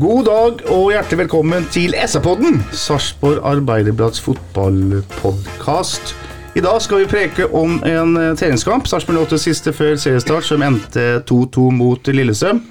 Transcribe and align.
God 0.00 0.24
dag 0.24 0.60
og 0.72 0.86
hjertelig 0.94 1.18
velkommen 1.26 1.66
til 1.74 1.92
SA-podden, 2.08 2.62
Sarpsborg 2.72 3.42
Arbeiderblads 3.44 4.22
fotballpodkast. 4.24 6.14
I 6.56 6.62
dag 6.64 6.78
skal 6.80 7.02
vi 7.02 7.08
preke 7.10 7.48
om 7.52 7.74
en 7.84 8.16
eh, 8.16 8.30
treningskamp. 8.38 8.88
Sarpsborg 8.88 9.26
8 9.26 9.40
siste 9.42 9.74
før 9.76 9.98
seriestart, 10.00 10.46
som 10.48 10.64
endte 10.64 11.20
2-2 11.28 11.66
mot 11.76 12.08
Lillestrøm. 12.08 12.62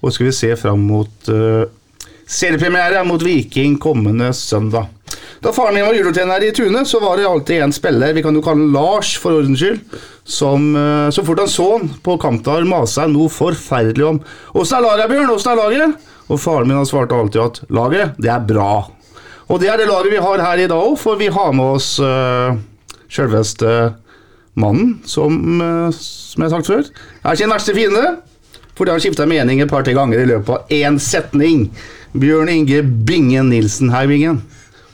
Og 0.00 0.08
så 0.08 0.14
skal 0.16 0.30
vi 0.30 0.34
se 0.38 0.54
fram 0.56 0.88
mot 0.88 1.28
uh, 1.28 1.68
seriepremiere 2.24 3.04
mot 3.04 3.20
Viking 3.20 3.76
kommende 3.82 4.32
søndag. 4.32 4.88
Da 5.44 5.52
faren 5.52 5.76
min 5.76 5.84
var 5.84 5.94
julotrener 5.98 6.48
i 6.48 6.52
Tune, 6.56 6.86
så 6.88 7.02
var 7.04 7.20
det 7.20 7.28
alltid 7.28 7.66
en 7.66 7.74
spiller, 7.74 8.16
vi 8.16 8.24
kan 8.24 8.34
jo 8.34 8.42
kalle 8.42 8.72
Lars 8.72 9.12
for 9.20 9.36
ordens 9.38 9.60
skyld, 9.60 9.82
som 10.24 10.72
eh, 10.76 11.08
så 11.14 11.22
fort 11.24 11.44
han 11.44 11.50
så 11.52 11.68
han 11.76 11.90
på 12.04 12.16
kampdag, 12.20 12.66
masa 12.68 13.06
noe 13.10 13.30
forferdelig 13.32 14.06
om 14.08 14.18
Åssen 14.58 14.80
er 14.80 14.86
laget, 14.88 15.12
Bjørn? 15.12 15.30
Åssen 15.36 15.52
er 15.52 15.60
laget? 15.62 16.08
Og 16.28 16.40
faren 16.40 16.68
min 16.68 16.76
har 16.76 16.88
svart 16.88 17.12
alltid 17.14 17.40
at 17.40 17.60
laget, 17.72 18.16
det 18.20 18.30
er 18.32 18.44
bra. 18.44 18.72
Og 19.48 19.60
det 19.62 19.70
er 19.72 19.80
det 19.80 19.88
laget 19.88 20.12
vi 20.12 20.20
har 20.20 20.44
her 20.44 20.60
i 20.60 20.68
dag 20.68 20.76
òg, 20.76 20.98
for 21.00 21.16
vi 21.20 21.30
har 21.32 21.54
med 21.56 21.78
oss 21.78 21.94
uh, 22.04 22.56
sjølveste 23.08 23.94
mannen, 24.60 24.98
som, 25.08 25.38
uh, 25.62 25.88
som 25.94 26.44
jeg 26.44 26.50
har 26.50 26.58
sagt 26.58 26.68
før, 26.68 26.90
er 27.24 27.40
sin 27.40 27.52
verste 27.52 27.76
fiende. 27.76 28.18
For 28.76 28.86
det 28.86 28.94
har 28.94 29.02
skifta 29.02 29.26
mening 29.26 29.62
et 29.62 29.70
par-tre 29.70 29.94
ganger 29.96 30.20
i 30.22 30.28
løpet 30.28 30.52
av 30.52 30.74
én 30.74 31.00
setning. 31.02 31.70
Bjørn 32.12 32.52
Inge 32.52 32.82
Bingen 32.84 33.48
Nilsen, 33.50 33.90
hei 33.94 34.04
Bingen. 34.10 34.42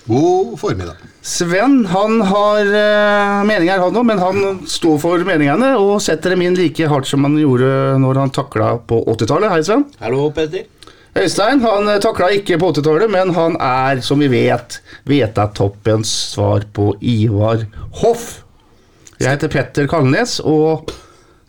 God 0.06 0.54
formiddag. 0.60 1.02
Sven 1.24 1.82
han 1.88 2.18
har 2.28 2.68
uh, 2.68 3.42
meninger, 3.48 3.80
han 3.80 3.98
òg, 3.98 4.06
men 4.06 4.22
han 4.22 4.60
står 4.70 5.02
for 5.02 5.26
meningene 5.26 5.72
og 5.80 5.96
setter 6.04 6.36
dem 6.36 6.46
inn 6.46 6.58
like 6.58 6.86
hardt 6.92 7.10
som 7.10 7.26
han 7.26 7.34
gjorde 7.40 7.98
når 8.04 8.22
han 8.22 8.34
takla 8.38 8.74
på 8.86 9.02
80-tallet. 9.16 9.50
Hei, 9.50 9.64
Sven. 9.66 9.88
Hallo, 10.04 10.28
Petter. 10.36 10.68
Øystein 11.14 11.62
han 11.62 11.88
eh, 11.88 12.00
takla 12.02 12.32
ikke 12.34 12.58
på 12.58 12.72
80-tallet, 12.74 13.10
men 13.12 13.30
han 13.36 13.54
er, 13.62 14.00
som 14.02 14.18
vi 14.22 14.26
vet, 14.32 14.80
Vetatoppens 15.06 16.10
svar 16.34 16.66
på 16.74 16.90
Ivar 17.00 17.62
Hoff. 18.00 18.40
Jeg 19.20 19.36
heter 19.36 19.52
Petter 19.52 19.86
Kalnes 19.86 20.40
og 20.42 20.90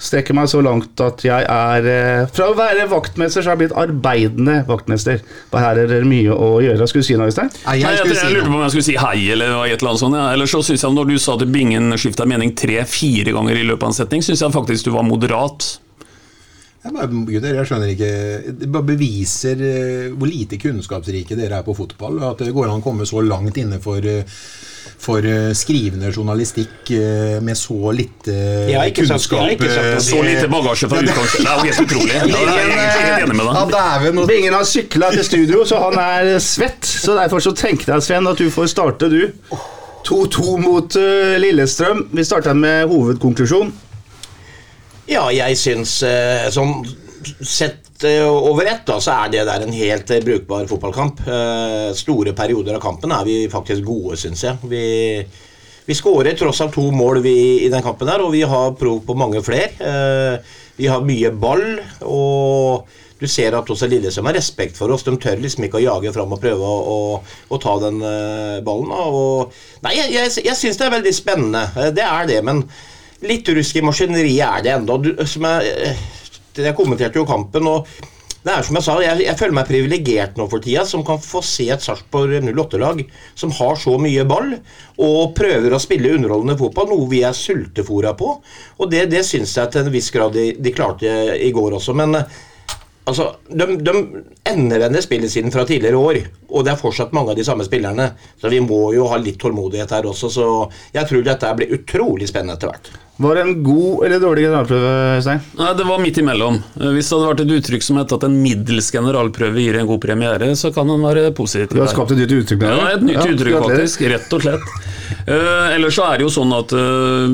strekker 0.06 0.36
meg 0.36 0.50
så 0.52 0.60
langt 0.62 1.00
at 1.02 1.24
jeg 1.24 1.46
er 1.50 1.86
eh, 1.88 2.26
Fra 2.36 2.50
å 2.52 2.56
være 2.58 2.84
vaktmester 2.92 3.42
så 3.42 3.50
har 3.50 3.56
jeg 3.56 3.64
blitt 3.64 3.78
arbeidende 3.80 4.60
vaktmester. 4.68 5.24
For 5.50 5.64
her 5.64 5.80
er 5.82 5.90
det 5.90 6.02
mye 6.06 6.36
å 6.36 6.60
gjøre. 6.62 6.86
Skulle 6.92 7.06
du 7.06 7.10
si 7.10 7.18
noe, 7.18 7.32
Øystein? 7.32 7.50
Nei, 7.66 7.80
jeg 7.82 8.04
jeg, 8.04 8.12
jeg 8.20 8.36
lurte 8.36 8.52
på 8.52 8.60
om 8.60 8.66
jeg 8.68 8.76
skulle 8.76 8.90
si 8.92 9.00
hei, 9.02 9.16
eller 9.34 9.56
et 9.64 9.80
eller 9.80 9.96
annet 9.96 10.04
sånt. 10.04 10.20
Ja. 10.20 10.28
Eller 10.36 10.52
så 10.52 10.62
synes 10.68 10.86
jeg 10.86 10.98
når 11.00 11.10
du 11.10 11.18
sa 11.18 11.40
at 11.40 11.48
Bingen 11.56 11.98
skifta 11.98 12.30
mening 12.30 12.54
tre-fire 12.60 13.34
ganger 13.34 13.58
i 13.58 13.66
løpet 13.66 13.88
av 13.88 13.96
en 13.96 13.98
setning, 13.98 14.26
syns 14.26 14.46
jeg 14.46 14.54
faktisk 14.54 14.92
du 14.92 14.94
var 14.94 15.08
moderat. 15.10 15.72
Jeg, 16.86 16.94
bare, 16.94 17.08
gutter, 17.10 17.56
jeg 17.58 17.66
skjønner 17.66 17.92
ikke 17.96 18.10
Det 18.62 18.68
bare 18.70 18.86
beviser 18.92 19.62
eh, 19.66 20.12
hvor 20.14 20.30
lite 20.30 20.60
kunnskapsrike 20.62 21.38
dere 21.40 21.58
er 21.58 21.66
på 21.66 21.74
fotball. 21.78 22.20
At 22.30 22.44
det 22.46 22.54
går 22.54 22.70
an 22.70 22.84
å 22.84 22.86
komme 22.86 23.08
så 23.10 23.24
langt 23.26 23.58
inne 23.58 23.80
for, 23.82 24.06
eh, 24.06 24.22
for 25.02 25.26
eh, 25.26 25.50
skrivende 25.58 26.12
journalistikk 26.14 26.92
med 27.42 27.58
så 27.58 27.90
lite 27.96 28.36
kunnskap 29.00 29.64
Så 30.06 30.20
lite 30.22 30.50
bagasje 30.52 30.90
fra 30.92 31.02
utgangspunktet. 31.02 31.42
Det 31.42 31.50
er 31.50 31.58
jo 31.58 31.66
helt 31.72 31.82
utrolig. 31.88 32.14
Ja, 33.56 33.64
dæven. 33.72 34.22
Bingen 34.30 34.54
har 34.54 34.66
sykla 34.68 35.10
til 35.16 35.26
studio, 35.26 35.64
så 35.66 35.80
han 35.88 35.98
er 36.02 36.36
svett. 36.44 36.86
Så 36.86 37.16
derfor 37.18 37.42
så 37.42 37.56
tenkte 37.58 37.96
jeg, 37.96 38.06
Sven, 38.06 38.28
at 38.30 38.38
du 38.38 38.52
får 38.54 38.70
starte, 38.70 39.10
du. 39.10 39.56
2-2 40.06 40.60
mot 40.62 40.98
Lillestrøm. 41.42 42.06
Vi 42.14 42.26
starter 42.28 42.54
med 42.58 42.86
hovedkonklusjon. 42.92 43.74
Ja, 45.06 45.28
jeg 45.34 45.58
syns 45.62 46.00
sånn 46.56 46.80
sett 47.42 48.04
eh, 48.04 48.28
over 48.28 48.66
ett, 48.66 48.86
da, 48.88 49.00
så 49.02 49.14
er 49.16 49.32
det 49.34 49.46
der 49.48 49.66
en 49.66 49.74
helt 49.76 50.12
eh, 50.14 50.24
brukbar 50.24 50.68
fotballkamp. 50.70 51.24
Store 51.98 52.34
perioder 52.38 52.78
av 52.78 52.84
kampen 52.84 53.14
er 53.16 53.26
vi 53.28 53.38
faktisk 53.52 53.86
gode, 53.86 54.18
syns 54.20 54.44
jeg. 54.46 54.70
Vi, 54.70 54.84
vi 55.86 55.98
skårer 55.98 56.38
tross 56.38 56.62
alt 56.66 56.76
to 56.76 56.90
mål 56.94 57.22
vi, 57.26 57.38
i 57.66 57.72
den 57.74 57.86
kampen 57.86 58.10
der, 58.10 58.24
og 58.26 58.34
vi 58.36 58.44
har 58.46 58.76
prov 58.80 59.02
på 59.06 59.18
mange 59.18 59.42
flere. 59.46 60.42
Vi 60.76 60.90
har 60.92 61.06
mye 61.06 61.32
ball, 61.32 61.66
og 62.04 62.90
du 63.16 63.30
ser 63.32 63.56
at 63.56 63.70
også 63.72 63.88
Lillestrøm 63.88 64.28
har 64.28 64.36
respekt 64.36 64.76
for 64.78 64.92
oss. 64.92 65.06
De 65.08 65.14
tør 65.22 65.40
liksom 65.40 65.68
ikke 65.68 65.80
å 65.80 65.86
jage 65.86 66.12
fram 66.18 66.34
og 66.36 66.42
prøve 66.44 66.68
å, 66.68 66.82
å, 66.96 66.98
å 67.48 67.62
ta 67.64 67.78
den 67.86 68.02
ballen. 68.66 68.92
Og, 68.92 69.56
nei, 69.86 69.96
jeg, 70.02 70.12
jeg, 70.18 70.36
jeg 70.50 70.60
syns 70.60 70.82
det 70.82 70.90
er 70.90 70.98
veldig 70.98 71.16
spennende. 71.16 71.64
Det 71.96 72.04
er 72.04 72.28
det, 72.34 72.42
men 72.46 72.66
litt 73.24 73.48
rusk 73.56 73.80
i 73.80 73.86
maskineriet 73.86 74.50
er 74.50 74.66
det 74.66 74.76
ennå. 74.76 75.00
Jeg, 75.06 75.72
eh, 75.88 76.04
jeg 76.60 76.76
kommenterte 76.78 77.22
jo 77.22 77.28
kampen, 77.30 77.68
og 77.72 77.88
det 78.46 78.54
er 78.54 78.66
som 78.66 78.78
jeg 78.78 78.86
sa, 78.86 78.96
jeg, 79.02 79.24
jeg 79.26 79.38
føler 79.40 79.56
meg 79.58 79.70
privilegert 79.70 80.36
nå 80.38 80.46
for 80.52 80.62
tida, 80.62 80.84
som 80.86 81.02
kan 81.06 81.18
få 81.18 81.42
se 81.42 81.66
et 81.74 81.82
Sarpsborg 81.82 82.36
08-lag 82.46 83.00
som 83.34 83.54
har 83.58 83.80
så 83.82 83.96
mye 83.98 84.26
ball, 84.30 84.52
og 85.02 85.32
prøver 85.38 85.74
å 85.74 85.82
spille 85.82 86.14
underholdende 86.14 86.58
fotball, 86.60 86.92
noe 86.92 87.10
vi 87.10 87.24
er 87.26 87.34
sultefòra 87.34 88.14
på. 88.20 88.36
Og 88.78 88.92
det, 88.92 89.08
det 89.10 89.24
syns 89.26 89.56
jeg 89.58 89.74
til 89.74 89.82
en 89.82 89.96
viss 89.96 90.12
grad 90.14 90.38
de, 90.38 90.52
de 90.62 90.76
klarte 90.76 91.16
i 91.42 91.50
går 91.56 91.80
også. 91.80 91.98
men 91.98 92.20
eh, 92.22 92.44
Altså, 93.06 93.36
de, 93.46 93.66
de 93.86 93.92
endevender 94.50 95.04
spillet 95.06 95.30
siden 95.30 95.54
fra 95.54 95.62
tidligere 95.70 95.98
år, 95.98 96.18
og 96.50 96.64
det 96.66 96.72
er 96.72 96.80
fortsatt 96.80 97.12
mange 97.14 97.36
av 97.36 97.38
de 97.38 97.46
samme 97.46 97.66
spillerne. 97.68 98.08
Så 98.42 98.50
vi 98.50 98.64
må 98.66 98.80
jo 98.96 99.06
ha 99.12 99.20
litt 99.22 99.38
tålmodighet 99.42 99.94
her 99.94 100.08
også, 100.10 100.32
så 100.34 100.48
jeg 100.96 101.06
tror 101.12 101.28
dette 101.28 101.52
blir 101.60 101.76
utrolig 101.78 102.26
spennende 102.32 102.58
etter 102.58 102.74
hvert. 102.74 102.90
Var 103.18 103.36
det 103.38 103.42
en 103.46 103.64
god 103.64 104.06
eller 104.06 104.20
dårlig 104.20 104.44
generalprøve, 104.44 104.90
Øystein? 105.16 105.44
Nei, 105.56 105.74
Det 105.80 105.86
var 105.88 106.02
midt 106.04 106.18
imellom. 106.20 106.58
Eh, 106.76 106.90
Hvis 106.92 107.08
det 107.08 107.16
hadde 107.16 107.30
vært 107.30 107.44
et 107.46 107.54
uttrykk 107.58 107.84
som 107.86 108.00
het 108.02 108.12
at 108.12 108.26
en 108.28 108.36
middels 108.42 108.90
generalprøve 108.92 109.62
gir 109.64 109.78
en 109.80 109.88
god 109.88 110.02
premiere, 110.04 110.50
så 110.60 110.74
kan 110.76 110.88
den 110.92 111.00
være 111.06 111.32
positiv. 111.32 111.78
Du 111.78 111.80
har 111.80 111.88
skapt 111.94 112.12
et 112.12 112.20
nytt 112.20 112.36
uttrykk 112.36 112.60
med 112.60 112.76
Ja, 112.76 112.90
et 112.98 113.06
nytt 113.08 113.16
Ja, 113.16 113.30
uttrykk, 113.32 113.60
faktisk. 113.64 114.04
Rett 114.12 114.36
og 114.36 114.42
slett. 114.44 114.68
Uh, 115.30 115.72
ellers 115.72 115.96
så 115.96 116.04
er 116.10 116.18
det 116.20 116.26
jo 116.26 116.34
sånn 116.34 116.52
at 116.58 116.74
uh, 116.76 117.30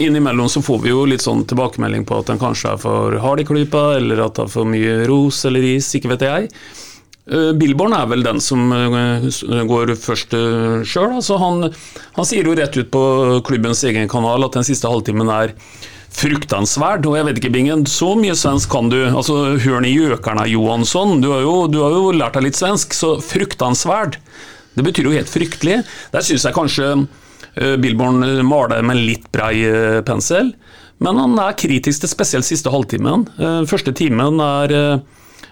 innimellom 0.00 0.48
så 0.48 0.62
får 0.64 0.80
vi 0.82 0.90
jo 0.94 1.04
litt 1.04 1.20
sånn 1.22 1.44
tilbakemelding 1.46 2.06
på 2.06 2.18
at 2.22 2.26
den 2.32 2.40
kanskje 2.40 2.72
er 2.72 2.80
for 2.80 3.18
hard 3.20 3.42
i 3.42 3.44
klypa, 3.44 3.96
eller 4.00 4.24
at 4.24 4.38
det 4.38 4.46
er 4.46 4.52
for 4.56 4.64
mye 4.64 5.04
ros 5.10 5.44
eller 5.44 5.60
is, 5.76 5.92
ikke 5.98 6.14
vet 6.14 6.24
jeg. 6.26 6.50
Uh, 7.26 7.50
Billborn 7.58 7.96
er 7.96 8.06
vel 8.10 8.22
den 8.22 8.38
som 8.42 8.70
uh, 8.70 9.26
går 9.66 9.94
først 9.98 10.36
uh, 10.38 10.84
sjøl. 10.86 11.16
Altså 11.18 11.40
han, 11.42 11.68
han 12.16 12.28
sier 12.28 12.46
jo 12.46 12.54
rett 12.58 12.78
ut 12.78 12.92
på 12.94 13.02
klubbens 13.46 13.82
egen 13.88 14.08
kanal 14.10 14.46
at 14.46 14.58
den 14.58 14.66
siste 14.68 14.90
halvtimen 14.90 15.32
er 15.34 15.56
fruktansverd. 16.16 17.06
Og 17.10 17.18
jeg 17.18 17.28
vet 17.28 17.42
ikke, 17.42 17.52
Bingen, 17.58 17.84
så 17.90 18.14
mye 18.18 18.36
svensk 18.38 18.70
kan 18.72 18.88
du. 18.92 19.00
Altså, 19.10 19.58
Hør 19.66 19.84
i 19.84 19.92
gjøkerna, 19.92 20.46
Johansson. 20.48 21.18
Du 21.20 21.32
har, 21.34 21.44
jo, 21.44 21.66
du 21.70 21.82
har 21.82 21.98
jo 21.98 22.16
lært 22.16 22.38
deg 22.38 22.48
litt 22.48 22.58
svensk, 22.58 22.94
så 22.96 23.16
fruktansverd. 23.20 24.20
Det 24.76 24.84
betyr 24.84 25.08
jo 25.08 25.16
helt 25.16 25.32
fryktelig. 25.32 25.82
Der 26.12 26.24
syns 26.24 26.44
jeg 26.46 26.56
kanskje 26.56 26.94
Billborn 27.56 28.22
eh, 28.22 28.42
maler 28.44 28.82
med 28.84 29.00
litt 29.00 29.30
brei 29.32 29.64
eh, 29.64 30.00
pensel. 30.06 30.52
Men 31.02 31.20
han 31.20 31.36
er 31.40 31.56
kritisk 31.58 32.04
til 32.04 32.12
spesielt 32.12 32.48
siste 32.48 32.72
halvtimen. 32.72 33.26
Eh, 33.40 33.62
første 33.68 33.94
timen 33.96 34.40
er, 34.40 34.76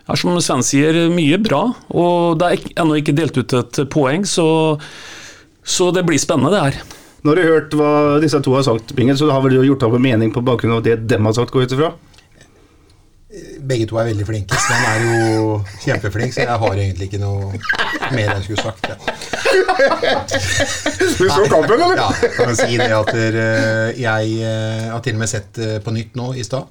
eh, 0.06 0.12
er 0.12 0.20
som 0.20 0.41
Sven 0.41 0.65
sier, 0.66 0.98
mye 1.12 1.38
bra. 1.42 1.66
Og 1.91 2.38
det 2.41 2.50
er 2.50 2.82
ennå 2.84 3.00
ikke 3.00 3.16
delt 3.16 3.37
ut 3.41 3.56
et 3.56 3.84
poeng, 3.92 4.25
så, 4.28 4.78
så 5.64 5.90
det 5.94 6.05
blir 6.06 6.20
spennende, 6.20 6.52
det 6.55 6.64
her. 6.67 6.82
Nå 7.25 7.32
har 7.32 7.40
du 7.40 7.49
hørt 7.49 7.73
hva 7.78 7.93
disse 8.20 8.37
to 8.44 8.52
har 8.52 8.67
sagt, 8.67 8.93
Bingen, 8.96 9.17
så 9.17 9.31
har 9.32 9.40
vel 9.40 9.56
du 9.56 9.62
gjort 9.64 9.87
opp 9.87 9.94
en 9.96 10.02
mening 10.05 10.32
på 10.32 10.44
bakgrunn 10.44 10.76
av 10.76 10.82
det 10.84 10.99
dem 11.08 11.25
har 11.25 11.32
sagt, 11.32 11.55
går 11.55 11.64
jeg 11.64 11.70
ut 11.70 11.76
ifra? 11.78 11.94
Begge 13.64 13.87
to 13.88 13.96
er 13.99 14.11
veldig 14.11 14.26
flinke. 14.28 14.58
Sven 14.61 14.82
er 14.90 15.06
jo 15.34 15.46
kjempeflink, 15.82 16.34
så 16.37 16.44
jeg 16.44 16.58
har 16.61 16.76
egentlig 16.76 17.08
ikke 17.08 17.23
noe 17.23 17.56
mer 18.12 18.28
jeg 18.28 18.44
skulle 18.44 18.61
sagt. 18.61 18.84
Ja. 18.93 18.96
Du 21.17 21.25
så 21.31 21.46
kampen, 21.49 21.81
eller? 21.81 21.96
Ja, 21.96 22.11
jeg 22.20 22.37
kan 22.37 22.55
si 22.61 22.76
det 22.76 22.90
at 22.93 23.11
jeg 23.96 24.37
eh, 24.52 24.84
har 24.93 25.02
til 25.02 25.17
og 25.17 25.25
med 25.25 25.32
sett 25.32 25.64
på 25.82 25.96
nytt 25.96 26.20
nå 26.20 26.28
i 26.37 26.44
stad. 26.44 26.69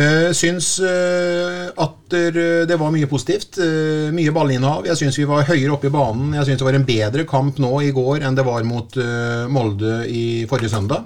Uh, 0.00 0.30
syns 0.32 0.78
eh, 0.80 1.66
at 1.76 1.96
der- 2.08 2.64
det 2.64 2.76
var 2.80 2.90
mye 2.94 3.06
positivt. 3.10 3.58
eh, 3.60 4.08
mye 4.16 4.32
ballinnehav. 4.32 4.86
Jeg 4.86 4.96
syns 4.96 5.18
vi 5.18 5.26
var 5.28 5.44
høyere 5.44 5.74
oppe 5.74 5.90
i 5.90 5.92
banen. 5.92 6.32
Jeg 6.38 6.46
syns 6.46 6.58
det 6.62 6.64
var 6.70 6.78
en 6.78 6.86
bedre 6.88 7.24
kamp 7.28 7.58
nå 7.60 7.72
i 7.84 7.90
går 7.92 8.22
enn 8.24 8.34
det 8.38 8.44
var 8.46 8.62
mot 8.64 8.96
eh, 8.96 9.46
Molde 9.52 10.06
i 10.08 10.46
forrige 10.48 10.70
søndag. 10.72 11.04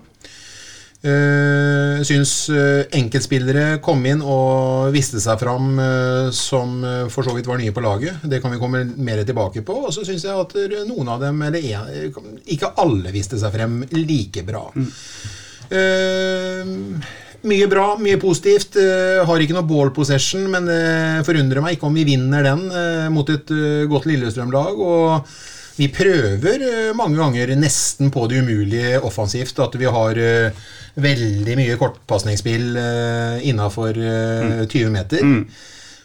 Uh, 1.05 2.01
syns 2.01 2.31
eh, 2.49 2.87
enkeltspillere 2.97 3.75
kom 3.85 4.01
inn 4.09 4.23
og 4.25 4.87
viste 4.95 5.21
seg 5.21 5.37
fram 5.43 5.75
eh, 5.79 6.31
som 6.33 6.79
eh, 6.81 7.03
for 7.13 7.27
så 7.27 7.35
vidt 7.37 7.45
var 7.51 7.59
nye 7.61 7.75
på 7.77 7.83
laget. 7.85 8.23
Det 8.25 8.39
kan 8.41 8.55
vi 8.55 8.61
komme 8.63 8.85
mer 8.97 9.21
tilbake 9.29 9.61
på. 9.69 9.77
Og 9.85 9.93
så 9.93 10.01
syns 10.07 10.25
jeg 10.25 10.33
at 10.47 10.55
noen 10.89 11.11
av 11.13 11.21
dem, 11.21 11.43
eller 11.45 11.61
ikke 12.47 12.73
alle, 12.81 13.13
viste 13.13 13.37
seg 13.43 13.53
frem 13.53 13.83
like 13.93 14.47
bra. 14.49 14.65
Eh, 15.69 16.65
mye 17.49 17.67
bra, 17.71 17.89
mye 18.01 18.21
positivt. 18.21 18.79
Eh, 18.81 19.23
har 19.27 19.43
ikke 19.43 19.57
noe 19.57 19.69
ball 19.69 19.93
possession, 19.95 20.47
men 20.53 20.69
det 20.69 21.25
forundrer 21.27 21.65
meg 21.65 21.77
ikke 21.77 21.89
om 21.89 21.99
vi 21.99 22.07
vinner 22.09 22.47
den 22.47 22.65
eh, 22.71 23.11
mot 23.13 23.29
et 23.33 23.53
eh, 23.53 23.85
godt 23.91 24.09
Lillestrøm-lag. 24.11 24.81
Og 24.81 25.37
vi 25.77 25.91
prøver 25.93 26.65
eh, 26.65 26.95
mange 26.97 27.19
ganger 27.21 27.55
nesten 27.59 28.13
på 28.15 28.27
det 28.31 28.41
umulige 28.45 29.03
offensivt. 29.05 29.61
At 29.61 29.77
vi 29.81 29.91
har 29.91 30.21
eh, 30.21 30.65
veldig 31.05 31.59
mye 31.59 31.79
kortpasningsspill 31.79 32.77
innafor 33.51 33.97
uh, 33.99 34.61
20 34.71 34.93
meter. 34.95 35.25
Mm. 35.27 35.41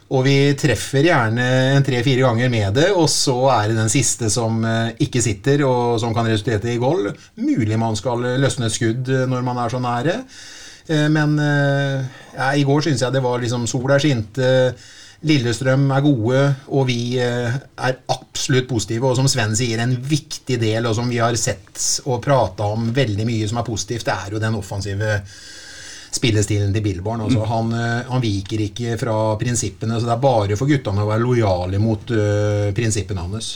Og 0.10 0.24
vi 0.26 0.38
treffer 0.58 1.06
gjerne 1.06 1.44
en 1.76 1.86
tre-fire 1.86 2.24
ganger 2.26 2.50
med 2.50 2.74
det, 2.80 2.88
og 2.98 3.06
så 3.14 3.36
er 3.54 3.68
det 3.70 3.78
den 3.78 3.92
siste 3.94 4.32
som 4.34 4.64
ikke 4.98 5.22
sitter, 5.22 5.62
og 5.68 6.00
som 6.02 6.16
kan 6.18 6.26
resultere 6.26 6.74
i 6.74 6.80
goal. 6.82 7.12
Mulig 7.38 7.78
man 7.78 7.94
skal 8.00 8.26
løsne 8.42 8.66
et 8.66 8.74
skudd 8.74 9.14
når 9.30 9.46
man 9.46 9.62
er 9.62 9.70
så 9.70 9.84
nære. 9.84 10.16
Uh, 10.90 11.08
men 11.14 11.36
ja, 11.40 12.54
i 12.56 12.66
går 12.68 12.88
syns 12.88 13.04
jeg 13.06 13.14
det 13.14 13.24
var 13.26 13.42
liksom 13.42 13.68
Sola 13.70 14.00
skinte. 14.02 14.74
Lillestrøm 15.30 15.90
er 15.92 16.04
gode, 16.06 16.42
og 16.72 16.86
vi 16.88 17.20
er 17.20 17.98
absolutt 18.14 18.70
positive. 18.70 19.10
Og 19.10 19.18
som 19.20 19.28
Sven 19.28 19.52
sier, 19.60 19.82
en 19.84 19.98
viktig 20.00 20.56
del, 20.62 20.88
og 20.88 20.96
som 20.96 21.12
vi 21.12 21.20
har 21.20 21.36
sett 21.36 22.06
og 22.08 22.22
prata 22.24 22.70
om 22.72 22.88
veldig 22.96 23.26
mye 23.28 23.50
som 23.52 23.60
er 23.60 23.68
positivt, 23.68 24.08
det 24.08 24.16
er 24.16 24.38
jo 24.38 24.40
den 24.40 24.56
offensive 24.56 25.18
spillestilen 26.10 26.72
til 26.74 26.86
Billborn. 26.86 27.26
Altså, 27.26 27.44
han, 27.52 27.74
han, 28.08 28.24
viker 28.24 28.64
ikke 28.70 28.96
fra 29.02 29.18
prinsippene, 29.42 30.00
så 30.00 30.08
det 30.08 30.16
er 30.16 30.24
bare 30.24 30.58
for 30.60 30.72
guttene 30.72 31.04
å 31.04 31.12
være 31.12 31.26
lojale 31.26 31.84
mot 31.84 32.16
uh, 32.16 32.72
prinsippene 32.76 33.28
hans. 33.28 33.52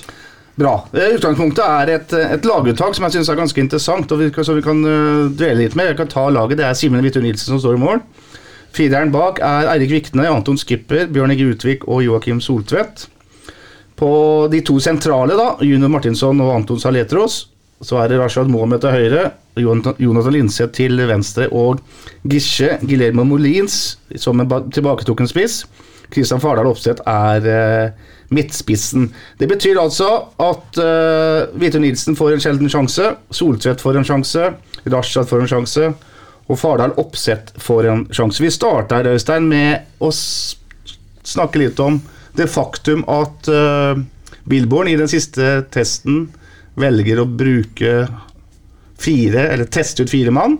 Bra. 0.56 0.74
Utgangspunktet 0.94 1.64
er 1.66 1.92
et, 1.96 2.12
et 2.14 2.46
laguttak 2.46 2.94
som 2.94 3.08
jeg 3.08 3.16
syns 3.16 3.32
er 3.34 3.40
ganske 3.40 3.62
interessant, 3.62 4.12
og 4.14 4.20
vi, 4.22 4.28
som 4.46 4.58
vi 4.60 4.66
kan 4.66 4.84
uh, 4.86 5.32
dvele 5.34 5.64
litt 5.64 5.78
med. 5.80 5.90
Jeg 5.90 5.98
kan 6.04 6.12
ta 6.12 6.28
laget. 6.30 6.60
Det 6.60 6.68
er 6.68 6.78
Simen 6.78 7.02
Hvitun 7.02 7.26
Nilsen 7.26 7.56
som 7.56 7.62
står 7.64 7.80
i 7.80 7.82
mål. 7.82 8.04
Fireren 8.74 9.14
bak 9.14 9.42
er 9.46 9.72
Eirik 9.74 9.92
Vikne, 9.94 10.28
Anton 10.30 10.58
Skipper, 10.58 11.08
Bjørn 11.14 11.34
Egge 11.34 11.50
Utvik 11.54 11.88
og 11.90 12.04
Joakim 12.06 12.42
Soltvedt. 12.42 13.08
På 13.98 14.12
de 14.50 14.62
to 14.66 14.80
sentrale, 14.82 15.38
da, 15.38 15.56
Junior 15.62 15.92
Martinsson 15.94 16.42
og 16.42 16.54
Anton 16.56 16.82
Saletros, 16.82 17.44
så 17.84 18.00
er 18.02 18.10
det 18.10 18.18
Rashad 18.22 18.50
Mohamed 18.50 18.82
til 18.82 18.96
høyre, 18.96 19.24
Jonathan 19.60 20.34
Linseth 20.34 20.74
til 20.74 20.98
venstre 21.10 21.50
og 21.54 21.82
Gisje 22.30 22.80
Guillermo 22.82 23.26
Molins 23.28 23.98
som 24.18 24.42
en 24.42 24.50
tilbaketrukken 24.74 25.30
spiss. 25.30 25.64
Kristian 26.14 26.42
Fardal 26.44 26.70
Opseth 26.70 27.04
er 27.10 27.48
uh, 27.50 28.14
midtspissen. 28.34 29.10
Det 29.40 29.50
betyr 29.50 29.82
altså 29.82 30.10
at 30.42 30.80
uh, 30.80 31.52
Vito 31.60 31.82
Nilsen 31.82 32.18
får 32.18 32.36
en 32.36 32.44
sjelden 32.44 32.72
sjanse, 32.72 33.14
Soltvedt 33.34 33.84
får 33.84 34.00
en 34.00 34.08
sjanse, 34.08 34.50
Rashad 34.94 35.30
får 35.30 35.46
en 35.46 35.54
sjanse 35.56 35.94
og 36.52 36.60
Fardal 36.60 36.96
Oppsett 37.00 37.54
får 37.62 37.88
en 37.90 38.04
sjanse. 38.14 38.44
Vi 38.44 38.52
starter 38.52 39.08
Øystein, 39.14 39.48
med 39.50 40.04
å 40.04 40.12
snakke 40.14 41.62
litt 41.62 41.80
om 41.80 42.02
det 42.38 42.50
faktum 42.52 43.06
at 43.12 43.50
uh, 43.52 43.96
Billborn 44.50 44.92
i 44.92 44.98
den 45.00 45.12
siste 45.12 45.62
testen 45.72 46.28
velger 46.80 47.22
å 47.22 47.30
bruke 47.30 48.08
fire, 49.00 49.48
eller 49.54 49.70
teste 49.72 50.04
ut 50.04 50.12
fire 50.12 50.34
mann. 50.36 50.58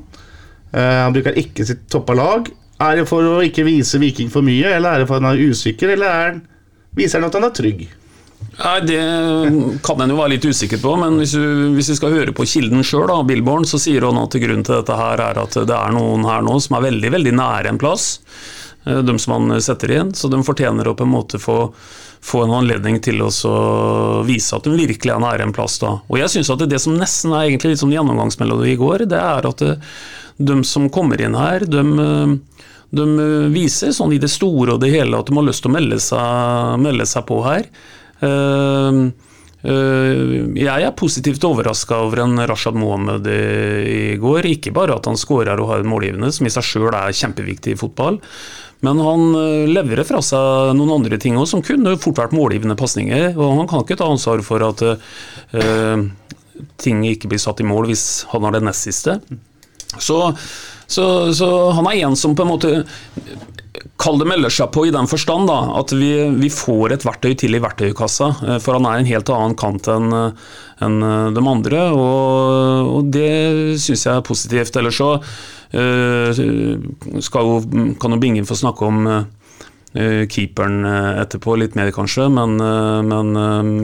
Uh, 0.72 1.04
han 1.04 1.16
bruker 1.16 1.40
ikke 1.40 1.68
sitt 1.68 1.88
toppa 1.92 2.16
lag. 2.18 2.48
Er 2.84 3.00
det 3.00 3.10
for 3.10 3.26
å 3.26 3.42
ikke 3.46 3.66
vise 3.68 4.00
Viking 4.02 4.32
for 4.34 4.46
mye, 4.46 4.72
eller 4.76 4.96
er 4.96 5.04
det 5.04 5.10
for 5.10 5.20
at 5.20 5.26
han 5.26 5.36
er 5.36 5.52
usikker, 5.54 5.94
eller 5.96 6.24
er 6.24 6.40
viser 6.98 7.22
han 7.22 7.30
at 7.30 7.38
han 7.38 7.48
er 7.48 7.54
trygg? 7.58 7.84
Nei, 8.54 8.80
Det 8.86 9.04
kan 9.86 10.02
en 10.04 10.14
jo 10.14 10.18
være 10.20 10.36
litt 10.36 10.46
usikker 10.46 10.82
på, 10.82 10.96
men 11.02 11.18
hvis 11.22 11.34
du, 11.38 11.46
hvis 11.74 11.90
du 11.90 11.96
skal 11.98 12.14
høre 12.14 12.36
på 12.36 12.46
kilden 12.50 12.84
sjøl, 12.86 13.14
Billborn, 13.26 13.66
så 13.66 13.80
sier 13.82 14.06
han 14.06 14.20
at 14.22 14.36
grunnen 14.38 14.66
til 14.66 14.78
dette 14.78 14.98
her 14.98 15.24
er 15.24 15.40
at 15.42 15.58
det 15.58 15.78
er 15.78 15.96
noen 15.96 16.28
her 16.28 16.44
nå 16.46 16.60
som 16.62 16.78
er 16.78 16.90
veldig 16.90 17.14
veldig 17.16 17.34
nære 17.40 17.74
en 17.74 17.82
plass. 17.82 18.12
Eh, 18.86 19.02
de 19.06 19.18
som 19.20 19.38
han 19.38 19.62
setter 19.62 19.96
inn, 19.98 20.14
så 20.14 20.30
de 20.30 20.42
fortjener 20.46 20.90
å 20.90 20.96
på 20.98 21.08
en 21.08 21.14
måte 21.14 21.40
få, 21.42 21.58
få 22.24 22.44
en 22.46 22.58
anledning 22.60 23.00
til 23.04 23.24
å 23.26 23.32
vise 24.28 24.58
at 24.58 24.68
de 24.68 24.76
virkelig 24.76 25.14
er 25.16 25.24
nære 25.24 25.48
en 25.48 25.56
plass. 25.56 25.80
da. 25.82 25.96
Og 26.10 26.20
jeg 26.20 26.36
synes 26.36 26.52
at 26.54 26.68
Det 26.70 26.82
som 26.82 26.98
nesten 27.00 27.34
er 27.34 27.48
egentlig 27.48 27.74
litt 27.74 27.84
som 27.84 27.94
gjennomgangsmelodi 27.94 28.74
i 28.74 28.80
går, 28.80 29.08
det 29.10 29.22
er 29.22 29.50
at 29.50 29.66
eh, 29.66 29.96
de 30.38 30.64
som 30.68 30.90
kommer 30.90 31.22
inn 31.22 31.38
her, 31.38 31.66
de, 31.66 31.84
eh, 32.04 32.70
de 32.94 33.28
viser 33.54 33.94
sånn 33.96 34.14
i 34.14 34.22
det 34.22 34.32
store 34.32 34.76
og 34.76 34.82
det 34.84 34.94
hele 34.94 35.18
at 35.18 35.30
de 35.30 35.38
har 35.38 35.46
lyst 35.48 35.66
til 35.66 35.72
å 35.72 35.76
melde 35.78 36.00
seg, 36.04 36.82
melde 36.84 37.08
seg 37.10 37.26
på 37.30 37.40
her. 37.46 37.70
Uh, 38.24 39.10
uh, 39.66 40.20
jeg 40.56 40.86
er 40.86 40.94
positivt 41.00 41.44
overraska 41.48 42.04
over 42.06 42.24
en 42.24 42.38
Rashad 42.48 42.78
Mohammed 42.78 43.28
i 43.34 44.18
går. 44.22 44.50
Ikke 44.52 44.76
bare 44.76 45.00
at 45.00 45.10
han 45.10 45.18
skårer 45.20 45.58
og 45.58 45.72
har 45.72 45.82
en 45.82 45.90
målgivende, 45.90 46.30
som 46.36 46.48
i 46.48 46.54
seg 46.54 46.70
sjøl 46.70 46.92
er 46.94 47.18
kjempeviktig 47.18 47.74
i 47.74 47.82
fotball. 47.82 48.22
Men 48.84 49.00
han 49.00 49.30
eh, 49.40 49.70
leverer 49.72 50.04
fra 50.04 50.20
seg 50.26 50.74
noen 50.76 50.98
andre 50.98 51.16
ting 51.22 51.38
òg, 51.40 51.48
som 51.48 51.64
kunne 51.64 51.96
fort 52.04 52.20
vært 52.20 52.36
målgivende 52.36 52.76
pasninger. 52.80 53.30
Og 53.38 53.62
han 53.62 53.70
kan 53.72 53.86
ikke 53.86 53.96
ta 54.02 54.10
ansvar 54.12 54.44
for 54.44 54.66
at 54.68 54.84
uh, 54.84 56.04
ting 56.84 57.06
ikke 57.08 57.32
blir 57.32 57.42
satt 57.42 57.64
i 57.64 57.68
mål 57.68 57.88
hvis 57.90 58.06
han 58.34 58.44
har 58.44 58.58
det 58.58 58.64
nest 58.68 58.90
siste. 58.90 59.18
Så, 60.02 60.20
så, 60.88 61.34
så 61.34 61.50
han 61.78 61.88
er 61.90 62.04
en 62.08 62.16
som 62.20 62.36
på 62.36 62.46
en 62.46 62.54
måte 62.54 62.76
Kall 64.02 64.18
det 64.20 64.28
melder 64.28 64.52
seg 64.54 64.70
på 64.74 64.86
i 64.88 64.92
den 64.94 65.08
forstand 65.10 65.48
da, 65.50 65.58
at 65.80 65.94
vi, 65.96 66.12
vi, 66.36 66.50
får 66.52 66.96
et 66.96 67.06
verktøy 67.06 67.34
til 67.40 67.56
i 67.56 67.62
verktøykassa. 67.62 68.30
Eh, 68.46 68.58
for 68.62 68.78
han 68.78 68.88
er 68.90 69.00
en 69.00 69.10
helt 69.10 69.30
annen 69.34 69.56
kant 69.60 69.88
enn 69.92 70.10
en 70.14 70.98
eh, 71.08 71.30
de 71.34 71.44
andre, 71.52 71.84
og, 71.96 72.90
og 72.98 73.12
det 73.14 73.78
syns 73.82 74.06
jeg 74.08 74.14
er 74.16 74.26
positivt. 74.26 74.78
Ellers 74.82 75.00
så 75.00 75.12
jo, 75.74 77.54
kan 78.02 78.14
jo 78.14 78.20
Bingen 78.22 78.46
få 78.46 78.58
snakke 78.60 78.86
om 78.86 79.08
keeperen 79.94 80.86
etterpå, 80.86 81.56
litt 81.58 81.78
mer 81.78 81.90
kanskje, 81.94 82.28
men, 82.34 82.58
men 83.10 83.32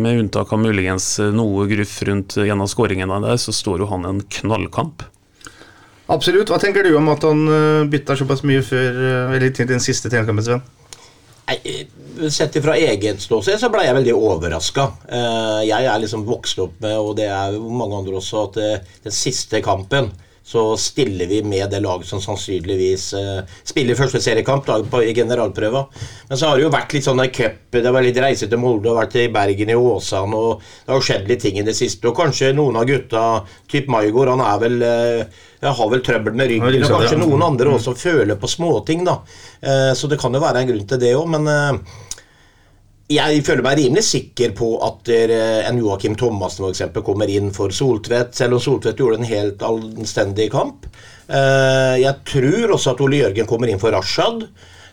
med 0.01 0.21
unntak 0.25 0.53
av 0.53 0.61
muligens 0.61 1.15
noe 1.33 1.65
gruff 1.69 1.95
rundt 2.05 2.37
en 2.45 2.61
av 2.65 2.69
skåringene 2.69 3.21
der, 3.25 3.41
så 3.41 3.53
står 3.53 3.85
jo 3.85 3.89
han 3.89 4.05
en 4.09 4.21
knallkamp. 4.37 5.05
Absolutt. 6.09 6.49
Hva 6.49 6.57
tenker 6.61 6.85
du 6.85 6.95
om 6.97 7.09
at 7.13 7.23
han 7.27 7.45
eh, 7.53 7.87
bytta 7.89 8.17
såpass 8.17 8.41
mye 8.47 8.63
før 8.65 8.97
eh, 8.97 9.35
eller 9.37 9.53
til 9.53 9.69
den 9.69 9.81
siste 9.83 10.09
treningskampen, 10.09 10.45
Sven? 10.45 10.63
Eh, 11.49 11.85
sett 12.33 12.57
fra 12.63 12.75
eget 12.77 13.21
ståsted 13.21 13.61
så 13.61 13.69
ble 13.73 13.85
jeg 13.85 13.95
veldig 13.95 14.15
overraska. 14.17 14.89
Jeg 15.65 15.85
er 15.87 16.01
liksom 16.01 16.25
vokst 16.27 16.59
opp 16.61 16.81
med, 16.83 16.97
og 16.99 17.13
det 17.17 17.29
er 17.31 17.55
mange 17.55 18.01
andre 18.01 18.17
også, 18.19 18.41
at 18.49 18.59
den 19.05 19.15
siste 19.15 19.61
kampen 19.63 20.11
så 20.49 20.77
stiller 20.77 21.27
vi 21.29 21.43
med 21.45 21.69
det 21.69 21.79
laget 21.83 22.09
som 22.09 22.21
sannsynligvis 22.23 23.03
uh, 23.13 23.41
spiller 23.63 23.97
første 23.97 24.17
seriekamp 24.23 24.65
da, 24.65 24.79
på, 24.81 25.03
i 25.05 25.13
generalprøva. 25.13 25.83
Men 26.29 26.39
så 26.39 26.49
har 26.49 26.57
det 26.57 26.63
jo 26.63 26.71
vært 26.73 26.95
litt 26.95 27.05
sånne 27.05 27.27
cup 27.29 27.77
Det 27.77 27.91
var 27.93 28.01
litt 28.01 28.17
reise 28.17 28.47
til 28.49 28.57
Molde 28.57 28.89
og 28.89 28.97
vært 28.97 29.19
i 29.21 29.27
Bergen 29.29 29.69
i 29.69 29.77
Åsane, 29.77 30.39
og 30.39 30.63
det 30.87 30.95
har 30.95 31.05
skjedd 31.05 31.29
litt 31.29 31.45
ting 31.45 31.61
i 31.61 31.65
det 31.67 31.77
siste. 31.77 32.09
Og 32.09 32.17
kanskje 32.17 32.49
noen 32.57 32.81
av 32.81 32.89
gutta, 32.89 33.27
typ 33.69 33.91
Maigård, 33.93 34.33
han 34.33 34.41
er 34.47 34.65
vel 34.65 34.81
uh, 34.81 35.45
jeg 35.59 35.75
har 35.75 35.93
vel 35.93 36.01
trøbbel 36.07 36.37
med 36.39 36.49
ryggen. 36.49 36.81
Og 36.87 36.97
kanskje 36.97 37.21
noen 37.21 37.45
andre 37.45 37.75
også 37.75 37.93
føler 37.99 38.41
på 38.41 38.49
småting, 38.49 39.05
da. 39.05 39.19
Uh, 39.61 39.91
så 39.93 40.09
det 40.09 40.17
kan 40.17 40.33
jo 40.33 40.41
være 40.41 40.63
en 40.63 40.73
grunn 40.73 40.89
til 40.89 41.03
det 41.05 41.13
òg, 41.19 41.29
men 41.37 41.53
jeg 43.09 43.43
føler 43.45 43.65
meg 43.65 43.79
rimelig 43.79 44.03
sikker 44.05 44.51
på 44.57 44.73
at 44.85 45.09
en 45.09 45.79
Joakim 45.81 46.13
Thomassen 46.19 46.67
eksempel, 46.69 47.01
kommer 47.05 47.31
inn 47.31 47.49
for 47.55 47.73
Soltvedt, 47.73 48.35
selv 48.37 48.59
om 48.59 48.61
Soltvedt 48.61 49.01
gjorde 49.01 49.21
en 49.21 49.31
helt 49.31 49.63
anstendig 49.65 50.51
kamp. 50.53 50.85
Eh, 51.29 51.95
jeg 52.01 52.15
tror 52.25 52.75
også 52.75 52.95
at 52.95 53.01
Ole 53.05 53.21
Jørgen 53.23 53.49
kommer 53.49 53.69
inn 53.69 53.81
for 53.81 53.93
Rashad. 53.93 54.47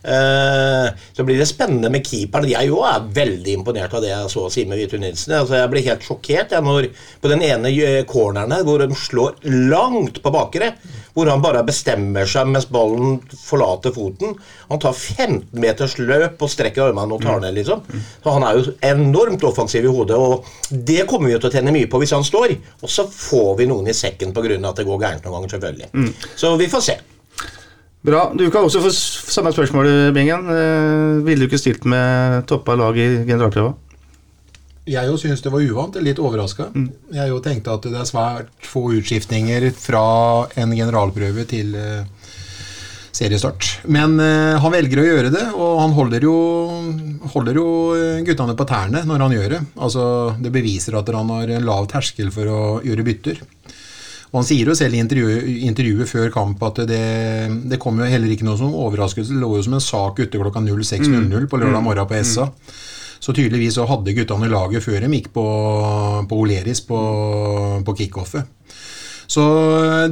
Eh, 0.06 0.88
så 1.12 1.24
blir 1.26 1.38
det 1.40 1.48
spennende 1.50 1.90
med 1.90 2.06
keeperen. 2.06 2.46
Jeg 2.50 2.70
òg 2.70 2.84
er 2.86 3.08
veldig 3.16 3.56
imponert 3.58 3.94
av 3.96 4.04
det 4.04 4.12
jeg 4.12 4.30
så 4.30 4.44
Simen 4.52 4.78
Hvitu 4.78 4.98
Nilsen. 5.02 5.34
Altså, 5.40 5.56
jeg 5.58 5.72
blir 5.72 5.86
helt 5.88 6.06
sjokkert 6.06 6.54
jeg, 6.54 6.62
når 6.62 6.88
på 7.22 7.32
den 7.32 7.42
ene 7.46 7.72
corneren 8.06 8.54
her, 8.54 8.62
hvor 8.66 8.82
de 8.82 9.00
slår 9.00 9.40
langt 9.72 10.20
på 10.22 10.32
bakre, 10.34 10.74
hvor 11.16 11.30
han 11.32 11.42
bare 11.42 11.64
bestemmer 11.66 12.28
seg 12.28 12.50
mens 12.52 12.68
ballen 12.70 13.18
forlater 13.40 13.94
foten. 13.96 14.36
Han 14.70 14.82
tar 14.82 14.94
15 14.94 15.48
meters 15.58 15.96
løp 15.98 16.44
og 16.44 16.52
strekker 16.52 16.90
armene 16.90 17.16
og 17.16 17.24
tar 17.24 17.40
ned, 17.42 17.56
liksom. 17.56 17.82
Så 18.22 18.36
han 18.36 18.46
er 18.46 18.60
jo 18.60 18.76
enormt 18.84 19.42
offensiv 19.48 19.88
i 19.88 19.92
hodet, 19.92 20.20
og 20.20 20.46
det 20.70 21.06
kommer 21.08 21.32
vi 21.32 21.40
til 21.40 21.50
å 21.50 21.54
tjene 21.56 21.74
mye 21.74 21.90
på 21.90 22.02
hvis 22.02 22.14
han 22.14 22.26
står. 22.26 22.54
Og 22.82 22.92
så 22.92 23.08
får 23.10 23.56
vi 23.62 23.70
noen 23.72 23.88
i 23.90 23.96
sekken 23.96 24.36
pga. 24.36 24.46
at 24.46 24.76
det 24.76 24.86
går 24.86 25.00
gærent 25.00 25.24
noen 25.24 25.40
ganger, 25.40 25.56
selvfølgelig. 25.56 25.92
Mm. 25.94 26.14
Så 26.36 26.56
vi 26.60 26.68
får 26.70 26.84
se. 26.84 26.98
Bra. 28.06 28.28
Du 28.38 28.44
kan 28.54 28.62
også 28.62 28.84
få 28.84 28.92
samme 28.94 29.50
spørsmål, 29.50 29.88
Bingen. 30.14 30.46
Eh, 30.52 31.24
ville 31.26 31.42
du 31.42 31.50
ikke 31.50 31.58
stilt 31.58 31.86
med 31.90 32.46
toppa 32.46 32.76
lag 32.78 32.94
i 32.94 33.08
generalprøva? 33.26 33.74
Jeg 34.86 35.10
jo 35.10 35.16
syns 35.18 35.42
det 35.42 35.50
var 35.50 35.64
uvant, 35.66 35.96
litt 35.98 36.20
overraska. 36.22 36.68
Jeg 37.10 37.32
jo 37.32 37.40
tenkte 37.42 37.74
at 37.74 37.88
det 37.90 37.98
er 37.98 38.06
svært 38.06 38.52
få 38.62 38.84
utskiftninger 38.94 39.72
fra 39.74 40.46
en 40.62 40.74
generalprøve 40.78 41.42
til 41.50 41.74
eh, 41.74 42.04
seriestart. 43.16 43.72
Men 43.90 44.14
eh, 44.22 44.54
han 44.62 44.74
velger 44.76 45.02
å 45.02 45.08
gjøre 45.08 45.32
det, 45.34 45.42
og 45.58 45.80
han 45.82 45.96
holder 45.96 46.28
jo, 46.28 46.36
holder 47.34 47.58
jo 47.58 47.66
eh, 47.96 48.20
guttene 48.28 48.54
på 48.54 48.68
tærne 48.70 49.02
når 49.08 49.26
han 49.26 49.34
gjør 49.34 49.56
det. 49.56 49.60
Altså, 49.74 50.04
det 50.38 50.54
beviser 50.54 50.94
at 51.00 51.10
han 51.10 51.34
har 51.34 51.56
en 51.56 51.66
lav 51.66 51.90
terskel 51.90 52.30
for 52.34 52.52
å 52.52 52.60
gjøre 52.86 53.06
bytter. 53.10 53.42
Og 54.32 54.40
Han 54.40 54.46
sier 54.48 54.68
jo 54.68 54.74
selv 54.76 54.96
i 54.96 55.00
intervjuet, 55.00 55.46
intervjuet 55.68 56.10
før 56.10 56.32
kamp 56.34 56.62
at 56.66 56.82
det, 56.90 57.04
det 57.70 57.78
kom 57.82 58.00
jo 58.00 58.08
heller 58.10 58.32
ikke 58.32 58.46
noe 58.48 58.58
som 58.60 58.74
overraskelse. 58.74 59.32
Det 59.32 59.42
lå 59.42 59.52
jo 59.56 59.64
som 59.66 59.78
en 59.78 59.84
sak 59.84 60.20
ute 60.20 60.42
klokka 60.42 60.64
06.00 60.66 61.48
på 61.50 61.60
lørdag 61.62 61.84
morgen 61.84 62.10
på 62.10 62.20
SA. 62.26 62.50
Så 63.22 63.32
tydeligvis 63.32 63.78
så 63.78 63.86
hadde 63.88 64.12
guttene 64.16 64.50
laget 64.50 64.84
før 64.84 65.00
de 65.00 65.08
gikk 65.14 65.30
på, 65.34 65.46
på 66.28 66.40
Oleris 66.42 66.82
på, 66.84 66.98
på 67.86 67.96
kickoffet. 68.02 68.44
Så 69.26 69.42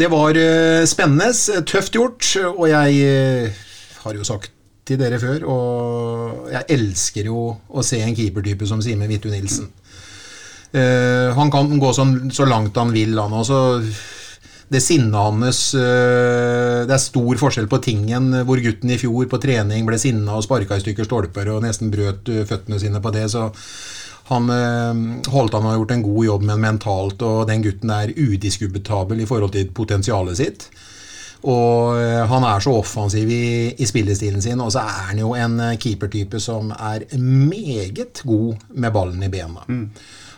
det 0.01 0.09
var 0.11 0.35
eh, 0.39 0.83
spennende, 0.91 1.31
tøft 1.69 1.95
gjort, 1.95 2.27
og 2.51 2.67
jeg 2.71 2.97
eh, 3.07 3.61
har 4.03 4.17
jo 4.17 4.27
sagt 4.27 4.51
til 4.85 4.99
dere 5.01 5.21
før, 5.23 5.47
og 5.49 6.51
jeg 6.53 6.67
elsker 6.75 7.31
jo 7.31 7.47
å 7.55 7.85
se 7.87 8.03
en 8.05 8.17
keepertype 8.17 8.67
som 8.69 8.83
Simen 8.85 9.09
Vittu 9.09 9.31
Nilsen. 9.33 9.71
Eh, 10.75 11.31
han 11.37 11.53
kan 11.55 11.71
gå 11.79 11.93
sånn, 11.95 12.33
så 12.35 12.47
langt 12.51 12.77
han 12.81 12.93
vil, 12.95 13.15
han 13.19 13.35
også. 13.43 13.61
Det 14.75 14.81
sinnet 14.81 15.13
hans 15.13 15.59
uh, 15.77 16.83
Det 16.89 16.95
er 16.95 17.01
stor 17.03 17.37
forskjell 17.39 17.67
på 17.71 17.79
tingen 17.85 18.31
hvor 18.49 18.59
gutten 18.65 18.91
i 18.91 18.97
fjor 18.99 19.29
på 19.31 19.39
trening 19.39 19.85
ble 19.87 19.99
sinna 20.01 20.39
og 20.39 20.47
sparka 20.47 20.79
i 20.81 20.83
stykker 20.83 21.05
stolper 21.05 21.51
og 21.53 21.61
nesten 21.63 21.93
brøt 21.93 22.31
uh, 22.33 22.41
føttene 22.49 22.81
sine 22.81 23.03
på 23.05 23.13
det. 23.15 23.27
så 23.31 23.51
han 24.31 24.49
holdt 25.29 25.53
han 25.53 25.67
har 25.69 25.77
gjort 25.77 25.91
en 25.93 26.03
god 26.07 26.25
jobb 26.25 26.45
med 26.49 26.63
mentalt, 26.63 27.23
og 27.23 27.43
den 27.45 27.61
gutten 27.67 27.91
er 27.93 28.15
udiskubitabel 28.17 29.21
i 29.21 29.27
forhold 29.29 29.53
til 29.53 29.69
potensialet 29.77 30.39
sitt. 30.41 30.65
Og 31.45 31.99
eh, 32.01 32.23
han 32.29 32.45
er 32.49 32.63
så 32.65 32.73
offensiv 32.79 33.29
i, 33.29 33.47
i 33.77 33.89
spillestilen 33.89 34.43
sin, 34.43 34.63
og 34.65 34.73
så 34.73 34.85
er 34.85 35.09
han 35.11 35.21
jo 35.21 35.35
en 35.37 35.59
eh, 35.61 35.77
keepertype 35.81 36.41
som 36.41 36.73
er 36.73 37.05
meget 37.21 38.23
god 38.25 38.65
med 38.73 38.95
ballen 38.95 39.27
i 39.27 39.33
bena. 39.33 39.67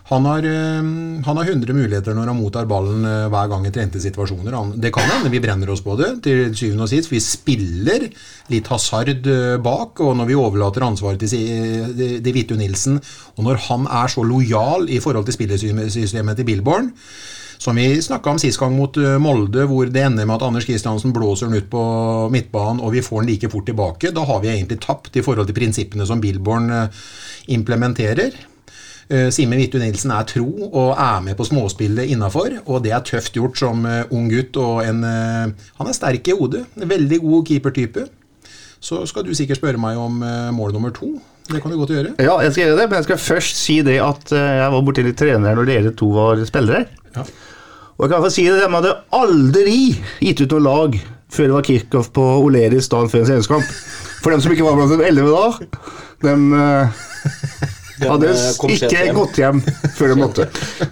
Han 0.08 0.24
har, 0.24 0.38
eh, 0.38 0.82
han 1.26 1.36
har 1.36 1.44
100 1.44 1.72
muligheter 1.74 2.14
når 2.14 2.30
han 2.30 2.38
mottar 2.38 2.68
ballen 2.70 3.02
eh, 3.04 3.24
hver 3.32 3.48
gang 3.50 3.64
i 3.66 3.72
trente 3.74 3.98
situasjoner. 3.98 4.54
Han, 4.54 4.68
det 4.78 4.92
kan 4.94 5.08
hende 5.10 5.32
vi 5.32 5.40
brenner 5.42 5.72
oss 5.74 5.82
på 5.82 5.96
det, 5.98 6.12
til 6.22 6.52
syvende 6.54 6.86
og 6.86 6.92
sist. 6.92 7.10
Vi 7.10 7.18
spiller 7.22 8.06
litt 8.52 8.70
hasard 8.70 9.26
eh, 9.26 9.56
bak, 9.58 9.98
og 10.06 10.14
når 10.20 10.30
vi 10.30 10.38
overlater 10.38 10.86
ansvaret 10.86 11.18
til, 11.18 12.22
til 12.22 12.36
Vittu 12.38 12.54
Nilsen, 12.54 13.00
og 13.34 13.48
når 13.48 13.64
han 13.66 13.90
er 13.90 14.14
så 14.14 14.22
lojal 14.22 14.86
i 14.94 15.02
forhold 15.02 15.26
til 15.26 15.40
spillesystemet 15.40 16.38
til 16.38 16.48
Billborn 16.52 16.94
som 17.56 17.78
vi 17.80 18.02
snakka 18.04 18.34
om 18.34 18.38
sist 18.38 18.60
gang 18.60 18.74
mot 18.76 18.98
Molde, 19.18 19.62
hvor 19.64 19.88
det 19.88 20.02
ender 20.04 20.26
med 20.28 20.34
at 20.34 20.42
Anders 20.44 20.66
Kristiansen 20.68 21.14
blåser 21.16 21.48
den 21.48 21.56
ut 21.56 21.70
på 21.72 21.84
midtbanen, 22.30 22.82
og 22.84 22.92
vi 22.92 23.00
får 23.02 23.24
den 23.24 23.30
like 23.32 23.48
fort 23.50 23.64
tilbake. 23.66 24.12
Da 24.12 24.26
har 24.28 24.42
vi 24.42 24.50
egentlig 24.52 24.76
tapt 24.84 25.16
i 25.16 25.22
forhold 25.24 25.48
til 25.48 25.56
prinsippene 25.56 26.04
som 26.06 26.20
Billborn 26.20 26.68
implementerer. 27.56 28.36
Eh, 29.06 29.28
Simen 29.30 29.60
Vittu 29.60 29.78
Nilsen 29.78 30.10
er 30.10 30.26
tro 30.26 30.46
og 30.66 30.96
er 30.98 31.20
med 31.22 31.36
på 31.38 31.46
småspillet 31.46 32.10
innafor, 32.10 32.56
og 32.66 32.82
det 32.82 32.90
er 32.94 33.04
tøft 33.06 33.36
gjort 33.38 33.58
som 33.60 33.84
eh, 33.86 34.02
ung 34.10 34.26
gutt. 34.32 34.56
og 34.58 34.82
en, 34.82 35.04
eh, 35.06 35.70
Han 35.78 35.90
er 35.90 35.94
sterk 35.94 36.26
i 36.26 36.34
hodet. 36.34 36.64
En 36.80 36.90
veldig 36.90 37.20
god 37.22 37.46
keepertype. 37.46 38.08
Så 38.82 39.04
skal 39.06 39.24
du 39.24 39.32
sikkert 39.34 39.60
spørre 39.60 39.80
meg 39.80 39.96
om 39.98 40.20
mål 40.54 40.74
nummer 40.74 40.92
to. 40.94 41.16
Det 41.48 41.62
kan 41.62 41.70
du 41.72 41.78
godt 41.78 41.94
gjøre. 41.94 42.12
Ja, 42.20 42.36
jeg 42.42 42.52
skal 42.52 42.66
gjøre 42.66 42.76
det, 42.80 42.88
men 42.90 42.98
jeg 42.98 43.06
skal 43.06 43.18
først 43.18 43.56
si 43.56 43.80
det 43.82 43.96
at 44.04 44.30
jeg 44.30 44.72
var 44.74 44.84
borti 44.84 45.02
litt 45.02 45.16
trenere 45.16 45.56
når 45.56 45.66
dere 45.66 45.92
to 45.96 46.10
var 46.12 46.42
spillere. 46.44 46.84
Ja. 47.16 47.24
Og 47.96 48.04
jeg 48.04 48.12
kan 48.12 48.22
få 48.22 48.30
si 48.30 48.44
det, 48.44 48.60
de 48.60 48.68
hadde 48.74 48.92
aldri 49.16 49.96
gitt 50.20 50.42
ut 50.44 50.54
noe 50.54 50.66
lag 50.66 50.98
før 51.32 51.48
det 51.48 51.56
var 51.56 51.66
kickoff 51.66 52.12
på 52.14 52.26
Oleris 52.44 52.90
dagen 52.92 53.10
før 53.10 53.24
en 53.24 53.30
serieskamp. 53.32 53.72
For 54.20 54.34
dem 54.34 54.44
som 54.44 54.52
ikke 54.52 54.68
var 54.68 54.76
blant 54.76 54.92
de 54.92 55.08
elleve 55.08 55.32
da, 55.32 55.80
Den, 56.26 56.52
hadde 58.02 58.32
eh, 58.32 58.74
ikke 58.74 58.90
hjem. 58.90 59.14
gått 59.16 59.38
hjem 59.40 59.62
før 59.96 60.12
de 60.12 60.18
måtte. 60.20 60.46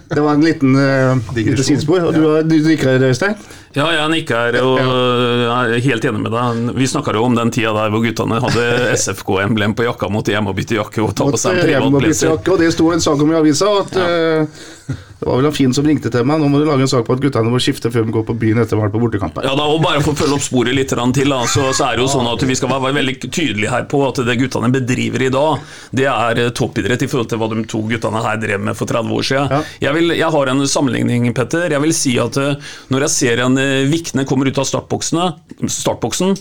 Det 0.09 0.23
var 0.23 0.33
en 0.33 0.45
liten 0.45 0.73
uh, 0.79 1.61
sidespor. 1.61 2.07
Og 2.07 2.15
du, 2.15 2.23
har- 2.25 2.47
du 2.47 2.55
nikker, 2.65 3.05
Øystein? 3.09 3.37
Ja, 3.75 3.89
jeg 3.91 4.07
nikker 4.13 4.37
her, 4.39 4.55
og 4.63 4.77
jeg 4.79 5.75
er 5.75 5.81
helt 5.83 6.05
enig 6.07 6.21
med 6.23 6.31
deg. 6.31 6.59
Vi 6.79 6.87
snakka 6.87 7.11
jo 7.17 7.25
om 7.27 7.35
den 7.35 7.51
tida 7.51 7.73
der 7.75 7.91
hvor 7.91 8.05
guttene 8.05 8.39
hadde 8.39 8.67
SFK-emblem 9.01 9.75
på 9.75 9.83
jakka, 9.83 10.07
måtte 10.13 10.31
hjem 10.31 10.47
og 10.47 10.55
bytte 10.55 10.77
jakke 10.79 11.03
og 11.03 11.11
ta 11.17 11.27
på 11.27 11.41
seg 11.41 11.59
en 11.59 11.89
Måtte 11.91 12.31
og 12.31 12.61
det 12.61 12.71
sto 12.71 12.87
en 12.95 13.03
sak 13.03 13.19
om 13.19 13.33
i 13.33 13.35
avisa 13.35 13.67
at 13.81 13.99
eh, 13.99 14.95
det 15.25 15.31
var 15.31 15.39
vel 15.39 15.47
han 15.49 15.55
Finn 15.57 15.71
som 15.73 15.85
ringte 15.89 16.11
til 16.13 16.21
meg. 16.29 16.37
Nå 16.37 16.47
må 16.53 16.59
du 16.61 16.67
lage 16.67 16.83
en 16.85 16.89
sak 16.91 17.07
på 17.07 17.15
at 17.15 17.21
guttene 17.23 17.49
må 17.49 17.57
skifte 17.57 17.89
før 17.89 18.03
de 18.05 18.13
går 18.13 18.25
på 18.27 18.35
byen 18.37 18.59
etter 18.61 18.77
vært 18.77 18.93
på 18.93 18.99
bortekamp. 19.01 19.39
Ja, 19.41 19.55
da, 19.57 19.63
og 19.73 19.79
Bare 19.81 20.03
for 20.05 20.13
å 20.13 20.19
følge 20.19 20.37
opp 20.37 20.43
sporet 20.45 20.75
litt 20.77 20.91
til, 20.93 21.31
da, 21.31 21.39
så, 21.49 21.63
så 21.73 21.87
er 21.87 21.97
det 21.97 22.03
jo 22.05 22.09
sånn 22.13 22.29
at 22.29 22.45
vi 22.45 22.53
skal 22.59 22.69
være 22.69 22.93
veldig 22.93 23.15
tydelige 23.25 23.71
her 23.73 23.87
på 23.89 24.03
at 24.05 24.21
det 24.27 24.35
guttene 24.37 24.69
bedriver 24.75 25.25
i 25.25 25.31
dag, 25.33 25.65
det 25.97 26.05
er 26.11 26.41
eh, 26.43 26.51
toppidrett 26.53 27.01
i 27.01 27.09
forhold 27.09 27.31
til 27.33 27.41
hva 27.41 27.49
de 27.55 27.63
to 27.73 27.81
guttene 27.89 28.21
her 28.21 28.37
drev 28.43 28.61
med 28.69 28.77
for 28.77 28.85
30 28.93 29.15
år 29.17 29.25
siden. 29.31 29.49
Ja. 29.55 29.63
Jeg, 29.87 29.97
vil, 29.97 30.13
jeg 30.19 30.29
har 30.37 30.51
en 30.53 30.61
sammenligning, 30.69 31.25
Petter. 31.37 31.73
Jeg 31.73 31.81
vil 31.87 31.95
si 31.97 32.13
at 32.21 32.37
eh, 32.41 32.61
når 32.93 33.07
jeg 33.07 33.15
ser 33.17 33.41
en 33.47 33.57
eh, 33.61 33.87
Vikne 33.89 34.27
kommer 34.29 34.45
ut 34.53 34.61
av 34.61 34.69
startboksen, 34.69 36.37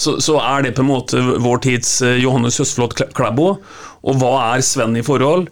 så, 0.00 0.14
så 0.22 0.38
er 0.40 0.64
det 0.68 0.76
på 0.78 0.84
en 0.84 0.88
måte 0.92 1.20
vår 1.42 1.60
tids 1.66 1.96
Johannes 2.22 2.56
Høstflot 2.62 2.94
Klæ- 2.96 3.10
Klæbo. 3.16 3.50
Og 4.06 4.16
hva 4.22 4.30
er 4.54 4.62
Sven 4.64 4.94
i 4.96 5.02
forhold? 5.04 5.50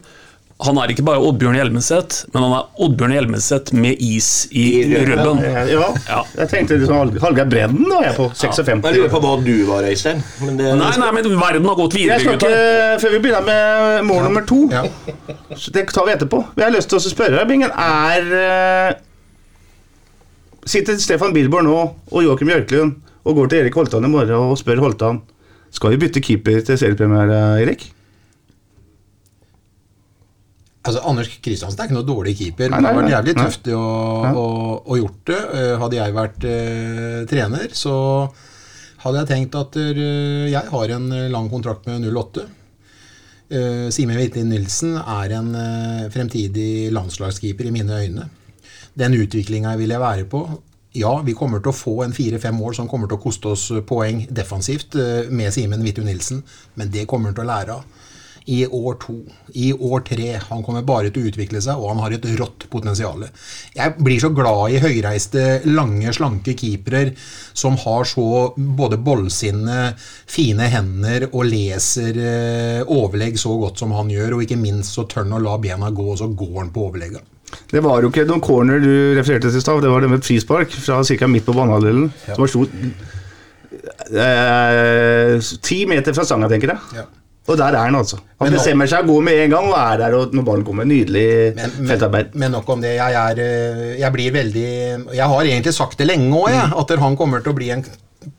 Han 0.67 0.75
er 0.83 0.91
ikke 0.91 1.05
bare 1.07 1.21
Oddbjørn 1.23 1.55
Hjelmeset, 1.55 2.15
men 2.35 2.43
han 2.43 2.53
er 2.57 2.83
Oddbjørn 2.83 3.13
Hjelmeset 3.15 3.69
med 3.79 4.01
is 4.03 4.49
i, 4.51 4.65
I 4.83 5.05
rødben. 5.07 5.13
rubben. 5.39 5.43
Ja, 5.71 5.91
Ja. 6.09 6.23
jeg 6.41 6.49
tenkte 6.51 6.79
liksom 6.81 6.97
Hall- 6.99 7.21
Hallgeir 7.23 7.47
Brenden 7.53 7.85
da, 7.89 8.01
jeg 8.03 8.17
på 8.17 8.27
56. 8.35 8.83
Jeg 8.89 8.97
lurer 8.99 9.13
på 9.13 9.21
hva 9.23 9.37
du 9.45 9.53
var, 9.69 9.87
Øystein. 9.87 10.19
Nei, 10.43 10.73
nei, 10.99 11.11
men 11.15 11.29
verden 11.39 11.65
har 11.71 11.77
gått 11.79 11.95
Jeg 11.95 12.09
videre, 12.09 12.19
skal 12.21 12.33
gutter. 12.33 12.51
ikke, 12.51 13.01
Før 13.05 13.11
vi 13.15 13.19
begynner 13.23 13.45
med 13.47 14.05
mål 14.11 14.23
nummer 14.27 14.47
to, 14.51 14.59
Ja. 14.73 14.83
så 15.55 15.71
det 15.71 15.87
tar 15.95 16.05
vi 16.07 16.13
etterpå. 16.17 16.45
Jeg 16.57 16.65
har 16.65 16.73
lyst 16.75 16.89
til 16.91 16.99
å 16.99 17.07
spørre 17.07 17.39
deg, 17.39 17.47
Bingen. 17.49 17.71
Er 17.71 18.89
eh, 18.91 18.95
Sitter 20.67 20.99
Stefan 20.99 21.33
Bilborg 21.33 21.65
nå 21.65 21.77
og 22.11 22.23
Joakim 22.25 22.49
Bjørklund 22.51 22.97
og 23.25 23.37
går 23.37 23.49
til 23.49 23.61
Erik 23.63 23.75
Holtan 23.79 24.05
i 24.05 24.09
morgen 24.09 24.35
og 24.51 24.59
spør 24.59 24.83
Holtan 24.83 25.23
Skal 25.71 25.91
vi 25.95 25.99
bytte 26.03 26.21
keeper 26.25 26.61
til 26.65 26.77
seriepremiere, 26.81 27.61
Erik? 27.63 27.93
Altså, 30.89 31.03
Anders 31.05 31.31
Kristiansen 31.45 31.83
er 31.83 31.89
ikke 31.89 31.99
noe 31.99 32.09
dårlig 32.09 32.35
keeper. 32.39 32.71
Men 32.73 32.85
det 32.85 32.91
har 32.91 32.99
vært 32.99 33.13
jævlig 33.13 33.35
tøft 33.39 33.73
å, 33.77 33.81
å, 34.29 34.45
å 34.81 35.01
gjort 35.01 35.25
det. 35.29 35.41
Eh, 35.59 35.73
Hadde 35.83 35.99
jeg 35.99 36.15
vært 36.17 36.47
uh, 36.49 37.19
trener, 37.29 37.75
så 37.77 37.97
hadde 39.05 39.21
jeg 39.21 39.31
tenkt 39.31 39.59
at 39.59 39.77
uh, 39.77 40.47
jeg 40.49 40.65
har 40.73 40.95
en 40.97 41.11
lang 41.35 41.51
kontrakt 41.53 41.89
med 41.91 42.09
08. 42.09 42.47
Uh, 43.49 43.89
Simen 43.95 44.19
Hvitlin 44.19 44.51
Nilsen 44.53 44.97
er 45.01 45.33
en 45.39 45.55
uh, 45.57 46.09
fremtidig 46.13 46.91
landslagskeeper 46.93 47.69
i 47.69 47.73
mine 47.73 48.01
øyne. 48.01 48.27
Den 48.99 49.15
utviklinga 49.17 49.77
vil 49.81 49.95
jeg 49.95 50.03
være 50.03 50.27
på. 50.29 50.43
Ja, 50.99 51.15
vi 51.25 51.37
kommer 51.37 51.63
til 51.63 51.73
å 51.73 51.77
få 51.77 51.95
en 52.05 52.17
fire-fem 52.17 52.59
år 52.65 52.75
som 52.77 52.89
kommer 52.91 53.09
til 53.09 53.17
å 53.17 53.23
koste 53.23 53.53
oss 53.55 53.69
poeng 53.89 54.27
defensivt 54.33 54.99
uh, 55.01 55.29
med 55.33 55.53
Simen 55.57 55.85
Hvittu 55.85 56.03
Nilsen, 56.05 56.43
men 56.77 56.93
det 56.93 57.07
kommer 57.09 57.31
han 57.31 57.39
til 57.39 57.47
å 57.47 57.53
lære 57.53 57.79
av. 57.79 57.98
I 58.49 58.63
år 58.65 58.95
to, 59.03 59.15
i 59.61 59.71
år 59.73 60.05
tre. 60.09 60.29
Han 60.49 60.63
kommer 60.65 60.87
bare 60.87 61.11
til 61.13 61.27
å 61.27 61.31
utvikle 61.31 61.61
seg, 61.61 61.77
og 61.77 61.93
han 61.93 62.03
har 62.05 62.15
et 62.17 62.29
rått 62.39 62.65
potensial. 62.73 63.27
Jeg 63.77 63.97
blir 64.01 64.23
så 64.23 64.31
glad 64.33 64.73
i 64.73 64.81
høyreiste, 64.83 65.45
lange, 65.69 66.13
slanke 66.17 66.55
keepere 66.57 67.13
som 67.53 67.77
har 67.85 68.09
så 68.09 68.55
både 68.57 69.01
bollsinne, 69.05 69.93
fine 70.29 70.71
hender 70.73 71.29
og 71.33 71.45
leser 71.51 72.23
eh, 72.23 72.81
overlegg 72.85 73.37
så 73.41 73.53
godt 73.61 73.85
som 73.85 73.93
han 73.97 74.13
gjør, 74.13 74.39
og 74.39 74.47
ikke 74.47 74.61
minst 74.61 74.97
så 74.97 75.05
tør 75.09 75.27
han 75.27 75.37
å 75.37 75.43
la 75.45 75.59
bena 75.61 75.93
gå, 75.93 76.09
og 76.15 76.21
så 76.23 76.31
går 76.33 76.63
han 76.63 76.73
på 76.73 76.89
overlegga. 76.89 77.21
Det 77.71 77.81
var 77.85 78.03
jo 78.03 78.11
ikke 78.13 78.27
noen 78.29 78.45
corner 78.45 78.81
du 78.81 78.91
refererte 79.17 79.49
til 79.49 79.61
i 79.61 79.65
stad, 79.65 79.83
det 79.85 79.93
var 79.93 80.05
det 80.05 80.11
med 80.13 80.25
frispark 80.25 80.73
fra 80.73 81.01
ca. 81.05 81.31
midt 81.31 81.47
på 81.47 81.57
banehalvdelen. 81.57 82.11
Som 82.27 82.45
var 82.45 82.53
stort 82.53 82.75
eh, 84.13 85.49
Ti 85.65 85.79
meter 85.89 86.17
fra 86.17 86.27
stanga, 86.29 86.51
tenker 86.53 86.75
jeg. 86.75 87.01
Ja. 87.01 87.07
Og 87.49 87.57
der 87.57 87.73
er 87.73 87.87
han, 87.89 87.97
altså. 87.97 88.19
Han 88.39 88.51
Men 88.51 88.57
bestemmer 88.59 88.91
seg, 88.91 89.07
går 89.09 89.23
med 89.25 89.39
en 89.45 89.55
gang 89.55 89.69
og 89.71 89.77
er 89.81 90.01
der 90.03 90.17
og 90.19 90.35
når 90.37 90.45
ballen 90.47 90.67
kommer. 90.67 90.89
Nydelig 90.89 91.55
Men, 91.57 91.73
feltarbeid. 91.89 92.35
men, 92.35 92.43
men 92.45 92.57
nok 92.59 92.69
om 92.75 92.83
det. 92.85 92.95
Jeg, 92.99 93.17
er, 93.17 93.41
eh, 93.45 93.95
jeg 94.03 94.13
blir 94.15 94.35
veldig 94.37 94.67
Jeg 95.17 95.31
har 95.33 95.49
egentlig 95.49 95.75
sagt 95.75 95.99
det 95.99 96.11
lenge 96.11 96.29
òg, 96.37 96.51
jeg, 96.53 96.69
at 96.83 96.93
han 97.01 97.17
kommer 97.17 97.45
til 97.45 97.55
å 97.55 97.59
bli 97.59 97.71
en 97.73 97.85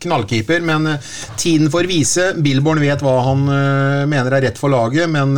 knallkeeper. 0.05 0.61
Men 0.65 0.91
eh, 0.93 1.13
tiden 1.41 1.71
får 1.73 1.89
vise. 1.89 2.29
Billborn 2.37 2.83
vet 2.83 3.01
hva 3.05 3.17
han 3.31 3.47
eh, 3.49 4.03
mener 4.11 4.37
er 4.37 4.49
rett 4.49 4.61
for 4.61 4.71
laget, 4.73 5.09
men 5.09 5.33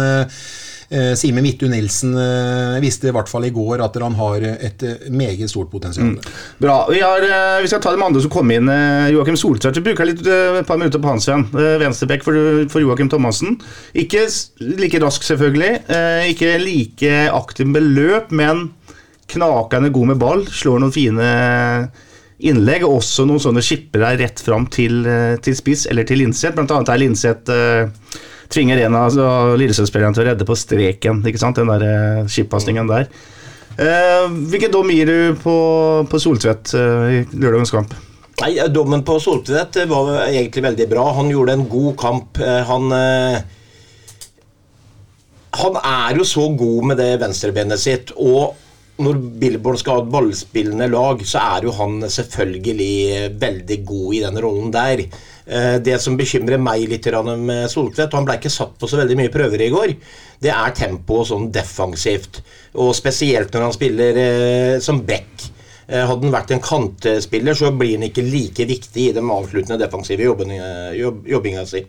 eh, 0.91 1.13
Simen 1.17 1.43
Midtun 1.45 1.71
Nilsen 1.73 2.11
eh, 2.19 2.79
viste 2.83 3.09
i 3.09 3.13
hvert 3.15 3.29
fall 3.31 3.47
i 3.47 3.53
går 3.55 3.81
at 3.85 3.97
han 4.01 4.17
har 4.19 4.43
et 4.51 4.83
eh, 4.87 5.07
meget 5.09 5.49
stort 5.51 5.71
potensial. 5.71 6.17
Bra. 6.61 6.75
Vi, 6.91 6.99
har, 7.01 7.25
eh, 7.25 7.61
vi 7.63 7.71
skal 7.71 7.81
ta 7.83 7.95
de 7.95 8.03
andre 8.03 8.21
som 8.23 8.33
kom 8.33 8.51
inn. 8.53 8.69
Joakim 9.13 9.39
Soltvedt. 9.39 9.79
du 9.79 9.85
bruker 9.85 10.09
litt, 10.09 10.21
et 10.27 10.67
par 10.67 10.79
minutter 10.81 11.01
på 11.01 11.11
hans. 11.13 11.29
Eh, 11.31 11.77
Venstrebekk 11.81 12.27
for, 12.27 12.37
for 12.73 12.83
Joakim 12.83 13.09
Thomassen. 13.11 13.57
Ikke 13.97 14.27
like 14.59 15.01
rask, 15.03 15.25
selvfølgelig. 15.25 15.73
Ikke 16.31 16.55
like 16.61 17.17
aktiv 17.31 17.67
med 17.71 17.89
løp, 17.95 18.31
men 18.35 18.69
knakende 19.31 19.91
god 19.95 20.13
med 20.13 20.21
ball. 20.21 20.45
Slår 20.51 20.81
noen 20.83 20.95
fine 20.95 21.27
innlegg. 22.49 22.85
Også 22.87 23.25
noen 23.29 23.41
sånne 23.43 23.63
skippere 23.65 24.13
rett 24.19 24.41
fram 24.43 24.67
til, 24.71 25.01
eh, 25.05 25.37
til 25.43 25.57
spiss 25.57 25.87
eller 25.91 26.07
til 26.07 26.23
Linseth. 26.23 26.55
Blant 26.57 26.73
annet 26.75 26.93
er 26.93 27.01
Linseth 27.01 27.53
uh, 27.53 28.19
tvinger 28.51 28.83
en 28.85 28.97
av 28.97 29.09
altså, 29.09 29.27
Lillesund-spillerne 29.61 30.17
til 30.17 30.25
å 30.25 30.29
redde 30.31 30.47
på 30.47 30.57
streken. 30.59 31.23
ikke 31.27 31.41
sant? 31.41 31.59
Den 31.59 31.71
der 31.71 31.87
eh, 31.87 32.29
skippasningen 32.31 32.89
der. 32.91 33.09
Uh, 33.79 34.27
hvilken 34.51 34.73
dom 34.73 34.89
gir 34.91 35.07
du 35.07 35.41
på, 35.41 35.57
på 36.11 36.19
Soltvedt 36.19 36.73
uh, 36.75 37.07
i 37.07 37.21
lørdagens 37.31 37.73
kamp? 37.73 37.95
Nei, 38.41 38.55
Dommen 38.73 39.03
på 39.05 39.19
Soltvedt 39.21 39.83
var 39.89 40.15
egentlig 40.23 40.63
veldig 40.65 40.87
bra. 40.89 41.05
Han 41.17 41.29
gjorde 41.29 41.57
en 41.57 41.67
god 41.69 41.97
kamp. 41.99 42.39
Eh, 42.41 42.61
Han 42.65 42.91
eh, 42.95 43.41
Han 45.61 45.77
er 45.83 46.15
jo 46.17 46.23
så 46.23 46.47
god 46.55 46.85
med 46.89 46.97
det 46.97 47.19
venstrebenet 47.21 47.79
sitt. 47.79 48.13
Og 48.15 48.55
når 49.03 49.19
Billborn 49.41 49.77
skal 49.79 49.97
ha 49.97 50.03
et 50.03 50.11
ballspillende 50.13 50.87
lag, 50.91 51.21
så 51.27 51.41
er 51.57 51.67
jo 51.67 51.73
han 51.77 51.99
selvfølgelig 52.05 53.35
veldig 53.41 53.77
god 53.87 54.15
i 54.15 54.23
den 54.25 54.41
rollen 54.45 54.73
der. 54.73 55.03
Eh, 55.45 55.77
Det 55.83 55.99
som 56.01 56.17
bekymrer 56.17 56.61
meg 56.61 56.87
litt 56.89 57.07
med 57.37 57.69
Soltvedt, 57.69 58.13
han 58.13 58.25
ble 58.25 58.37
ikke 58.37 58.49
satt 58.53 58.77
på 58.79 58.87
så 58.87 58.97
veldig 59.01 59.17
mye 59.17 59.33
prøver 59.33 59.61
i 59.61 59.71
går, 59.73 59.95
det 60.41 60.51
er 60.51 60.75
tempoet 60.77 61.27
sånn 61.27 61.51
defensivt. 61.51 62.41
Og 62.75 62.95
spesielt 62.95 63.53
når 63.53 63.61
han 63.67 63.73
spiller 63.73 64.17
eh, 64.17 64.79
som 64.79 65.01
back. 65.05 65.49
Eh, 65.87 66.05
Hadde 66.05 66.23
han 66.23 66.33
vært 66.33 66.51
en 66.55 66.63
kantspiller, 66.63 67.53
så 67.53 67.71
blir 67.75 67.97
han 67.97 68.07
ikke 68.07 68.23
like 68.23 68.65
viktig 68.65 69.09
i 69.09 69.13
den 69.17 69.29
avsluttende 69.29 69.81
defensive 69.81 70.23
jobbinga 70.23 71.65
si. 71.65 71.85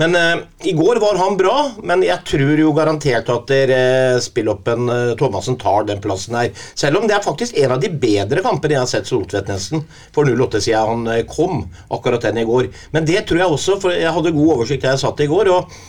Men 0.00 0.14
eh, 0.16 0.42
i 0.62 0.72
går 0.72 0.96
var 0.96 1.18
han 1.20 1.36
bra, 1.36 1.70
men 1.84 2.00
jeg 2.06 2.24
tror 2.24 2.60
jo 2.62 2.72
garantert 2.72 3.28
at 3.28 3.50
eh, 3.52 4.16
spilloppen 4.24 4.88
eh, 4.88 5.12
Thomassen 5.20 5.58
tar 5.60 5.84
den 5.90 6.00
plassen 6.00 6.38
her. 6.38 6.48
Selv 6.72 7.02
om 7.02 7.08
det 7.08 7.18
er 7.18 7.26
faktisk 7.26 7.58
en 7.60 7.74
av 7.76 7.82
de 7.82 7.90
bedre 7.92 8.40
kampene 8.46 8.78
jeg 8.78 8.80
har 8.80 8.88
sett 8.88 9.10
Soltvedt 9.10 9.52
nesten. 9.52 9.84
For 10.16 10.24
08 10.24 10.62
siden 10.64 10.88
han 10.88 11.12
eh, 11.12 11.26
kom, 11.28 11.66
akkurat 11.92 12.24
den 12.24 12.40
i 12.40 12.48
går. 12.48 12.70
Men 12.96 13.08
det 13.08 13.26
tror 13.28 13.42
jeg 13.42 13.58
også, 13.58 13.76
for 13.82 13.92
jeg 13.92 14.16
hadde 14.16 14.36
god 14.38 14.54
oversikt 14.56 14.86
da 14.86 14.94
jeg 14.94 15.04
satt 15.04 15.20
i 15.20 15.28
går. 15.28 15.52
og 15.52 15.80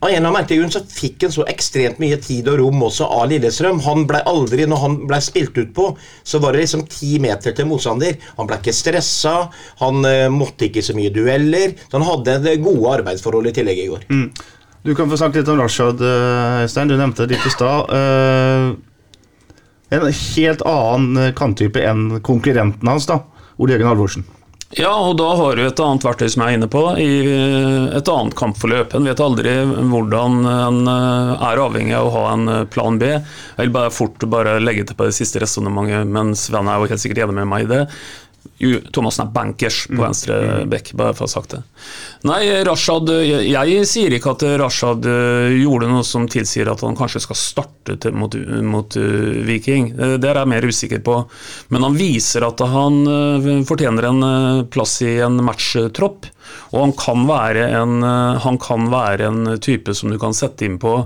av 0.00 0.10
en 0.10 0.26
eller 0.26 0.46
grunn 0.48 0.72
så 0.72 0.80
fikk 0.88 1.26
han 1.26 1.32
så 1.34 1.44
ekstremt 1.50 1.98
mye 2.00 2.16
tid 2.24 2.48
og 2.48 2.60
rom 2.60 2.84
også 2.86 3.04
av 3.04 3.26
Lillestrøm. 3.30 3.82
Han 3.84 4.06
ble 4.08 4.22
aldri, 4.26 4.66
Når 4.66 4.80
han 4.84 4.96
ble 5.06 5.20
spilt 5.20 5.58
ut 5.58 5.74
på, 5.76 5.90
så 6.24 6.40
var 6.40 6.52
det 6.52 6.64
liksom 6.64 6.86
ti 6.88 7.18
meter 7.20 7.52
til 7.52 7.68
motstander. 7.68 8.16
Han 8.38 8.48
ble 8.48 8.60
ikke 8.60 8.76
stressa, 8.76 9.50
han 9.82 10.00
uh, 10.06 10.28
måtte 10.32 10.70
ikke 10.70 10.84
så 10.84 10.96
mye 10.96 11.12
dueller. 11.12 11.76
Så 11.88 11.98
han 11.98 12.08
hadde 12.08 12.38
det 12.46 12.62
gode 12.64 12.96
arbeidsforhold 13.00 13.50
i 13.50 13.56
tillegg 13.60 13.84
i 13.84 13.90
går. 13.92 14.08
Du 14.82 14.94
kan 14.96 15.10
få 15.10 15.18
snakke 15.20 15.42
litt 15.42 15.48
om 15.52 15.60
Rashad, 15.60 16.00
eh, 16.00 16.62
Øystein. 16.64 16.88
Du 16.88 16.96
nevnte 16.96 17.26
det 17.26 17.36
litt 17.36 17.46
i 17.46 17.52
stad. 17.52 17.92
Uh, 17.92 18.78
en 19.90 20.06
helt 20.08 20.62
annen 20.64 21.16
eh, 21.18 21.32
kanttype 21.36 21.82
enn 21.84 22.20
konkurrenten 22.24 22.88
hans, 22.88 23.08
da. 23.10 23.20
Ole 23.60 23.74
Jørgen 23.74 23.90
Halvorsen. 23.90 24.24
Ja, 24.78 24.92
og 25.02 25.16
da 25.18 25.32
har 25.34 25.56
du 25.58 25.64
et 25.64 25.80
annet 25.82 26.04
verktøy 26.06 26.28
som 26.30 26.44
jeg 26.44 26.54
er 26.54 26.56
inne 26.60 26.68
på, 26.70 26.80
i 27.02 27.08
eh, 27.26 27.86
et 27.98 28.10
annet 28.12 28.36
kampforløp. 28.38 28.92
En 28.94 29.08
vet 29.08 29.22
aldri 29.24 29.54
hvordan 29.66 30.36
en 30.46 30.78
eh, 30.92 31.42
er 31.48 31.62
avhengig 31.64 31.96
av 31.98 32.06
å 32.06 32.12
ha 32.14 32.22
en 32.36 32.52
eh, 32.52 32.60
plan 32.70 33.00
B. 33.00 33.08
Jeg 33.16 33.64
vil 33.64 33.74
bare 33.74 33.90
fort 33.90 34.22
bare 34.30 34.60
legge 34.62 34.84
til 34.86 34.94
på 34.94 35.08
det 35.08 35.16
siste 35.18 35.42
resonnementet, 35.42 36.06
men 36.14 36.36
Sven 36.38 36.70
er 36.70 36.78
jo 36.78 36.86
helt 36.92 37.02
sikkert 37.02 37.24
enig 37.24 37.40
med 37.40 37.50
meg 37.50 37.66
i 37.66 37.70
det. 37.72 37.80
Thomassen 38.92 39.24
er 39.24 39.32
bankers 39.32 39.86
på 39.88 39.96
venstre 40.02 40.36
bekk, 40.68 40.92
bare 40.98 41.14
for 41.16 41.24
å 41.24 41.28
ha 41.28 41.32
sagt 41.32 41.54
det. 41.54 41.60
Nei, 42.28 42.42
Rashad 42.66 43.08
Jeg, 43.08 43.46
jeg 43.48 43.86
sier 43.88 44.12
ikke 44.12 44.34
at 44.34 44.44
Rashad 44.60 45.06
eh, 45.08 45.54
gjorde 45.62 45.88
noe 45.88 46.04
som 46.04 46.26
tilsier 46.28 46.68
at 46.68 46.84
han 46.84 46.98
kanskje 46.98 47.22
skal 47.24 47.38
starte 47.40 47.96
til, 48.00 48.12
mot, 48.20 48.36
mot 48.68 48.98
uh, 49.00 49.40
Viking. 49.48 49.90
Eh, 49.96 50.16
Det 50.20 50.28
er 50.28 50.42
jeg 50.42 50.52
mer 50.52 50.68
usikker 50.68 51.00
på. 51.06 51.16
Men 51.72 51.88
han 51.88 51.96
viser 51.96 52.44
at 52.44 52.60
han 52.60 53.00
uh, 53.08 53.48
fortjener 53.68 54.10
en 54.10 54.20
uh, 54.26 54.62
plass 54.68 54.98
i 55.08 55.16
en 55.24 55.40
matchtropp. 55.46 56.28
Og 56.74 56.78
han 56.82 56.92
kan, 56.98 57.24
være 57.28 57.64
en, 57.80 58.00
han 58.42 58.56
kan 58.60 58.88
være 58.90 59.26
en 59.30 59.52
type 59.62 59.94
som 59.94 60.10
du 60.10 60.18
kan 60.18 60.34
sette 60.34 60.66
inn 60.66 60.80
på 60.82 60.96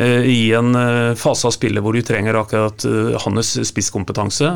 i 0.00 0.50
en 0.56 0.74
fase 1.18 1.46
av 1.46 1.52
spillet 1.54 1.84
hvor 1.84 1.94
du 1.94 2.00
trenger 2.06 2.38
akkurat 2.40 2.82
hans 3.22 3.52
spisskompetanse, 3.68 4.48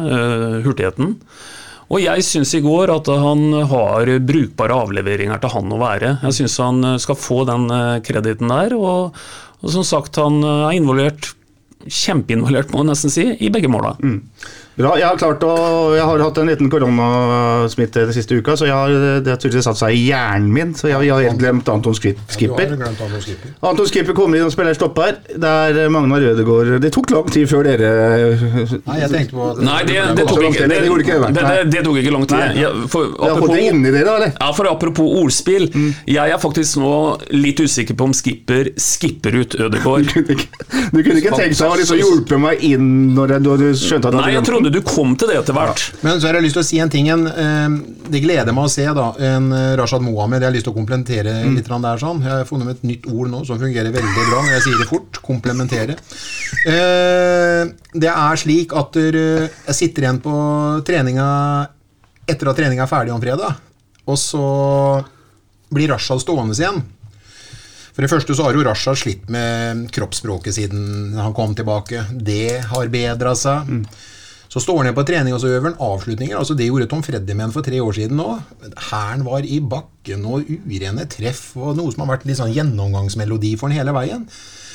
hurtigheten. 0.65 1.13
Og 1.95 2.01
jeg 2.03 2.25
syns 2.27 2.51
i 2.59 2.63
går 2.65 2.91
at 2.91 3.07
han 3.07 3.55
har 3.71 4.11
brukbare 4.27 4.75
avleveringer 4.83 5.39
til 5.39 5.53
han 5.55 5.75
å 5.77 5.79
være. 5.79 6.17
Jeg 6.27 6.39
syns 6.41 6.59
han 6.59 6.83
skal 6.99 7.19
få 7.21 7.45
den 7.47 7.69
eh, 7.71 8.01
krediten 8.03 8.51
der, 8.51 8.75
og, 8.75 9.15
og 9.63 9.75
som 9.77 9.87
sagt, 9.87 10.19
han 10.19 10.43
er 10.43 10.75
involvert, 10.75 11.31
kjempeinvolvert 11.85 12.75
må 12.75 12.83
jeg 12.83 12.91
nesten 12.91 13.15
si, 13.15 13.29
i 13.39 13.53
begge 13.55 13.71
måla. 13.71 13.95
Bra. 14.75 14.95
Jeg 14.99 15.07
har 15.07 15.19
klart 15.19 15.43
å 15.47 15.55
Jeg 15.95 16.03
har 16.07 16.23
hatt 16.25 16.39
en 16.43 16.49
liten 16.51 16.71
koronasmitte 16.73 18.05
den 18.09 18.15
siste 18.17 18.39
uka, 18.39 18.57
så 18.59 18.67
jeg 18.69 18.75
har, 18.75 19.23
det 19.25 19.31
har 19.31 19.39
tydeligvis 19.41 19.69
satt 19.69 19.79
seg 19.79 19.95
i 19.95 20.05
hjernen 20.09 20.51
min. 20.55 20.75
Så 20.79 20.89
jeg, 20.91 21.07
jeg 21.07 21.15
har 21.15 21.25
helt 21.29 21.41
glemt 21.41 21.71
Anton 21.71 21.95
Skip, 21.97 22.21
Skipper. 22.35 22.75
Ja, 22.75 22.79
glemt 22.83 23.03
Anton 23.07 23.23
Skipper. 23.23 23.55
Anton 23.71 23.91
Skipper 23.91 24.17
kommer 24.19 24.41
inn 24.41 24.47
og 24.49 24.55
spiller 24.55 24.77
stopper. 24.77 25.21
Der 25.35 25.79
Magnar 25.95 26.23
Rødegård 26.23 26.79
Det 26.83 26.91
tok 26.95 27.11
lang 27.15 27.31
tid 27.33 27.49
før 27.51 27.65
dere 27.67 27.89
Nei, 28.35 28.97
jeg 29.01 29.11
tenkte 29.11 29.37
på 29.37 29.49
Nei, 29.65 29.79
det, 29.89 29.97
det, 30.19 30.27
tok 30.29 30.45
ikke, 30.49 30.67
det, 30.71 30.79
Det 31.73 31.83
tok 31.87 31.99
ikke 32.03 32.15
lang 32.15 32.27
tid. 32.29 32.37
Nei. 32.39 32.65
Ja, 32.65 32.71
for, 32.91 33.11
Jeg 33.15 33.31
apropos, 33.31 33.55
det 33.55 33.65
inni 33.71 33.95
dere, 33.95 34.17
eller? 34.19 34.35
ja, 34.35 34.51
for 34.57 34.71
apropos 34.71 35.17
ordspill, 35.23 35.69
jeg 36.11 36.35
er 36.35 36.41
faktisk 36.43 36.81
nå 36.83 36.95
litt 37.35 37.63
usikker 37.63 37.99
på 37.99 38.09
om 38.11 38.15
Skipper 38.17 38.73
skipper 38.81 39.39
ut 39.39 39.57
Ødegård. 39.59 40.11
Du 40.15 40.19
kunne 40.19 40.37
ikke, 40.37 40.67
du 40.91 40.99
kunne 41.01 41.21
ikke 41.21 41.37
tenkt 41.39 41.59
deg 41.59 41.71
å 41.71 41.79
liksom 41.79 42.01
hjelpe 42.01 42.39
meg 42.41 42.63
inn 42.67 42.91
når 43.17 43.37
du 43.45 43.67
skjønte 43.79 43.95
skjønt 43.95 44.09
at 44.11 44.17
Nei, 44.19 44.31
jeg 44.35 44.47
trodde 44.47 44.64
du 44.73 44.81
kom 44.87 45.15
til 45.19 45.31
det 45.31 45.37
etter 45.41 45.57
hvert. 45.57 45.83
Men 46.05 46.21
så 46.21 46.29
har 46.29 46.39
jeg 46.39 46.47
lyst 46.47 46.57
til 46.59 46.63
å 46.63 46.67
si 46.67 46.81
en 46.83 46.93
ting. 46.93 47.09
En, 47.13 47.27
eh, 47.29 47.77
det 48.13 48.23
gleder 48.25 48.55
meg 48.57 48.69
å 48.69 48.73
se 48.73 48.87
da, 48.97 49.11
en 49.31 49.51
eh, 49.53 49.75
Rashad 49.81 50.05
Mohammed. 50.05 50.43
Jeg 50.43 50.51
har 50.51 50.57
lyst 50.57 50.69
til 50.69 50.75
å 50.75 50.79
komplementere 50.79 51.35
litt 51.51 51.69
der. 51.69 52.01
sånn. 52.01 52.23
Jeg 52.23 52.33
har 52.33 52.49
funnet 52.49 52.77
et 52.77 52.87
nytt 52.89 53.09
ord 53.11 53.31
nå 53.33 53.45
som 53.45 53.61
fungerer 53.61 53.93
veldig 53.93 54.15
bra 54.31 54.41
når 54.43 54.53
jeg 54.57 54.67
sier 54.69 54.81
det 54.81 54.89
fort. 54.91 55.21
Komplementere. 55.25 55.99
Eh, 56.65 57.63
det 57.95 58.11
er 58.11 58.41
slik 58.41 58.73
at 58.77 58.97
eh, 58.97 59.49
jeg 59.69 59.79
sitter 59.81 60.07
igjen 60.07 60.23
på 60.25 60.35
treninga 60.87 61.29
etter 62.25 62.49
at 62.49 62.57
treninga 62.57 62.87
er 62.87 62.91
ferdig 62.91 63.13
om 63.13 63.21
fredag, 63.21 63.59
og 64.09 64.19
så 64.21 64.45
blir 65.75 65.91
Rashad 65.93 66.23
stående 66.23 66.57
igjen. 66.57 66.81
For 67.95 68.03
det 68.03 68.11
første 68.11 68.35
så 68.35 68.47
har 68.47 68.57
jo 68.57 68.65
Rashad 68.67 68.99
slitt 68.99 69.29
med 69.31 69.87
kroppsspråket 69.95 70.57
siden 70.57 71.15
han 71.15 71.35
kom 71.37 71.55
tilbake. 71.55 72.03
Det 72.11 72.65
har 72.73 72.91
bedra 72.91 73.37
seg. 73.39 73.71
Så 74.55 74.61
står 74.63 74.77
han 74.79 74.87
igjen 74.87 74.95
på 75.01 75.03
trening 75.09 75.35
og 75.35 75.41
så 75.43 75.51
øver 75.51 75.73
han 75.73 75.81
avslutninger. 75.83 76.37
altså 76.39 76.55
Det 76.55 76.69
gjorde 76.69 76.87
Tom 76.87 77.03
Freddy 77.03 77.35
med 77.35 77.51
for 77.51 77.67
tre 77.67 77.81
år 77.83 77.97
siden 77.97 78.21
nå. 78.21 78.37
Hæren 78.89 79.25
var 79.27 79.43
i 79.43 79.59
bakken 79.59 80.27
og 80.31 80.47
urene 80.47 81.09
treff 81.11 81.57
og 81.59 81.75
noe 81.75 81.91
som 81.91 82.05
har 82.05 82.13
vært 82.15 82.29
litt 82.29 82.39
sånn 82.39 82.55
gjennomgangsmelodi 82.55 83.57
for 83.59 83.67
han 83.67 83.81
hele 83.81 83.97
veien. 83.97 84.29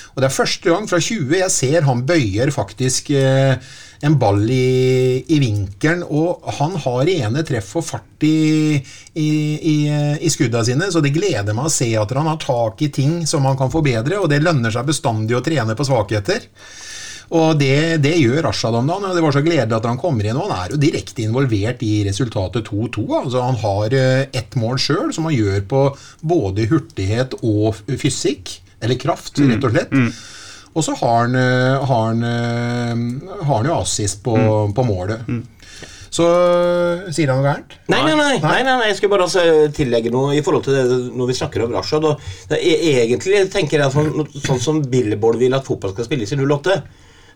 Og 0.09 0.19
det 0.19 0.27
er 0.27 0.35
første 0.35 0.73
gang 0.73 0.89
fra 0.89 0.99
20 0.99 1.31
jeg 1.37 1.53
ser 1.53 1.87
han 1.87 2.01
bøyer 2.03 2.51
faktisk 2.51 3.13
eh, 3.15 3.55
en 4.03 4.17
ball 4.19 4.41
i, 4.51 5.23
i 5.31 5.37
vinkelen, 5.39 6.03
og 6.03 6.43
han 6.59 6.75
har 6.83 7.05
rene 7.07 7.43
treff 7.47 7.71
og 7.79 7.85
fart 7.87 8.27
i, 8.27 8.75
i, 8.75 9.29
i, 9.71 9.77
i 10.19 10.31
skudda 10.33 10.65
sine, 10.67 10.89
så 10.91 10.99
det 11.03 11.13
gleder 11.15 11.55
meg 11.55 11.69
å 11.69 11.73
se 11.73 11.87
at 11.99 12.11
han 12.17 12.27
har 12.27 12.39
tak 12.43 12.83
i 12.83 12.91
ting 12.91 13.21
som 13.29 13.47
han 13.47 13.55
kan 13.59 13.71
forbedre, 13.71 14.19
og 14.19 14.27
det 14.31 14.41
lønner 14.43 14.75
seg 14.75 14.91
bestandig 14.91 15.39
å 15.39 15.43
trene 15.45 15.75
på 15.77 15.87
svakheter. 15.87 16.47
Og 17.29 17.59
det, 17.59 17.99
det 18.01 18.15
gjør 18.17 18.41
Rashad 18.47 18.73
om 18.73 18.87
dagen. 18.89 19.11
Det 19.13 19.21
var 19.21 19.35
så 19.35 19.43
gledelig 19.45 19.75
at 19.77 19.85
han 19.85 19.99
kommer 20.01 20.25
inn. 20.25 20.37
og 20.39 20.49
Han 20.49 20.63
er 20.63 20.73
jo 20.73 20.79
direkte 20.81 21.21
involvert 21.27 21.83
i 21.85 21.91
resultatet 22.07 22.71
2-2. 22.71 23.05
altså 23.21 23.43
Han 23.45 23.59
har 23.61 23.93
eh, 23.93 24.23
ett 24.33 24.57
mål 24.57 24.79
sjøl, 24.81 25.11
som 25.13 25.29
han 25.29 25.35
gjør 25.37 25.61
på 25.69 25.83
både 26.25 26.65
hurtighet 26.71 27.37
og 27.43 27.77
fysikk. 28.01 28.55
Eller 28.81 28.97
kraft, 28.97 29.37
rett 29.43 29.65
og 29.67 29.75
slett. 29.75 29.93
Og 30.73 30.85
så 30.85 30.93
har 31.01 31.15
han, 31.25 31.35
eh, 31.35 31.85
har 31.89 32.03
han, 32.07 32.23
eh, 32.23 33.43
har 33.43 33.55
han 33.59 33.69
jo 33.69 33.77
assist 33.77 34.23
på, 34.25 34.35
på 34.73 34.85
målet. 34.87 35.25
Så 36.09 36.25
sier 37.13 37.29
han 37.29 37.37
noe 37.37 37.45
gærent? 37.45 37.75
Nei, 37.91 37.99
nei, 38.07 38.15
nei, 38.17 38.29
nei, 38.41 38.61
nei, 38.65 38.77
nei, 38.79 38.87
jeg 38.89 38.97
skulle 38.97 39.13
bare 39.13 39.27
altså 39.27 39.43
tillegge 39.77 40.09
noe 40.13 40.33
i 40.33 40.41
forhold 40.41 40.65
til 40.65 40.73
det 40.73 40.85
når 41.13 41.29
vi 41.29 41.35
snakker 41.37 41.67
om 41.67 41.75
Rashad. 41.77 42.07
Og 42.09 42.23
det 42.49 42.57
er, 42.57 43.03
egentlig 43.03 43.43
tenker 43.53 43.83
jeg 43.83 43.93
sånn, 43.93 44.25
sånn 44.33 44.63
som 44.63 44.81
Billboard 44.89 45.37
vil 45.37 45.53
at 45.53 45.67
fotball 45.67 45.93
skal 45.93 46.09
spilles 46.09 46.33
i 46.33 46.39
08, 46.39 46.79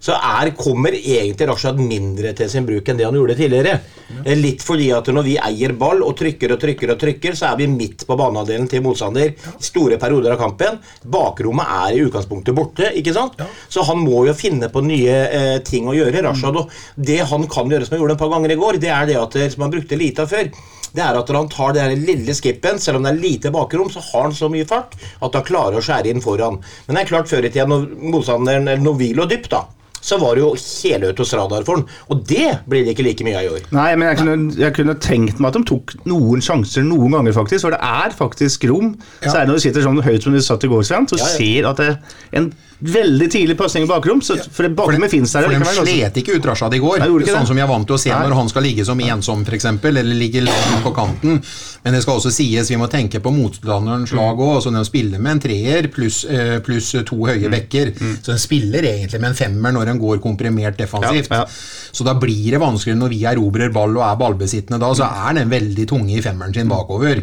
så 0.04 0.16
er, 0.18 0.52
kommer 0.58 0.96
egentlig 0.98 1.48
Rashad 1.48 1.80
mindre 1.80 2.34
til 2.36 2.50
sin 2.52 2.66
bruk 2.68 2.89
enn 2.89 2.98
det 3.00 3.06
han 3.08 3.16
gjorde 3.16 3.38
tidligere. 3.39 3.78
Ja. 4.13 4.36
Litt 4.36 4.63
fordi 4.66 4.89
at 4.96 5.08
når 5.16 5.26
vi 5.26 5.38
eier 5.39 5.74
ball 5.80 6.04
og 6.04 6.18
trykker 6.20 6.52
og 6.56 6.60
trykker, 6.60 6.92
og 6.92 7.00
trykker, 7.00 7.38
så 7.39 7.54
er 7.54 7.62
vi 7.62 7.70
midt 7.72 8.04
på 8.08 8.18
banehalvdelen 8.20 8.68
til 8.72 8.84
motstander 8.84 9.32
i 9.32 9.54
store 9.63 10.00
perioder 10.02 10.36
av 10.36 10.42
kampen. 10.42 10.82
Bakrommet 11.16 11.72
er 11.78 11.96
i 11.96 12.04
utgangspunktet 12.04 12.58
borte, 12.58 12.92
ikke 13.00 13.16
sant? 13.16 13.39
så 13.72 13.86
han 13.88 14.04
må 14.04 14.26
jo 14.28 14.36
finne 14.36 14.68
på 14.74 14.84
nye 14.84 15.16
eh, 15.24 15.58
ting 15.66 15.88
å 15.88 15.96
gjøre. 15.96 16.26
Rashad, 16.28 16.60
og 16.60 16.72
Det 16.96 17.22
han 17.32 17.48
kan 17.52 17.72
gjøre, 17.72 17.88
som 17.88 17.96
han 17.96 18.04
gjorde 18.04 18.18
et 18.18 18.24
par 18.26 18.34
ganger 18.34 18.54
i 18.54 18.60
går, 18.60 18.80
det 18.84 18.92
er 18.92 19.08
det 19.10 19.20
at, 19.22 19.38
eh, 19.39 19.52
som 19.54 19.66
han 19.66 19.74
brukte 19.74 20.00
lite 20.00 20.26
av 20.28 20.34
før. 20.34 20.52
Det 20.94 21.02
er 21.02 21.18
at 21.18 21.30
når 21.30 21.39
han 21.39 21.54
tar 21.54 21.78
den 21.78 22.04
lille 22.06 22.36
skippen, 22.38 22.78
selv 22.82 23.00
om 23.00 23.08
det 23.08 23.13
er 23.16 23.24
lite 23.24 23.54
bakrom, 23.56 23.89
så 23.89 24.04
har 24.12 24.28
han 24.28 24.36
så 24.36 24.52
mye 24.52 24.68
fart 24.70 24.94
at 25.00 25.39
han 25.39 25.48
klarer 25.48 25.80
å 25.80 25.86
skjære 25.86 26.12
inn 26.12 26.22
foran. 26.22 26.60
Men 26.86 27.00
det 27.00 27.06
er 27.06 27.13
klart 27.16 27.32
før 27.32 27.48
i 27.48 27.50
tida, 27.50 27.66
når 27.72 27.88
motstanderen 28.13 28.70
når 28.84 29.00
vi 29.00 29.10
lå 29.18 29.26
dypt, 29.32 29.50
da, 29.56 29.63
så 30.04 30.18
var 30.20 30.36
det 30.36 30.44
jo 30.44 30.50
heløtos 30.60 31.32
radar 31.39 31.63
for 31.68 31.80
den. 31.80 31.86
Og 32.12 32.26
det 32.28 32.50
blir 32.70 32.84
det 32.84 32.94
ikke 32.98 33.06
like 33.08 33.24
mye 33.28 33.39
av 33.39 33.48
i 33.48 33.54
år. 33.56 33.63
Nei, 33.72 33.88
men 33.96 34.10
jeg 34.12 34.20
kunne, 34.20 34.36
jeg 34.60 34.76
kunne 34.76 34.98
tenkt 35.00 35.39
meg 35.39 35.54
at 35.54 35.60
de 35.62 35.63
tok 35.72 35.96
noen 36.10 36.44
sjanser 36.44 36.84
noen 36.84 37.16
ganger, 37.16 37.38
faktisk. 37.39 37.63
For 37.68 37.72
det 37.78 37.80
er 37.80 38.12
faktisk 38.18 38.68
rom. 38.70 38.94
Særlig 39.24 39.48
når 39.54 39.62
du 39.62 39.66
sitter 39.70 39.88
sånn 39.88 40.04
høyt 40.04 40.28
som 40.28 40.36
du 40.36 40.42
satt 40.44 40.68
i 40.68 40.72
går, 40.74 40.84
Svein, 40.84 41.08
så 41.08 41.18
Ja, 41.18 41.24
ja. 41.26 41.34
ser 41.39 41.70
at 41.72 41.78
det 41.82 41.89
er 41.94 42.38
en 42.44 42.52
veldig 42.84 43.30
tidlig 43.32 43.56
pasning 43.56 43.86
i 43.86 43.88
bakrom. 43.88 44.20
Så, 44.22 44.36
for 44.52 44.68
det 44.68 44.74
bakrommet 44.76 45.10
finnes 45.13 45.32
der 45.32 45.46
For 45.48 45.54
de 45.56 45.62
altså. 45.63 45.86
slet 45.88 46.18
ikke 46.20 46.36
ut 46.36 46.46
Rashad 46.50 46.74
i 46.76 46.82
går, 46.84 47.00
Nei, 47.00 47.08
sånn 47.08 47.24
det. 47.24 47.48
som 47.48 47.56
jeg 47.62 47.63
er 47.63 47.72
vant 47.72 47.88
til 47.88 47.96
å 47.96 48.00
se 48.02 48.10
Nei. 48.12 48.18
når 48.28 48.36
han 48.42 48.50
skal 48.52 48.66
ligge 48.68 48.84
som 48.86 49.00
ensom 49.00 49.46
f.eks., 49.48 49.66
eller 49.88 50.04
ligge 50.04 50.42
langt 50.44 50.84
på 50.84 50.92
kanten. 50.98 51.39
Men 51.86 51.94
det 51.96 52.02
skal 52.04 52.20
også 52.20 52.32
sies, 52.36 52.68
vi 52.70 52.76
må 52.82 52.89
tenke 52.92 53.22
på 53.24 53.32
motstanderens 53.32 54.12
Mm. 54.12 54.18
lag 54.20 54.38
òg. 54.38 54.56
Altså 54.60 54.74
de 54.76 54.84
spiller 54.86 55.20
med 55.20 55.32
en 55.32 55.39
treer 55.39 55.88
pluss 55.88 56.26
plus 56.26 56.62
pluss 56.92 56.92
to 57.06 57.16
Mm. 57.16 57.30
høye 57.30 57.50
bekker. 57.54 57.94
Så 58.22 58.32
de 58.34 58.38
spiller 58.39 58.82
egentlig 58.84 59.22
med 59.22 59.30
en 59.30 59.36
femmer 59.36 59.72
når 59.72 59.86
de 59.86 59.93
går 60.02 60.22
komprimert 60.24 60.78
defensivt. 60.80 61.32
Ja, 61.32 61.44
ja. 61.44 61.92
Så 61.94 62.06
da 62.08 62.16
blir 62.18 62.56
det 62.56 62.62
vanskeligere 62.62 63.02
når 63.04 63.12
vi 63.14 63.20
erobrer 63.30 63.74
ball 63.74 63.98
og 64.00 64.06
er 64.08 64.18
ballbesittende 64.18 64.80
da, 64.82 64.90
så 64.98 65.10
er 65.28 65.38
den 65.38 65.52
veldig 65.52 65.86
tunge 65.90 66.16
i 66.18 66.24
femmeren 66.26 66.56
sin 66.56 66.72
bakover. 66.72 67.22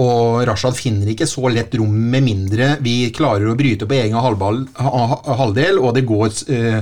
Og 0.00 0.46
Rashad 0.48 0.78
finner 0.78 1.12
ikke 1.12 1.28
så 1.28 1.50
lett 1.52 1.74
rom 1.76 1.92
med 2.12 2.24
mindre 2.24 2.76
vi 2.84 3.10
klarer 3.16 3.50
å 3.50 3.58
bryte 3.58 3.88
på 3.88 3.98
egen 3.98 4.16
halvball, 4.20 4.62
ha, 4.78 5.04
ha, 5.12 5.20
halvdel, 5.42 5.80
og 5.82 5.94
det 5.96 6.06
går 6.08 6.32
eh, 6.52 6.78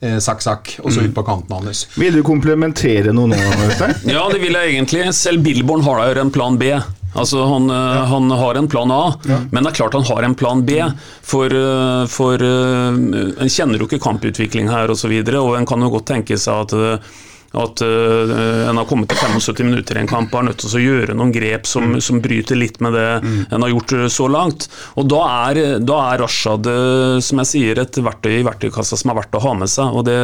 eh, 0.00 0.18
sakk-sakk, 0.22 0.76
og 0.82 0.92
så 0.94 1.06
ut 1.06 1.14
på 1.16 1.24
kanten 1.26 1.56
hans. 1.58 1.86
Vil 1.98 2.18
du 2.18 2.22
komplementere 2.26 3.14
noe 3.16 3.32
nå, 3.32 3.40
Øystein? 3.66 3.96
Ja, 4.16 4.26
det 4.32 4.40
vil 4.42 4.56
jeg 4.56 4.76
egentlig. 4.76 5.06
Selv 5.16 5.44
Billborn 5.46 5.84
har 5.86 6.02
da 6.06 6.22
en 6.22 6.34
plan 6.34 6.58
B. 6.60 6.70
Altså 7.16 7.44
han, 7.48 7.68
ja. 7.72 8.04
han 8.10 8.30
har 8.30 8.58
en 8.60 8.68
plan 8.68 8.92
A, 8.92 9.02
men 9.50 9.62
det 9.62 9.70
er 9.70 9.78
klart 9.80 9.96
han 9.96 10.06
har 10.08 10.26
en 10.26 10.36
plan 10.38 10.64
B. 10.66 10.80
For, 11.26 11.52
eh, 11.52 12.02
for 12.12 12.42
eh, 12.42 12.88
en 12.92 13.52
kjenner 13.52 13.80
jo 13.80 13.88
ikke 13.88 14.02
kamputvikling 14.04 14.70
her 14.72 14.90
osv., 14.90 14.96
og, 14.96 15.00
så 15.00 15.12
videre, 15.12 15.40
og 15.44 15.56
en 15.58 15.66
kan 15.68 15.82
jo 15.82 15.92
godt 15.92 16.08
tenke 16.08 16.38
seg 16.40 16.66
at 16.66 16.76
eh, 16.76 17.14
at 17.56 17.82
uh, 17.84 18.68
en 18.70 18.80
har 18.80 18.88
kommet 18.88 19.10
til 19.12 19.20
75 19.20 19.62
minutter 19.68 19.96
i 19.96 20.02
en 20.02 20.10
kamp 20.10 20.34
og 20.34 20.40
er 20.40 20.48
nødt 20.50 20.62
til 20.64 20.78
å 20.78 20.82
gjøre 20.82 21.16
noen 21.16 21.34
grep 21.34 21.68
som, 21.70 21.94
som 22.02 22.22
bryter 22.24 22.58
litt 22.58 22.80
med 22.84 22.96
det 22.96 23.06
en 23.50 23.62
har 23.62 23.68
gjort 23.70 23.92
eh, 23.92 24.06
så 24.12 24.28
langt. 24.28 24.68
Og 24.96 25.08
Da 25.10 25.22
er, 25.50 25.60
da 25.84 25.98
er 26.12 26.22
Rashad 26.22 26.68
eh, 26.70 27.18
som 27.24 27.42
jeg 27.42 27.50
sier, 27.52 27.80
et 27.80 27.98
verktøy 28.02 28.40
i 28.40 28.46
verktøykassa 28.46 28.98
som 28.98 29.12
er 29.12 29.20
verdt 29.20 29.36
å 29.38 29.42
ha 29.46 29.54
med 29.58 29.72
seg. 29.72 29.96
og 29.96 30.06
Det, 30.08 30.16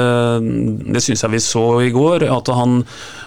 det 0.93 1.03
syns 1.05 1.25
jeg 1.25 1.35
vi 1.35 1.43
så 1.43 1.67
i 1.87 1.93
går. 1.95 2.27
At 2.33 2.53
han 2.53 2.83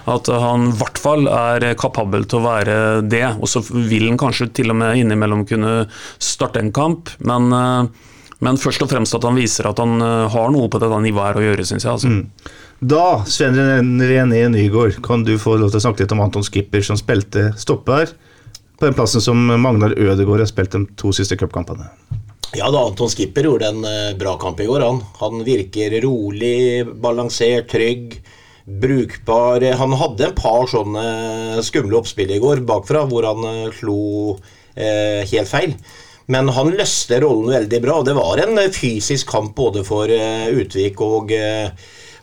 at 0.05 0.27
han 0.29 0.67
i 0.69 0.75
hvert 0.77 0.99
fall 1.01 1.25
er 1.31 1.63
kapabel 1.81 2.27
til 2.29 2.37
å 2.37 2.45
være 2.45 2.75
det. 3.09 3.25
Og 3.39 3.49
så 3.49 3.63
vil 3.65 4.11
han 4.11 4.19
kanskje 4.21 4.51
til 4.53 4.69
og 4.73 4.77
med 4.77 4.99
innimellom 5.01 5.47
kunne 5.49 5.87
starte 6.21 6.61
en 6.61 6.69
kamp, 6.75 7.09
men, 7.25 7.49
uh, 7.49 8.13
men 8.45 8.59
først 8.61 8.85
og 8.85 8.91
fremst 8.91 9.17
at 9.17 9.25
han 9.25 9.39
viser 9.39 9.65
at 9.71 9.81
han 9.81 9.97
har 10.29 10.53
noe 10.53 10.69
på 10.69 10.81
dette 10.83 11.01
nivået 11.01 11.31
her 11.31 11.41
å 11.41 11.47
gjøre, 11.47 11.65
syns 11.65 11.87
jeg. 11.87 11.95
altså. 11.95 12.53
Da, 12.79 13.23
Sven 13.27 13.55
René 14.01 14.47
Nygaard, 14.51 14.99
kan 15.03 15.23
du 15.23 15.37
få 15.39 15.55
lov 15.55 15.71
til 15.71 15.79
å 15.79 15.83
snakke 15.87 16.03
litt 16.03 16.11
om 16.11 16.21
Anton 16.25 16.43
Skipper, 16.43 16.83
som 16.83 16.99
spilte 16.99 17.53
stopper 17.59 18.11
på 18.75 18.83
den 18.83 18.95
plassen 18.97 19.23
som 19.23 19.39
Magnar 19.63 19.95
Ødegaard 19.95 20.43
har 20.43 20.49
spilt 20.49 20.75
de 20.75 20.81
to 20.99 21.13
siste 21.15 21.37
cupkampene. 21.39 21.87
Ja 22.55 22.67
da, 22.71 22.81
Anton 22.83 23.11
Skipper 23.11 23.47
gjorde 23.47 23.71
en 23.71 23.87
eh, 23.87 24.15
bra 24.19 24.35
kamp 24.39 24.59
i 24.59 24.67
går. 24.67 24.83
Han, 24.83 24.99
han 25.21 25.45
virker 25.47 25.95
rolig, 26.03 26.83
balansert, 26.99 27.69
trygg, 27.71 28.17
brukbar. 28.65 29.63
Han 29.79 29.95
hadde 29.95 30.29
en 30.29 30.37
par 30.37 30.67
sånne 30.71 31.63
skumle 31.65 32.01
oppspill 32.01 32.35
i 32.35 32.41
går 32.43 32.65
bakfra, 32.67 33.05
hvor 33.07 33.27
han 33.31 33.47
eh, 33.53 33.71
slo 33.79 33.99
eh, 34.75 35.23
helt 35.31 35.51
feil. 35.51 35.77
Men 36.31 36.49
han 36.49 36.73
løste 36.73 37.19
rollen 37.21 37.53
veldig 37.53 37.81
bra. 37.83 37.99
og 37.99 38.07
Det 38.07 38.15
var 38.17 38.41
en 38.43 38.59
eh, 38.61 38.71
fysisk 38.73 39.29
kamp 39.31 39.55
både 39.57 39.85
for 39.87 40.11
eh, 40.11 40.49
Utvik 40.55 41.01
og 41.05 41.31
eh, 41.35 41.69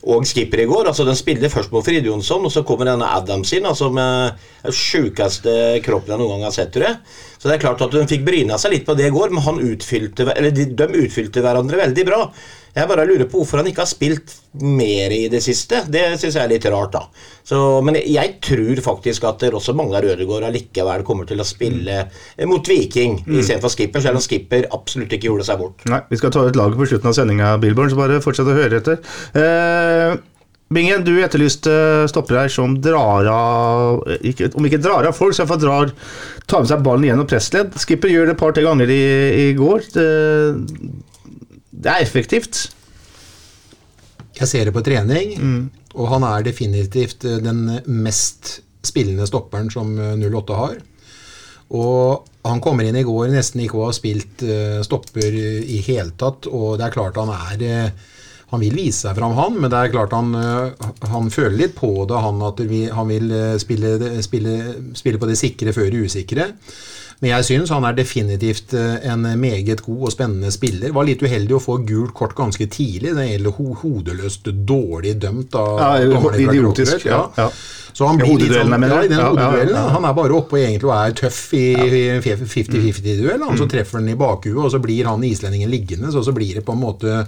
og 0.02 0.26
Skipper 0.26 0.62
i 0.64 0.66
går. 0.66 0.88
altså 0.90 1.04
Den 1.06 1.18
spiller 1.18 1.52
først 1.52 1.72
mot 1.72 1.84
Frid 1.86 2.06
Jonsson, 2.06 2.44
og 2.44 2.52
så 2.52 2.64
kommer 2.66 2.88
denne 2.90 3.08
Adams 3.16 3.52
inn. 3.54 3.66
altså 3.66 3.90
med 3.92 4.38
den 4.64 4.74
sjukeste 4.74 5.54
kroppen 5.84 6.14
jeg 6.14 6.22
noen 6.22 6.34
gang 6.36 6.48
har 6.48 6.56
sett. 6.56 6.72
tror 6.74 6.88
jeg. 6.88 6.98
Så 7.38 7.48
det 7.48 7.54
er 7.56 7.62
klart 7.66 7.82
at 7.82 7.94
Hun 7.94 8.10
fikk 8.10 8.24
bryna 8.26 8.58
seg 8.58 8.72
litt 8.72 8.86
på 8.86 8.96
det 8.98 9.06
i 9.06 9.14
går, 9.14 9.30
men 9.30 9.42
han 9.42 9.62
utfylte, 9.62 10.26
eller 10.34 10.50
de, 10.50 10.66
de 10.74 10.88
utfylte 11.04 11.44
hverandre 11.44 11.78
veldig 11.84 12.06
bra. 12.06 12.24
Jeg 12.72 12.88
bare 12.88 13.04
lurer 13.04 13.28
på 13.28 13.42
hvorfor 13.42 13.61
han 13.61 13.68
ikke 13.68 13.82
har 13.85 13.90
spilt 13.90 14.32
mer 14.64 15.12
i 15.12 15.26
det 15.32 15.42
siste. 15.44 15.82
Det 15.92 16.06
syns 16.16 16.38
jeg 16.38 16.40
er 16.40 16.52
litt 16.54 16.66
rart, 16.72 16.94
da. 16.94 17.02
Så, 17.44 17.58
men 17.85 17.98
jeg 18.00 18.38
tror 18.44 18.80
faktisk 18.85 19.26
at 19.28 19.44
også 19.50 19.74
Magnar 19.76 20.06
Ødegaard 20.08 20.46
allikevel 20.48 21.04
kommer 21.04 21.28
til 21.28 21.42
å 21.42 21.46
spille 21.46 22.06
mm. 22.06 22.46
mot 22.48 22.72
Viking 22.72 23.18
istedenfor 23.26 23.74
Skipper, 23.74 24.04
selv 24.04 24.22
om 24.22 24.24
Skipper 24.24 24.70
absolutt 24.72 25.12
ikke 25.12 25.28
gjorde 25.28 25.48
seg 25.50 25.61
bort. 25.61 25.85
Nei, 25.92 26.00
Vi 26.08 26.20
skal 26.22 26.32
ta 26.32 26.46
ut 26.48 26.56
laget 26.56 26.80
på 26.80 26.88
slutten 26.88 27.12
av 27.12 27.16
sendinga, 27.18 27.54
Billborn, 27.61 27.92
så 27.92 28.00
bare 28.00 28.22
fortsett 28.24 28.48
å 28.48 28.56
høre 28.56 28.80
etter. 28.80 29.02
Eh, 29.37 30.20
Bingen, 30.72 31.04
du 31.04 31.12
etterlyste 31.20 31.72
stoppere 32.08 32.46
her 32.46 32.52
som 32.52 32.78
drar 32.80 33.26
av 33.28 34.02
ikke, 34.24 34.52
Om 34.56 34.68
ikke 34.68 34.80
drar 34.80 35.04
av 35.08 35.16
folk, 35.16 35.35
så 35.35 35.42
i 35.42 35.44
hvert 35.44 35.52
fall 35.52 35.64
drar 35.66 35.92
tar 36.48 36.64
med 36.64 36.70
seg 36.70 36.85
ballen 36.87 37.06
gjennom 37.11 37.28
pressledd. 37.28 37.76
Skipper 37.80 38.12
gjør 38.12 38.30
det 38.30 38.37
et 38.37 38.40
par-tre 38.40 38.64
ganger 38.64 38.92
i, 38.92 39.02
i 39.42 39.46
går. 39.58 39.85
Det, 39.94 40.06
det 41.82 41.92
er 41.92 42.04
effektivt. 42.04 42.64
Jeg 44.38 44.48
ser 44.48 44.68
det 44.68 44.74
på 44.74 44.84
trening, 44.86 45.34
og 45.94 46.08
han 46.14 46.24
er 46.24 46.46
definitivt 46.46 47.26
eh, 47.28 47.40
den 47.44 47.66
mest 47.84 48.60
spillende 48.82 49.26
stopperen 49.28 49.68
som 49.70 49.92
eh, 50.00 50.16
08 50.16 50.56
har. 50.56 50.78
Og 51.72 52.24
han 52.44 52.60
kommer 52.64 52.84
inn 52.84 52.98
i 52.98 53.04
går 53.06 53.30
nesten 53.32 53.62
ikke 53.64 53.78
å 53.78 53.86
ha 53.88 53.92
spilt 53.96 54.42
eh, 54.44 54.80
stopper 54.84 55.36
i 55.36 55.82
hele 55.84 56.14
tatt, 56.18 56.48
og 56.48 56.78
det 56.80 56.88
er 56.88 56.96
klart 56.96 57.20
han 57.20 57.32
er 57.36 57.66
eh, 57.68 58.08
han 58.52 58.60
vil 58.60 58.74
vise 58.76 59.06
seg 59.06 59.16
fram, 59.16 59.32
han, 59.38 59.54
men 59.56 59.70
det 59.72 59.78
er 59.78 59.92
klart 59.94 60.12
han, 60.12 60.34
eh, 60.36 60.88
han 61.08 61.30
føler 61.32 61.56
litt 61.56 61.76
på 61.78 61.92
det, 62.08 62.18
han 62.20 62.42
at 62.44 62.58
vi, 62.68 62.82
han 62.92 63.08
vil 63.08 63.30
eh, 63.32 63.54
spille, 63.60 63.94
spille, 64.24 64.56
spille 64.98 65.20
på 65.20 65.28
det 65.30 65.38
sikre 65.40 65.72
før 65.72 65.88
det 65.92 66.02
usikre. 66.04 66.50
Men 67.22 67.30
jeg 67.37 67.46
syns 67.46 67.70
han 67.70 67.85
er 67.87 67.94
definitivt 67.94 68.72
eh, 68.74 68.96
en 69.12 69.22
meget 69.38 69.85
god 69.87 70.08
og 70.08 70.11
spennende 70.11 70.50
spiller. 70.50 70.90
Var 70.94 71.06
litt 71.06 71.22
uheldig 71.22 71.54
å 71.54 71.61
få 71.62 71.76
gult 71.87 72.11
kort 72.18 72.35
ganske 72.35 72.66
tidlig. 72.66 73.12
Det 73.14 73.28
gjelder 73.28 73.54
ho 73.61 73.76
hodeløst 73.78 74.50
dårlig 74.66 75.14
dømt 75.22 75.54
av 75.54 75.78
Ja, 75.78 75.92
dommerne 76.11 76.42
idiotisk, 76.42 77.06
ja, 77.06 77.22
ja. 77.38 77.46
Så 77.92 78.08
han 78.08 78.18
blir 78.18 78.40
litt 78.40 78.54
sånn, 78.56 78.72
ja, 78.72 79.00
i 79.04 79.08
den 79.11 79.20
hodeduellen. 79.20 79.76
ja. 79.76 79.88
Han 79.94 80.06
er 80.08 80.14
bare 80.16 80.35
oppe 80.35 80.56
og 80.56 80.62
egentlig 80.64 80.92
er 80.96 81.16
tøff 81.22 81.40
i 81.54 81.66
i 81.76 82.02
50-50-duell. 82.24 83.42
Han 83.44 83.61
så 83.61 83.68
treffer 83.70 84.00
han 84.00 84.08
i 84.08 84.18
bakhuet, 84.18 84.58
og 84.64 84.70
så 84.72 84.80
blir 84.82 85.06
han 85.06 85.22
islendingen 85.28 85.70
liggende. 85.70 86.11
Så, 86.11 86.24
så 86.26 86.35
blir 86.35 86.56
det 86.58 86.64
på 86.66 86.74
en 86.74 86.82
måte 86.82 87.20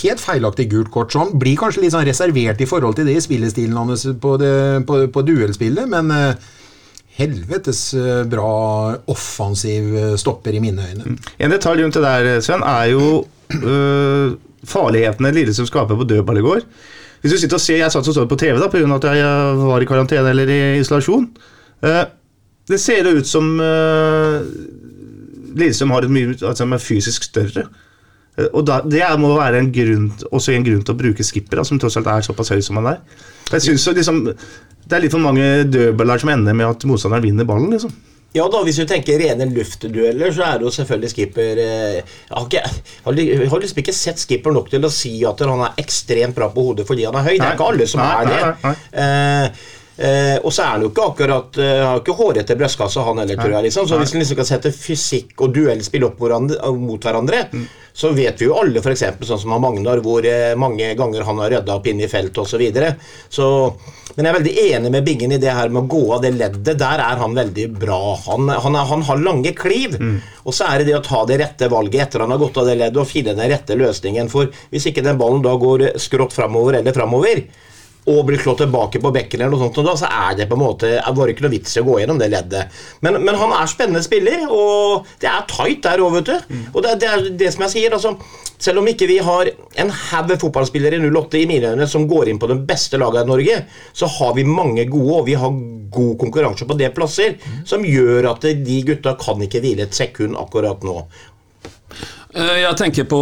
helt 0.00 0.22
feilaktig 0.24 0.70
gult 0.72 0.90
kort. 0.90 1.12
Så 1.12 1.22
han 1.22 1.38
blir 1.38 1.58
kanskje 1.60 1.84
litt 1.84 1.94
sånn 1.94 2.06
reservert 2.08 2.64
i 2.64 2.68
forhold 2.68 2.98
til 2.98 3.06
det 3.06 3.18
i 3.20 3.24
spillestilen 3.24 3.76
hans 3.76 4.06
på, 4.20 4.36
det, 4.40 4.54
på, 4.88 5.04
på 5.12 5.24
duellspillet, 5.28 5.86
men 5.90 6.10
eh, 6.14 6.52
helvetes 7.18 7.82
eh, 7.94 8.24
bra 8.30 8.50
offensiv 9.10 9.94
eh, 9.96 10.16
stopper 10.20 10.56
i 10.56 10.62
mine 10.62 10.88
øyne. 10.90 11.16
En 11.38 11.54
detalj 11.54 11.84
rundt 11.84 11.98
det 11.98 12.02
der, 12.02 12.40
Sven, 12.44 12.64
er 12.66 12.90
jo 12.90 13.24
øh, 13.54 14.34
farlighetene 14.64 15.32
Lillestrøm 15.34 15.70
skaper 15.70 16.00
på 16.00 16.08
dødball 16.10 16.40
i 16.40 16.44
går. 16.44 16.66
Hvis 17.20 17.32
du 17.32 17.38
sitter 17.38 17.56
og 17.56 17.60
ser, 17.60 17.76
Jeg 17.76 17.92
satt 17.92 18.08
og 18.08 18.14
så 18.14 18.26
på 18.28 18.36
TV 18.36 18.58
da, 18.60 18.68
pga. 18.68 18.96
at 18.96 19.04
jeg 19.16 19.56
var 19.56 19.80
i 19.80 19.88
karantene 19.88 20.30
eller 20.30 20.48
i 20.48 20.80
isolasjon. 20.80 21.30
Eh, 21.82 22.04
det 22.68 22.80
ser 22.80 23.04
ut 23.04 23.26
som 23.28 23.60
uh, 23.60 24.40
Lillestrøm 25.54 25.90
har 25.90 26.06
et 26.06 26.12
mye, 26.12 26.34
altså, 26.40 26.64
er 26.64 26.80
fysisk 26.80 27.26
større. 27.28 27.66
Eh, 28.38 28.48
og 28.52 28.64
da, 28.66 28.80
Det 28.80 29.04
må 29.20 29.34
være 29.38 29.60
en 29.60 29.72
grunn, 29.72 30.10
også 30.32 30.54
en 30.54 30.64
grunn 30.66 30.82
til 30.82 30.94
å 30.94 30.98
bruke 30.98 31.26
skipper, 31.26 31.60
da, 31.60 31.64
som 31.64 31.78
tross 31.78 31.98
alt 32.00 32.10
er 32.10 32.26
såpass 32.26 32.52
høy 32.54 32.62
som 32.64 32.80
han 32.80 32.94
er. 32.94 33.02
Jeg 33.52 33.62
synes 33.68 33.84
så 33.84 33.92
liksom, 33.94 34.24
Det 34.84 34.96
er 34.98 35.04
litt 35.04 35.14
for 35.14 35.22
mange 35.24 35.46
dødballer 35.72 36.20
som 36.20 36.30
ender 36.34 36.56
med 36.56 36.66
at 36.68 36.84
motstanderen 36.88 37.24
vinner 37.24 37.46
ballen. 37.48 37.70
liksom. 37.72 37.92
Ja 38.34 38.48
da, 38.50 38.64
Hvis 38.66 38.80
du 38.82 38.84
tenker 38.90 39.20
rene 39.20 39.46
luftdueller, 39.54 40.32
så 40.34 40.42
er 40.42 40.58
det 40.58 40.66
jo 40.66 40.72
selvfølgelig 40.74 41.10
skipper 41.12 41.60
eh, 41.62 42.00
har, 42.32 42.48
ikke, 42.48 42.62
har, 43.04 43.20
har 43.52 43.62
liksom 43.62 43.78
ikke 43.84 43.94
sett 43.94 44.18
skipper 44.18 44.50
nok 44.56 44.72
til 44.72 44.82
å 44.84 44.90
si 44.90 45.12
at 45.28 45.44
han 45.46 45.62
er 45.68 45.78
ekstremt 45.84 46.34
bra 46.34 46.48
på 46.50 46.64
hodet 46.66 46.86
fordi 46.88 47.06
han 47.06 47.14
er 47.20 47.28
høy. 47.28 47.36
Det 47.38 47.46
er 47.46 47.54
ikke 47.54 47.68
alle 47.70 47.86
som 47.86 48.02
Nei, 48.02 48.10
er 48.18 48.32
det. 48.32 48.42
nei, 48.42 48.52
nei, 48.64 48.74
Eh, 49.04 49.46
eh, 50.10 50.36
og 50.42 50.50
så 50.50 50.64
er 50.64 50.72
han 50.74 50.82
jo 50.82 50.88
ikke 50.90 51.04
akkurat 51.12 51.58
eh, 51.62 51.84
Har 51.86 52.00
ikke 52.02 52.16
hårete 52.18 52.56
brystkasse, 52.58 53.04
han 53.06 53.22
heller, 53.22 53.38
tror 53.38 53.54
jeg. 53.54 53.68
liksom 53.68 53.86
Så 53.86 54.00
hvis 54.00 54.12
han 54.16 54.24
liksom 54.24 54.40
kan 54.42 54.48
sette 54.50 54.72
fysikk 54.74 55.38
og 55.46 55.54
duellspill 55.54 56.08
opp 56.10 56.18
mot 56.18 56.98
hverandre, 57.06 57.44
så 57.94 58.10
vet 58.10 58.40
vi 58.40 58.48
jo 58.48 58.56
alle 58.58 58.82
f.eks. 58.82 59.04
sånn 59.22 59.38
som 59.38 59.52
Magnar, 59.62 60.00
hvor 60.02 60.24
eh, 60.26 60.56
mange 60.58 60.88
ganger 60.98 61.22
han 61.28 61.38
har 61.38 61.52
rydda 61.52 61.76
opp 61.78 61.84
inne 61.86 62.08
i 62.08 62.10
felt 62.10 62.34
osv. 62.42 62.54
Så 62.54 62.58
videre. 62.58 62.92
så, 63.30 63.46
men 64.14 64.26
jeg 64.26 64.30
er 64.30 64.36
veldig 64.38 64.54
enig 64.64 64.90
med 64.94 65.06
Bingen 65.06 65.34
i 65.34 65.38
det 65.42 65.54
her 65.54 65.70
med 65.74 65.84
å 65.84 65.90
gå 65.90 66.02
av 66.16 66.22
det 66.22 66.32
leddet. 66.34 66.78
Der 66.78 67.02
er 67.02 67.22
han 67.22 67.34
veldig 67.34 67.66
bra. 67.78 68.00
Han, 68.26 68.50
han, 68.50 68.78
er, 68.78 68.88
han 68.90 69.02
har 69.08 69.22
lange 69.22 69.54
kliv. 69.58 69.96
Og 70.44 70.54
så 70.54 70.68
er 70.68 70.82
det 70.82 70.90
det 70.90 70.98
å 70.98 71.04
ta 71.06 71.24
det 71.26 71.38
rette 71.42 71.70
valget 71.70 72.08
etter 72.08 72.22
han 72.22 72.34
har 72.34 72.42
gått 72.42 72.58
av 72.62 72.68
det 72.70 72.76
leddet, 72.78 73.00
og 73.02 73.10
finne 73.10 73.34
den 73.34 73.50
rette 73.50 73.78
løsningen. 73.78 74.30
For 74.30 74.50
hvis 74.70 74.90
ikke 74.90 75.02
den 75.06 75.18
ballen 75.18 75.42
da 75.42 75.54
går 75.58 75.92
skrått 76.02 76.34
framover 76.36 76.78
eller 76.78 76.94
framover, 76.94 77.42
og 78.10 78.20
blir 78.28 78.40
slått 78.40 78.60
tilbake 78.64 79.00
på 79.00 79.12
bekken, 79.14 79.40
eller 79.40 79.54
noe 79.54 79.64
sånt, 79.64 79.78
og 79.80 79.88
da, 79.88 79.96
så 79.96 80.10
er 80.10 80.38
det 80.38 80.48
på 80.50 80.58
en 80.58 80.64
måte 80.64 80.90
det 80.94 81.14
var 81.16 81.30
ikke 81.30 81.46
noe 81.46 81.54
vits 81.54 81.76
i 81.76 81.80
å 81.80 81.86
gå 81.86 81.98
gjennom 82.00 82.20
det 82.20 82.30
leddet. 82.32 82.80
Men, 83.04 83.20
men 83.24 83.38
han 83.40 83.54
er 83.56 83.70
spennende 83.70 84.04
spiller, 84.04 84.44
og 84.52 85.08
det 85.22 85.30
er 85.30 85.46
tight 85.50 85.84
der 85.86 86.02
òg, 86.04 86.18
vet 86.18 86.32
du. 86.32 86.58
Og 86.74 86.82
det, 86.84 86.98
det 87.00 87.10
er 87.10 87.28
det 87.44 87.52
som 87.54 87.64
jeg 87.64 87.76
sier. 87.78 87.96
altså 87.96 88.16
selv 88.64 88.80
om 88.80 88.88
ikke 88.88 89.08
vi 89.10 89.18
har 89.24 89.50
en 89.82 89.90
haug 89.90 90.32
fotballspillere 90.40 90.98
i 91.00 91.10
08 91.10 91.40
i 91.40 91.46
mine 91.50 91.72
øyne 91.74 91.88
som 91.90 92.06
går 92.08 92.30
inn 92.30 92.40
på 92.40 92.48
den 92.50 92.62
beste 92.68 93.00
laget 93.00 93.26
i 93.26 93.30
Norge, 93.30 93.58
så 93.92 94.08
har 94.18 94.34
vi 94.38 94.46
mange 94.48 94.86
gode, 94.90 95.18
og 95.18 95.26
vi 95.28 95.36
har 95.38 95.58
god 95.94 96.16
konkurranse 96.20 96.66
på 96.68 96.78
det 96.78 96.92
plasser, 96.96 97.36
som 97.68 97.84
gjør 97.84 98.30
at 98.32 98.48
de 98.64 98.80
gutta 98.86 99.16
kan 99.20 99.42
ikke 99.44 99.62
hvile 99.64 99.88
et 99.88 99.96
sekund 99.96 100.38
akkurat 100.40 100.86
nå. 100.86 101.02
Eh, 102.34 102.56
Jeg 102.64 102.74
tenker 102.80 103.04
på 103.06 103.18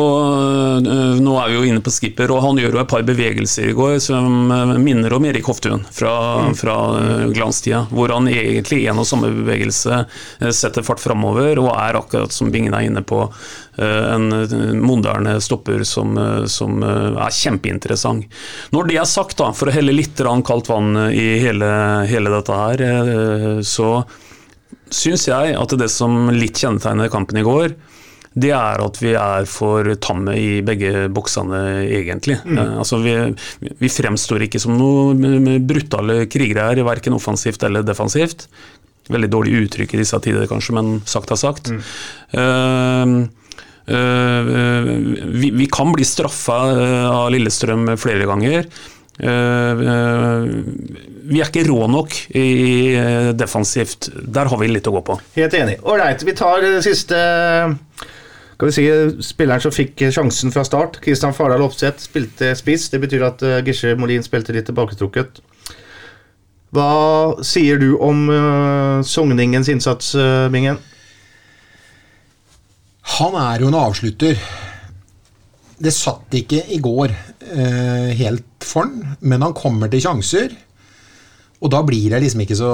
eh, 0.89 1.19
Nå 1.21 1.35
er 1.37 1.51
vi 1.51 1.57
jo 1.59 1.65
inne 1.69 1.83
på 1.85 1.93
skipper, 1.93 2.31
og 2.33 2.41
han 2.47 2.61
gjør 2.61 2.79
jo 2.79 2.81
et 2.81 2.89
par 2.89 3.03
bevegelser 3.05 3.69
i 3.69 3.75
går 3.77 3.99
som 4.01 4.49
eh, 4.55 4.73
minner 4.81 5.13
om 5.13 5.27
Erik 5.29 5.51
Hoftun 5.51 5.83
fra, 5.93 6.13
fra 6.57 6.77
eh, 6.97 7.27
glanstida. 7.35 7.83
Hvor 7.93 8.15
han 8.15 8.31
egentlig 8.33 8.81
i 8.83 8.89
en 8.89 9.03
og 9.03 9.09
samme 9.09 9.29
bevegelse 9.35 10.03
setter 10.57 10.87
fart 10.87 11.03
framover 11.03 11.61
og 11.61 11.69
er 11.75 12.01
akkurat 12.01 12.33
som 12.33 12.49
Bingen 12.55 12.73
er 12.77 12.89
inne 12.89 13.05
på, 13.07 13.27
en 13.83 14.27
moderne 14.85 15.39
stopper 15.41 15.81
som, 15.89 16.13
som 16.51 16.83
er 16.85 17.33
kjempeinteressant. 17.33 18.27
Når 18.75 18.91
det 18.91 18.99
er 19.01 19.09
sagt, 19.09 19.39
da, 19.41 19.49
for 19.57 19.71
å 19.71 19.75
helle 19.75 19.95
litt 19.97 20.21
kaldt 20.21 20.69
vann 20.69 20.93
i 21.09 21.39
hele, 21.41 21.71
hele 22.11 22.33
dette 22.35 22.59
her, 22.59 22.85
så 23.65 23.95
syns 24.93 25.25
jeg 25.31 25.57
at 25.57 25.77
det 25.81 25.89
som 25.93 26.29
litt 26.37 26.61
kjennetegner 26.61 27.09
kampen 27.13 27.41
i 27.41 27.47
går, 27.47 27.73
det 28.33 28.53
er 28.57 28.81
at 28.81 28.99
vi 29.03 29.13
er 29.19 29.47
for 29.51 29.89
tamme 30.01 30.35
i 30.41 30.63
begge 30.65 31.09
boksene, 31.13 31.61
egentlig. 31.85 32.39
Eh, 32.47 32.79
altså 32.81 33.01
vi, 33.03 33.17
vi 33.61 33.91
fremstår 33.93 34.47
ikke 34.47 34.61
som 34.63 34.79
noe 34.79 35.59
brutale 35.61 36.25
krigere 36.33 36.71
her, 36.71 36.85
verken 36.87 37.19
offensivt 37.19 37.65
eller 37.69 37.85
defensivt. 37.85 38.47
Veldig 39.13 39.29
dårlig 39.29 39.67
uttrykk 39.67 39.97
i 39.97 40.01
disse 40.01 40.21
tider, 40.25 40.49
kanskje, 40.49 40.77
men 40.79 40.97
sagt 41.09 41.35
er 41.35 41.41
sagt. 41.41 41.73
Eh, 42.33 43.15
uh, 43.93 44.41
vi, 45.43 45.53
vi 45.59 45.69
kan 45.69 45.93
bli 45.93 46.07
straffa 46.07 46.59
av 47.11 47.29
Lillestrøm 47.35 47.97
flere 48.01 48.29
ganger. 48.31 48.71
Uh, 49.23 50.47
vi 51.29 51.43
er 51.43 51.51
ikke 51.51 51.67
rå 51.69 51.85
nok 51.91 52.17
i 52.39 52.97
defensivt. 53.37 54.09
Der 54.25 54.49
har 54.49 54.63
vi 54.63 54.71
litt 54.73 54.89
å 54.89 54.97
gå 54.97 55.05
på. 55.11 55.19
Helt 55.37 55.59
enig. 55.59 55.77
Ålreit, 55.85 56.25
vi 56.25 56.39
tar 56.39 56.65
det 56.65 56.81
siste 56.87 57.19
skal 58.63 58.71
vi 58.71 58.75
si, 58.77 59.23
Spilleren 59.27 59.63
som 59.65 59.73
fikk 59.75 60.05
sjansen 60.15 60.53
fra 60.55 60.63
start, 60.63 61.01
Kristian 61.03 61.35
Fardal 61.35 61.65
Opseth, 61.65 62.05
spilte 62.05 62.53
spiss. 62.55 62.87
Det 62.93 63.01
betyr 63.03 63.25
at 63.27 63.43
uh, 63.43 63.59
Gisje 63.67 63.97
Molin 63.99 64.23
spilte 64.23 64.55
litt 64.55 64.69
tilbaketrukket. 64.71 65.41
Hva 66.71 67.43
sier 67.43 67.83
du 67.83 67.97
om 67.99 68.29
uh, 68.31 69.03
Sogningens 69.03 69.67
innsats, 69.73 70.13
uh, 70.15 70.47
Bingen? 70.55 70.79
Han 73.19 73.35
er 73.41 73.65
jo 73.65 73.73
en 73.73 73.81
avslutter. 73.81 74.39
Det 75.83 75.91
satt 75.91 76.39
ikke 76.39 76.63
i 76.71 76.79
går 76.79 77.11
uh, 77.11 78.15
helt 78.15 78.47
for 78.63 78.87
han, 78.87 79.19
men 79.27 79.43
han 79.43 79.59
kommer 79.59 79.91
til 79.91 80.07
sjanser. 80.07 80.55
Og 81.59 81.75
da 81.75 81.83
blir 81.83 82.15
jeg 82.15 82.23
liksom 82.23 82.47
ikke 82.47 82.63
så 82.63 82.73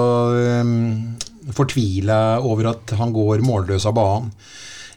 um, 0.60 1.16
fortvila 1.56 2.42
over 2.44 2.74
at 2.74 2.92
han 3.00 3.16
går 3.16 3.40
målløs 3.40 3.88
av 3.88 3.96
banen. 3.96 4.34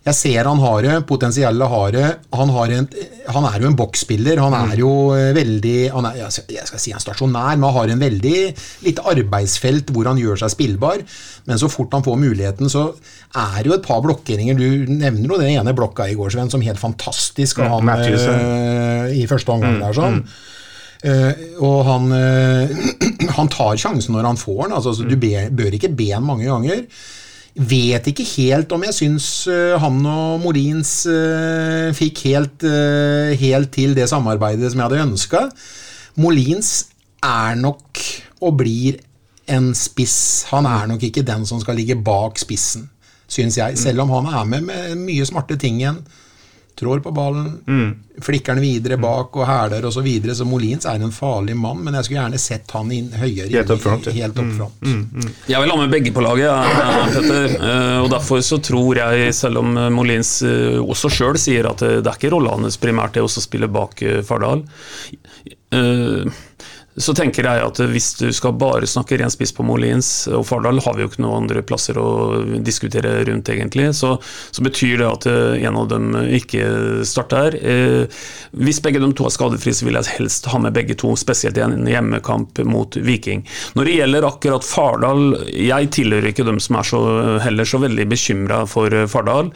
Jeg 0.02 0.18
ser 0.18 0.48
han 0.50 0.58
har 0.58 0.80
det, 0.82 0.94
potensielle 1.06 1.66
har 1.70 1.92
det. 1.94 2.06
Han, 2.34 2.50
har 2.56 2.72
en, 2.74 2.88
han 3.36 3.46
er 3.46 3.58
jo 3.62 3.68
en 3.70 3.76
boksspiller. 3.78 4.40
Han 4.42 4.56
er 4.58 4.80
jo 4.82 4.90
eh, 5.14 5.28
veldig 5.38 5.76
han 5.94 6.08
er, 6.10 6.16
Jeg 6.24 6.34
skal- 6.34 6.56
jeg 6.56 6.70
skal 6.72 6.82
si 6.82 6.94
han 6.96 6.98
er 6.98 7.04
stasjonær, 7.06 7.52
men 7.60 7.68
han 7.68 7.76
har 7.76 7.94
en 7.94 8.02
veldig 8.02 8.34
litt 8.88 9.02
arbeidsfelt 9.12 9.94
hvor 9.94 10.10
han 10.10 10.18
gjør 10.18 10.42
seg 10.42 10.56
spillbar. 10.56 11.04
Men 11.46 11.62
så 11.62 11.70
fort 11.70 11.94
han 11.94 12.02
får 12.08 12.18
muligheten, 12.18 12.66
så 12.74 12.88
er 13.36 13.62
det 13.62 13.70
jo 13.70 13.78
et 13.78 13.86
par 13.86 14.02
blokkeringer. 14.02 14.58
Du 14.58 14.90
nevner 14.90 15.36
jo 15.36 15.38
den 15.44 15.54
ene 15.54 15.76
blokka 15.78 16.10
i 16.10 16.18
går, 16.18 16.34
Sven, 16.34 16.50
som 16.50 16.66
helt 16.66 16.82
fantastisk. 16.82 17.62
Mm, 17.62 17.70
han 17.76 17.86
eh, 18.42 19.20
i 19.22 19.28
første 19.30 19.54
omgang 19.54 19.78
der 19.86 19.94
sånn. 20.02 20.24
Uh, 21.02 21.34
og 21.66 21.80
han, 21.88 22.12
uh, 22.14 22.70
han 23.38 23.48
tar 23.50 23.78
sjansen 23.82 24.14
når 24.14 24.28
han 24.28 24.38
får 24.38 24.68
den. 24.68 24.76
Altså, 24.78 24.92
så 24.94 25.06
du 25.10 25.16
be, 25.18 25.48
bør 25.50 25.74
ikke 25.78 25.90
be 25.98 26.12
han 26.14 26.26
mange 26.26 26.46
ganger. 26.46 26.84
Vet 27.52 28.08
ikke 28.08 28.24
helt 28.38 28.72
om 28.72 28.84
jeg 28.88 28.96
syns 28.96 29.26
eh, 29.52 29.76
han 29.82 29.98
og 30.08 30.40
Molins 30.40 31.02
eh, 31.12 31.90
fikk 31.96 32.24
helt, 32.30 32.64
eh, 32.64 33.34
helt 33.42 33.74
til 33.76 33.96
det 33.98 34.08
samarbeidet 34.08 34.72
som 34.72 34.80
jeg 34.80 34.88
hadde 34.88 35.04
ønska. 35.04 35.42
Molins 36.16 36.72
er 37.20 37.60
nok 37.60 38.00
og 38.40 38.56
blir 38.62 39.02
en 39.52 39.74
spiss. 39.76 40.48
Han 40.54 40.70
er 40.70 40.88
nok 40.94 41.04
ikke 41.04 41.26
den 41.28 41.44
som 41.50 41.60
skal 41.60 41.76
ligge 41.76 42.00
bak 42.00 42.40
spissen, 42.40 42.88
syns 43.28 43.60
jeg. 43.60 43.76
Selv 43.78 44.06
om 44.06 44.16
han 44.16 44.32
er 44.32 44.48
med 44.48 44.70
med 44.70 45.04
mye 45.04 45.28
smarte 45.28 45.60
ting 45.60 45.82
igjen. 45.82 46.00
Trår 46.80 47.00
på 47.04 47.12
ballen, 47.14 47.96
flikker 48.24 48.56
den 48.58 48.64
videre 48.64 48.98
bak 48.98 49.36
og 49.38 49.46
hæler 49.46 49.84
osv. 49.86 50.00
Så, 50.00 50.02
videre. 50.06 50.34
så 50.36 50.46
Molins 50.48 50.86
er 50.90 51.02
en 51.04 51.12
farlig 51.14 51.54
mann, 51.58 51.84
men 51.84 51.94
jeg 51.94 52.06
skulle 52.08 52.22
gjerne 52.24 52.40
sett 52.42 52.72
han 52.72 52.92
inn 52.96 53.10
høyere. 53.12 53.50
Helt 53.52 53.70
opp 53.76 53.82
front, 53.84 54.06
ja. 54.08 54.12
i- 54.14 54.22
Helt 54.22 54.38
Mm. 54.82 55.10
Mm. 55.14 55.28
Jeg 55.48 55.62
vil 55.62 55.70
ha 55.70 55.78
med 55.78 55.92
begge 55.92 56.12
på 56.16 56.24
laget, 56.24 56.50
Petter. 57.14 57.56
Eh, 57.62 58.00
Og 58.02 58.10
derfor 58.10 58.42
så 58.42 58.58
tror 58.62 58.96
jeg, 58.98 59.34
selv 59.36 59.58
om 59.60 59.78
eh, 59.78 59.90
Molins 59.90 60.42
eh, 60.42 60.80
også 60.82 61.10
sjøl 61.12 61.38
sier 61.38 61.70
at 61.70 61.78
det 61.80 62.08
er 62.08 62.18
ikke 62.18 62.32
rolla 62.34 62.52
hans 62.58 62.78
primært 62.78 63.14
det 63.14 63.22
å 63.22 63.28
spille 63.30 63.68
bak 63.70 64.02
Fardal, 64.26 64.64
eh, 65.72 66.26
så 67.00 67.14
tenker 67.16 67.46
jeg 67.48 67.64
at 67.64 67.80
hvis 67.88 68.10
du 68.20 68.26
skal 68.36 68.52
bare 68.60 68.88
snakke 68.90 69.16
ren 69.22 69.32
spiss 69.32 69.54
på 69.56 69.64
Molins 69.64 70.28
og 70.28 70.44
Fardal, 70.50 70.82
har 70.84 70.98
vi 70.98 71.06
jo 71.06 71.10
ikke 71.12 71.22
noen 71.24 71.46
andre 71.46 71.62
plasser 71.64 71.96
å 72.02 72.42
diskutere 72.68 73.14
rundt, 73.30 73.48
egentlig. 73.54 73.86
Så, 73.96 74.18
så 74.52 74.66
betyr 74.66 74.98
det 75.00 75.08
at 75.08 75.28
eh, 75.32 75.64
en 75.70 75.78
av 75.80 75.88
dem 75.92 76.10
ikke 76.36 76.66
starter. 77.08 77.56
Eh, 77.56 78.20
Hvis 78.52 78.82
begge 78.84 79.00
de 79.00 79.12
to 79.16 79.30
er 79.30 79.36
skadefrie, 79.38 79.74
så 79.78 79.88
vil 79.88 79.96
jeg 80.02 80.12
helst 80.18 80.52
ha 80.52 80.60
med 80.60 80.76
begge 80.76 80.98
to, 81.00 81.14
spesielt 81.20 81.58
i 81.58 81.64
en 81.64 81.88
hjemmekamp 81.88 82.60
mot 82.68 83.00
Viking. 83.00 83.46
Når 83.80 83.88
det 83.88 83.96
gjelder 84.02 84.28
akkurat 84.28 84.68
Fardal, 84.68 85.26
jeg 85.56 85.92
tilhører 85.96 86.32
ikke 86.34 86.48
dem 86.48 86.60
som 86.60 86.76
er 86.82 86.92
så, 86.92 87.02
heller 87.48 87.68
så 87.72 87.80
veldig 87.86 88.10
bekymra 88.12 88.66
for 88.70 88.92
eh, 88.92 89.08
Fardal. 89.12 89.54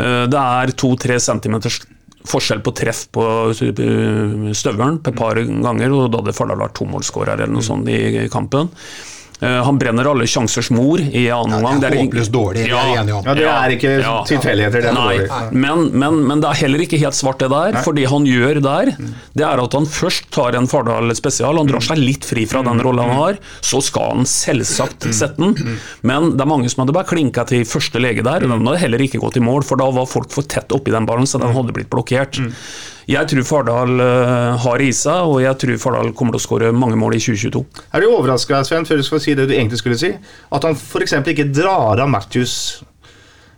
Eh, 0.00 0.24
Det 0.32 0.40
er 0.40 0.72
to-tre 0.80 1.20
centimeters 1.20 1.82
forskjell 2.28 2.60
på 2.64 2.74
treff 2.76 3.06
på 3.14 3.24
eh, 3.50 4.50
støvelen 4.56 5.00
et 5.00 5.14
par 5.16 5.40
ganger, 5.40 5.94
og 5.94 6.10
da 6.10 6.20
hadde 6.20 6.36
Fardal 6.36 6.60
vært 6.60 6.76
tomålsskårer 6.80 7.36
eller 7.38 7.54
noe 7.54 7.64
sånt 7.64 7.88
i 7.90 8.28
kampen. 8.32 8.70
Eh, 9.40 9.62
Han 9.64 9.78
brenner 9.80 10.04
alle 10.10 10.26
sjansers 10.28 10.68
mor 10.70 11.00
i 11.00 11.22
annen 11.32 11.62
Ja, 11.64 11.72
det 11.80 11.88
er 11.90 11.96
håpløst 12.02 12.32
dårlig, 12.34 12.64
det 12.66 12.74
er 12.76 12.90
jeg 12.90 12.98
enig 13.00 13.14
om. 13.16 13.24
Ja, 13.24 13.34
det 13.38 13.46
er 13.48 13.74
ikke 13.76 13.92
tilfeldigheter, 14.28 14.82
det 14.84 14.90
er 14.90 14.96
Nei, 14.98 15.14
dårlig. 15.16 15.52
men, 15.64 15.84
men, 16.02 16.18
men 16.28 16.42
det 16.44 16.50
er 16.50 16.60
heller 16.64 16.84
ikke 16.84 17.00
helt 17.00 17.16
svart 17.16 17.40
det 17.40 17.48
der. 17.52 17.78
For 17.86 17.96
det 17.96 18.04
han 18.12 18.26
gjør 18.28 18.60
der, 18.64 18.92
det 19.38 19.46
er 19.46 19.62
at 19.64 19.76
han 19.78 19.88
først 19.88 20.28
tar 20.36 20.58
en 20.60 20.68
Fardal 20.70 21.14
spesial. 21.16 21.56
Han 21.56 21.70
drar 21.70 21.80
seg 21.84 21.98
litt 22.02 22.28
fri 22.28 22.44
fra 22.50 22.62
den 22.66 22.82
rolla 22.84 23.08
han 23.08 23.16
har. 23.22 23.40
Så 23.64 23.80
skal 23.86 24.12
han 24.18 24.28
selvsagt 24.28 25.08
sette 25.16 25.40
den. 25.40 25.78
Men 26.06 26.32
det 26.36 26.44
er 26.44 26.50
mange 26.52 26.68
som 26.68 26.84
hadde 26.84 26.94
bare 26.96 27.08
klinka 27.10 27.46
til 27.48 27.64
første 27.68 28.00
lege 28.02 28.22
der, 28.26 28.44
og 28.44 28.52
den 28.52 28.66
hadde 28.68 28.82
heller 28.84 29.04
ikke 29.08 29.20
gått 29.24 29.40
i 29.40 29.44
mål, 29.44 29.64
for 29.66 29.80
da 29.80 29.88
var 29.94 30.08
folk 30.10 30.30
for 30.34 30.44
tett 30.44 30.72
oppi 30.76 30.92
den 30.92 31.08
ballen, 31.08 31.26
så 31.28 31.40
den 31.40 31.54
hadde 31.56 31.72
blitt 31.76 31.88
blokkert. 31.92 32.38
Jeg 33.10 33.26
tror 33.26 33.46
Fardal 33.46 34.02
eh, 34.04 34.60
har 34.62 34.82
i 34.84 34.90
seg, 34.94 35.30
og 35.32 35.40
jeg 35.42 35.58
tror 35.58 35.80
Fardal 35.82 36.12
kommer 36.16 36.36
til 36.36 36.42
å 36.42 36.44
skåre 36.44 36.68
mange 36.74 36.98
mål 37.00 37.16
i 37.16 37.22
2022. 37.22 37.62
Er 37.96 38.04
du 38.04 38.10
overraska, 38.12 38.60
Sven, 38.66 38.86
før 38.86 39.00
du 39.00 39.06
skal 39.06 39.22
si 39.24 39.34
det 39.38 39.48
du 39.50 39.54
egentlig 39.56 39.80
skulle 39.80 39.98
si, 39.98 40.12
at 40.14 40.66
han 40.66 40.78
f.eks. 40.78 41.16
ikke 41.32 41.48
drar 41.50 41.98
av 42.04 42.10
Matthews 42.12 42.54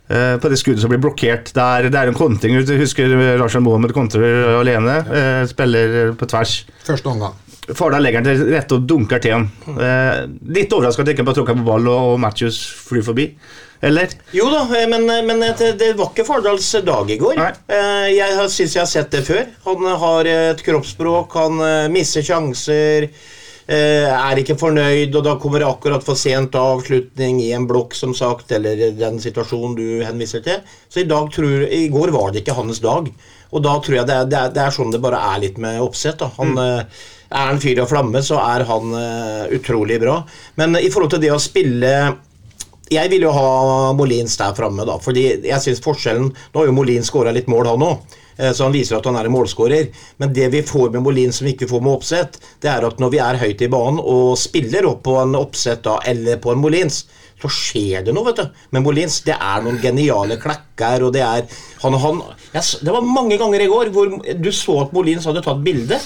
eh, 0.08 0.38
på 0.40 0.48
det 0.48 0.60
skuddet 0.60 0.80
som 0.84 0.92
blir 0.92 1.02
blokkert? 1.04 1.52
Der, 1.58 1.90
det 1.92 2.00
er 2.00 2.08
en 2.08 2.16
kontring. 2.16 2.56
Du 2.64 2.72
husker 2.80 3.12
Lars 3.40 3.58
Mohammed 3.60 3.92
kontrer 3.96 4.56
alene. 4.62 5.00
Ja. 5.12 5.24
spiller 5.50 6.14
på 6.16 6.30
tvers. 6.32 6.62
Første 6.86 7.12
omgang. 7.12 7.36
Fardal 7.76 8.02
legger 8.06 8.24
den 8.24 8.40
til 8.40 8.54
rette 8.54 8.78
og 8.78 8.88
dunker 8.88 9.20
til 9.22 9.36
ham. 9.36 9.50
Mm. 9.68 10.40
litt 10.56 10.72
overraska 10.72 11.04
at 11.04 11.12
ikke 11.12 11.28
bare 11.28 11.38
tråkka 11.38 11.54
på 11.60 11.66
ball 11.68 11.92
og, 11.92 12.14
og 12.14 12.24
Matthews 12.24 12.64
flyr 12.88 13.04
forbi. 13.06 13.28
Eller? 13.82 14.14
Jo 14.30 14.46
da, 14.52 14.62
eh, 14.78 14.86
men, 14.88 15.06
men 15.26 15.42
det, 15.42 15.72
det 15.80 15.92
var 15.98 16.12
ikke 16.12 16.26
Fardals 16.28 16.70
dag 16.86 17.10
i 17.10 17.18
går. 17.18 17.36
Nei. 17.40 17.52
Eh, 17.66 18.08
Jeg 18.14 18.38
har- 18.38 18.50
syns 18.52 18.76
jeg 18.76 18.84
har 18.84 18.90
sett 18.90 19.10
det 19.10 19.24
før. 19.26 19.46
Han 19.66 19.86
har 20.06 20.30
et 20.30 20.62
kroppsspråk, 20.62 21.34
han 21.34 21.62
mister 21.92 22.22
sjanser. 22.22 23.10
Eh, 23.72 24.08
er 24.10 24.40
ikke 24.40 24.58
fornøyd, 24.58 25.14
og 25.14 25.22
da 25.24 25.36
kommer 25.38 25.62
det 25.62 25.68
akkurat 25.68 26.02
for 26.02 26.18
sent 26.18 26.56
avslutning 26.58 27.38
i 27.44 27.52
en 27.54 27.66
blokk, 27.70 27.94
som 27.94 28.10
sagt, 28.14 28.50
eller 28.52 28.90
den 28.98 29.20
situasjonen 29.22 29.76
du 29.78 30.02
henviser 30.02 30.42
til. 30.42 30.58
Så 30.90 31.02
i 31.02 31.08
dag 31.08 31.30
tror 31.32 31.68
I 31.70 31.86
går 31.92 32.10
var 32.10 32.32
det 32.32 32.42
ikke 32.42 32.58
hans 32.58 32.82
dag. 32.82 33.08
Og 33.52 33.62
da 33.62 33.76
tror 33.78 34.00
jeg 34.00 34.08
det 34.08 34.16
er, 34.16 34.26
det 34.26 34.38
er, 34.38 34.50
det 34.56 34.64
er 34.64 34.74
sånn 34.74 34.90
det 34.90 35.02
bare 35.04 35.20
er 35.30 35.40
litt 35.44 35.58
med 35.62 35.80
oppsett. 35.84 36.18
Da. 36.18 36.30
Han 36.40 36.56
mm. 36.56 36.90
er 37.38 37.52
en 37.52 37.62
fyr 37.62 37.84
av 37.84 37.90
flamme, 37.92 38.22
så 38.24 38.40
er 38.42 38.66
han 38.66 38.94
eh, 38.98 39.56
utrolig 39.58 40.00
bra. 40.02 40.18
Men 40.58 40.76
i 40.80 40.90
forhold 40.90 41.14
til 41.14 41.22
det 41.22 41.32
å 41.34 41.40
spille 41.42 41.94
jeg 42.94 43.10
vil 43.12 43.26
jo 43.26 43.32
ha 43.34 43.92
Molins 43.96 44.36
der 44.40 44.56
framme, 44.56 44.86
da. 44.88 44.98
Fordi 45.02 45.24
jeg 45.48 45.64
syns 45.64 45.82
forskjellen 45.84 46.30
Nå 46.32 46.60
har 46.60 46.68
jo 46.68 46.74
Molins 46.76 47.10
skåra 47.10 47.32
litt 47.34 47.50
mål, 47.50 47.72
han 47.74 47.86
òg. 47.86 48.18
Så 48.42 48.64
han 48.64 48.72
viser 48.72 48.96
at 48.96 49.06
han 49.06 49.16
er 49.20 49.28
en 49.28 49.34
målskårer. 49.34 49.90
Men 50.22 50.32
det 50.34 50.48
vi 50.54 50.62
får 50.66 50.90
med 50.94 51.04
Molins 51.04 51.38
som 51.38 51.46
vi 51.46 51.52
ikke 51.54 51.68
får 51.70 51.82
med 51.84 51.92
Oppsett, 51.92 52.38
det 52.64 52.70
er 52.72 52.86
at 52.88 53.02
når 53.02 53.12
vi 53.12 53.20
er 53.22 53.40
høyt 53.42 53.64
i 53.64 53.68
banen 53.70 54.00
og 54.00 54.38
spiller 54.40 54.88
opp 54.88 55.02
på 55.06 55.18
en 55.20 55.36
Oppsett 55.38 55.84
da, 55.84 55.98
eller 56.08 56.40
på 56.42 56.54
en 56.54 56.62
Molins, 56.62 57.02
så 57.42 57.50
skjer 57.50 58.06
det 58.06 58.14
noe, 58.14 58.28
vet 58.30 58.40
du. 58.40 58.62
Med 58.74 58.84
Molins, 58.86 59.20
det 59.26 59.36
er 59.36 59.64
noen 59.64 59.80
geniale 59.82 60.38
klekker, 60.42 61.06
og 61.06 61.12
det 61.14 61.24
er 61.26 61.44
han, 61.82 61.98
han, 62.04 62.22
jeg, 62.54 62.64
Det 62.86 62.94
var 62.94 63.06
mange 63.06 63.38
ganger 63.40 63.64
i 63.64 63.70
går 63.70 63.92
hvor 63.94 64.16
du 64.16 64.50
så 64.54 64.82
at 64.84 64.94
Molins 64.96 65.26
hadde 65.28 65.44
tatt 65.44 65.62
bilde 65.64 65.98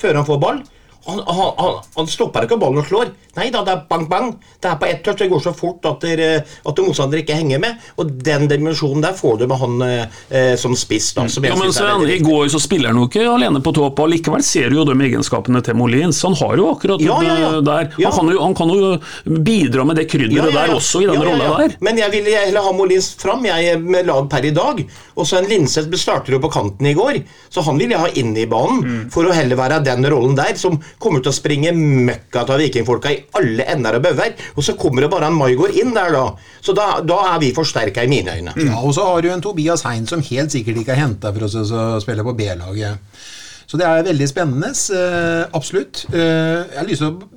før 0.00 0.20
han 0.20 0.28
får 0.28 0.42
ball. 0.42 0.62
Han, 1.06 1.22
han, 1.26 1.80
han, 1.96 2.08
stopper 2.10 2.46
ikke 2.46 2.58
ballen 2.60 2.82
og 2.82 2.88
slår. 2.88 3.12
Nei 3.36 3.48
da, 3.52 3.60
det 3.66 3.74
er 3.74 3.82
bang, 3.88 4.06
bang. 4.10 4.30
Det 4.62 4.70
er 4.70 4.78
på 4.80 4.88
ett 4.88 5.02
touch. 5.04 5.18
Det 5.20 5.28
går 5.30 5.42
så 5.44 5.52
fort 5.56 5.84
at, 5.88 6.02
der, 6.02 6.42
at 6.42 6.80
motstander 6.82 7.20
ikke 7.20 7.36
henger 7.36 7.60
med. 7.62 7.82
Og 8.00 8.10
den 8.26 8.46
dimensjonen 8.50 9.04
der 9.04 9.16
får 9.16 9.42
du 9.42 9.46
med 9.50 9.60
han 9.60 9.84
eh, 9.86 10.54
som 10.58 10.74
spiss. 10.78 11.12
da. 11.16 11.26
Som 11.30 11.46
Ja, 11.46 11.56
men 11.58 11.72
Sven, 11.74 12.06
I 12.10 12.18
går 12.24 12.48
så 12.52 12.60
spiller 12.62 12.92
han 12.92 13.00
jo 13.02 13.08
ikke 13.10 13.26
alene 13.30 13.62
på 13.62 13.74
topp, 13.76 14.02
og 14.02 14.10
likevel 14.12 14.44
ser 14.46 14.72
du 14.72 14.80
jo 14.80 14.86
de 14.88 14.96
egenskapene 15.08 15.62
til 15.64 15.78
Molins. 15.78 16.22
Han 16.26 16.36
har 16.40 16.56
jo 16.58 16.70
akkurat 16.72 17.04
Ja, 17.04 17.20
ja, 17.24 17.36
ja. 17.44 17.52
der. 17.60 17.90
Ja. 18.00 18.10
Han, 18.10 18.26
kan 18.26 18.32
jo, 18.34 18.42
han 18.42 18.56
kan 18.58 18.72
jo 18.72 19.40
bidra 19.46 19.84
med 19.86 20.00
det 20.00 20.08
krydderet 20.10 20.54
der 20.54 20.74
også, 20.74 21.04
i 21.04 21.10
den 21.10 21.20
Ja, 21.20 21.26
rolla 21.28 21.52
der. 21.62 21.76
Men 21.84 22.00
jeg 22.00 22.14
vil 22.14 22.30
heller 22.32 22.66
ha 22.66 22.74
Molins 22.76 23.12
fram 23.20 23.44
jeg, 23.46 23.78
med 23.82 24.08
lag 24.08 24.30
per 24.32 24.48
i 24.48 24.54
dag. 24.56 24.82
Og 25.16 25.28
så 25.28 25.40
en 25.40 25.48
Linseth 25.50 25.92
starter 26.00 26.36
jo 26.36 26.40
på 26.42 26.50
kanten 26.52 26.88
i 26.90 26.94
går, 26.96 27.20
så 27.52 27.64
han 27.66 27.78
vil 27.80 27.94
jeg 27.94 28.02
ha 28.02 28.10
inn 28.20 28.34
i 28.36 28.46
banen. 28.50 28.82
Mm. 28.82 29.04
For 29.14 29.28
å 29.28 29.34
heller 29.36 29.58
være 29.58 29.82
den 29.86 30.06
rollen 30.12 30.36
der 30.38 30.56
som 30.60 30.78
kommer 31.02 31.22
til 31.22 31.32
å 31.32 31.36
springe 31.36 31.72
møkka 31.76 32.44
av 32.44 32.60
vikingfolka 32.60 33.12
i 33.12 33.20
alle 33.38 33.66
ender 33.74 33.98
og 33.98 34.04
bauger. 34.06 34.34
Og 34.56 34.66
så 34.66 34.76
kommer 34.80 35.04
det 35.04 35.10
bare 35.12 35.30
en 35.30 35.38
Maigård 35.38 35.76
inn 35.76 35.94
der, 35.96 36.14
da. 36.16 36.26
Så 36.64 36.74
da, 36.76 36.88
da 37.04 37.18
er 37.34 37.40
vi 37.42 37.52
forsterka 37.56 38.04
i 38.04 38.10
mine 38.10 38.38
øyne. 38.38 38.56
Ja, 38.64 38.80
og 38.80 38.94
så 38.96 39.06
har 39.08 39.24
du 39.24 39.30
en 39.32 39.44
Tobias 39.44 39.84
Hein 39.86 40.08
som 40.08 40.24
helt 40.24 40.54
sikkert 40.54 40.82
ikke 40.82 40.96
er 40.96 41.02
henta 41.04 41.32
for 41.34 41.48
oss 41.48 41.56
å 41.60 41.86
spille 42.02 42.24
på 42.26 42.36
B-laget. 42.38 43.24
Så 43.66 43.78
det 43.80 43.86
er 43.86 44.04
veldig 44.06 44.28
spennende. 44.30 44.70
eh, 44.70 45.46
absolutt. 45.52 46.06
Eh, 46.12 46.62
jeg 46.70 46.78
har 46.78 46.86
lyst 46.86 47.02
til 47.02 47.10
å 47.12 47.32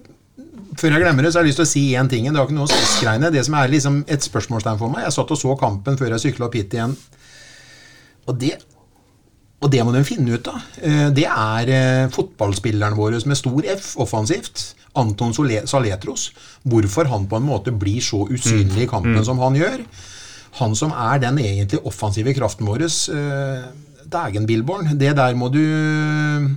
før 0.79 0.93
jeg 0.95 1.03
glemmer 1.03 1.25
det, 1.25 1.33
så 1.33 1.39
har 1.39 1.43
jeg 1.43 1.51
lyst 1.51 1.59
til 1.59 1.67
å 1.67 1.73
si 1.73 1.81
én 1.99 2.09
ting. 2.11 2.27
Det 2.29 2.39
har 2.39 2.47
ikke 2.47 2.55
noe 2.55 2.67
med 2.67 2.71
spissgreiene. 2.71 3.31
Det 3.33 3.41
som 3.43 3.55
er 3.59 3.71
liksom 3.73 3.97
et 4.07 4.23
spørsmålstegn 4.23 4.79
for 4.79 4.93
meg 4.93 5.03
Jeg 5.03 5.15
satt 5.17 5.33
og 5.35 5.39
så 5.41 5.55
kampen 5.59 5.97
før 5.99 6.13
jeg 6.15 6.23
sykla 6.23 6.47
opp 6.47 6.55
hit 6.55 6.75
igjen. 6.77 6.93
Og 8.29 8.37
det, 8.39 8.53
og 9.61 9.71
det 9.71 9.81
må 9.83 9.91
de 9.91 10.03
finne 10.07 10.37
ut 10.37 10.47
av. 10.47 10.61
Eh, 10.81 11.09
Det 11.15 11.25
er 11.27 11.69
eh, 11.75 12.07
fotballspilleren 12.15 12.95
vår 12.97 13.19
med 13.27 13.37
stor 13.37 13.61
F 13.75 13.95
offensivt. 13.99 14.73
Anton 14.95 15.33
Saletros. 15.33 16.31
Hvorfor 16.67 17.05
han 17.11 17.27
på 17.29 17.37
en 17.37 17.45
måte 17.45 17.71
blir 17.71 18.01
så 18.01 18.23
usynlig 18.29 18.87
i 18.87 18.89
kampen 18.89 19.23
som 19.25 19.37
han 19.39 19.53
gjør. 19.55 19.83
Han 20.59 20.73
som 20.75 20.91
er 20.91 21.19
den 21.21 21.37
egentlig 21.37 21.79
offensive 21.85 22.33
kraften 22.33 22.65
vår. 22.67 22.81
eh, 22.83 23.69
Dægen 24.09 24.47
Billborn, 24.49 24.97
det 24.97 25.11
der 25.15 25.35
må 25.37 25.51
du 25.53 25.59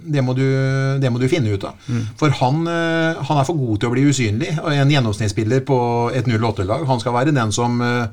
det 0.08 0.22
må 0.24 0.32
du, 0.34 0.40
det 1.02 1.10
må 1.12 1.18
du 1.20 1.28
finne 1.28 1.52
ut 1.52 1.64
av. 1.68 1.74
For 2.16 2.30
han, 2.38 2.62
han 2.66 3.38
er 3.38 3.44
for 3.44 3.58
god 3.60 3.78
til 3.82 3.90
å 3.90 3.92
bli 3.92 4.06
usynlig. 4.08 4.54
En 4.72 4.88
gjennomsnittsspiller 4.90 5.60
på 5.68 5.76
et 6.16 6.24
08-lag. 6.24 6.86
Han 6.88 7.00
skal 7.02 7.12
være 7.12 7.34
den 7.36 7.52
som 7.52 7.76
eh, 7.84 8.06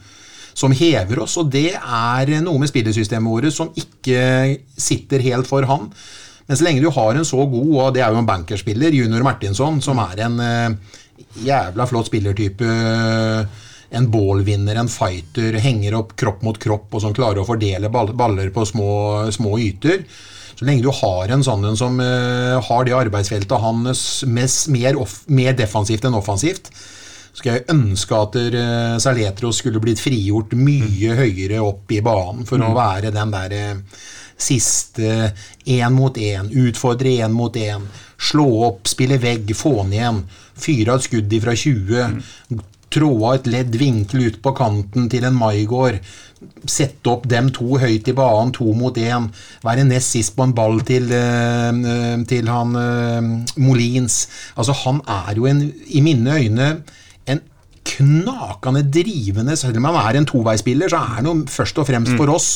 som 0.59 0.73
hever 0.75 1.21
oss, 1.23 1.37
og 1.39 1.51
det 1.53 1.71
er 1.77 2.33
noe 2.43 2.59
med 2.59 2.71
spillesystemet 2.71 3.31
vårt 3.31 3.55
som 3.55 3.71
ikke 3.79 4.57
sitter 4.75 5.23
helt 5.23 5.47
for 5.47 5.67
han. 5.69 5.87
Men 6.49 6.57
så 6.57 6.65
lenge 6.65 6.81
du 6.83 6.89
har 6.91 7.15
en 7.15 7.27
så 7.27 7.43
god, 7.45 7.69
og 7.77 7.93
det 7.95 8.01
er 8.03 8.11
jo 8.11 8.19
en 8.19 8.27
bankerspiller, 8.27 8.95
Junior 8.97 9.23
Martinsson, 9.23 9.79
som 9.85 10.01
er 10.01 10.23
en 10.25 10.39
eh, 10.43 10.97
jævla 11.45 11.85
flott 11.87 12.09
spillertype, 12.09 12.71
en 13.89 14.09
ballvinner, 14.11 14.79
en 14.81 14.91
fighter, 14.91 15.59
henger 15.61 15.95
opp 15.97 16.15
kropp 16.19 16.43
mot 16.45 16.57
kropp, 16.61 16.89
og 16.93 17.03
som 17.05 17.15
klarer 17.15 17.41
å 17.41 17.47
fordele 17.47 17.89
baller 17.93 18.51
på 18.53 18.65
små, 18.67 18.91
små 19.33 19.55
yter. 19.61 20.03
Så 20.59 20.67
lenge 20.67 20.83
du 20.83 20.91
har 20.91 21.31
en 21.31 21.45
sånn 21.45 21.63
en 21.69 21.77
som 21.79 22.01
uh, 22.03 22.59
har 22.65 22.85
det 22.85 22.97
arbeidsfeltet 22.97 23.63
hans 23.63 24.01
mer, 24.27 24.97
off, 24.99 25.21
mer 25.31 25.55
defensivt 25.57 26.05
enn 26.05 26.17
offensivt, 26.17 26.67
skal 27.39 27.57
jeg 27.57 27.67
ønske 27.71 28.19
at 28.19 28.37
uh, 28.39 28.95
Saletros 29.01 29.61
skulle 29.61 29.81
blitt 29.83 30.01
frigjort 30.03 30.55
mye 30.59 31.15
høyere 31.19 31.61
opp 31.63 31.91
i 31.95 32.01
banen 32.05 32.47
for 32.47 32.61
å 32.61 32.73
være 32.75 33.13
den 33.15 33.31
der 33.33 33.55
eh, 33.55 33.99
siste 34.39 35.31
én 35.67 35.95
mot 35.95 36.15
én, 36.15 36.49
utfordre 36.67 37.17
én 37.23 37.35
mot 37.35 37.55
én, 37.59 37.83
slå 38.29 38.47
opp, 38.67 38.87
spille 38.91 39.19
vegg, 39.21 39.51
få 39.55 39.81
den 39.81 39.95
igjen, 39.97 40.21
fyre 40.59 40.93
av 40.93 41.01
et 41.01 41.07
skudd 41.07 41.35
ifra 41.35 41.55
20, 41.59 42.61
trå 42.89 43.09
av 43.27 43.35
et 43.37 43.49
ledd 43.51 43.75
vinkel 43.79 44.29
ut 44.29 44.39
på 44.43 44.53
kanten 44.57 45.09
til 45.11 45.27
en 45.27 45.37
Maigård, 45.37 45.99
sette 46.71 47.11
opp 47.11 47.27
dem 47.29 47.49
to 47.55 47.75
høyt 47.81 48.07
i 48.07 48.15
banen, 48.15 48.53
to 48.55 48.71
mot 48.75 48.95
én, 48.99 49.27
være 49.63 49.87
nest 49.87 50.15
sist 50.15 50.35
på 50.37 50.47
en 50.47 50.55
ball 50.55 50.79
til, 50.87 51.11
eh, 51.11 52.23
til 52.31 52.51
han 52.51 52.79
eh, 52.79 53.33
Molins. 53.59 54.21
Altså, 54.55 54.75
han 54.85 55.03
er 55.03 55.35
jo 55.39 55.51
en, 55.51 55.67
i 55.87 56.03
mine 56.03 56.39
øyne 56.39 56.71
knakende 57.85 58.83
drivende 58.91 59.55
Selv 59.59 59.79
om 59.79 59.87
han 59.89 59.97
er 60.01 60.19
en 60.19 60.27
toveisspiller, 60.29 60.91
så 60.91 61.01
er 61.01 61.19
han 61.19 61.29
jo 61.29 61.35
først 61.49 61.81
og 61.81 61.87
fremst 61.89 62.15
for 62.19 62.31
oss 62.33 62.49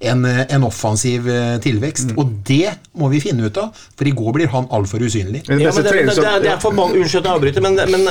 en, 0.00 0.24
eh, 0.28 0.44
en 0.54 0.66
offensiv 0.66 1.24
tilvekst. 1.24 1.62
tilvekst. 1.64 2.14
Og 2.18 2.32
det 2.46 2.74
må 2.98 3.08
vi 3.12 3.22
finne 3.24 3.46
ut 3.46 3.58
av, 3.60 3.74
for 3.96 4.08
i 4.08 4.14
går 4.14 4.32
blir 4.36 4.52
han 4.52 4.68
altfor 4.70 5.02
usynlig. 5.04 5.44
Ja, 5.48 5.56
det, 5.58 5.84
det, 5.84 6.06
det, 6.10 6.24
er, 6.24 6.40
det 6.42 6.52
er 6.54 6.62
for 6.62 6.74
mange 6.76 6.98
Unnskyld 7.00 7.24
at 7.24 7.30
jeg 7.30 7.38
avbryter, 7.38 7.64
men, 7.64 7.78
men 7.90 8.06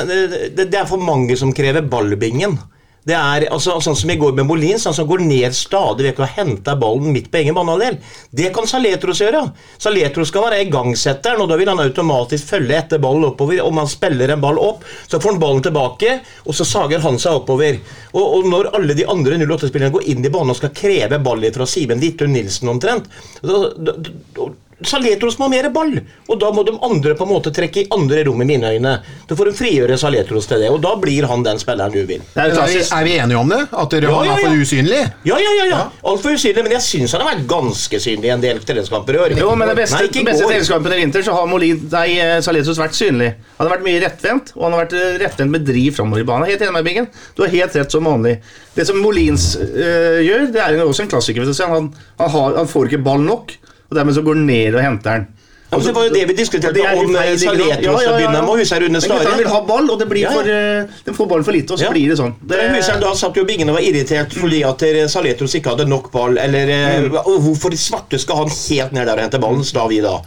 det, 0.58 0.70
det 0.72 0.80
er 0.80 0.88
for 0.90 1.02
mange 1.02 1.38
som 1.40 1.54
krever 1.56 1.86
ballbingen. 1.88 2.58
Det 3.04 3.16
er 3.18 3.48
altså, 3.52 3.76
Sånn 3.84 3.98
som 4.00 4.12
i 4.14 4.18
går 4.20 4.36
med 4.38 4.48
Molins, 4.48 4.86
han 4.88 4.96
som 4.96 5.08
går 5.10 5.24
ned 5.26 5.56
stadig 5.58 6.08
vekk 6.08 6.22
og 6.24 6.36
henter 6.38 6.80
ballen 6.80 7.12
midt 7.16 7.30
på 7.32 7.42
egen 7.42 7.58
banehalvdel. 7.58 7.98
Det 8.32 8.52
kan 8.56 8.68
Saletros 8.70 9.20
gjøre. 9.24 9.44
Saletros 9.82 10.32
skal 10.32 10.48
være 10.48 10.62
igangsetteren, 10.64 11.44
og 11.44 11.52
da 11.52 11.58
vil 11.60 11.72
han 11.72 11.84
automatisk 11.84 12.54
følge 12.54 12.78
etter 12.80 13.04
ballen 13.04 13.28
oppover. 13.28 13.60
Om 13.66 13.84
han 13.84 13.92
spiller 13.92 14.32
en 14.32 14.44
ball 14.44 14.62
opp, 14.62 14.88
så 15.08 15.20
får 15.20 15.36
han 15.36 15.44
ballen 15.44 15.66
tilbake, 15.68 16.18
og 16.48 16.56
så 16.56 16.68
sager 16.68 17.04
han 17.04 17.20
seg 17.20 17.42
oppover. 17.42 17.82
Og, 18.14 18.24
og 18.24 18.50
når 18.52 18.72
alle 18.78 18.96
de 18.98 19.08
andre 19.10 19.40
08-spillerne 19.44 19.94
går 19.94 20.10
inn 20.14 20.24
i 20.24 20.32
banen 20.34 20.54
og 20.54 20.60
skal 20.62 20.76
kreve 20.76 21.20
ball 21.24 21.44
fra 21.54 21.68
Simen 21.68 22.00
Dittun 22.00 22.32
Nilsen 22.32 22.70
omtrent 22.72 23.10
da, 23.42 23.58
da, 23.76 23.96
da, 24.38 24.46
Saletros 24.90 25.38
må 25.40 25.48
ha 25.48 25.54
mer 25.54 25.70
ball, 25.74 25.94
og 26.30 26.40
da 26.42 26.52
må 26.56 26.64
de 26.68 26.74
andre 26.84 27.16
på 27.20 27.26
en 27.28 27.32
måte 27.32 27.52
trekke 27.56 27.84
i 27.84 27.88
andre 27.94 28.24
rom 28.28 28.42
i 28.44 28.48
mine 28.50 28.72
øyne. 28.76 28.94
Da 29.30 29.38
får 29.38 29.50
de 29.52 29.56
frigjøre 29.58 29.98
Saletros 30.02 30.48
til 30.50 30.64
det, 30.64 30.70
og 30.74 30.82
da 30.84 30.94
blir 31.00 31.28
han 31.30 31.44
den 31.46 31.60
spilleren 31.62 31.94
du 31.94 32.02
vil. 32.10 32.22
Er 32.36 32.54
Er 32.54 32.68
vi, 32.68 32.82
er 32.84 33.04
vi 33.08 33.16
enige 33.20 33.38
om 33.40 33.50
det? 33.50 33.62
At 33.72 33.92
dere, 33.92 34.10
Ja, 34.12 34.24
ja, 34.24 34.26
ja, 34.26 34.38
er 34.38 34.48
for 34.48 34.62
usynlig? 34.64 35.02
Ja, 35.26 35.38
ja, 35.40 35.54
ja, 35.60 35.66
ja. 35.72 35.82
altfor 36.04 36.36
usynlig, 36.38 36.64
men 36.64 36.76
jeg 36.78 36.82
syns 36.86 37.16
han 37.16 37.22
har 37.24 37.34
vært 37.34 37.48
ganske 37.48 38.00
synlig 38.00 38.30
i 38.30 38.34
en 38.36 38.42
del 38.44 38.60
treningskamper 38.60 39.18
i 39.18 39.22
år. 39.24 39.38
Jo, 39.40 39.54
men 39.56 39.68
det 39.72 39.78
beste, 39.80 40.00
Nei, 40.02 40.08
den 40.12 40.22
i 40.22 40.30
beste 40.32 40.48
treningskampen 40.50 40.94
i 40.94 41.02
vinter 41.04 41.26
så 41.26 41.38
har 41.38 41.48
Molin, 41.50 41.82
nei, 41.92 42.08
eh, 42.20 42.38
Saletros 42.46 42.80
vært 42.82 42.98
synlig. 42.98 43.34
Han 43.58 43.68
har 43.68 43.78
vært 43.78 43.88
mye 43.88 44.04
rettvendt, 44.04 44.54
og 44.56 44.68
han 44.68 44.76
har 44.76 44.86
vært 44.86 44.98
eh, 45.00 45.18
rettvendt 45.24 45.52
med 45.58 45.66
driv 45.68 45.96
framover 45.98 46.24
i 46.24 46.28
banen. 46.28 46.50
Helt 46.50 46.62
enig 46.62 46.74
med 46.78 46.88
Bingen. 46.88 47.08
Du 47.36 47.44
har 47.46 47.52
helt 47.54 47.76
rett 47.76 47.92
som 47.92 48.04
vanlig. 48.06 48.38
Det 48.76 48.88
som 48.88 48.98
Molins 49.02 49.54
øh, 49.60 50.20
gjør, 50.26 50.48
det 50.54 50.62
er 50.64 50.78
jo 50.78 50.88
også 50.90 51.06
en 51.06 51.12
klassiker. 51.14 51.46
Han, 51.70 51.92
han, 52.20 52.30
har, 52.34 52.56
han 52.58 52.68
får 52.70 52.90
ikke 52.90 53.04
ball 53.06 53.22
nok, 53.24 53.54
og 53.94 53.98
dermed 54.02 54.18
så 54.18 54.26
går 54.26 54.40
han 54.42 54.46
ned 54.50 54.76
og 54.76 54.84
henter 54.84 55.20
den. 55.22 55.32
Ja, 55.74 55.78
men 55.80 55.88
det 55.88 55.94
var 55.96 56.04
jo 56.06 56.12
det 56.14 56.24
vi 56.30 56.34
diskuterte 56.38 56.74
Det 56.76 56.84
om, 56.86 57.16
i 57.16 57.18
eh? 57.18 57.32
Saletros 57.42 58.04
til 58.04 58.10
å 58.12 58.18
begynne 58.20 58.42
med, 58.46 58.60
Hussein 58.62 58.82
Rune 58.84 59.00
Men 59.00 59.10
gutta 59.10 59.38
vil 59.40 59.48
ha 59.50 59.62
ball, 59.66 59.88
og 59.90 59.98
det 60.04 60.06
blir 60.12 60.22
Ja, 60.22 60.30
ja. 60.30 60.36
for, 60.38 60.50
eh, 60.54 61.00
de 61.08 61.14
får 61.18 61.30
ballen 61.32 61.46
for 61.48 61.56
lite, 61.56 61.74
og 61.74 61.80
så 61.82 61.88
Ja. 61.88 61.94
blir 61.96 62.12
det 62.14 62.18
sånn. 62.20 62.36
Det... 62.46 62.60
Hussein 62.76 63.00
da 63.02 63.14
satt 63.18 63.40
jo 63.40 63.44
Bingen 63.50 63.72
og 63.74 63.80
var 63.80 63.82
irritert 63.88 64.36
fordi 64.38 64.60
at 64.70 64.84
eh, 64.86 65.00
Saletros 65.10 65.56
ikke 65.58 65.74
hadde 65.74 65.88
nok 65.90 66.12
ball. 66.14 66.38
Eller 66.38 66.70
Mm. 66.74 67.10
Hvorfor 67.48 67.74
i 67.74 67.80
svarte 67.80 68.20
skal 68.22 68.44
han 68.44 68.50
helt 68.54 68.92
ned 68.94 69.08
der 69.08 69.16
og 69.18 69.24
hente 69.26 69.40
ballen, 69.42 69.64
sa 69.66 69.88
vi 69.90 70.00
da. 70.04 70.20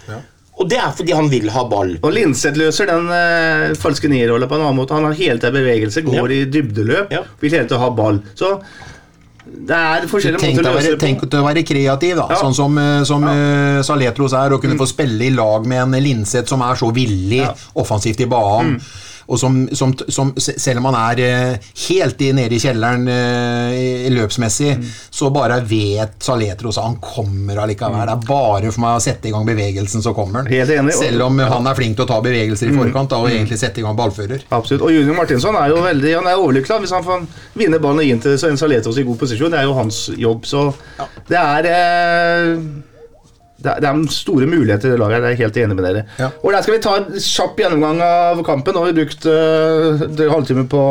Og 0.58 0.68
det 0.68 0.78
er 0.82 0.90
fordi 0.96 1.12
han 1.14 1.28
vil 1.30 1.48
ha 1.52 1.62
ball. 1.68 1.94
Og 2.02 2.12
Linseth 2.16 2.56
løser 2.58 2.86
den 2.90 3.06
eh, 3.12 3.74
falske 3.78 4.08
nierrolla 4.10 4.48
på 4.48 4.56
en 4.58 4.62
annen 4.66 4.80
måte. 4.80 4.94
Han 4.98 5.04
har 5.04 5.12
hele 5.14 5.38
tiden 5.38 5.54
bevegelse, 5.60 6.02
går 6.02 6.26
Ja. 6.26 6.34
i 6.34 6.44
dybdeløp, 6.50 7.12
Ja. 7.12 7.22
vil 7.40 7.50
hele 7.54 7.68
tiden 7.68 7.78
ha 7.86 7.90
ball. 7.90 8.18
Så 8.34 8.56
det 9.46 9.76
er 9.76 10.06
forskjellige 10.10 10.40
Tenk 10.42 10.56
måter 10.58 10.70
å 10.70 10.74
løse 10.74 10.90
det 10.90 10.98
på. 10.98 11.06
tenk 11.06 11.22
å 11.38 11.42
være 11.46 11.62
kreativ, 11.66 12.16
da. 12.18 12.26
Ja. 12.34 12.36
Sånn 12.40 12.54
som, 12.54 12.78
eh, 12.82 13.02
som 13.06 13.24
eh, 13.30 13.80
Saletros 13.86 14.32
er, 14.34 14.50
å 14.56 14.60
kunne 14.60 14.76
få 14.78 14.86
spille 14.90 15.24
i 15.28 15.30
lag 15.34 15.66
med 15.66 15.82
en 15.84 16.02
Linseth 16.02 16.48
som 16.50 16.62
er 16.66 16.74
så 16.74 16.90
villig 16.92 17.42
Ja. 17.44 17.52
offensivt 17.76 18.20
i 18.20 18.26
banen. 18.26 18.80
Og 19.26 19.40
som, 19.40 19.58
som, 19.74 19.92
som 20.08 20.32
selv 20.38 20.80
om 20.80 20.88
han 20.90 20.96
er 21.00 21.22
eh, 21.24 21.68
helt 21.88 22.20
i, 22.22 22.30
nede 22.36 22.54
i 22.54 22.60
kjelleren 22.62 23.08
eh, 23.10 24.06
løpsmessig, 24.14 24.76
mm. 24.78 24.86
så 25.18 25.30
bare 25.34 25.58
vet 25.66 26.16
Saletros 26.22 26.78
at 26.78 26.86
han 26.86 26.98
kommer 27.02 27.62
allikevel. 27.64 28.06
Det 28.06 28.14
er 28.14 28.28
bare 28.28 28.70
for 28.70 28.84
meg 28.84 29.00
å 29.00 29.02
sette 29.02 29.30
i 29.30 29.34
gang 29.34 29.46
bevegelsen, 29.48 30.04
så 30.04 30.14
kommer 30.16 30.42
han. 30.42 30.50
Helt 30.52 30.72
enig. 30.76 30.94
Selv 30.98 31.26
om 31.26 31.42
han 31.42 31.70
er 31.70 31.78
flink 31.78 31.98
til 31.98 32.06
å 32.06 32.10
ta 32.10 32.20
bevegelser 32.24 32.70
i 32.70 32.74
mm. 32.74 32.82
forkant 32.84 33.12
da, 33.12 33.20
og 33.22 33.30
mm. 33.30 33.36
egentlig 33.40 33.60
sette 33.62 33.82
i 33.82 33.86
gang 33.86 33.98
ballfører. 33.98 34.46
Absolutt. 34.54 34.86
Og 34.86 34.94
Junior 34.94 35.18
Martinsson 35.18 35.58
er 35.58 35.74
jo 35.74 35.82
veldig 35.84 36.16
Han 36.20 36.30
er 36.30 36.40
overlykkelig 36.40 36.84
hvis 36.86 36.94
han 36.94 37.06
får 37.06 37.26
vinne 37.58 37.80
ballen 37.82 38.02
og 38.02 38.06
gi 38.06 38.14
den 38.14 38.24
til 38.24 38.58
Saletros 38.60 39.00
i 39.00 39.06
god 39.06 39.22
posisjon. 39.22 39.52
Det 39.52 39.62
er 39.62 39.66
jo 39.68 39.78
hans 39.78 40.02
jobb, 40.16 40.46
så 40.46 40.68
ja. 40.98 41.08
det 41.30 41.40
er 41.42 41.72
eh, 41.72 42.94
det 43.56 43.72
er, 43.88 44.00
store 44.12 44.46
muligheter 44.46 44.94
i 44.94 44.98
laget. 45.00 45.22
Jeg 45.22 45.32
er 45.32 45.42
helt 45.44 45.60
enig 45.62 45.76
med 45.76 45.86
dere. 45.88 46.02
Ja. 46.18 46.30
Og 46.42 46.52
Der 46.52 46.62
skal 46.62 46.76
vi 46.76 46.82
ta 46.84 46.96
en 47.00 47.20
kjapp 47.20 47.60
gjennomgang 47.60 48.02
av 48.04 48.42
kampen. 48.44 48.76
Nå 48.76 48.84
har 48.84 48.92
vi 48.92 49.00
brukt 49.00 49.24
uh, 49.26 50.04
en 50.06 50.34
halvtime 50.34 50.66
på 50.68 50.82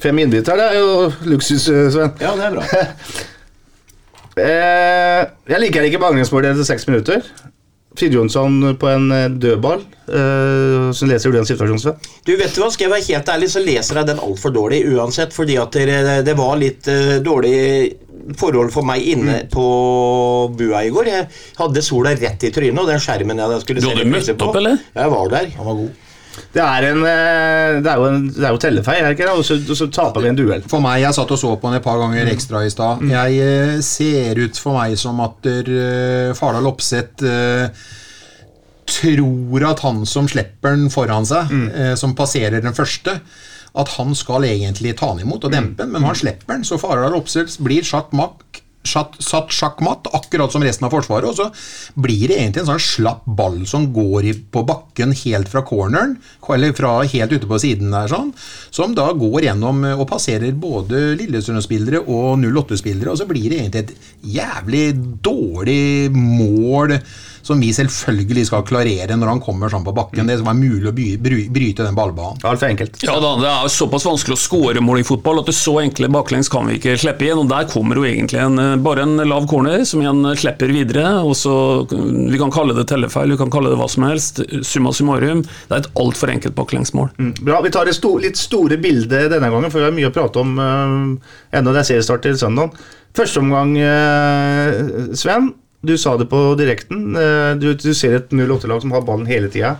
fem 0.00 0.22
innbyttere. 0.24 0.56
Det 0.56 0.70
er 0.70 0.80
jo 0.80 1.28
luksus, 1.34 1.68
uh, 1.68 1.84
Sven. 1.92 2.16
Ja, 2.22 2.32
det 2.38 2.48
er 2.48 2.56
bra. 2.56 2.64
eh, 4.48 5.20
jeg 5.52 5.62
liker 5.66 5.86
ikke 5.86 6.02
baklengsmålet 6.02 6.54
etter 6.54 6.70
seks 6.70 6.88
minutter. 6.88 7.28
Fridjonsson 7.98 8.76
på 8.80 8.88
en 8.88 9.38
dødball. 9.42 9.84
Uh, 10.08 10.88
så 10.96 11.04
leser 11.10 11.28
du 11.28 11.36
den 11.36 11.48
situasjonen, 11.48 11.82
Sven? 11.82 12.10
Du 12.24 12.32
vet 12.40 12.54
du 12.54 12.62
hva, 12.62 12.72
Skal 12.72 12.88
jeg 12.88 12.94
være 12.94 13.08
helt 13.10 13.32
ærlig, 13.36 13.52
så 13.52 13.62
leser 13.62 14.00
jeg 14.00 14.14
den 14.14 14.24
altfor 14.24 14.54
dårlig 14.54 14.80
uansett. 14.94 15.36
Fordi 15.36 15.60
at 15.60 15.76
det, 15.76 16.02
det 16.24 16.36
var 16.38 16.56
litt 16.56 16.88
uh, 16.88 17.18
dårlig 17.20 17.58
forhold 18.38 18.72
for 18.74 18.86
meg 18.86 19.06
inne 19.14 19.38
mm. 19.44 19.48
på 19.52 19.68
bua 20.58 20.82
i 20.84 20.92
går. 20.92 21.12
Jeg 21.12 21.30
hadde 21.60 21.84
sola 21.86 22.12
rett 22.18 22.44
i 22.44 22.52
trynet, 22.54 22.82
og 22.82 22.90
den 22.90 23.00
skjermen 23.02 23.40
jeg 23.40 23.62
skulle 23.64 23.82
se 23.82 23.88
Du 23.88 23.94
hadde 23.94 24.10
møtt 24.12 24.44
opp, 24.44 24.60
eller? 24.60 24.84
Jeg 24.94 25.14
var 25.14 25.32
der. 25.32 25.50
Han 25.56 25.70
var 25.70 25.80
god. 25.84 25.96
Det 26.54 26.62
er, 26.62 26.86
en, 26.92 27.02
eh, 27.02 27.78
det 27.82 27.90
er, 27.90 27.98
jo, 27.98 28.08
en, 28.08 28.26
det 28.30 28.44
er 28.46 28.54
jo 28.54 28.60
tellefeil, 28.62 29.00
er 29.02 29.10
det 29.10 29.18
ikke? 29.18 29.30
Og 29.34 29.44
så, 29.46 29.58
og 29.58 29.78
så 29.78 29.88
taper 29.92 30.24
vi 30.24 30.30
en 30.30 30.38
duell. 30.38 30.64
For 30.70 30.84
meg, 30.84 31.02
Jeg 31.02 31.16
satt 31.16 31.34
og 31.34 31.40
så 31.40 31.54
på 31.56 31.70
den 31.70 31.80
et 31.80 31.84
par 31.84 31.98
ganger 32.00 32.24
mm. 32.24 32.32
ekstra 32.32 32.64
i 32.64 32.72
stad. 32.72 33.02
Mm. 33.02 33.12
Jeg 33.14 33.48
eh, 33.48 33.74
ser 33.84 34.42
ut 34.44 34.60
for 34.62 34.78
meg 34.78 34.98
som 35.00 35.20
at 35.24 35.38
der, 35.44 35.72
uh, 35.72 36.36
Fardal 36.38 36.70
Opseth 36.70 37.26
uh, 37.26 37.68
tror 38.88 39.68
at 39.68 39.84
han 39.84 40.02
som 40.08 40.28
slipper 40.30 40.76
den 40.76 40.92
foran 40.92 41.28
seg, 41.28 41.52
mm. 41.52 41.68
uh, 41.74 41.94
som 42.00 42.16
passerer 42.18 42.62
den 42.64 42.76
første 42.76 43.18
at 43.78 43.96
han 43.96 44.16
skal 44.18 44.46
egentlig 44.48 44.96
ta 44.98 45.12
han 45.12 45.22
imot 45.22 45.46
og 45.46 45.54
dempe 45.54 45.84
han, 45.84 45.92
men 45.94 46.06
han 46.06 46.18
slipper 46.18 46.56
han. 46.56 46.66
Så 46.66 46.80
Farar 46.82 47.14
Opsel 47.16 47.46
blir 47.64 47.86
satt 47.86 48.14
makk 48.16 48.64
satt, 48.88 49.52
sjakkmatt, 49.52 50.08
akkurat 50.16 50.52
som 50.52 50.62
resten 50.64 50.86
av 50.86 50.94
Forsvaret. 50.94 51.28
Og 51.28 51.36
så 51.36 51.48
blir 52.00 52.28
det 52.30 52.38
egentlig 52.38 52.64
en 52.64 52.70
sånn 52.72 52.82
slapp 52.82 53.26
ball 53.38 53.60
som 53.68 53.88
går 53.94 54.30
på 54.54 54.64
bakken 54.68 55.14
helt 55.24 55.50
fra 55.50 55.64
corneren, 55.66 56.16
eller 56.48 56.74
fra 56.76 56.94
helt 57.04 57.34
ute 57.34 57.48
på 57.48 57.60
siden 57.60 57.92
der, 57.94 58.08
sånn, 58.10 58.32
som 58.74 58.94
da 58.96 59.10
går 59.16 59.48
gjennom 59.48 59.84
og 59.94 60.06
passerer 60.10 60.56
både 60.56 61.18
Lillestrøm-spillere 61.20 62.04
og 62.06 62.38
08-spillere. 62.44 63.12
Og 63.12 63.20
så 63.20 63.28
blir 63.28 63.50
det 63.50 63.62
egentlig 63.62 63.84
et 63.86 64.12
jævlig 64.38 64.86
dårlig 65.24 66.10
mål 66.14 66.98
som 67.48 67.60
vi 67.62 67.70
selvfølgelig 67.72 68.46
skal 68.50 68.64
klarere 68.68 69.16
når 69.16 69.32
han 69.32 69.42
kommer 69.44 69.72
sånn 69.72 69.86
på 69.86 69.94
bakken. 69.96 70.28
Det 70.28 70.38
som 70.40 70.50
er 70.50 70.58
mulig 70.58 70.90
å 70.90 70.94
bryte 70.94 71.86
den 71.86 71.96
ballbanen. 71.96 72.40
Altfor 72.48 72.68
enkelt. 72.68 73.00
Ja 73.04 73.16
da, 73.22 73.34
Det 73.40 73.48
er 73.48 73.72
såpass 73.72 74.06
vanskelig 74.08 74.36
å 74.36 74.42
skåre 74.42 74.82
mål 74.84 75.02
i 75.02 75.06
fotball 75.08 75.40
at 75.42 75.48
det 75.48 75.56
så 75.56 75.78
enkle 75.82 76.10
baklengs 76.12 76.50
kan 76.52 76.68
vi 76.68 76.76
ikke 76.78 76.96
slippe 77.00 77.24
igjen. 77.24 77.40
og 77.40 77.48
Der 77.48 77.68
kommer 77.70 77.96
jo 77.96 78.06
egentlig 78.08 78.40
en, 78.42 78.58
eh, 78.58 78.76
bare 78.76 79.06
en 79.06 79.16
lav 79.28 79.48
corner 79.48 79.84
som 79.88 80.02
igjen 80.02 80.24
slipper 80.36 80.72
videre. 80.72 81.06
og 81.24 81.34
så 81.36 81.54
Vi 81.88 82.38
kan 82.38 82.52
kalle 82.52 82.74
det 82.74 82.88
tellefeil, 82.88 83.30
vi 83.30 83.36
kan 83.40 83.50
kalle 83.50 83.70
det 83.70 83.78
hva 83.78 83.88
som 83.88 84.04
helst. 84.04 84.42
Summa 84.62 84.92
summarum. 84.92 85.42
Det 85.42 85.72
er 85.72 85.82
et 85.84 85.94
altfor 85.94 86.28
enkelt 86.28 86.54
baklengsmål. 86.54 87.10
Mm, 87.18 87.34
bra. 87.44 87.62
Vi 87.62 87.70
tar 87.70 87.86
det 87.86 87.94
sto, 87.94 88.16
litt 88.18 88.36
store 88.36 88.76
bildet 88.76 89.30
denne 89.30 89.50
gangen, 89.50 89.70
for 89.70 89.80
vi 89.80 89.88
har 89.88 89.96
mye 89.96 90.10
å 90.10 90.14
prate 90.14 90.36
om 90.40 90.58
uh, 90.58 91.16
enda 91.52 91.72
det 91.72 91.80
er 91.80 91.88
seriestart 91.94 92.22
til 92.22 92.36
søndag. 92.36 92.76
Første 93.16 93.40
omgang, 93.40 93.72
uh, 93.76 95.14
Sven. 95.16 95.54
Du 95.80 95.94
sa 95.98 96.16
det 96.18 96.26
på 96.30 96.40
direkten. 96.58 97.14
Eh, 97.14 97.52
du, 97.60 97.70
du 97.78 97.92
ser 97.94 98.18
et 98.18 98.32
08-lag 98.34 98.82
som 98.82 98.94
har 98.96 99.04
ballen 99.06 99.28
hele 99.30 99.50
tida. 99.52 99.76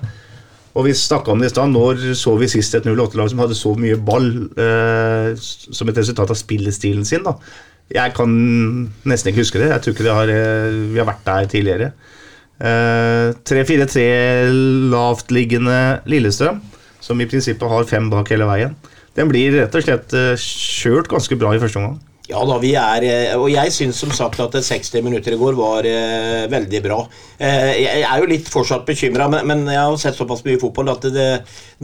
Og 0.78 0.86
vi 0.86 0.94
snakka 0.94 1.32
om 1.32 1.40
det 1.42 1.50
i 1.50 1.54
stad. 1.54 1.72
Når 1.74 2.12
så 2.18 2.36
vi 2.38 2.50
sist 2.50 2.76
et 2.78 2.86
08-lag 2.86 3.32
som 3.32 3.42
hadde 3.42 3.56
så 3.58 3.72
mye 3.78 3.98
ball 3.98 4.28
eh, 4.54 5.32
som 5.38 5.90
et 5.90 5.98
resultat 5.98 6.30
av 6.30 6.38
spillestilen 6.38 7.08
sin? 7.08 7.26
da? 7.26 7.34
Jeg 7.88 8.12
kan 8.14 8.30
nesten 9.08 9.32
ikke 9.32 9.42
huske 9.42 9.62
det. 9.62 9.72
Jeg 9.72 9.84
tror 9.84 9.96
ikke 9.96 10.16
har, 10.20 10.30
eh, 10.30 10.78
vi 10.92 11.00
har 11.00 11.08
vært 11.08 11.26
der 11.26 11.50
tidligere. 11.50 11.92
Eh, 12.58 13.32
3-4-3 13.48 14.04
lavtliggende 14.92 16.02
Lillestrøm, 16.10 16.60
som 17.00 17.20
i 17.20 17.26
prinsippet 17.30 17.70
har 17.70 17.88
fem 17.88 18.10
bak 18.10 18.30
hele 18.30 18.48
veien. 18.48 18.74
Den 19.16 19.30
blir 19.30 19.54
rett 19.56 19.74
og 19.74 19.82
slett 19.82 20.14
eh, 20.14 20.34
kjørt 20.38 21.10
ganske 21.10 21.38
bra 21.38 21.54
i 21.54 21.62
første 21.62 21.80
omgang. 21.80 21.98
Ja 22.28 22.42
da, 22.44 22.58
vi 22.60 22.74
er 22.76 23.04
eh, 23.08 23.30
Og 23.40 23.48
jeg 23.48 23.72
syns 23.72 24.02
som 24.02 24.10
sagt 24.12 24.40
at 24.44 24.52
60 24.52 25.00
minutter 25.04 25.32
i 25.32 25.38
går 25.40 25.56
var 25.56 25.86
eh, 25.88 26.44
veldig 26.52 26.80
bra. 26.84 26.98
Eh, 27.40 27.70
jeg 27.80 28.02
er 28.04 28.20
jo 28.20 28.28
litt 28.28 28.50
fortsatt 28.52 28.84
bekymra, 28.88 29.30
men, 29.32 29.46
men, 29.48 29.64
jeg 29.72 29.80
har 29.80 29.96
sett 30.00 30.18
såpass 30.18 30.44
mye 30.44 30.60
fotball 30.60 30.92
at 30.92 31.08
det, 31.14 31.28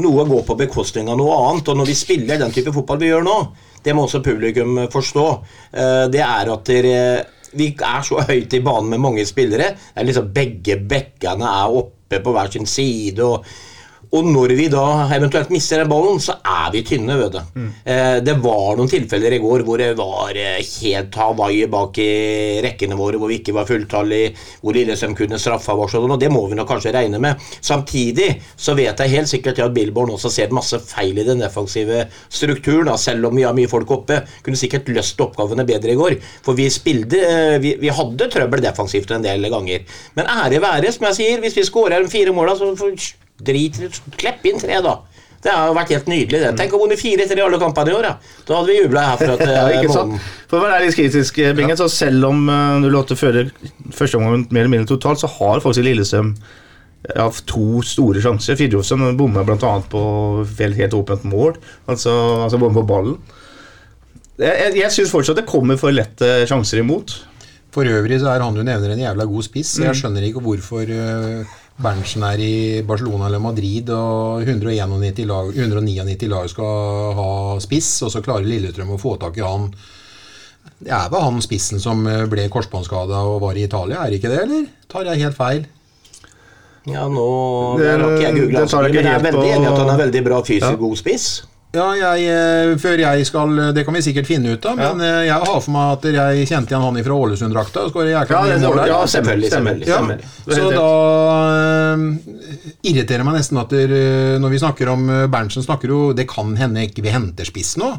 noe 0.04 0.26
går 0.28 0.44
på 0.44 0.58
bekostning 0.60 1.08
av 1.08 1.16
noe 1.20 1.38
annet. 1.46 1.72
Og 1.72 1.80
når 1.80 1.88
vi 1.88 1.96
spiller 1.96 2.42
den 2.42 2.52
type 2.52 2.74
fotball 2.76 3.00
vi 3.00 3.08
gjør 3.08 3.24
nå, 3.24 3.38
det 3.84 3.96
må 3.96 4.04
også 4.04 4.20
publikum 4.24 4.84
forstå, 4.92 5.26
eh, 5.80 6.04
det 6.12 6.24
er 6.26 6.52
at 6.52 6.68
dere 6.68 6.98
vi 7.54 7.70
er 7.72 8.02
så 8.04 8.20
høyt 8.26 8.54
i 8.58 8.64
banen 8.66 8.90
med 8.92 9.00
mange 9.00 9.24
spillere. 9.28 9.72
Det 9.78 10.02
er 10.02 10.08
liksom 10.10 10.32
Begge 10.34 10.76
bekkene 10.90 11.56
er 11.62 11.78
oppe 11.80 12.20
på 12.20 12.34
hver 12.34 12.52
sin 12.52 12.68
side. 12.68 13.24
og 13.24 13.46
og 14.14 14.28
når 14.30 14.52
vi 14.54 14.68
da 14.70 14.84
eventuelt 15.16 15.50
mister 15.50 15.80
den 15.82 15.90
ballen, 15.90 16.20
så 16.22 16.36
er 16.46 16.70
vi 16.74 16.84
tynne. 16.86 17.16
vet 17.18 17.34
du. 17.34 17.40
Mm. 17.58 17.70
Eh, 17.84 18.16
det 18.22 18.36
var 18.42 18.76
noen 18.78 18.90
tilfeller 18.90 19.34
i 19.34 19.40
går 19.42 19.64
hvor 19.66 19.80
det 19.80 19.90
var 19.98 20.36
eh, 20.38 20.60
helt 20.62 21.16
Hawaii 21.18 21.66
bak 21.70 21.98
i 21.98 22.60
rekkene 22.64 22.98
våre, 22.98 23.18
hvor 23.18 23.32
vi 23.32 23.40
ikke 23.40 23.56
var 23.56 23.66
fulltallige, 23.66 24.34
hvor 24.62 24.76
Lillesøm 24.76 25.16
kunne 25.18 25.40
straffa 25.42 25.74
oss, 25.74 25.96
og 25.98 26.14
det 26.20 26.30
må 26.30 26.44
vi 26.50 26.58
nok 26.58 26.70
kanskje 26.70 26.94
regne 26.94 27.18
med. 27.22 27.42
Samtidig 27.58 28.30
så 28.54 28.76
vet 28.78 29.02
jeg 29.02 29.14
helt 29.16 29.30
sikkert 29.30 29.62
at 29.64 29.74
Billborn 29.74 30.14
også 30.14 30.30
ser 30.30 30.54
masse 30.54 30.78
feil 30.86 31.18
i 31.18 31.26
den 31.26 31.42
defensive 31.42 32.06
strukturen, 32.28 32.86
da, 32.90 32.96
selv 33.00 33.30
om 33.30 33.34
vi 33.34 33.46
har 33.46 33.56
mye 33.56 33.70
folk 33.70 33.90
oppe. 33.98 34.20
Kunne 34.46 34.60
sikkert 34.60 34.92
løst 34.94 35.20
oppgavene 35.20 35.66
bedre 35.66 35.94
i 35.94 35.98
går, 35.98 36.18
for 36.46 36.58
vi 36.58 36.68
spilte 36.72 37.18
eh, 37.24 37.58
vi, 37.64 37.74
vi 37.82 37.90
hadde 37.94 38.30
trøbbel 38.30 38.62
defensivt 38.62 39.10
en 39.10 39.26
del 39.26 39.50
ganger. 39.50 39.84
Men 40.14 40.30
ære 40.38 40.62
være, 40.62 40.94
som 40.94 41.10
jeg 41.10 41.18
sier, 41.18 41.42
hvis 41.42 41.58
vi 41.58 41.66
skårer 41.66 42.06
fire 42.12 42.34
måla, 42.36 42.54
så 42.54 42.70
Drit 43.42 43.80
Klepp 44.20 44.46
inn 44.46 44.60
tre, 44.62 44.78
da. 44.84 44.98
Det 45.44 45.52
har 45.52 45.68
jo 45.68 45.76
vært 45.76 45.92
helt 45.92 46.06
nydelig. 46.08 46.40
det. 46.40 46.52
Tenk 46.56 46.72
å 46.72 46.80
vunnet 46.80 47.00
fire-tre 47.00 47.36
i 47.36 47.44
alle 47.44 47.60
kampene 47.60 47.92
i 47.92 47.96
år. 47.98 48.06
Da, 48.06 48.34
da 48.48 48.58
hadde 48.58 48.70
vi 48.70 48.78
jubla 48.78 49.06
herfra 49.10 49.34
til 49.40 49.52
ja, 49.58 49.64
ikke 49.76 49.92
sant? 49.92 50.28
For 50.48 50.56
å 50.60 50.64
være 50.64 50.86
litt 50.86 50.96
kritisk, 50.96 51.40
eh, 51.42 51.52
Bingen, 51.56 51.76
så 51.76 51.90
selv 51.92 52.30
om 52.30 52.46
du 52.80 52.88
låter 52.88 53.18
08 53.18 53.20
fører 53.20 53.50
første 53.92 54.20
omgang 54.20 54.46
mer 54.48 54.64
eller 54.64 54.72
mindre 54.78 54.94
totalt, 54.94 55.20
så 55.20 55.28
har 55.36 55.60
faktisk 55.64 55.84
Lillestrøm 55.84 56.32
ja, 57.12 57.28
to 57.50 57.82
store 57.84 58.22
sjanser. 58.24 58.56
Fridtjofsen 58.56 59.04
bommer 59.18 59.44
bl.a. 59.44 59.74
på 59.90 60.04
helt, 60.58 60.78
helt 60.80 60.96
åpent 60.96 61.26
mål, 61.28 61.58
altså, 61.90 62.14
altså 62.46 62.60
bommer 62.60 62.80
på 62.80 62.88
ballen. 62.94 63.18
Jeg, 64.40 64.50
jeg, 64.50 64.74
jeg 64.80 64.96
syns 64.96 65.12
fortsatt 65.12 65.38
det 65.38 65.46
kommer 65.46 65.78
for 65.78 65.94
lette 65.94 66.30
sjanser 66.50 66.80
imot. 66.82 67.18
For 67.74 67.90
øvrig 67.90 68.20
så 68.22 68.30
er 68.30 68.42
han 68.42 68.54
du 68.54 68.62
nevner 68.62 68.94
en 68.94 69.02
jævla 69.02 69.26
god 69.28 69.46
spiss. 69.46 69.76
Jeg 69.82 69.92
mm. 69.92 69.98
skjønner 69.98 70.26
ikke 70.28 70.42
hvorfor 70.42 70.90
uh, 70.94 71.54
Berntsen 71.74 72.22
er 72.22 72.38
i 72.38 72.54
Barcelona 72.86 73.26
eller 73.26 73.42
Madrid, 73.42 73.88
og 73.90 74.44
191 74.46 75.24
lag, 75.26 75.50
199 75.50 76.28
lag 76.30 76.48
skal 76.50 77.14
ha 77.18 77.30
spiss, 77.62 77.96
og 78.06 78.12
så 78.14 78.22
klarer 78.22 78.46
Lillestrøm 78.46 78.94
å 78.94 79.00
få 79.00 79.16
tak 79.22 79.40
i 79.40 79.44
han. 79.44 79.72
Det 80.78 80.92
er 80.94 81.08
vel 81.10 81.24
han 81.26 81.42
spissen 81.42 81.82
som 81.82 82.04
ble 82.30 82.46
korsbåndskada 82.52 83.24
og 83.26 83.40
var 83.42 83.58
i 83.58 83.66
Italia, 83.66 84.04
er 84.04 84.12
det 84.12 84.20
ikke 84.20 84.30
det, 84.30 84.44
eller? 84.46 84.68
Tar 84.90 85.10
jeg 85.10 85.24
helt 85.24 85.38
feil? 85.38 85.64
Ja, 86.84 87.08
nå 87.08 87.26
har 87.80 88.02
ikke 88.04 88.22
jeg 88.26 88.38
googla, 88.38 88.64
men 88.68 88.96
jeg 89.00 89.10
er 89.10 89.26
veldig 89.26 89.50
enig 89.56 89.68
at 89.70 89.80
han 89.80 89.92
er 89.94 90.00
veldig 90.04 90.24
bra 90.26 90.40
fysisk 90.44 90.70
ja. 90.70 90.80
god 90.80 90.98
spiss. 91.00 91.28
Ja, 91.74 91.86
jeg, 91.98 92.26
eh, 92.30 92.72
før 92.78 93.00
jeg 93.02 93.26
skal 93.26 93.56
Det 93.74 93.82
kan 93.86 93.96
vi 93.96 94.02
sikkert 94.06 94.28
finne 94.30 94.54
ut 94.54 94.66
av, 94.70 94.78
men 94.78 95.02
ja. 95.02 95.14
Eh, 95.20 95.22
jeg 95.28 95.48
har 95.48 95.60
for 95.64 95.74
meg 95.74 95.94
at 95.96 96.06
jeg 96.14 96.48
kjente 96.50 96.74
igjen 96.74 96.84
han 96.84 97.00
fra 97.08 97.16
Ålesund-drakta. 97.24 97.86
Ja, 98.04 98.22
ja, 98.88 99.00
selvfølgelig. 99.08 99.50
selvfølgelig, 99.50 99.88
selvfølgelig. 99.88 100.20
Ja. 100.46 100.54
Så 100.54 100.68
da 100.74 100.90
uh, 101.94 102.04
irriterer 102.86 103.26
meg 103.26 103.38
nesten 103.40 103.58
at 103.62 103.74
der, 103.74 103.94
når 104.42 104.54
vi 104.54 104.60
snakker 104.62 104.92
om 104.92 105.08
Berntsen 105.32 105.64
snakker 105.64 105.90
jo 105.90 106.00
Det 106.16 106.26
kan 106.30 106.52
hende 106.58 106.84
ikke 106.86 107.04
vi 107.04 107.12
henter 107.14 107.48
spiss 107.48 107.74
nå. 107.80 107.94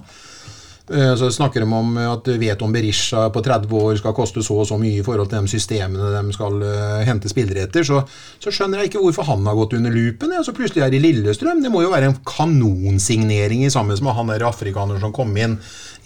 Eh, 0.94 1.16
så 1.18 1.32
snakker 1.32 1.64
de 1.64 1.74
om 1.74 1.96
at 1.98 2.28
Veton 2.38 2.74
Berisha 2.74 3.30
på 3.34 3.42
30 3.42 3.72
år 3.74 3.96
skal 3.98 4.14
koste 4.14 4.44
så 4.46 4.60
og 4.62 4.68
så 4.70 4.78
mye 4.78 5.00
i 5.00 5.06
forhold 5.06 5.32
til 5.32 5.42
de 5.42 5.50
systemene 5.50 6.12
de 6.14 6.36
skal 6.36 6.60
uh, 6.62 7.02
hente 7.08 7.32
spillere 7.32 7.66
etter. 7.66 7.86
Så, 7.88 8.04
så, 8.38 8.54
skjønner 8.54 8.84
jeg 8.84 8.92
ikke 8.92 9.02
hvorfor 9.02 9.26
han 9.32 9.48
har 9.50 9.58
gått 9.58 9.74
under 9.80 9.94
loopen. 9.94 10.36
Så 10.46 10.54
plutselig 10.54 10.86
er 10.86 10.94
det 10.94 11.02
Lillestrøm. 11.02 11.64
Det 11.64 11.74
må 11.74 11.82
jo 11.82 11.94
være 11.94 12.12
en 12.12 12.20
kanonsignering 12.30 13.66
i 13.66 13.74
sammen 13.74 13.98
med 13.98 14.18
han 14.18 14.30
der 14.30 14.46
afrikaneren 14.46 15.02
som 15.02 15.16
kom 15.16 15.34
inn 15.38 15.58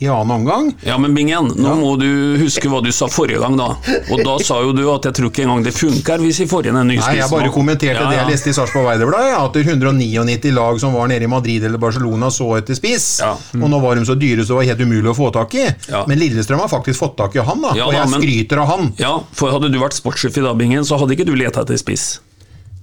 i 0.02 0.08
annen 0.08 0.32
omgang. 0.32 0.70
Ja, 0.88 0.96
men 0.98 1.12
Bingen, 1.14 1.50
nå 1.60 1.74
må 1.76 1.90
du 2.00 2.08
huske 2.40 2.70
hva 2.72 2.80
du 2.82 2.88
sa 2.96 3.10
forrige 3.12 3.42
gang, 3.42 3.58
da. 3.60 3.66
Og 4.14 4.22
da 4.24 4.38
sa 4.40 4.62
jo 4.64 4.72
du 4.72 4.86
at 4.94 5.04
jeg 5.10 5.18
tror 5.18 5.28
ikke 5.32 5.44
engang 5.44 5.66
det 5.66 5.74
funker 5.76 6.22
hvis 6.24 6.40
vi 6.40 6.48
får 6.48 6.70
inn 6.72 6.78
en 6.80 6.88
ny 6.88 6.96
Nei, 7.02 7.18
jeg 7.18 7.28
bare 7.34 7.50
kommenterte 7.52 8.00
Ja, 8.00 8.08
det 8.08 8.16
jeg 8.22 8.30
leste 8.32 8.54
i 8.54 8.56
Sarpsborg 8.56 8.88
Arbeiderblad, 8.94 9.34
at 9.42 9.58
det 9.58 9.66
er 9.66 9.74
199 9.76 10.54
lag 10.56 10.80
som 10.80 10.96
var 10.96 11.12
nede 11.12 11.28
i 11.28 11.32
Madrid 11.32 11.66
eller 11.68 11.78
Barcelona 11.84 12.32
så 12.32 12.48
etter 12.62 12.80
spiss, 12.80 13.10
Ja. 13.20 13.34
og 13.36 13.68
nå 13.74 13.82
var 13.84 14.00
de 14.00 14.06
så 14.08 14.16
dyre 14.16 14.46
så 14.48 14.56
det 14.56 14.60
var 14.62 14.70
helt 14.72 14.86
umulig 14.88 15.12
å 15.12 15.18
få 15.20 15.34
tak 15.36 15.54
i. 15.60 15.68
Ja. 15.92 16.06
Men 16.08 16.20
Lillestrøm 16.24 16.64
har 16.64 16.72
faktisk 16.72 17.00
fått 17.04 17.18
tak 17.20 17.36
i 17.36 17.44
han, 17.44 17.60
da, 17.62 17.76
Ja 17.76 17.86
og 17.90 17.92
da, 17.92 18.00
jeg 18.00 18.10
men- 18.16 18.22
skryter 18.24 18.64
av 18.64 18.68
han. 18.72 18.94
Ja, 18.98 19.14
for 19.36 19.52
hadde 19.52 19.68
du 19.72 19.80
vært 19.84 20.00
sportssjef 20.00 20.38
i 20.40 20.42
dag, 20.48 20.56
Bingen, 20.58 20.84
så 20.88 20.98
hadde 20.98 21.12
ikke 21.18 21.28
du 21.28 21.36
leta 21.36 21.62
etter 21.68 21.76
spiss. 21.78 22.20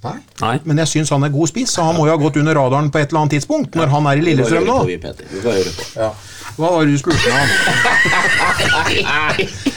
Nei. 0.04 0.18
Nei. 0.44 0.60
Men 0.68 0.76
jeg 0.84 0.86
syns 0.92 1.08
han 1.10 1.24
er 1.24 1.30
god 1.32 1.48
spiss, 1.48 1.72
så 1.74 1.82
han 1.82 1.96
må 1.96 2.04
jo 2.06 2.12
ha 2.12 2.20
gått 2.20 2.36
under 2.36 2.54
radaren 2.54 2.90
på 2.92 3.00
et 3.00 3.08
eller 3.10 3.24
annet 3.24 3.40
tidspunkt, 3.40 3.74
når 3.74 3.88
han 3.90 4.06
er 4.06 4.20
i 4.20 4.26
Lillestrøm 4.28 4.66
nå. 4.68 4.76
Vi 4.86 4.98
får 5.00 5.56
høre 5.56 5.72
på. 5.72 5.86
Ja. 5.96 6.10
Hva 6.56 6.70
var 6.72 6.86
det 6.86 6.92
du 6.96 6.98
spurte 6.98 7.28
om? 7.30 7.48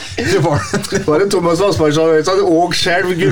Det 0.20 0.38
var 0.38 0.60
Var 1.06 1.18
det 1.18 1.30
Thomas 1.30 1.60
Vassberg 1.60 1.94
som 1.94 2.24
sa 2.24 2.32
og 2.44 2.74
skjelv? 2.76 3.12
Jeg, 3.14 3.22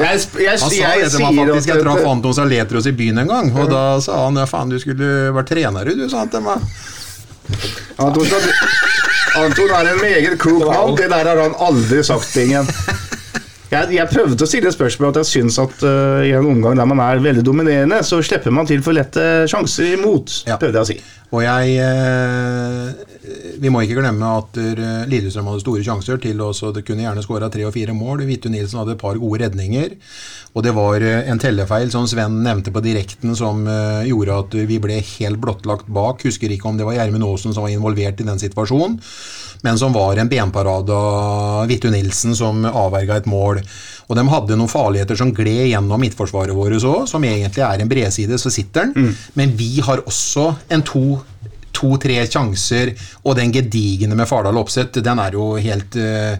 Han 0.00 0.18
sa 0.18 0.90
det 0.98 1.10
til 1.10 1.22
meg 1.22 1.38
faktisk. 1.38 1.68
Jeg 1.70 1.84
traff 1.84 2.08
Anton 2.10 2.34
Saletros 2.34 2.88
i 2.90 2.94
byen 2.96 3.22
en 3.22 3.30
gang, 3.30 3.52
og 3.54 3.70
da 3.70 3.84
sa 4.02 4.24
han 4.24 4.40
ja 4.40 4.46
faen, 4.50 4.72
du 4.74 4.78
skulle 4.82 5.30
vært 5.36 5.52
trener, 5.52 5.92
du, 5.94 6.04
sa 6.10 6.24
han 6.24 6.32
til 6.34 6.42
meg. 6.46 6.58
Anton, 8.02 8.26
Anton 9.38 9.74
er 9.78 9.92
en 9.92 10.02
meget 10.02 10.38
klok 10.42 10.66
mann. 10.66 10.96
Det 10.98 11.10
der 11.12 11.30
har 11.30 11.42
han 11.44 11.54
aldri 11.68 12.02
sagt, 12.06 12.30
Bingen. 12.34 12.66
Jeg, 13.74 13.90
jeg 13.96 14.06
prøvde 14.06 14.44
å 14.44 14.48
stille 14.48 14.70
et 14.70 14.76
spørsmål 14.76 15.10
at 15.10 15.16
jeg 15.22 15.30
syns 15.32 15.56
at 15.58 15.80
uh, 15.82 16.22
i 16.22 16.30
en 16.36 16.46
omgang 16.46 16.78
der 16.78 16.86
man 16.86 17.00
er 17.02 17.22
veldig 17.24 17.42
dominerende, 17.46 17.98
så 18.06 18.20
slipper 18.22 18.54
man 18.54 18.68
til 18.70 18.84
for 18.84 18.94
lette 18.94 19.48
sjanser 19.50 19.96
imot, 19.96 20.44
Ja. 20.46 20.58
prøvde 20.60 20.78
jeg 20.78 20.86
å 20.86 20.90
si. 20.92 20.98
Og 21.34 21.42
jeg 21.42 21.80
uh, 21.82 22.92
Vi 23.58 23.70
må 23.72 23.80
ikke 23.82 23.96
glemme 23.98 24.28
at 24.38 24.58
uh, 24.60 25.02
Lillestrøm 25.10 25.48
hadde 25.50 25.64
store 25.64 25.82
sjanser 25.86 26.20
til 26.22 26.44
å 26.44 26.52
kunne 26.54 27.02
gjerne 27.02 27.24
skåra 27.24 27.50
tre 27.50 27.64
og 27.66 27.74
fire 27.74 27.96
mål. 27.96 28.22
Hvittu 28.28 28.46
Nilsen 28.52 28.78
hadde 28.82 28.94
et 28.94 29.02
par 29.02 29.18
gode 29.18 29.42
redninger. 29.42 29.96
Og 30.54 30.62
det 30.62 30.74
var 30.76 31.02
en 31.02 31.40
tellefeil 31.42 31.90
som 31.90 32.06
Sven 32.06 32.36
nevnte 32.44 32.70
på 32.70 32.82
direkten 32.84 33.34
som 33.34 33.64
gjorde 34.06 34.36
at 34.44 34.52
vi 34.70 34.76
ble 34.78 35.00
helt 35.02 35.40
blottlagt 35.42 35.88
bak. 35.90 36.22
Husker 36.22 36.52
ikke 36.54 36.70
om 36.70 36.78
det 36.78 36.86
var 36.86 36.94
Gjermund 36.94 37.26
Aasen 37.26 37.56
som 37.56 37.66
var 37.66 37.74
involvert 37.74 38.22
i 38.22 38.28
den 38.28 38.38
situasjonen. 38.38 39.00
Men 39.64 39.78
som 39.80 39.94
var 39.96 40.20
en 40.20 40.28
benparade 40.28 40.92
av 40.92 41.66
Vittu 41.70 41.88
Nilsen 41.90 42.36
som 42.36 42.64
avverga 42.68 43.16
et 43.16 43.28
mål. 43.30 43.62
Og 44.08 44.18
de 44.18 44.24
hadde 44.28 44.58
noen 44.60 44.68
farligheter 44.70 45.16
som 45.16 45.32
gled 45.34 45.70
gjennom 45.70 46.02
midtforsvaret 46.04 46.56
vårt 46.56 46.84
òg, 46.84 47.06
som 47.08 47.24
egentlig 47.24 47.64
er 47.64 47.80
en 47.80 47.88
bredside, 47.88 48.38
så 48.40 48.52
sitter 48.52 48.90
den. 48.92 49.14
Men 49.38 49.54
vi 49.56 49.78
har 49.84 50.04
også 50.04 50.50
en 50.74 50.84
to 50.84 51.06
to-tre 51.74 52.20
sjanser, 52.30 52.92
og 53.24 53.34
den 53.38 53.52
gedigne 53.52 54.14
med 54.14 54.28
Fardal 54.30 54.60
Opseth, 54.60 55.00
den 55.02 55.18
er 55.18 55.34
jo 55.34 55.54
helt 55.58 55.96
eh, 55.98 56.36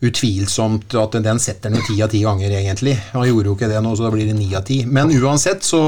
utvilsomt 0.00 0.94
at 0.96 1.16
den 1.20 1.40
setter 1.42 1.72
den 1.72 1.84
ti 1.84 1.98
av 2.00 2.08
ti 2.12 2.22
ganger, 2.24 2.52
egentlig. 2.56 2.96
Han 3.12 3.26
gjorde 3.28 3.50
jo 3.50 3.56
ikke 3.56 3.68
det 3.68 3.80
nå, 3.84 3.92
så 3.96 4.06
da 4.06 4.12
blir 4.14 4.28
det 4.30 4.36
ni 4.38 4.48
av 4.56 4.64
ti. 4.68 4.80
Men 4.88 5.12
uansett 5.12 5.64
så 5.66 5.80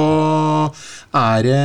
er 1.16 1.46
det 1.46 1.60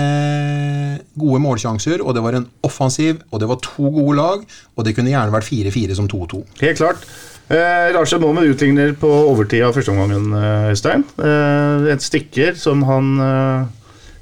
gode 1.20 1.42
målsjanser, 1.44 2.04
og 2.04 2.16
det 2.16 2.24
var 2.24 2.40
en 2.40 2.48
offensiv, 2.68 3.20
og 3.32 3.44
det 3.44 3.50
var 3.52 3.60
to 3.66 3.92
gode 3.92 4.16
lag, 4.20 4.46
og 4.76 4.88
det 4.88 4.96
kunne 4.96 5.12
gjerne 5.12 5.36
vært 5.36 5.50
4-4 5.50 5.98
som 6.00 6.08
2-2. 6.12 6.44
Helt 6.64 6.80
klart. 6.80 7.04
Eh, 7.48 7.90
Rashad 7.96 8.24
Mohammed 8.24 8.50
utligner 8.52 8.92
på 9.00 9.08
overtid 9.08 9.64
av 9.64 9.76
første 9.76 9.92
omgangen, 9.94 10.32
eh, 10.36 10.72
Øystein. 10.72 11.06
Eh, 11.20 11.92
et 11.94 12.04
stikker 12.04 12.56
som 12.60 12.84
han 12.88 13.14
eh, 13.24 13.68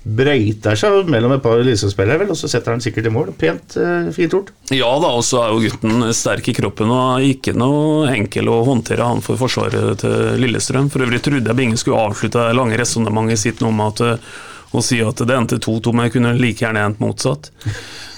brøyter 0.05 0.77
seg 0.77 1.09
mellom 1.09 1.33
et 1.33 1.41
par 1.41 1.57
Lillestrøm-spillere, 1.63 2.21
vel, 2.21 2.31
og 2.35 2.37
så 2.37 2.49
setter 2.49 2.75
han 2.75 2.83
sikkert 2.83 3.09
i 3.09 3.13
mål. 3.13 3.31
Pent, 3.39 3.75
eh, 3.81 4.11
fint 4.13 4.35
gjort. 4.35 4.51
Ja 4.69 4.91
da, 5.01 5.09
og 5.17 5.25
så 5.25 5.41
er 5.41 5.53
jo 5.53 5.63
gutten 5.65 6.05
sterk 6.13 6.49
i 6.51 6.55
kroppen 6.57 6.93
og 6.93 7.25
ikke 7.25 7.55
noe 7.57 8.11
enkel 8.13 8.51
å 8.53 8.61
håndtere 8.67 9.07
han 9.07 9.23
for 9.25 9.39
forsvaret 9.41 10.03
til 10.03 10.37
Lillestrøm. 10.43 10.91
For 10.93 11.05
øvrig 11.05 11.23
trodde 11.25 11.49
jeg 11.49 11.57
Bingen 11.57 11.81
skulle 11.81 12.03
avslutte 12.05 12.37
det 12.37 12.57
lange 12.57 12.77
resonnementet 12.77 13.41
sitt 13.41 13.65
med 13.65 13.87
at 13.87 14.05
eh, 14.05 14.35
å 14.79 14.83
si 14.85 15.01
at 15.03 15.21
det 15.23 15.35
endte 15.35 15.61
2-2, 15.61 15.93
men 15.93 16.07
jeg 16.07 16.17
kunne 16.17 16.35
like 16.39 16.63
gjerne 16.63 16.83
endt 16.89 17.01
motsatt. 17.03 17.51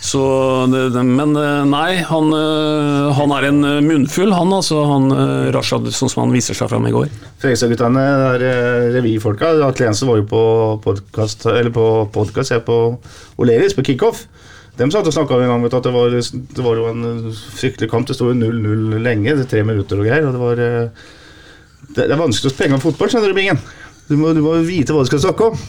Så, 0.08 0.22
men 0.70 1.36
eh, 1.36 1.64
nei, 1.68 1.98
han, 2.06 2.28
eh, 2.32 3.08
han 3.18 3.34
er 3.34 3.48
en 3.50 3.64
eh, 3.66 3.80
munnfull, 3.84 4.32
han 4.36 4.54
altså. 4.56 4.84
Han 4.88 5.10
Rashad, 5.56 5.90
sånn 5.92 6.12
som 6.14 6.24
han 6.26 6.36
viser 6.36 6.58
seg 6.58 6.70
fram 6.72 6.86
i 6.88 6.94
går. 6.94 7.10
Fredrikstad-guttene, 7.42 8.04
revyfolka. 8.94 9.56
Atle 9.68 9.90
Jensen 9.90 10.10
var 10.12 10.22
jo 10.22 10.28
på 10.30 10.44
podkast, 10.86 11.48
eller 11.52 11.74
på 11.76 11.88
podcast, 12.14 12.54
jeg 12.54 12.66
på 12.68 12.78
Oleris, 13.42 13.76
på 13.78 13.86
kickoff. 13.90 14.28
De 14.78 14.86
satt 14.94 15.10
og 15.10 15.16
snakka 15.16 15.40
en 15.42 15.50
gang 15.50 15.64
vet 15.66 15.74
at 15.74 15.88
det 15.90 15.94
var, 15.96 16.14
det 16.14 16.64
var 16.64 16.78
jo 16.78 16.90
en 16.92 17.32
fryktelig 17.58 17.90
kamp. 17.90 18.08
Det 18.08 18.16
sto 18.16 18.30
jo 18.30 18.38
0-0 18.38 19.00
lenge, 19.02 19.34
tre 19.50 19.64
minutter 19.66 19.98
og 19.98 20.06
greier. 20.06 20.30
og 20.30 20.38
Det 20.38 20.44
var 20.44 20.62
det, 20.62 20.72
det 21.98 22.06
er 22.06 22.20
vanskelig 22.20 22.52
å 22.52 22.54
sprenge 22.54 22.78
om 22.78 22.84
fotball, 22.84 23.10
skjønner 23.10 23.34
du, 23.34 23.38
Bingen. 23.38 23.60
Du 24.08 24.16
må, 24.20 24.32
du 24.38 24.44
må 24.46 24.54
vite 24.64 24.94
hva 24.94 25.02
du 25.04 25.10
skal 25.10 25.26
snakke 25.26 25.50
om. 25.50 25.66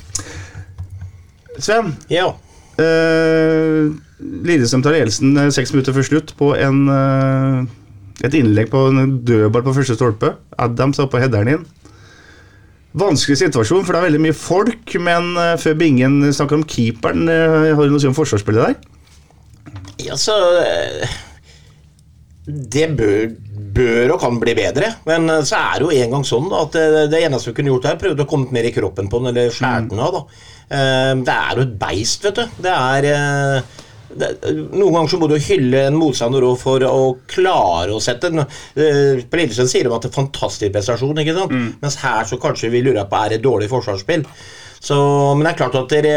Sven, 1.58 1.96
Ja. 2.12 2.30
Uh, 2.78 3.90
Lillestrøm 4.18 4.82
tar 4.84 4.94
ledelsen 4.94 5.32
eh, 5.38 5.48
seks 5.54 5.72
minutter 5.74 5.94
før 5.94 6.04
slutt 6.06 6.30
på 6.38 6.52
en, 6.58 6.84
uh, 6.90 7.64
et 8.26 8.34
innlegg 8.38 8.70
på 8.70 8.84
en 8.90 9.16
dødball 9.26 9.64
på 9.66 9.74
første 9.76 9.96
stolpe. 9.98 10.32
Adams 10.58 10.98
er 10.98 11.06
oppå 11.06 11.18
headeren 11.22 11.50
inn. 11.56 11.66
Vanskelig 12.98 13.38
situasjon, 13.40 13.82
for 13.86 13.94
det 13.94 14.00
er 14.00 14.06
veldig 14.08 14.22
mye 14.28 14.36
folk, 14.38 14.94
men 15.02 15.32
uh, 15.38 15.56
før 15.58 15.74
Bingen 15.78 16.20
snakker 16.34 16.58
om 16.58 16.66
keeperen, 16.66 17.26
uh, 17.30 17.74
har 17.74 17.82
du 17.82 17.90
noe 17.94 17.98
å 17.98 18.02
si 18.02 18.10
om 18.10 18.16
forsvarsspillet 18.18 18.70
der? 18.70 18.94
Ja, 19.98 20.16
så 20.16 20.34
eh, 20.62 21.16
Det 22.46 22.86
bør, 22.96 23.32
bør 23.74 24.14
og 24.14 24.20
kan 24.22 24.38
bli 24.40 24.54
bedre. 24.56 24.92
Men 25.08 25.28
eh, 25.30 25.42
så 25.46 25.58
er 25.58 25.80
det 25.80 25.88
jo 25.88 26.04
en 26.04 26.14
gang 26.14 26.26
sånn 26.26 26.46
da, 26.50 26.62
at 26.66 26.76
det, 26.76 27.08
det 27.12 27.24
eneste 27.26 27.50
vi 27.50 27.58
kunne 27.58 27.74
gjort 27.74 27.90
her, 27.90 27.98
prøvde 28.00 28.24
å 28.24 28.30
komme 28.30 28.54
mer 28.54 28.68
i 28.68 28.74
kroppen 28.74 29.10
på 29.10 29.20
den, 29.22 29.32
eller 29.32 29.52
skjære 29.54 29.88
den 29.90 30.02
av. 30.04 30.20
da. 30.20 30.44
Eh, 30.70 31.14
Det 31.24 31.34
er 31.34 31.56
jo 31.56 31.62
et 31.66 31.76
beist, 31.80 32.24
vet 32.24 32.34
du. 32.42 32.46
Det 32.64 32.72
er 32.74 33.08
eh, 33.12 33.62
det, 34.18 34.28
noen 34.72 34.94
ganger 34.94 35.08
så 35.12 35.18
må 35.20 35.28
du 35.30 35.36
hylle 35.38 35.82
en 35.88 35.96
motstander 36.00 36.44
for 36.58 36.80
å 36.88 37.02
klare 37.30 37.92
å 37.94 38.00
sette 38.02 38.30
den. 38.32 38.40
Eh, 38.76 39.24
På 39.28 39.36
Lillesund 39.40 39.68
sier 39.70 39.84
de 39.88 39.94
at 39.94 40.02
det 40.06 40.10
er 40.12 40.16
fantastisk 40.20 40.72
prestasjon, 40.74 41.18
ikke 41.22 41.36
sant? 41.36 41.52
mens 41.82 41.98
her 42.02 42.24
så 42.28 42.38
kanskje 42.40 42.70
vi 42.72 42.82
lurer 42.86 43.04
på 43.08 43.16
er 43.24 43.36
det 43.36 43.42
dårlig 43.44 43.68
forsvarsspill. 43.72 44.24
Så, 44.80 44.96
men 45.36 45.44
det 45.44 45.52
er 45.54 45.58
klart 45.64 45.74
at 45.80 45.88
dere 45.90 46.14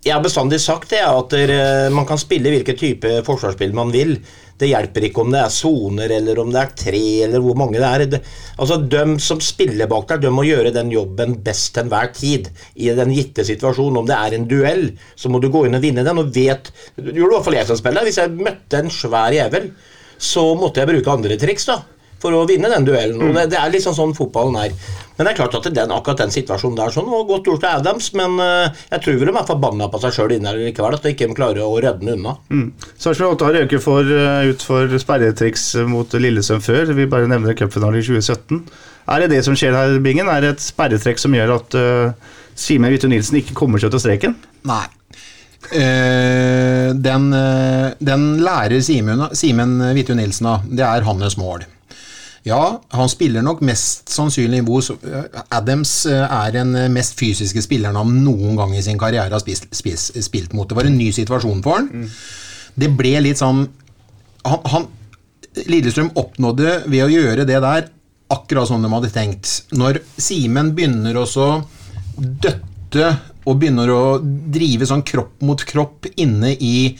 jeg 0.00 0.14
har 0.14 0.22
bestandig 0.24 0.56
sagt 0.64 0.88
det, 0.94 1.02
at 1.04 1.28
dere- 1.34 1.90
man 1.92 2.06
kan 2.08 2.16
spille 2.16 2.48
hvilken 2.54 2.76
type 2.80 3.10
forsvarsspill 3.26 3.74
man 3.76 3.90
vil. 3.92 4.14
Det 4.60 4.68
hjelper 4.68 5.06
ikke 5.08 5.22
om 5.22 5.30
det 5.32 5.40
er 5.40 5.52
soner, 5.54 6.12
eller 6.18 6.40
om 6.42 6.50
det 6.52 6.60
er 6.60 6.72
tre, 6.82 7.04
eller 7.26 7.44
hvor 7.44 7.56
mange 7.56 7.78
det 7.80 7.88
er. 7.88 8.04
Det, 8.12 8.20
altså, 8.60 8.80
De 8.92 9.04
som 9.24 9.40
spiller 9.44 9.88
bak 9.90 10.08
der, 10.10 10.20
de 10.24 10.32
må 10.34 10.44
gjøre 10.44 10.74
den 10.74 10.92
jobben 10.92 11.38
best 11.44 11.72
til 11.74 11.86
enhver 11.86 12.12
tid. 12.16 12.50
I 12.76 12.92
den 12.98 13.14
gitte 13.16 13.46
situasjonen. 13.48 14.02
Om 14.02 14.10
det 14.10 14.18
er 14.18 14.36
en 14.36 14.48
duell, 14.50 14.90
så 15.16 15.32
må 15.32 15.40
du 15.40 15.48
gå 15.52 15.64
inn 15.66 15.78
og 15.78 15.84
vinne 15.84 16.04
den. 16.06 16.20
Og 16.20 16.34
vet, 16.34 16.72
det 16.96 17.14
gjorde 17.16 17.32
i 17.32 17.36
hvert 17.38 17.48
fall 17.48 17.60
jeg 17.60 17.70
som 17.70 17.80
spiller. 17.80 18.04
Hvis 18.08 18.20
jeg 18.20 18.36
møtte 18.36 18.82
en 18.82 18.92
svær 18.92 19.36
jævel, 19.36 19.72
så 20.20 20.50
måtte 20.58 20.82
jeg 20.82 20.92
bruke 20.92 21.16
andre 21.16 21.40
triks. 21.40 21.70
da 21.72 21.80
for 22.20 22.36
å 22.36 22.46
vinne 22.48 22.70
den 22.72 22.86
duellen. 22.86 23.22
og 23.22 23.36
det, 23.36 23.48
det 23.54 23.60
er 23.60 23.72
liksom 23.72 23.96
sånn 23.96 24.16
fotballen 24.16 24.58
er. 24.60 24.74
Men 25.20 25.26
det 25.26 25.32
er 25.34 25.38
klart 25.42 25.56
at 25.58 25.66
den, 25.76 25.90
akkurat 25.92 26.22
den 26.22 26.32
situasjonen 26.32 26.78
der 26.78 26.92
sånn 26.94 27.08
var 27.12 27.26
godt 27.28 27.48
gjort 27.50 27.64
av 27.68 27.82
Adams, 27.82 28.06
men 28.16 28.38
eh, 28.40 28.78
jeg 28.94 29.04
tror 29.04 29.18
vel 29.20 29.28
de 29.28 29.34
er 29.36 29.48
forbanna 29.50 29.88
på 29.92 29.98
seg 30.00 30.14
sjøl 30.16 30.32
inne 30.36 30.54
likevel, 30.56 30.96
at 30.96 31.04
de 31.04 31.12
ikke 31.12 31.28
klarer 31.36 31.60
å 31.60 31.74
redde 31.76 32.00
den 32.00 32.14
unna. 32.14 32.38
Mm. 32.48 32.70
Sarpsborg 32.94 33.34
8 33.34 33.48
har 33.48 33.58
røket 33.58 33.84
for, 33.84 34.12
eh, 34.16 34.48
ut 34.48 34.64
for 34.64 34.94
sperretriks 35.02 35.66
mot 35.90 36.16
Lillesøm 36.16 36.62
før. 36.64 36.94
Vi 36.96 37.08
bare 37.12 37.28
nevner 37.28 37.58
cupfinalen 37.58 38.00
i 38.00 38.06
2017. 38.06 38.62
Er 39.10 39.24
det 39.24 39.32
det 39.34 39.42
som 39.44 39.58
skjer 39.58 39.76
her, 39.76 39.98
Bingen? 40.00 40.30
Er 40.32 40.44
det 40.44 40.54
et 40.54 40.64
sperretrekk 40.64 41.20
som 41.20 41.34
gjør 41.34 41.56
at 41.56 41.76
uh, 41.76 42.32
Simen 42.56 42.92
Vittu 42.92 43.08
Nilsen 43.10 43.40
ikke 43.40 43.56
kommer 43.58 43.82
seg 43.82 43.92
til 43.92 44.02
streken? 44.02 44.36
Nei. 44.70 44.84
Uh, 45.70 46.96
den, 46.96 47.28
uh, 47.34 47.90
den 48.00 48.24
lærer 48.40 48.80
Simen, 48.80 49.76
Hvitu 49.98 50.14
Nilsen 50.16 50.48
av. 50.54 50.64
Det 50.64 50.86
er 50.86 51.04
hans 51.04 51.36
mål. 51.40 51.66
Ja, 52.48 52.80
han 52.96 53.10
spiller 53.12 53.44
nok 53.44 53.60
mest 53.66 54.08
sannsynlig 54.08 54.62
hvor 54.64 54.86
Adams 55.52 55.92
eh, 56.08 56.24
er 56.24 56.54
den 56.54 56.72
mest 56.94 57.18
fysiske 57.18 57.60
spilleren 57.64 57.98
han 58.00 58.14
noen 58.24 58.56
gang 58.56 58.72
i 58.76 58.84
sin 58.84 59.00
karriere 59.00 59.34
har 59.34 59.42
spist, 59.42 59.68
spist, 59.76 60.16
spilt 60.24 60.54
mot. 60.56 60.68
Det 60.68 60.78
var 60.78 60.88
en 60.88 60.96
ny 60.96 61.10
situasjon 61.12 61.60
for 61.64 61.82
han. 61.82 62.08
Det 62.80 62.88
ble 62.96 63.18
litt 63.26 63.40
sånn 63.42 63.66
han, 64.46 64.60
han, 64.72 64.88
Lillestrøm 65.66 66.12
oppnådde 66.14 66.76
ved 66.86 67.04
å 67.04 67.10
gjøre 67.10 67.44
det 67.48 67.58
der 67.60 67.88
akkurat 68.30 68.68
som 68.70 68.82
de 68.84 68.90
hadde 68.92 69.10
tenkt. 69.12 69.50
Når 69.74 69.98
Simen 70.20 70.70
begynner 70.76 71.18
også 71.18 71.46
å 71.50 71.60
døtte 72.16 73.08
og 73.48 73.58
begynner 73.58 73.90
å 73.90 74.02
drive 74.22 74.86
sånn 74.86 75.02
kropp 75.06 75.40
mot 75.46 75.64
kropp 75.66 76.06
inne 76.20 76.52
i 76.54 76.92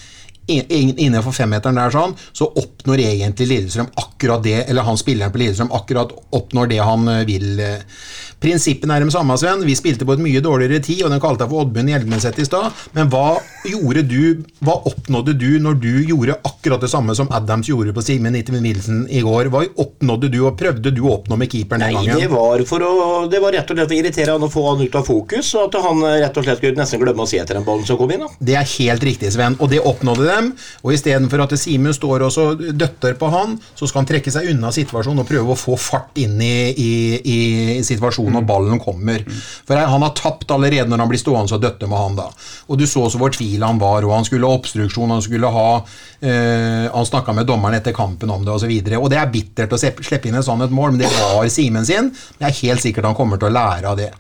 Innenfor 0.51 1.35
femmeteren 1.35 1.79
der 1.79 1.93
sånn, 1.95 2.17
så 2.33 2.49
oppnår 2.59 3.05
egentlig 3.05 3.49
Lillestrøm 3.51 3.91
akkurat 4.03 4.43
det, 4.45 4.57
eller 4.67 4.87
han 4.87 4.99
spilleren 5.01 5.33
på 5.35 5.43
Lillestrøm 5.43 5.73
akkurat 5.77 6.15
oppnår 6.37 6.73
det 6.73 6.81
han 6.85 7.09
eh, 7.13 7.23
vil 7.29 7.63
eh, 7.63 8.03
Prinsippene 8.41 8.97
er 8.97 9.05
de 9.05 9.13
samme, 9.13 9.37
Sven. 9.37 9.65
Vi 9.69 9.75
spilte 9.77 10.07
på 10.09 10.15
et 10.17 10.23
mye 10.25 10.41
dårligere 10.41 10.81
tid, 10.85 11.03
og 11.05 11.13
den 11.13 11.21
kalte 11.21 11.45
deg 11.45 11.51
for 11.53 11.67
Oddbjørn 11.67 11.91
Hjelmeset 11.93 12.39
i 12.41 12.47
stad. 12.49 12.77
Men 12.97 13.11
hva 13.13 13.37
gjorde 13.69 14.05
du, 14.09 14.41
hva 14.65 14.79
oppnådde 14.89 15.35
du 15.37 15.59
når 15.61 15.77
du 15.83 15.91
gjorde 16.09 16.39
akkurat 16.49 16.81
det 16.81 16.89
samme 16.89 17.13
som 17.17 17.29
Adams 17.37 17.69
gjorde 17.69 17.93
på 17.97 18.05
Simen 18.05 18.33
Nittimen 18.33 18.65
Wilson 18.65 19.03
i 19.13 19.21
går? 19.27 19.51
Hva 19.53 19.67
oppnådde 19.85 20.31
du, 20.33 20.39
og 20.49 20.57
prøvde 20.61 20.93
du 20.97 21.03
å 21.05 21.19
oppnå 21.19 21.37
med 21.41 21.53
keeperen 21.53 21.85
den 21.85 21.99
gangen? 21.99 22.15
Nei, 22.17 22.23
det 22.25 22.31
var, 22.33 22.65
for 22.71 22.87
å, 22.87 22.95
det 23.29 23.43
var 23.45 23.53
rett 23.59 23.75
og 23.75 23.77
slett 23.77 23.93
å 23.93 23.99
irritere 23.99 24.39
han 24.39 24.49
og 24.49 24.55
få 24.55 24.65
han 24.71 24.87
ut 24.87 24.97
av 25.03 25.05
fokus, 25.11 25.53
og 25.61 25.69
at 25.69 25.79
han 25.85 26.03
rett 26.07 26.41
og 26.41 26.49
slett 26.49 26.63
skulle 26.63 26.81
nesten 26.81 27.05
glemme 27.05 27.27
å 27.27 27.29
se 27.29 27.43
etter 27.43 27.61
den 27.61 27.69
ballen 27.69 27.85
som 27.89 28.01
kom 28.01 28.17
inn. 28.17 28.25
da. 28.25 28.33
Det 28.41 28.57
er 28.57 28.73
helt 28.79 29.05
riktig, 29.11 29.35
Sven, 29.37 29.59
og 29.61 29.69
det 29.73 29.83
oppnådde 29.85 30.31
dem. 30.31 30.53
Og 30.81 30.97
istedenfor 30.97 31.45
at 31.45 31.57
Simen 31.61 31.93
står 31.97 32.25
og 32.25 32.33
så 32.33 32.49
døtter 32.57 33.21
på 33.21 33.29
han, 33.37 33.59
så 33.77 33.85
skal 33.85 34.07
han 34.07 34.11
trekke 34.15 34.33
seg 34.33 34.49
unna 34.55 34.73
situasjonen 34.73 35.27
og 35.27 35.29
prøve 35.29 35.53
å 35.53 35.61
få 35.61 35.77
fart 35.77 36.17
inn 36.25 36.41
i, 36.41 36.55
i, 36.73 36.91
i 37.21 37.39
situasjonen 37.85 38.30
når 38.35 38.47
ballen 38.49 38.83
kommer. 38.83 39.25
For 39.69 39.79
han 39.79 40.05
har 40.07 40.15
tapt 40.19 40.51
allerede 40.55 40.89
når 40.91 41.05
han 41.05 41.13
blir 41.13 41.23
stående 41.23 41.57
og 41.57 41.63
døtte 41.63 41.89
med 41.91 41.99
han 42.01 42.19
da. 42.19 42.29
Og 42.69 42.81
du 42.81 42.87
så 42.87 43.07
så 43.11 43.21
hvor 43.21 43.33
tvil 43.35 43.65
han 43.67 43.81
var, 43.81 44.07
og 44.07 44.15
han 44.17 44.29
skulle 44.29 44.49
ha 44.49 44.59
obstruksjon, 44.59 45.15
han 45.15 45.25
skulle 45.25 45.51
ha 45.51 45.69
eh, 45.79 46.87
Han 46.91 47.07
snakka 47.07 47.33
med 47.37 47.49
dommeren 47.49 47.79
etter 47.79 47.97
kampen 47.97 48.31
om 48.31 48.45
det, 48.45 48.53
osv. 48.53 48.71
Og, 48.71 48.93
så 48.93 49.01
og 49.01 49.11
det 49.13 49.19
er 49.21 49.33
bittert 49.33 49.75
å 49.75 49.81
slippe 49.81 50.29
inn 50.29 50.39
et 50.39 50.47
sånt 50.47 50.65
et 50.65 50.75
mål, 50.75 50.95
men 50.95 51.03
det 51.05 51.11
var 51.11 51.49
Simen 51.51 51.87
sin. 51.87 52.13
Jeg 52.39 52.49
er 52.49 52.63
helt 52.63 52.85
sikkert 52.85 53.09
han 53.09 53.19
kommer 53.19 53.41
til 53.41 53.51
å 53.51 53.57
lære 53.57 53.91
av 53.91 53.99
det. 53.99 54.13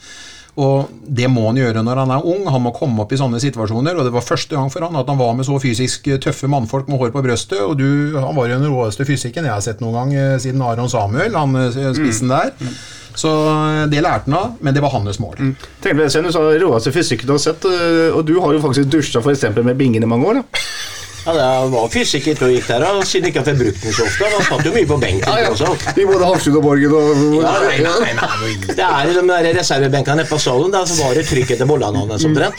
Og 0.58 0.90
det 1.06 1.28
må 1.30 1.46
han 1.46 1.58
gjøre 1.61 1.82
når 1.84 2.02
han 2.02 2.12
er 2.16 2.26
ung. 2.26 2.46
Han 2.50 2.64
må 2.64 2.72
komme 2.76 3.04
opp 3.04 3.12
i 3.14 3.18
sånne 3.20 3.40
situasjoner. 3.42 3.96
Og 3.96 4.06
det 4.06 4.14
var 4.14 4.26
første 4.26 4.56
gang 4.56 4.70
for 4.72 4.84
han 4.86 4.98
at 4.98 5.11
han 5.11 5.20
var 5.20 5.36
med 5.38 5.46
så 5.46 5.58
fysisk 5.62 6.11
tøffe 6.22 6.50
mannfolk 6.50 6.90
med 6.90 7.00
hår 7.00 7.14
på 7.14 7.24
brøstet. 7.24 7.61
Og 7.64 7.76
du, 7.78 8.18
han 8.18 8.36
var 8.36 8.48
jo 8.48 8.58
den 8.58 8.72
råeste 8.72 9.06
fysikken 9.08 9.46
jeg 9.46 9.54
har 9.54 9.64
sett 9.64 9.84
noen 9.84 9.96
gang 9.96 10.16
eh, 10.16 10.38
siden 10.42 10.64
Aron 10.64 10.90
Samuel, 10.90 11.36
han 11.38 11.56
eh, 11.61 11.92
spissen 11.96 12.32
der. 12.32 12.52
Så 13.14 13.30
eh, 13.50 13.86
det 13.90 14.02
lærte 14.04 14.30
han 14.30 14.38
av, 14.38 14.54
men 14.61 14.74
det 14.74 14.82
var 14.84 14.94
hans 14.94 15.18
mål. 15.22 15.36
Tenk 15.82 15.96
på 15.96 16.00
det, 16.02 16.11
Sven, 16.12 16.24
Du 16.28 16.32
sa 16.32 16.40
råeste 16.40 16.92
fysikken 16.94 17.26
du 17.26 17.34
har 17.36 17.42
sett, 17.42 17.64
øh, 17.64 18.16
og 18.16 18.24
du 18.26 18.38
har 18.40 18.54
jo 18.54 18.62
faktisk 18.62 18.90
dusja 18.92 19.20
eksempel 19.32 19.64
med 19.66 19.76
bingen 19.76 20.02
i 20.02 20.06
mange 20.06 20.26
år. 20.26 20.40
da. 20.42 20.64
Ja, 21.26 21.32
Det 21.36 21.70
var 21.74 21.88
fysikk 21.92 22.30
ikke 22.32 22.46
og 22.46 22.54
gikk 22.54 22.66
der, 22.70 22.84
og 22.88 23.04
siden 23.04 23.28
ikke 23.28 23.42
jeg 23.44 23.58
brukte 23.58 23.64
brukt 23.64 23.82
den 23.84 23.92
så 23.92 24.06
ofte. 24.06 24.30
Han 24.32 24.46
satt 24.48 24.66
jo 24.66 24.72
mye 24.72 24.88
på 24.88 24.96
benken 25.00 25.48
også. 25.50 25.72
I 26.00 26.06
både 26.08 26.24
Hafrsund 26.24 26.56
og 26.56 26.62
Borgen 26.64 26.94
og 26.96 27.42
Ja, 27.42 27.54
nei, 27.66 27.78
nei, 27.84 28.12
nei. 28.16 28.74
Det 28.74 28.86
er 28.86 29.11
jo 29.12 29.20
de 29.20 29.54
reservebenkene 29.58 30.22
nede 30.22 30.28
på 30.30 30.38
salen, 30.40 30.72
der 30.72 30.86
så 30.88 30.96
var 31.04 31.14
det 31.14 31.26
trykk 31.28 31.56
etter 31.56 31.68
bollene 31.68 32.06
hans 32.08 32.24
omtrent. 32.24 32.56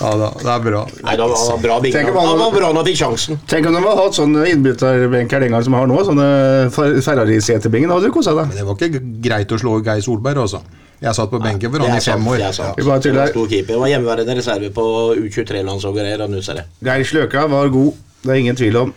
Ja 0.00 0.10
da, 0.20 0.26
det 0.36 0.50
er 0.52 0.60
bra. 0.60 0.80
Nei, 1.06 1.14
det 1.16 1.24
var 1.26 1.58
bra 1.62 1.76
big. 1.80 1.92
Tenk 1.94 2.08
om 2.10 2.16
han- 2.20 2.38
var 2.38 2.50
bra 2.52 2.68
når 2.72 2.82
han 2.82 2.84
fikk 2.84 2.98
sjansen. 3.00 3.38
Tenk 3.48 3.66
om 3.66 3.72
de 3.72 3.80
hadde 3.80 4.02
hatt 4.02 4.12
sånne 4.18 4.42
innbytterbenker 4.52 5.40
den 5.40 5.50
gangen 5.54 5.64
som 5.64 5.72
de 5.72 5.78
har 5.78 5.86
nå. 5.86 6.00
Sånne 6.04 6.26
Fer- 6.74 7.00
Ferrari-seterbingen. 7.00 7.88
Da 7.88 7.94
hadde 7.96 8.10
du 8.10 8.12
kosa 8.12 8.34
deg. 8.34 8.48
Men 8.48 8.56
det 8.56 8.66
var 8.66 8.74
ikke 8.76 9.00
greit 9.24 9.48
å 9.48 9.58
slå 9.58 9.78
Geir 9.82 10.02
Solberg, 10.04 10.36
altså. 10.36 10.60
Jeg 11.00 11.14
satt 11.14 11.30
på 11.30 11.40
benken 11.42 11.70
for 11.70 11.78
Det 11.78 11.88
han 11.88 11.96
er 11.96 12.00
i 12.00 12.10
fem 12.12 12.26
år. 12.28 12.36
Det 12.36 12.44
er 12.48 12.52
sant. 12.52 12.76
Vi 12.76 12.82
bare 12.82 13.00
Det 13.00 13.12
var 13.14 13.26
tuller. 13.26 13.32
stor 13.32 13.46
keeper. 13.48 13.72
Det 13.72 13.80
var 13.80 13.88
hjemmeværende 13.88 14.36
reserve 14.36 14.70
på 14.72 14.84
U23-landslag 15.16 15.90
og 15.90 15.96
greier. 15.96 16.20
og 16.22 16.30
nå 16.30 16.42
ser. 16.42 16.62
Geir 16.84 17.04
Sløka 17.04 17.48
var 17.48 17.68
god, 17.68 17.92
det 18.22 18.30
er 18.30 18.34
ingen 18.40 18.56
tvil 18.56 18.76
om. 18.76 18.94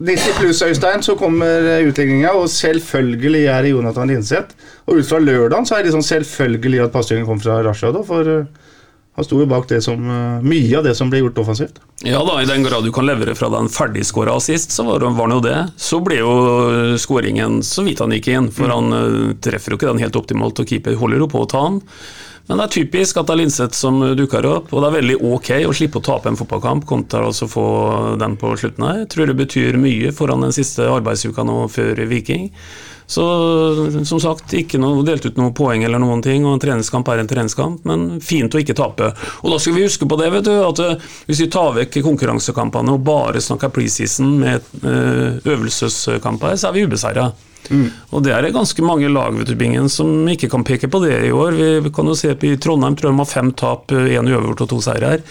90 0.00 0.32
pluss, 0.38 0.62
Øystein, 0.62 1.02
så 1.02 1.16
kommer 1.18 1.82
utligninga, 1.82 2.30
og 2.36 2.46
selvfølgelig 2.48 3.46
er 3.50 3.62
det 3.62 3.70
Jonathan 3.72 4.08
Linseth. 4.08 4.54
Og 4.86 4.96
ut 5.00 5.06
fra 5.08 5.18
lørdagen 5.18 5.66
så 5.66 5.74
er 5.74 5.82
det 5.82 5.92
liksom 5.92 6.02
selvfølgelig 6.06 6.84
at 6.84 6.92
pasningen 6.92 7.26
kom 7.26 7.40
fra 7.40 7.62
Rashad, 7.66 7.94
da, 7.94 8.02
for 8.06 8.20
eh, 8.20 8.44
han 9.18 9.26
sto 9.26 9.40
jo 9.40 9.48
bak 9.50 9.64
det 9.66 9.80
som, 9.82 9.98
eh, 9.98 10.42
mye 10.46 10.78
av 10.78 10.84
det 10.86 10.94
som 10.94 11.08
ble 11.10 11.18
gjort 11.18 11.40
offensivt. 11.42 11.80
Ja 12.06 12.20
da, 12.22 12.36
i 12.38 12.46
den 12.46 12.62
grad 12.62 12.84
du 12.84 12.92
kan 12.94 13.06
levere 13.06 13.34
fra 13.34 13.48
den 13.50 13.66
ferdigskåra 13.66 14.36
assist, 14.38 14.70
så 14.70 14.84
var, 14.86 15.00
var 15.00 15.26
det 15.26 15.34
jo 15.34 15.40
det. 15.42 15.58
Så 15.76 15.98
ble 16.06 16.20
jo 16.20 16.34
skåringen 17.02 17.58
så 17.66 17.82
vidt 17.82 17.98
han 17.98 18.14
gikk 18.14 18.28
inn, 18.30 18.46
for 18.54 18.70
han 18.70 18.94
eh, 18.94 19.34
treffer 19.42 19.74
jo 19.74 19.80
ikke 19.80 19.90
den 19.90 20.04
helt 20.04 20.18
optimalt, 20.20 20.62
og 20.62 20.70
keeper 20.70 20.94
holder 21.00 21.24
jo 21.24 21.30
på 21.32 21.42
å 21.42 21.48
ta 21.50 21.64
han. 21.66 21.80
Men 22.46 22.62
det 22.62 22.68
er 22.68 22.74
typisk 22.76 23.18
at 23.18 23.26
det 23.26 23.34
er 23.34 23.40
Linseth 23.42 23.76
som 23.76 23.98
dukker 24.16 24.46
opp, 24.46 24.70
og 24.70 24.84
det 24.84 24.88
er 24.88 24.96
veldig 25.00 25.16
ok 25.34 25.50
å 25.66 25.74
slippe 25.74 25.98
å 25.98 26.06
tape 26.06 26.30
en 26.30 26.38
fotballkamp 26.38 26.86
kontra 26.86 27.26
å 27.26 27.48
få 27.50 27.66
den 28.22 28.38
på 28.38 28.54
slutten 28.54 28.86
her. 28.86 29.02
Jeg 29.02 29.10
tror 29.16 29.28
det 29.28 29.36
betyr 29.42 29.82
mye 29.82 30.14
foran 30.14 30.46
den 30.46 30.54
siste 30.54 30.86
arbeidsuka 30.86 31.42
nå 31.44 31.64
før 31.74 32.06
Viking. 32.06 32.52
Så 33.08 33.24
som 34.04 34.20
sagt, 34.20 34.52
ikke 34.52 34.76
noe, 34.80 35.00
delt 35.06 35.24
ut 35.24 35.38
noen 35.40 35.54
poeng 35.56 35.80
eller 35.86 36.00
noen 36.02 36.20
ting, 36.24 36.44
og 36.44 36.58
en 36.58 36.60
treningskamp 36.60 37.08
er 37.08 37.22
en 37.22 37.30
treningskamp, 37.30 37.86
men 37.88 38.18
fint 38.20 38.52
å 38.52 38.60
ikke 38.60 38.76
tape. 38.76 39.10
Og 39.40 39.54
da 39.54 39.60
skal 39.62 39.78
vi 39.78 39.86
huske 39.86 40.08
på 40.08 40.18
det, 40.20 40.28
vet 40.34 40.44
du, 40.44 40.52
at 40.60 40.82
eh, 40.84 41.06
hvis 41.30 41.40
vi 41.46 41.50
tar 41.52 41.72
vekk 41.78 42.02
konkurransekampene 42.04 42.92
og 42.92 43.06
bare 43.08 43.40
snakker 43.40 43.72
preseason 43.72 44.34
med 44.42 44.72
eh, 44.82 45.40
øvelseskamper, 45.40 46.58
så 46.60 46.68
er 46.68 46.76
vi 46.76 46.84
ubeseira. 46.84 47.30
Og 47.68 48.22
det 48.24 48.32
er 48.32 48.44
det 48.44 48.54
ganske 48.54 48.84
mange 48.84 49.10
lag 49.12 49.34
vet 49.36 49.50
du, 49.50 49.56
Bingen, 49.58 49.90
som 49.92 50.28
ikke 50.30 50.48
kan 50.52 50.64
peke 50.64 50.88
på 50.88 51.00
det 51.04 51.16
i 51.26 51.32
år. 51.34 51.56
Vi 51.84 51.92
kan 51.94 52.08
jo 52.08 52.16
se 52.16 52.32
på 52.32 52.52
I 52.52 52.60
Trondheim 52.60 52.96
tror 52.96 53.12
de 53.12 53.20
har 53.20 53.28
fem 53.28 53.52
tap, 53.52 53.92
én 53.92 54.30
uavgjort 54.30 54.64
og 54.64 54.70
to 54.72 54.80
seirer. 54.84 55.24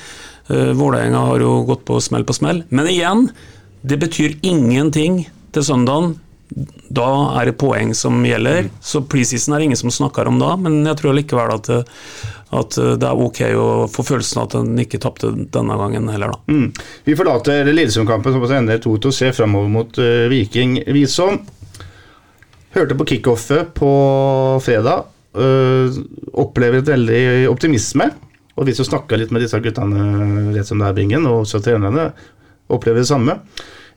Uh, 0.48 0.72
Vålerenga 0.78 1.26
har 1.32 1.44
jo 1.44 1.64
gått 1.68 1.84
på 1.88 1.98
smell 2.04 2.28
på 2.28 2.36
smell. 2.38 2.62
Men 2.70 2.90
igjen, 2.92 3.26
det 3.82 4.00
betyr 4.04 4.38
ingenting 4.46 5.26
til 5.56 5.66
søndagen. 5.66 6.16
Da 6.50 7.08
er 7.40 7.50
det 7.50 7.58
poeng 7.60 7.92
som 7.98 8.22
gjelder. 8.26 8.70
Så 8.84 9.02
preseason 9.10 9.54
er 9.54 9.60
det 9.60 9.68
ingen 9.70 9.80
som 9.80 9.92
snakker 9.94 10.30
om 10.30 10.40
da, 10.40 10.54
men 10.60 10.80
jeg 10.88 11.00
tror 11.02 11.18
likevel 11.18 11.52
at, 11.58 11.70
at 12.56 12.78
det 13.02 13.10
er 13.10 13.26
ok 13.26 13.42
å 13.60 13.68
få 13.92 14.06
følelsen 14.08 14.42
av 14.42 14.48
at 14.48 14.56
en 14.62 14.80
ikke 14.84 15.02
tapte 15.04 15.34
denne 15.36 15.78
gangen 15.82 16.08
heller, 16.14 16.34
da. 16.34 16.56
Mm. 16.56 16.72
Vi 17.08 17.18
forlater 17.20 17.68
Lillesund-kampen 17.68 18.38
som 18.38 18.58
ender 18.62 18.80
2-2 18.84 19.12
og 19.12 19.18
ser 19.20 19.36
framover 19.36 19.74
mot 19.74 20.00
uh, 20.00 20.28
Viking 20.32 20.80
Visom. 20.96 21.42
Hørte 22.78 22.98
på 22.98 23.10
kickoffet 23.12 23.74
på 23.78 23.92
fredag. 24.64 25.12
Uh, 25.38 25.92
opplever 26.40 26.82
et 26.82 26.96
veldig 26.96 27.22
optimisme. 27.52 28.10
Og 28.58 28.66
vi 28.66 28.74
som 28.74 28.88
snakka 28.88 29.20
litt 29.20 29.34
med 29.34 29.44
disse 29.44 29.60
guttene 29.62 30.54
rett 30.56 30.68
som 30.68 30.80
det 30.82 30.88
er 30.88 30.96
bingen, 30.98 31.28
og 31.30 31.44
også 31.44 31.62
trenerne, 31.62 32.10
opplever 32.74 33.04
det 33.04 33.10
samme. 33.10 33.38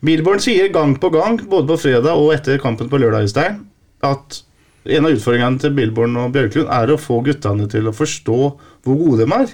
Billborn 0.04 0.40
sier 0.40 0.70
gang 0.72 0.94
på 1.00 1.10
gang, 1.12 1.36
både 1.50 1.68
på 1.68 1.80
fredag 1.82 2.16
og 2.16 2.32
etter 2.32 2.60
kampen 2.62 2.88
på 2.88 3.00
lørdag, 3.00 3.26
Øystein, 3.28 3.60
at 4.06 4.40
en 4.88 5.04
av 5.04 5.12
utfordringene 5.12 5.60
til 5.60 5.74
Milborn 5.76 6.16
og 6.16 6.32
Bjørklund 6.32 6.70
er 6.72 6.92
å 6.92 7.00
få 7.00 7.20
guttene 7.26 7.68
til 7.68 7.90
å 7.90 7.92
forstå 7.92 8.38
hvor 8.86 8.96
gode 8.96 9.26
de 9.26 9.36
er. 9.36 9.52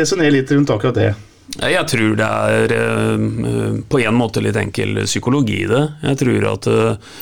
Resonner 0.00 0.32
litt 0.32 0.52
rundt 0.54 0.72
akkurat 0.72 0.96
det. 0.96 1.12
Jeg 1.60 1.84
tror 1.92 2.16
det 2.16 2.26
er 2.48 2.72
eh, 2.72 3.78
på 3.84 4.00
en 4.00 4.16
måte 4.16 4.40
litt 4.42 4.56
enkel 4.56 5.02
psykologi 5.04 5.60
i 5.66 5.70
det. 5.70 5.82
Jeg 6.08 6.20
tror 6.22 6.46
at 6.54 6.68
eh, 6.72 7.18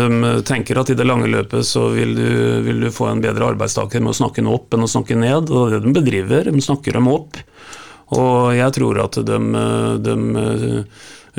de 0.00 0.32
tenker 0.48 0.80
at 0.80 0.90
i 0.90 0.96
det 0.96 1.06
lange 1.06 1.28
løpet 1.30 1.68
så 1.68 1.90
vil 1.92 2.16
du, 2.16 2.30
vil 2.64 2.80
du 2.86 2.88
få 2.90 3.10
en 3.10 3.20
bedre 3.22 3.52
arbeidstaker 3.52 4.00
med 4.00 4.14
å 4.14 4.18
snakke 4.22 4.40
den 4.40 4.50
opp 4.50 4.72
enn 4.72 4.88
å 4.88 4.90
snakke 4.90 5.18
ned. 5.18 5.52
Og 5.52 5.76
det 5.76 5.82
de 5.84 5.92
bedriver, 5.92 6.48
de 6.48 6.64
snakker 6.64 6.96
dem 6.96 7.12
opp. 7.12 7.36
Og 8.12 8.52
jeg 8.56 8.76
tror 8.76 9.02
at 9.06 9.18
de, 9.24 9.40
de 10.04 10.16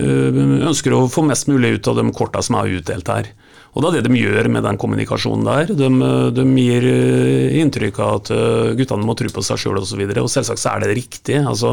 eh, 0.01 0.43
ønsker 0.69 0.95
å 0.97 1.05
få 1.11 1.25
mest 1.27 1.49
mulig 1.51 1.77
ut 1.77 1.89
av 1.91 1.99
de 1.99 2.07
korta 2.15 2.41
som 2.45 2.57
er 2.61 2.79
utdelt 2.79 3.13
her. 3.13 3.33
Og 3.73 3.81
det 3.81 3.89
er 3.89 4.03
det 4.03 4.09
de 4.11 4.21
gjør 4.21 4.49
med 4.53 4.65
den 4.67 4.77
kommunikasjonen 4.77 5.47
der. 5.47 5.71
De, 5.73 5.89
de 6.37 6.43
gir 6.61 6.85
eh, 6.85 7.55
inntrykk 7.63 8.01
av 8.05 8.17
at 8.19 8.33
eh, 8.35 8.73
guttene 8.77 9.07
må 9.07 9.15
tro 9.17 9.31
på 9.33 9.45
seg 9.45 9.61
sjøl 9.63 9.79
osv. 9.81 10.03
Og, 10.03 10.13
så 10.13 10.25
og 10.25 10.33
selvsagt 10.35 10.61
så 10.61 10.75
er 10.75 10.83
det 10.83 10.97
riktig. 10.99 11.39
Altså, 11.41 11.71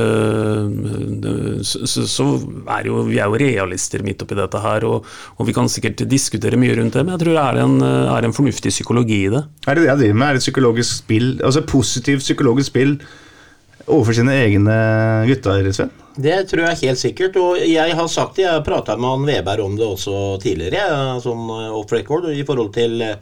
eh, 0.00 0.62
så 1.60 2.28
er 2.72 2.88
jo, 2.88 3.02
vi 3.10 3.20
er 3.20 3.28
jo 3.28 3.42
realister 3.42 4.04
midt 4.06 4.24
oppi 4.24 4.38
dette 4.38 4.64
her, 4.64 4.88
og, 4.88 5.04
og 5.36 5.50
vi 5.50 5.56
kan 5.56 5.68
sikkert 5.72 6.06
diskutere 6.08 6.60
mye 6.60 6.78
rundt 6.80 6.96
det, 6.96 7.04
men 7.04 7.16
jeg 7.18 7.26
tror 7.26 7.36
det 7.36 7.44
er 7.44 7.62
en, 7.66 7.76
er 8.16 8.28
en 8.30 8.36
fornuftig 8.36 8.72
psykologi 8.72 9.26
i 9.26 9.34
det. 9.36 9.44
Er 9.68 9.76
det 9.76 9.84
det 9.84 9.92
jeg 9.92 10.02
driver 10.06 10.20
med? 10.22 10.28
Er 10.30 10.40
det 10.40 10.46
psykologisk 10.46 11.02
spill, 11.04 11.30
altså 11.44 11.66
positivt 11.68 12.24
psykologisk 12.24 12.72
spill 12.72 12.96
overfor 13.86 14.18
sine 14.18 14.34
egne 14.44 14.76
gutter, 15.28 15.70
Sven? 15.74 15.92
Det 16.16 16.36
tror 16.48 16.64
jeg 16.64 16.80
helt 16.82 17.00
sikkert. 17.00 17.36
Og 17.40 17.60
jeg 17.60 17.96
har 17.98 18.08
sagt 18.12 18.38
det, 18.38 18.46
jeg 18.46 18.64
prata 18.66 18.96
med 18.96 19.12
han 19.12 19.26
Veberg 19.28 19.66
om 19.66 19.76
det 19.78 19.86
også 19.86 20.38
tidligere, 20.42 21.18
sånn 21.24 21.44
eh, 21.52 21.74
off 21.76 21.92
record, 21.92 22.30
i 22.32 22.46
forhold 22.48 22.72
til 22.76 23.02
eh, 23.04 23.18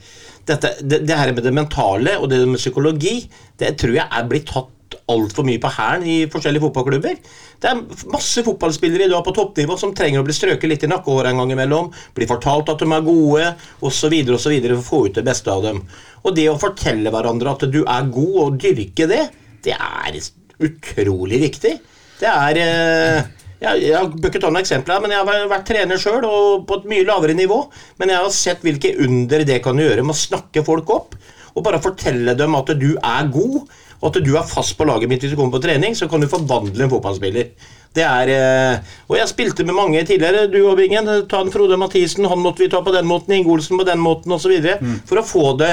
dette, 0.47 0.77
det, 0.83 1.03
det 1.09 1.19
her 1.19 1.35
med 1.35 1.45
det 1.47 1.55
mentale 1.57 2.19
og 2.21 2.31
det 2.31 2.45
med 2.47 2.63
psykologi. 2.63 3.19
Det 3.59 3.75
tror 3.81 3.99
jeg 3.99 4.07
er 4.07 4.31
blitt 4.31 4.49
tatt 4.53 4.71
altfor 5.11 5.43
mye 5.43 5.59
på 5.59 5.73
hælen 5.75 6.05
i 6.07 6.17
forskjellige 6.31 6.63
fotballklubber. 6.69 7.17
Det 7.61 7.71
er 7.71 7.81
masse 8.13 8.45
fotballspillere 8.47 9.09
i 9.09 9.11
dag 9.11 9.25
på 9.27 9.35
toppnivå 9.35 9.77
som 9.81 9.95
trenger 9.97 10.23
å 10.23 10.27
bli 10.27 10.37
strøket 10.37 10.71
litt 10.71 10.87
i 10.87 10.91
nakkehåret 10.93 11.33
en 11.33 11.43
gang 11.43 11.55
imellom. 11.57 11.91
Bli 12.15 12.29
fortalt 12.31 12.71
at 12.71 12.85
de 12.85 12.89
er 12.93 13.05
gode, 13.09 13.51
osv., 13.83 14.15
osv. 14.37 14.55
for 14.55 14.77
å 14.77 14.87
få 14.87 15.03
ut 15.09 15.19
det 15.19 15.27
beste 15.27 15.51
av 15.51 15.67
dem. 15.67 15.83
Og 16.23 16.39
det 16.39 16.47
å 16.53 16.61
fortelle 16.61 17.11
hverandre 17.11 17.57
at 17.57 17.67
du 17.75 17.83
er 17.83 18.09
god, 18.15 18.41
og 18.45 18.63
dyrke 18.63 19.11
det, 19.11 19.25
det 19.67 19.75
er 19.75 20.23
utrolig 20.63 21.41
viktig. 21.49 21.75
Det 22.21 22.31
er 22.31 22.61
eh, 22.63 23.33
jeg, 23.65 23.85
jeg 23.89 24.11
ikke 24.29 24.41
ta 24.43 24.51
noen 24.51 24.63
eksempler, 24.63 25.01
men 25.03 25.15
jeg 25.15 25.25
har 25.25 25.49
vært 25.51 25.69
trener 25.69 26.01
sjøl, 26.01 26.27
og 26.29 26.67
på 26.69 26.81
et 26.81 26.91
mye 26.91 27.07
lavere 27.09 27.37
nivå. 27.37 27.61
Men 28.01 28.13
jeg 28.13 28.27
har 28.27 28.35
sett 28.35 28.67
hvilke 28.67 28.95
under 29.05 29.47
det 29.47 29.61
kan 29.65 29.81
gjøre 29.81 30.05
med 30.05 30.15
å 30.15 30.21
snakke 30.25 30.65
folk 30.67 30.93
opp. 30.95 31.17
Og 31.55 31.65
bare 31.65 31.83
fortelle 31.83 32.35
dem 32.39 32.57
at 32.59 32.73
du 32.77 32.91
er 32.99 33.31
god, 33.33 33.61
og 34.01 34.09
at 34.11 34.21
du 34.27 34.35
er 34.37 34.49
fast 34.49 34.77
på 34.77 34.87
laget 34.89 35.09
mitt 35.11 35.23
hvis 35.25 35.33
du 35.33 35.39
kommer 35.39 35.57
på 35.57 35.65
trening, 35.65 35.95
så 35.97 36.09
kan 36.11 36.21
du 36.21 36.29
forvandle 36.31 36.87
en 36.87 36.93
fotballspiller. 36.93 37.53
Det 37.95 38.03
er, 38.03 38.31
eh, 38.35 38.95
og 39.07 39.19
jeg 39.21 39.31
spilte 39.31 39.65
med 39.67 39.77
mange 39.77 40.01
tidligere, 40.07 40.49
du 40.51 40.59
og 40.67 40.79
Bingen. 40.81 41.07
Ta 41.31 41.45
en 41.45 41.53
Frode 41.55 41.77
Mathisen, 41.79 42.27
han 42.27 42.41
måtte 42.43 42.65
vi 42.65 42.71
ta 42.73 42.81
på 42.83 42.95
den 42.95 43.07
måten, 43.07 43.37
Ingolsen 43.37 43.79
på 43.79 43.87
den 43.87 44.03
måten 44.03 44.35
osv. 44.35 44.51
Mm. 44.81 44.97
For 45.07 45.21
å 45.21 45.27
få 45.27 45.45
det 45.61 45.73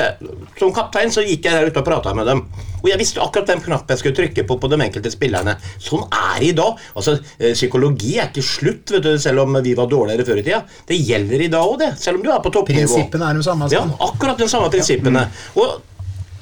Som 0.59 0.73
kaptein 0.75 1.09
så 1.13 1.23
gikk 1.25 1.47
jeg 1.47 1.55
der 1.55 1.71
ute 1.71 1.81
og 1.81 1.87
prata 1.87 2.13
med 2.13 2.29
dem. 2.29 2.43
Og 2.81 2.89
jeg 2.89 2.99
visste 3.01 3.21
akkurat 3.23 3.49
hvem 3.49 3.63
knapp 3.65 3.89
jeg 3.89 4.01
skulle 4.01 4.17
trykke 4.17 4.45
på 4.45 4.57
på 4.61 4.69
de 4.69 4.79
enkelte 4.85 5.11
spillerne. 5.13 5.55
Sånn 5.81 6.05
er 6.05 6.39
det 6.41 6.51
i 6.51 6.55
dag. 6.57 6.77
Altså, 6.93 7.17
eh, 7.39 7.55
Psykologi 7.57 8.17
er 8.19 8.29
ikke 8.29 8.45
slutt, 8.45 8.93
vet 8.93 9.05
du, 9.05 9.11
selv 9.21 9.45
om 9.45 9.57
vi 9.63 9.73
var 9.77 9.89
dårligere 9.89 10.27
før 10.27 10.41
i 10.41 10.45
tida. 10.45 10.63
Det 10.87 10.97
gjelder 11.01 11.47
i 11.47 11.51
dag 11.53 11.65
òg, 11.65 11.79
det. 11.81 11.93
Selv 12.01 12.21
om 12.21 12.25
du 12.25 12.29
er 12.33 12.41
på 12.43 12.53
toppnivå. 12.53 12.85
Prinsippene 12.85 13.29
er 13.29 13.41
de 13.41 13.47
samme. 13.49 13.69
Ja, 13.73 13.85
akkurat 14.11 14.37
de 14.37 14.49
samme 14.51 14.69
prinsippene. 14.73 15.25
Og 15.57 15.79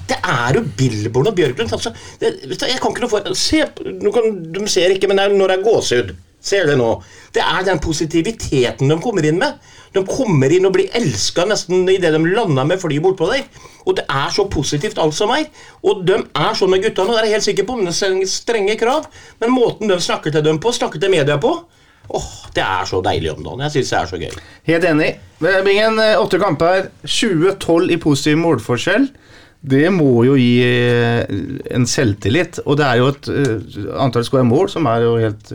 det 0.10 0.18
er 0.20 0.58
jo 0.58 0.64
Billborn 0.78 1.30
og 1.32 1.38
Bjørklund. 1.38 1.74
Altså, 1.76 1.94
det, 2.22 2.34
jeg 2.50 2.82
kan 2.82 2.94
ikke 2.94 3.06
noe 3.06 3.12
for 3.12 3.38
Se, 3.38 3.62
nå 4.02 4.14
kan, 4.16 4.34
De 4.56 4.66
ser 4.72 4.96
ikke, 4.96 5.10
men 5.12 5.22
når 5.38 5.54
det 5.54 5.60
er 5.60 5.68
gåsehud. 5.68 6.16
Ser 6.40 6.70
det 6.70 6.78
nå. 6.80 6.94
Det 7.36 7.42
er 7.44 7.66
den 7.68 7.82
positiviteten 7.84 8.90
de 8.90 8.98
kommer 9.04 9.26
inn 9.28 9.42
med. 9.42 9.58
De 9.92 10.04
kommer 10.08 10.54
inn 10.54 10.68
og 10.70 10.76
blir 10.76 10.94
elska 10.96 11.44
nesten 11.50 11.84
idet 11.92 12.14
de 12.14 12.22
lander 12.32 12.68
med 12.68 12.80
flyet 12.80 13.04
bortpå 13.04 13.28
der. 13.32 13.44
Og 13.84 13.98
det 13.98 14.06
er 14.08 14.30
så 14.32 14.46
positivt 14.52 15.02
alt 15.02 15.18
som 15.18 15.34
er. 15.36 15.50
Og 15.84 16.06
de 16.08 16.16
er 16.22 16.56
sånn 16.56 16.72
med 16.72 16.86
guttene, 16.86 17.10
og 17.12 17.18
det 17.18 17.24
er 17.24 17.28
jeg 17.28 17.38
helt 17.38 17.48
sikker 17.50 17.68
på, 17.68 17.76
men 17.80 17.90
det 17.90 17.98
er 18.08 18.32
strenge 18.32 18.78
krav. 18.80 19.10
Men 19.42 19.52
måten 19.56 19.92
de 19.92 20.00
snakker 20.00 20.32
til 20.36 20.46
dem 20.46 20.62
på, 20.64 20.72
snakker 20.76 21.02
til 21.02 21.12
media 21.12 21.40
på, 21.42 21.52
åh, 22.10 22.30
det 22.56 22.64
er 22.64 22.88
så 22.88 23.02
deilig 23.06 23.34
om 23.34 23.44
dagen. 23.44 23.66
Jeg 23.68 23.76
syns 23.80 23.92
det 23.92 24.00
er 24.00 24.12
så 24.14 24.22
gøy. 24.22 24.44
Helt 24.70 24.88
enig. 24.94 25.10
Bingen, 25.66 26.00
eh, 26.00 26.16
åtte 26.22 26.40
kamper, 26.42 26.88
20-12 27.04 27.92
i 27.92 28.00
positiv 28.00 28.40
målforskjell. 28.46 29.10
Det 29.60 29.90
må 29.92 30.24
jo 30.24 30.38
gi 30.40 30.62
eh, 30.64 31.26
en 31.76 31.88
selvtillit. 31.90 32.62
Og 32.66 32.78
det 32.80 32.88
er 32.88 33.02
jo 33.02 33.10
et 33.12 33.30
eh, 33.34 33.80
antall 34.00 34.24
skåra 34.28 34.48
mål 34.48 34.72
som 34.72 34.88
er 34.88 35.04
jo 35.04 35.18
helt 35.20 35.54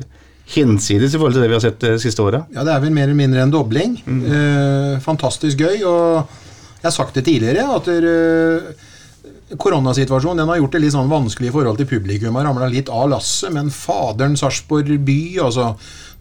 hinsides 0.54 1.14
i 1.14 1.18
forhold 1.18 1.36
til 1.36 1.44
det 1.44 1.48
vi 1.48 1.56
har 1.56 1.64
sett 1.64 1.80
det 1.80 1.94
siste 2.02 2.24
året. 2.24 2.50
Ja, 2.52 2.66
det 2.66 2.74
er 2.74 2.82
vel 2.84 2.92
mer 2.92 3.08
eller 3.08 3.16
mindre 3.16 3.44
en 3.44 3.54
dobling. 3.54 3.96
Eh, 4.04 4.98
fantastisk 5.04 5.64
gøy. 5.64 5.80
Og 5.88 6.34
jeg 6.82 6.88
har 6.90 6.96
sagt 6.98 7.16
det 7.16 7.24
tidligere, 7.24 7.64
at 7.78 7.88
eh, 7.88 9.56
koronasituasjonen 9.56 10.42
den 10.42 10.52
har 10.52 10.60
gjort 10.60 10.76
det 10.76 10.84
litt 10.84 10.96
sånn 10.96 11.12
vanskelig 11.12 11.48
i 11.48 11.54
forhold 11.54 11.80
til 11.80 11.88
publikum. 11.88 12.36
Har 12.36 12.48
ramla 12.50 12.68
litt 12.72 12.92
av 12.92 13.08
lasset, 13.14 13.54
men 13.56 13.72
faderen 13.72 14.36
Sarpsborg 14.40 14.98
by, 15.06 15.20
altså. 15.46 15.72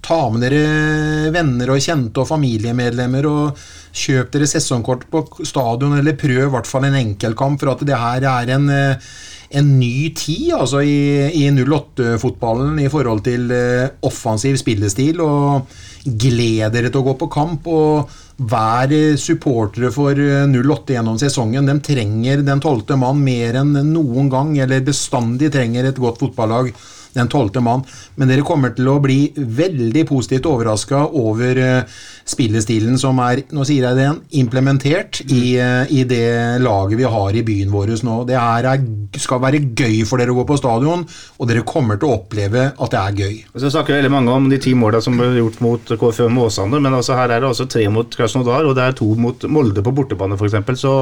Ta 0.03 0.21
med 0.31 0.43
dere 0.43 1.29
venner 1.33 1.73
og 1.73 1.83
kjente 1.83 2.23
og 2.23 2.29
familiemedlemmer, 2.29 3.27
og 3.29 3.61
kjøp 3.93 4.33
dere 4.33 4.49
sesongkort 4.49 5.05
på 5.11 5.23
stadion, 5.47 5.95
eller 5.99 6.17
prøv 6.19 6.47
i 6.47 6.53
hvert 6.55 6.67
fall 6.69 6.89
en 6.89 6.99
enkeltkamp, 6.99 7.61
for 7.61 7.73
at 7.75 7.85
det 7.87 7.99
her 7.99 8.27
er 8.33 8.57
en 8.57 8.67
eh, 8.73 9.13
en 9.53 9.69
ny 9.77 10.09
tid 10.17 10.53
altså 10.55 10.81
i, 10.81 11.29
i 11.37 11.45
08-fotballen 11.53 12.79
i 12.81 12.89
forhold 12.89 13.21
til 13.27 13.51
eh, 13.53 13.91
offensiv 14.05 14.57
spillestil. 14.57 15.21
og 15.21 15.69
Gled 16.03 16.73
dere 16.73 16.89
til 16.89 17.01
å 17.03 17.05
gå 17.05 17.13
på 17.21 17.29
kamp. 17.33 17.69
og 17.69 18.09
Vær 18.49 18.89
eh, 18.95 19.13
supportere 19.21 19.91
for 19.93 20.17
eh, 20.17 20.47
08 20.49 20.97
gjennom 20.97 21.19
sesongen. 21.21 21.69
De 21.69 21.77
trenger 21.85 22.41
den 22.45 22.63
tolvte 22.63 22.97
mann 22.99 23.21
mer 23.21 23.61
enn 23.61 23.77
noen 23.91 24.31
gang, 24.33 24.55
eller 24.57 24.85
bestandig 24.85 25.53
trenger 25.53 25.91
et 25.91 26.01
godt 26.01 26.23
fotballag 26.23 26.73
den 27.13 27.29
tolvte 27.31 27.61
mann. 27.63 27.83
Men 28.15 28.31
dere 28.31 28.45
kommer 28.45 28.73
til 28.75 28.89
å 28.91 28.99
bli 29.03 29.33
veldig 29.35 30.05
positivt 30.09 30.49
overraska 30.49 31.05
over 31.19 31.59
eh, 31.61 31.99
spillestilen 32.29 32.97
som 32.99 33.19
er 33.23 33.43
nå 33.53 33.65
sier 33.67 33.87
jeg 33.87 33.97
det 33.97 34.05
igjen, 34.05 34.19
implementert 34.43 35.21
i, 35.27 35.41
eh, 35.61 35.93
i 35.93 36.03
det 36.09 36.61
laget 36.63 36.99
vi 36.99 37.09
har 37.15 37.37
i 37.37 37.45
byen 37.45 37.73
vår 37.73 37.93
nå. 38.07 38.17
Det 38.29 38.37
er, 38.39 38.69
er, 38.73 38.85
skal 39.19 39.41
være 39.43 39.63
gøy 39.75 40.01
for 40.09 40.21
dere 40.21 40.33
å 40.33 40.39
gå 40.41 40.47
på 40.49 40.59
stadion, 40.59 41.05
og 41.37 41.49
dere 41.49 41.65
kommer 41.67 41.99
til 41.99 42.09
å 42.09 42.17
oppleve 42.19 42.69
at 42.73 42.93
det 42.93 43.01
er 43.01 43.21
gøy. 43.23 43.39
Så 43.57 43.73
snakker 43.73 43.97
veldig 43.99 44.13
mange 44.13 44.35
om 44.35 44.49
de 44.51 44.61
ti 44.61 44.75
måla 44.77 45.01
som 45.03 45.17
ble 45.19 45.31
gjort 45.37 45.61
mot 45.63 45.95
KFM 46.03 46.39
Åsane, 46.45 46.81
men 46.83 46.99
altså 46.99 47.17
her 47.19 47.29
er 47.29 47.43
det 47.43 47.51
altså 47.51 47.67
tre 47.69 47.87
mot 47.93 48.17
Krasnodar, 48.17 48.67
og 48.67 48.77
det 48.77 48.87
er 48.87 48.97
to 48.97 49.09
mot 49.19 49.49
Molde 49.53 49.83
på 49.85 49.93
bortebane, 49.95 50.37
f.eks. 50.39 50.79
Så 50.79 50.93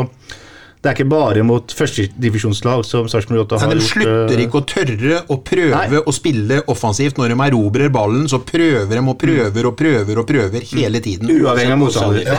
det 0.82 0.90
er 0.90 0.96
ikke 0.98 1.12
bare 1.12 1.44
mot 1.46 1.74
førstedivisjonslag 1.78 2.82
som 2.90 3.06
Sarpsborg 3.12 3.44
8 3.44 3.58
har 3.62 3.70
Men 3.70 3.78
de 3.78 3.84
gjort 3.84 3.92
slutter 3.94 4.34
eh, 4.34 4.46
ikke 4.48 4.58
å 4.58 4.64
tørre 4.66 5.20
å 5.30 5.36
prøve 5.46 5.78
Nei. 5.78 6.00
å 6.02 6.14
spille 6.16 6.58
offensivt. 6.74 7.20
Når 7.22 7.36
de 7.36 7.38
erobrer 7.46 7.92
ballen, 7.94 8.24
så 8.32 8.40
prøver 8.42 8.90
de 8.90 9.04
og 9.04 9.18
prøver 9.22 9.68
og 9.70 9.76
prøver 9.78 10.22
og 10.24 10.26
prøver 10.26 10.66
hele 10.72 11.02
tiden. 11.06 11.30
Uavhengig 11.30 11.76
av 11.76 11.82
motstander. 11.84 12.26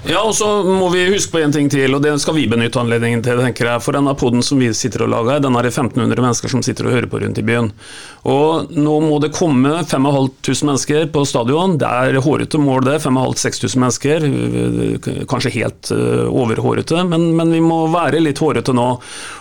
Ja, 0.10 0.20
og 0.22 0.30
så 0.38 0.46
må 0.66 0.88
vi 0.94 1.02
huske 1.10 1.34
på 1.34 1.40
en 1.42 1.52
ting 1.54 1.66
til, 1.72 1.96
og 1.96 2.04
det 2.04 2.12
skal 2.22 2.36
vi 2.36 2.46
benytte 2.50 2.78
anledningen 2.78 3.24
til. 3.26 3.42
tenker 3.42 3.72
jeg. 3.72 3.82
For 3.82 3.98
denne 3.98 4.14
poden 4.18 4.46
som 4.46 4.62
vi 4.62 4.70
sitter 4.76 5.08
og 5.08 5.10
lager, 5.10 5.42
den 5.42 5.58
er 5.58 5.66
det 5.66 5.74
1500 5.74 6.14
mennesker 6.14 6.52
som 6.52 6.62
sitter 6.62 6.86
og 6.86 6.94
hører 6.94 7.10
på 7.10 7.24
rundt 7.24 7.42
i 7.42 7.46
byen. 7.46 7.72
Og 8.30 8.70
nå 8.76 8.96
må 9.02 9.18
det 9.22 9.32
komme 9.34 9.80
5500 9.82 10.62
mennesker 10.70 11.10
på 11.10 11.26
stadion. 11.26 11.74
Det 11.80 11.90
er 11.90 12.22
hårete 12.22 12.62
mål, 12.62 12.86
det. 12.86 13.00
5500-6000 13.02 13.82
mennesker. 13.82 14.30
Kanskje 15.30 15.54
helt 15.58 15.90
eh, 15.94 16.19
overhårete, 16.28 17.04
men, 17.08 17.30
men 17.36 17.52
vi 17.54 17.60
må 17.64 17.84
være 17.92 18.20
litt 18.22 18.40
hårete 18.42 18.74
nå. 18.76 18.88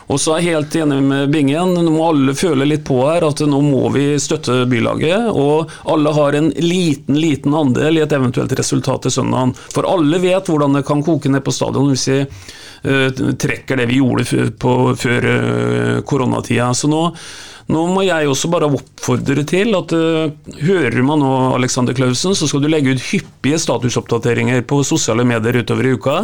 Og 0.10 0.18
så 0.18 0.34
er 0.34 0.42
jeg 0.42 0.56
helt 0.56 0.76
enig 0.80 1.00
med 1.06 1.34
Bingen. 1.34 1.76
Nå 1.78 1.92
må 1.94 2.08
alle 2.10 2.34
føle 2.38 2.66
litt 2.66 2.86
på 2.88 2.98
her 3.04 3.28
at 3.28 3.44
nå 3.46 3.60
må 3.62 3.92
vi 3.94 4.06
støtte 4.22 4.64
bylaget. 4.70 5.30
Og 5.30 5.70
alle 5.94 6.14
har 6.16 6.38
en 6.40 6.50
liten, 6.58 7.20
liten 7.20 7.54
andel 7.54 8.00
i 8.00 8.06
et 8.06 8.16
eventuelt 8.18 8.56
resultat 8.58 9.06
til 9.06 9.14
søndagen. 9.20 9.54
For 9.74 9.86
alle 9.90 10.22
vet 10.24 10.50
hvordan 10.50 10.80
det 10.80 10.88
kan 10.88 11.06
koke 11.06 11.30
ned 11.30 11.46
på 11.46 11.54
stadion 11.54 11.92
hvis 11.94 12.08
vi 12.10 12.24
uh, 12.24 13.22
trekker 13.46 13.78
det 13.78 13.90
vi 13.92 14.02
gjorde 14.02 14.50
på, 14.58 14.76
før 14.98 15.30
uh, 15.30 16.02
koronatida. 16.10 16.72
Så 16.74 16.90
nå, 16.90 17.04
nå 17.70 17.84
må 17.94 18.02
jeg 18.02 18.26
også 18.26 18.50
bare 18.50 18.68
oppfordre 18.74 19.44
til 19.48 19.76
at 19.78 19.92
eh, 19.94 20.32
hører 20.66 21.04
man 21.06 21.22
nå 21.22 21.34
Alexander 21.54 21.94
Klausen, 21.94 22.34
så 22.34 22.48
skal 22.50 22.64
du 22.64 22.70
legge 22.72 22.96
ut 22.96 23.04
hyppige 23.12 23.60
statusoppdateringer 23.62 24.64
på 24.70 24.80
sosiale 24.88 25.26
medier 25.28 25.62
utover 25.62 25.86
i 25.86 25.94
uka. 25.94 26.16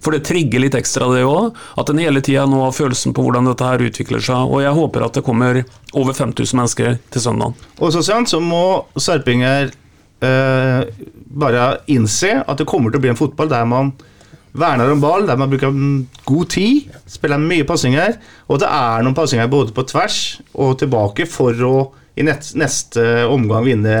For 0.00 0.16
det 0.16 0.24
trigger 0.24 0.64
litt 0.64 0.78
ekstra 0.78 1.10
det 1.12 1.26
òg. 1.28 1.52
At 1.76 1.92
en 1.92 2.00
hele 2.00 2.22
tida 2.24 2.46
nå 2.48 2.62
har 2.64 2.72
følelsen 2.76 3.12
på 3.16 3.26
hvordan 3.26 3.50
dette 3.50 3.68
her 3.68 3.84
utvikler 3.84 4.24
seg. 4.24 4.48
Og 4.48 4.64
jeg 4.64 4.72
håper 4.78 5.04
at 5.04 5.20
det 5.20 5.26
kommer 5.26 5.60
over 5.92 6.16
5000 6.16 6.62
mennesker 6.62 6.96
til 7.12 7.26
søndag. 7.28 7.66
Og 7.76 7.92
så 7.92 8.04
sent 8.06 8.32
så 8.32 8.40
må 8.40 8.64
Serpinger 8.96 9.68
eh, 10.24 10.80
bare 11.44 11.70
innse 11.92 12.38
at 12.40 12.56
det 12.56 12.68
kommer 12.70 12.88
til 12.88 13.02
å 13.02 13.04
bli 13.04 13.12
en 13.12 13.20
fotball 13.20 13.52
der 13.52 13.68
man 13.68 13.92
verner 14.58 14.92
om 14.92 15.02
ball, 15.02 15.26
der 15.28 15.38
man 15.40 15.50
bruker 15.52 15.74
god 16.26 16.50
tid, 16.52 16.88
spiller 17.10 17.40
mye 17.42 17.66
passinger, 17.68 18.16
og 18.48 18.62
det 18.62 18.70
er 18.70 19.04
noen 19.04 19.16
passinger 19.16 19.50
både 19.52 19.74
på 19.76 19.86
tvers 19.90 20.20
og 20.54 20.78
tilbake 20.80 21.28
for 21.30 21.66
å 21.66 21.76
i 22.16 22.24
neste 22.24 23.02
omgang 23.28 23.66
vinne 23.66 23.96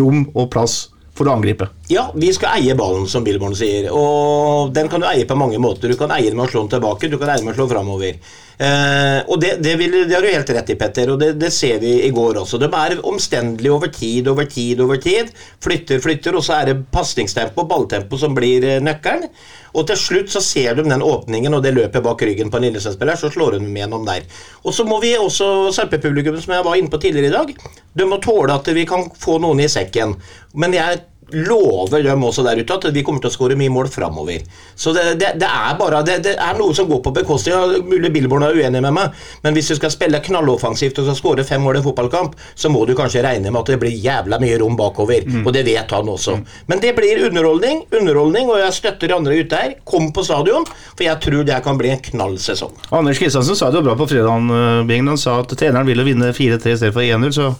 rom 0.00 0.24
og 0.32 0.48
plass 0.52 0.86
for 1.12 1.28
å 1.28 1.34
angripe. 1.36 1.68
Ja, 1.92 2.06
vi 2.16 2.30
skal 2.32 2.56
eie 2.56 2.76
ballen, 2.78 3.04
som 3.10 3.24
Billborn 3.26 3.56
sier. 3.56 3.90
Og 3.92 4.72
den 4.72 4.88
kan 4.88 5.02
du 5.02 5.08
eie 5.10 5.26
på 5.28 5.36
mange 5.36 5.60
måter. 5.60 5.92
Du 5.92 6.00
kan 6.00 6.12
eie 6.14 6.30
den 6.30 6.38
med 6.38 6.48
å 6.48 6.52
slå 6.52 6.64
den 6.64 6.72
tilbake, 6.78 7.10
du 7.12 7.18
kan 7.20 7.28
eie 7.28 7.42
den 7.42 7.50
med 7.50 7.56
å 7.56 7.60
slå 7.60 7.68
framover. 7.74 8.16
Eh, 8.58 9.20
og 9.26 9.40
det, 9.40 9.56
det, 9.64 9.76
vil, 9.80 9.94
det 10.08 10.14
har 10.14 10.24
du 10.24 10.30
helt 10.30 10.52
rett 10.56 10.72
i, 10.72 10.76
Petter, 10.78 11.12
og 11.14 11.20
det, 11.22 11.32
det 11.40 11.50
ser 11.54 11.80
vi 11.82 11.94
i 12.06 12.12
går 12.14 12.42
også. 12.42 12.60
De 12.60 12.68
er 12.68 12.98
omstendelige 13.08 13.72
over 13.72 13.92
tid, 13.92 14.28
over 14.28 14.48
tid, 14.50 14.82
over 14.84 15.00
tid. 15.02 15.32
Flytter, 15.64 16.02
flytter, 16.04 16.36
og 16.38 16.44
så 16.46 16.60
er 16.60 16.70
det 16.70 16.78
pasningstempo, 16.92 17.66
balltempo, 17.68 18.20
som 18.20 18.36
blir 18.36 18.66
eh, 18.68 18.80
nøkkelen. 18.84 19.30
Og 19.72 19.86
til 19.88 19.96
slutt 19.96 20.32
så 20.34 20.42
ser 20.44 20.76
de 20.76 20.84
den 20.84 21.04
åpningen 21.04 21.54
og 21.56 21.62
det 21.64 21.72
løpet 21.72 22.04
bak 22.04 22.20
ryggen 22.28 22.50
på 22.52 22.58
en 22.60 22.66
Lillesand-spiller, 22.66 23.16
så 23.16 23.30
slår 23.32 23.56
de 23.56 23.70
gjennom 23.72 24.04
der. 24.04 24.26
Og 24.66 24.76
så 24.76 24.84
må 24.84 24.98
vi 25.00 25.14
også, 25.16 25.72
Sarpe-publikum, 25.72 26.36
som 26.42 26.52
jeg 26.58 26.66
var 26.66 26.76
inne 26.76 26.92
på 26.92 27.00
tidligere 27.00 27.30
i 27.30 27.36
dag, 27.38 27.72
de 27.96 28.08
må 28.08 28.20
tåle 28.20 28.52
at 28.52 28.68
vi 28.76 28.84
kan 28.88 29.08
få 29.16 29.38
noen 29.40 29.64
i 29.64 29.70
sekken. 29.72 30.18
Men 30.52 30.76
jeg 30.76 31.00
lover 31.34 32.02
dem 32.04 32.24
også 32.24 32.44
der 32.46 32.60
ute 32.62 32.76
at 32.78 32.86
vi 32.94 33.02
kommer 33.06 33.22
til 33.22 33.30
å 33.30 33.34
skåre 33.34 33.56
mye 33.58 33.72
mål 33.72 33.90
framover. 33.92 34.44
Så 34.74 34.92
det, 34.96 35.04
det, 35.20 35.34
det 35.40 35.48
er 35.48 35.76
bare 35.78 36.02
det, 36.06 36.18
det 36.26 36.34
er 36.36 36.58
noe 36.58 36.74
som 36.76 36.88
går 36.90 37.02
på 37.04 37.14
bekostning 37.16 37.56
av 37.56 37.74
Mulig 37.88 38.12
Billborn 38.14 38.46
er 38.46 38.56
uenig 38.56 38.82
med 38.84 38.94
meg, 38.96 39.18
men 39.44 39.56
hvis 39.56 39.72
du 39.72 39.76
skal 39.78 39.92
spille 39.94 40.20
knalloffensivt 40.24 41.00
og 41.02 41.08
skal 41.08 41.18
skåre 41.18 41.46
fem 41.46 41.62
mål 41.64 41.78
i 41.78 41.82
en 41.82 41.86
fotballkamp, 41.86 42.36
så 42.54 42.70
må 42.72 42.84
du 42.88 42.94
kanskje 42.98 43.24
regne 43.24 43.50
med 43.50 43.60
at 43.62 43.72
det 43.74 43.80
blir 43.82 43.96
jævla 43.96 44.38
mye 44.42 44.58
rom 44.62 44.76
bakover. 44.78 45.26
Og 45.42 45.52
det 45.54 45.64
vet 45.66 45.90
han 45.94 46.08
også. 46.08 46.38
Men 46.70 46.82
det 46.82 46.94
blir 46.96 47.24
underholdning, 47.28 47.84
underholdning, 47.92 48.50
og 48.50 48.60
jeg 48.62 48.76
støtter 48.78 49.10
de 49.10 49.16
andre 49.16 49.38
ute 49.42 49.62
her. 49.62 49.76
Kom 49.88 50.10
på 50.14 50.24
stadion, 50.26 50.66
for 50.66 51.06
jeg 51.06 51.20
tror 51.24 51.46
det 51.48 51.60
kan 51.64 51.78
bli 51.80 51.92
en 51.92 52.02
knallsesong. 52.10 52.74
Anders 52.94 53.20
Kristiansen 53.22 53.58
sa 53.58 53.70
det 53.70 53.80
jo 53.80 53.86
bra 53.86 53.96
på 53.98 54.08
fredag, 54.10 54.52
Bingen. 54.88 55.12
Han 55.12 55.20
sa 55.20 55.40
at 55.42 55.52
treneren 55.58 55.88
ville 55.88 56.06
vinne 56.06 56.32
4-3 56.34 56.74
i 56.74 56.78
stedet 56.80 56.94
for 56.94 57.04
1-0, 57.04 57.32
så 57.36 57.52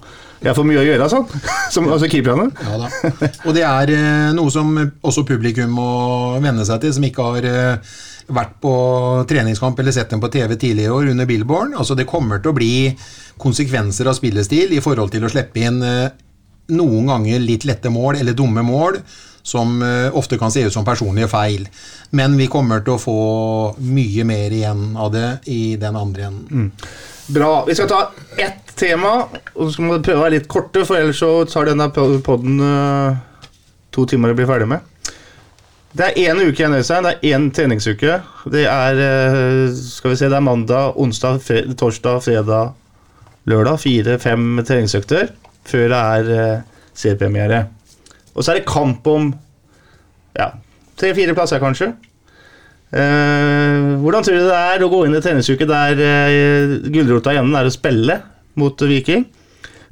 jeg 0.42 0.56
får 0.56 0.66
mye 0.66 0.80
å 0.80 0.86
gjøre, 0.86 1.08
sånn. 1.10 1.26
Som, 1.74 1.88
altså 1.92 2.08
keeperne. 2.10 2.48
Ja 2.66 2.78
da. 2.80 2.88
Og 3.46 3.54
det 3.56 3.64
er 3.66 3.92
eh, 3.94 4.30
noe 4.36 4.52
som 4.52 4.74
også 4.76 5.24
publikum 5.28 5.72
må 5.78 5.90
venne 6.42 6.66
seg 6.68 6.82
til, 6.82 6.94
som 6.96 7.06
ikke 7.06 7.28
har 7.36 7.48
eh, 7.48 7.92
vært 8.32 8.58
på 8.62 8.74
treningskamp 9.30 9.78
eller 9.80 9.94
sett 9.94 10.12
dem 10.12 10.22
på 10.22 10.30
TV 10.32 10.56
tidligere 10.56 10.90
i 10.90 10.96
år 10.96 11.12
under 11.14 11.28
Billborn. 11.28 11.76
Altså 11.78 11.96
Det 11.98 12.08
kommer 12.10 12.42
til 12.42 12.52
å 12.52 12.58
bli 12.58 12.74
konsekvenser 13.42 14.10
av 14.10 14.18
spillestil 14.18 14.74
i 14.76 14.82
forhold 14.84 15.14
til 15.14 15.24
å 15.26 15.32
slippe 15.32 15.62
inn 15.62 15.82
eh, 15.86 16.08
noen 16.72 17.10
ganger 17.10 17.42
litt 17.42 17.66
lette 17.68 17.90
mål 17.92 18.20
eller 18.20 18.36
dumme 18.38 18.62
mål, 18.64 19.00
som 19.42 19.80
ofte 20.14 20.36
kan 20.38 20.52
se 20.54 20.62
ut 20.62 20.72
som 20.72 20.84
personlige 20.86 21.26
feil. 21.26 21.64
Men 22.14 22.36
vi 22.38 22.46
kommer 22.46 22.84
til 22.86 22.94
å 22.94 23.00
få 23.02 23.16
mye 23.82 24.22
mer 24.24 24.54
igjen 24.54 24.92
av 24.94 25.10
det 25.10 25.26
i 25.50 25.74
den 25.82 25.98
andre 25.98 26.28
enden. 26.28 26.68
Bra. 27.26 27.64
Vi 27.66 27.74
skal 27.78 27.90
ta 27.90 28.00
ett 28.40 28.72
tema, 28.76 29.12
og 29.54 29.68
så 29.68 29.72
skal 29.76 29.92
vi 29.92 30.00
prøve 30.08 30.18
å 30.18 30.24
være 30.24 30.36
litt 30.38 30.48
korte, 30.50 30.82
for 30.88 30.98
ellers 30.98 31.20
så 31.22 31.34
tar 31.46 31.70
denne 31.70 31.86
poden 31.94 32.58
to 33.92 34.06
timer 34.08 34.32
å 34.32 34.38
bli 34.38 34.48
ferdig 34.48 34.70
med. 34.72 34.88
Det 35.92 36.06
er 36.06 36.30
én 36.32 36.38
uke 36.40 36.56
igjen, 36.56 36.74
Øystein. 36.78 37.04
Det 37.04 37.12
er 37.12 37.34
én 37.36 37.50
treningsuke. 37.52 38.14
Det 38.48 38.62
er 38.64 39.00
uh, 39.00 39.74
skal 39.76 40.14
vi 40.14 40.16
se, 40.16 40.30
det 40.32 40.38
er 40.38 40.44
mandag, 40.44 40.96
onsdag, 40.96 41.42
fre 41.44 41.66
torsdag, 41.76 42.22
fredag, 42.24 42.72
lørdag. 43.50 43.80
Fire-fem 43.82 44.62
treningsøkter 44.64 45.34
før 45.68 45.92
det 45.92 45.98
er 45.98 46.30
uh, 46.32 46.86
seriepremiere. 46.96 47.66
Og 48.32 48.40
så 48.40 48.54
er 48.54 48.62
det 48.62 48.70
kamp 48.70 49.06
om 49.12 49.28
ja, 50.38 50.48
tre-fire 50.96 51.36
plasser, 51.36 51.60
kanskje. 51.60 51.90
Eh, 52.92 53.78
hvordan 54.02 54.24
tror 54.24 54.36
du 54.36 54.44
det 54.50 54.56
er 54.58 54.82
å 54.84 54.90
gå 54.92 55.04
inn 55.06 55.16
i 55.16 55.22
treningsuke 55.24 55.64
der 55.64 55.96
uh, 55.96 56.74
gulrota 56.92 57.32
i 57.32 57.38
enden 57.40 57.56
er 57.56 57.68
å 57.68 57.72
spille 57.72 58.18
mot 58.60 58.84
Viking? 58.84 59.24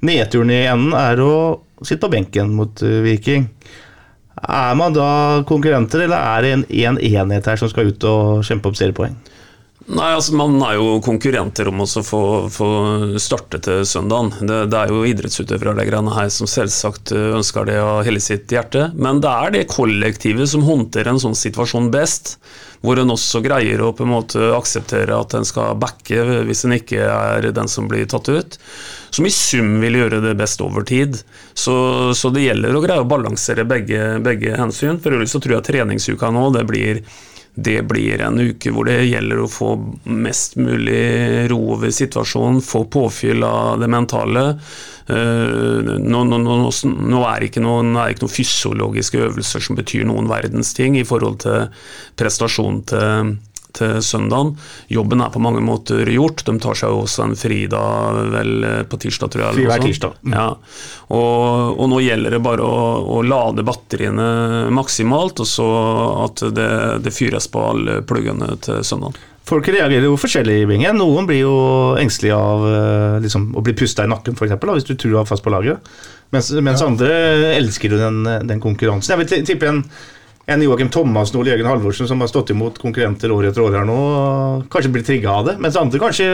Nedturen 0.04 0.52
i 0.52 0.66
enden 0.68 0.92
er 0.96 1.22
å 1.24 1.34
sitte 1.80 2.04
på 2.04 2.12
benken 2.12 2.52
mot 2.56 2.82
eh, 2.84 3.00
Viking. 3.04 3.48
Er 4.40 4.76
man 4.76 4.92
da 4.96 5.08
konkurrenter, 5.48 6.04
eller 6.04 6.20
er 6.20 6.44
det 6.44 6.52
en, 6.52 6.66
en 6.84 7.00
enhet 7.00 7.48
her 7.48 7.60
som 7.60 7.72
skal 7.72 7.88
ut 7.92 8.04
og 8.08 8.44
kjempe 8.44 8.68
opp 8.68 8.76
seriepoeng? 8.76 9.16
Nei, 9.90 10.12
altså 10.14 10.36
Man 10.38 10.60
er 10.62 10.76
jo 10.78 11.00
konkurrenter 11.02 11.66
om 11.66 11.80
å 11.82 11.86
få, 11.88 12.20
få 12.52 12.68
starte 13.18 13.58
til 13.64 13.82
søndagen. 13.88 14.30
Det, 14.46 14.58
det 14.70 14.78
er 14.78 14.92
jo 14.92 15.02
idrettsutøvere 15.08 15.74
det 15.80 15.86
greiene 15.88 16.14
her 16.14 16.28
som 16.30 16.46
selvsagt 16.50 17.10
ønsker 17.16 17.66
det 17.66 17.78
av 17.82 18.04
hele 18.06 18.22
sitt 18.22 18.52
hjerte. 18.54 18.90
Men 18.94 19.18
det 19.24 19.32
er 19.32 19.54
det 19.56 19.64
kollektivet 19.72 20.52
som 20.52 20.62
håndterer 20.66 21.10
en 21.10 21.22
sånn 21.22 21.34
situasjon 21.34 21.90
best. 21.90 22.36
Hvor 22.86 23.00
en 23.02 23.10
også 23.12 23.42
greier 23.44 23.82
å 23.82 23.90
på 23.96 24.06
en 24.06 24.12
måte 24.12 24.52
akseptere 24.54 25.16
at 25.16 25.34
en 25.36 25.48
skal 25.48 25.74
backe 25.82 26.22
hvis 26.46 26.62
en 26.68 26.76
ikke 26.78 27.02
er 27.10 27.50
den 27.56 27.68
som 27.68 27.90
blir 27.90 28.06
tatt 28.08 28.30
ut. 28.30 28.60
Som 29.10 29.26
i 29.26 29.32
sum 29.34 29.80
vil 29.82 29.98
gjøre 29.98 30.22
det 30.22 30.36
best 30.38 30.62
over 30.62 30.86
tid. 30.86 31.18
Så, 31.50 31.74
så 32.14 32.30
det 32.30 32.46
gjelder 32.46 32.78
å 32.78 32.84
greie 32.84 33.02
å 33.02 33.10
balansere 33.10 33.66
begge, 33.66 34.20
begge 34.22 34.54
hensyn. 34.54 35.02
For 35.02 35.18
øvrig 35.18 35.32
så 35.34 35.42
tror 35.42 35.58
jeg 35.58 35.66
treningsuka 35.72 36.30
nå 36.30 36.46
det 36.54 36.64
blir 36.70 37.02
det 37.54 37.82
blir 37.88 38.22
en 38.22 38.38
uke 38.40 38.70
hvor 38.72 38.86
det 38.88 39.02
gjelder 39.08 39.42
å 39.42 39.50
få 39.50 39.72
mest 40.04 40.56
mulig 40.60 41.48
ro 41.50 41.58
over 41.74 41.92
situasjonen, 41.94 42.62
få 42.64 42.84
påfyll 42.92 43.44
av 43.46 43.80
det 43.82 43.90
mentale. 43.90 44.44
Nå, 45.10 46.22
nå, 46.30 46.38
nå, 46.38 46.56
nå 46.70 47.22
er 47.26 47.40
det 47.42 47.50
ikke 47.50 47.64
noen, 47.64 47.96
ikke 48.06 48.24
noen 48.26 48.36
fysiologiske 48.36 49.24
øvelser 49.26 49.64
som 49.66 49.78
betyr 49.78 50.06
noen 50.06 50.30
verdens 50.30 50.70
ting 50.76 50.98
i 51.00 51.06
forhold 51.06 51.40
til 51.42 51.66
prestasjon 52.20 52.84
til 52.92 53.34
til 53.76 53.98
søndagen. 54.04 54.54
Jobben 54.92 55.22
er 55.24 55.32
på 55.32 55.42
mange 55.42 55.62
måter 55.64 56.08
gjort. 56.10 56.44
De 56.46 56.56
tar 56.62 56.78
seg 56.78 56.94
også 56.94 57.26
en 57.26 57.36
fridag 57.38 58.20
vel 58.34 58.66
på 58.90 59.00
tirsdag, 59.04 59.32
tror 59.32 59.46
jeg. 59.46 59.58
Fri 59.58 59.66
hver 59.70 59.84
tirsdag. 59.84 60.20
Mm. 60.22 60.36
Ja. 60.36 60.46
Og, 61.10 61.74
og, 61.76 61.86
nå 61.90 62.02
gjelder 62.04 62.36
det 62.36 62.42
bare 62.44 62.66
å, 62.66 62.84
å, 63.16 63.22
lade 63.26 63.66
batteriene 63.66 64.68
maksimalt, 64.74 65.42
og 65.42 65.48
så 65.48 65.68
at 66.26 66.44
det, 66.54 66.70
det 67.04 67.14
fyres 67.14 67.50
på 67.50 67.66
alle 67.72 68.00
pluggene 68.06 68.54
til 68.62 68.84
søndagen. 68.86 69.18
Folk 69.50 69.66
reagerer 69.72 70.06
jo 70.06 70.18
forskjellig 70.20 70.60
i 70.62 70.66
bingen. 70.68 71.00
Noen 71.00 71.26
blir 71.26 71.42
jo 71.42 71.56
engstelige 71.98 72.36
av 72.38 72.64
liksom, 73.24 73.50
å 73.58 73.64
bli 73.66 73.74
pusta 73.74 74.06
i 74.06 74.10
nakken, 74.10 74.36
f.eks., 74.38 74.54
hvis 74.60 74.86
du 74.86 74.94
tror 74.94 75.14
du 75.14 75.18
har 75.18 75.26
fast 75.26 75.42
på 75.42 75.50
laget. 75.50 75.82
Mens, 76.30 76.52
mens 76.62 76.84
ja. 76.84 76.86
andre 76.86 77.14
elsker 77.56 77.96
den, 77.98 78.22
den 78.46 78.62
konkurransen. 78.62 79.16
Jeg 79.16 79.24
vil 79.24 79.46
tippe 79.48 79.66
en 79.66 79.82
en 80.50 80.62
Joakim 80.64 80.90
Thomassen 80.90 81.36
og 81.38 81.44
Ole 81.44 81.52
Jørgen 81.52 81.68
Halvorsen 81.68 82.08
som 82.10 82.22
har 82.22 82.30
stått 82.30 82.50
imot 82.50 82.78
konkurrenter 82.82 83.30
år 83.30 83.50
etter 83.50 83.62
år 83.62 83.76
her 83.78 83.86
nå, 83.86 83.98
kanskje 84.72 84.92
blir 84.94 85.04
trigga 85.06 85.34
av 85.38 85.46
det. 85.46 85.54
Mens 85.62 85.78
andre 85.78 86.00
kanskje, 86.02 86.26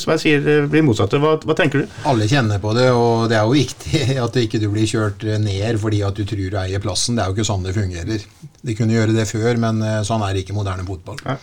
som 0.00 0.12
jeg 0.12 0.22
sier, 0.22 0.66
blir 0.70 0.84
motsatte. 0.84 1.20
Hva, 1.22 1.38
hva, 1.40 1.56
tenker 1.56 1.82
du? 1.82 1.94
Alle 2.08 2.28
kjenner 2.28 2.60
på 2.62 2.74
det, 2.76 2.90
og 2.92 3.30
det 3.32 3.38
er 3.38 3.48
jo 3.48 3.56
viktig 3.56 4.02
at 4.26 4.40
ikke 4.42 4.60
du 4.62 4.68
blir 4.72 4.88
kjørt 4.90 5.24
ned 5.40 5.80
fordi 5.80 6.02
at 6.04 6.18
du 6.18 6.26
tror 6.28 6.52
du 6.52 6.58
eier 6.60 6.84
plassen. 6.84 7.16
Det 7.16 7.24
er 7.24 7.32
jo 7.32 7.38
ikke 7.38 7.48
sånn 7.48 7.64
det 7.64 7.76
fungerer. 7.78 8.26
De 8.60 8.76
kunne 8.78 8.96
gjøre 8.98 9.16
det 9.16 9.28
før, 9.30 9.52
men 9.64 9.80
sånn 10.08 10.26
er 10.26 10.42
ikke 10.42 10.56
moderne 10.56 10.86
fotball. 10.88 11.22
Ja. 11.24 11.38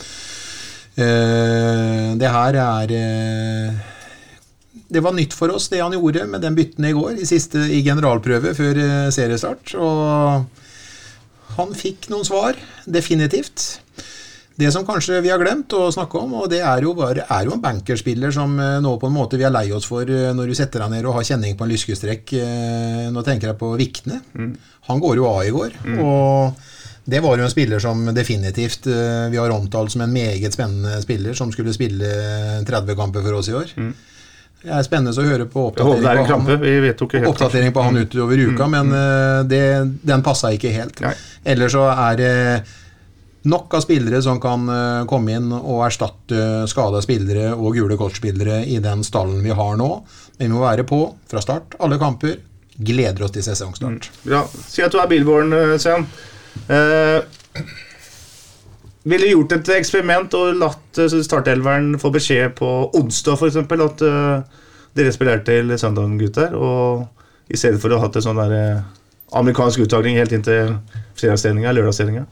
Uh, 1.00 2.18
det 2.20 2.28
her 2.28 2.58
er 2.60 2.92
uh, 2.92 3.84
det 4.92 5.02
var 5.06 5.14
nytt 5.16 5.36
for 5.38 5.54
oss, 5.54 5.70
det 5.72 5.80
han 5.80 5.94
gjorde 5.96 6.26
med 6.28 6.44
den 6.44 6.58
bytten 6.58 6.90
i 6.90 6.96
går, 6.98 7.22
i 7.22 7.28
siste 7.30 7.62
i 7.72 7.82
generalprøve 7.86 8.52
før 8.58 8.82
seriestart. 9.14 9.78
Og 9.80 10.66
han 11.60 11.76
fikk 11.78 12.10
noen 12.12 12.28
svar, 12.28 12.58
definitivt. 12.88 13.80
Det 14.60 14.72
som 14.76 14.84
kanskje 14.84 15.22
vi 15.24 15.32
har 15.32 15.40
glemt 15.40 15.72
å 15.78 15.86
snakke 15.94 16.20
om, 16.20 16.34
og 16.42 16.50
det 16.52 16.60
er 16.66 16.84
jo, 16.84 16.92
bare, 16.98 17.24
er 17.32 17.48
jo 17.48 17.54
en 17.56 17.62
bankerspiller 17.64 18.34
som 18.36 18.58
eh, 18.60 18.80
nå 18.84 18.98
på 19.00 19.08
en 19.08 19.16
måte 19.16 19.40
vi 19.40 19.46
er 19.48 19.54
lei 19.56 19.70
oss 19.76 19.88
for 19.88 20.10
eh, 20.10 20.34
når 20.36 20.52
du 20.52 20.58
setter 20.58 20.84
deg 20.84 20.98
ned 20.98 21.08
og 21.08 21.16
har 21.16 21.28
kjenning 21.30 21.56
på 21.56 21.64
en 21.64 21.72
lyskestrekk. 21.72 22.34
Eh, 22.36 23.06
nå 23.14 23.24
tenker 23.24 23.52
jeg 23.52 23.60
på 23.62 23.72
Vikne. 23.80 24.20
Mm. 24.36 24.52
Han 24.90 25.00
går 25.06 25.22
jo 25.22 25.30
av 25.30 25.46
i 25.46 25.54
går. 25.56 25.80
Mm. 25.86 26.02
og 26.04 26.68
det 27.10 27.24
var 27.24 27.40
jo 27.40 27.46
en 27.46 27.50
spiller 27.50 27.82
som 27.82 28.04
definitivt 28.14 28.86
vi 28.86 29.38
har 29.40 29.50
omtalt 29.50 29.90
som 29.90 30.04
en 30.04 30.12
meget 30.14 30.54
spennende 30.54 31.00
spiller, 31.02 31.34
som 31.34 31.50
skulle 31.50 31.74
spille 31.74 32.10
30 32.68 33.00
kamper 33.00 33.24
for 33.26 33.40
oss 33.40 33.50
i 33.50 33.56
år. 33.58 33.72
Mm. 33.80 33.94
Det 34.60 34.74
er 34.76 34.84
spennende 34.84 35.16
å 35.16 35.24
høre 35.24 35.46
på 35.48 35.70
oppdatering, 35.70 36.26
på, 36.28 37.08
han, 37.08 37.30
oppdatering 37.30 37.72
på 37.76 37.84
han 37.86 38.00
utover 38.02 38.42
uka, 38.44 38.68
mm. 38.68 38.74
men 38.76 38.92
uh, 38.92 39.40
det, 39.48 39.64
den 40.04 40.24
passa 40.26 40.52
ikke 40.52 40.74
helt. 40.74 41.00
Ellers 41.48 41.76
så 41.78 41.86
er 41.94 42.20
det 42.20 42.34
nok 43.48 43.78
av 43.80 43.86
spillere 43.86 44.20
som 44.22 44.42
kan 44.44 44.68
uh, 44.68 45.08
komme 45.08 45.38
inn 45.40 45.48
og 45.56 45.86
erstatte 45.88 46.68
skada 46.68 47.00
spillere 47.06 47.54
og 47.56 47.80
gule 47.80 47.96
kortspillere 48.00 48.66
i 48.68 48.82
den 48.84 49.06
stallen 49.08 49.40
vi 49.46 49.56
har 49.56 49.80
nå. 49.80 49.90
Men 50.38 50.50
vi 50.50 50.54
må 50.58 50.66
være 50.66 50.84
på 50.88 51.06
fra 51.32 51.44
start, 51.44 51.80
alle 51.80 52.00
kamper. 52.02 52.36
Gleder 52.80 53.26
oss 53.26 53.36
til 53.36 53.44
sesongstart. 53.44 54.12
Mm. 54.12 54.24
Bra. 54.28 54.44
Si 54.68 54.84
at 54.84 54.92
du 54.92 55.00
er 55.00 55.08
Billborn, 55.12 55.56
Sean. 55.80 56.04
Uh, 56.68 57.24
ville 59.10 59.32
gjort 59.32 59.56
et 59.58 59.72
eksperiment 59.80 60.36
og 60.40 60.60
latt 60.60 61.02
uh, 61.02 61.20
startelveren 61.26 61.94
få 62.02 62.12
beskjed 62.16 62.56
på 62.60 62.70
onsdag 63.00 63.40
f.eks. 63.40 63.60
at 63.60 64.06
uh, 64.06 64.66
dere 64.98 65.16
spiller 65.16 65.44
til 65.46 65.74
søndagen, 65.80 66.18
gutter, 66.20 66.56
og 66.56 67.06
i 67.50 67.58
stedet 67.58 67.82
for 67.82 67.92
å 67.92 68.00
ha 68.00 68.08
hatt 68.08 68.20
en 68.20 68.28
sånn 68.30 68.42
der, 68.42 68.56
uh, 68.56 69.36
amerikansk 69.40 69.86
uttagning 69.86 70.18
helt 70.20 70.34
inn 70.36 70.46
til 70.46 70.76
fredagsstillinga. 71.20 72.26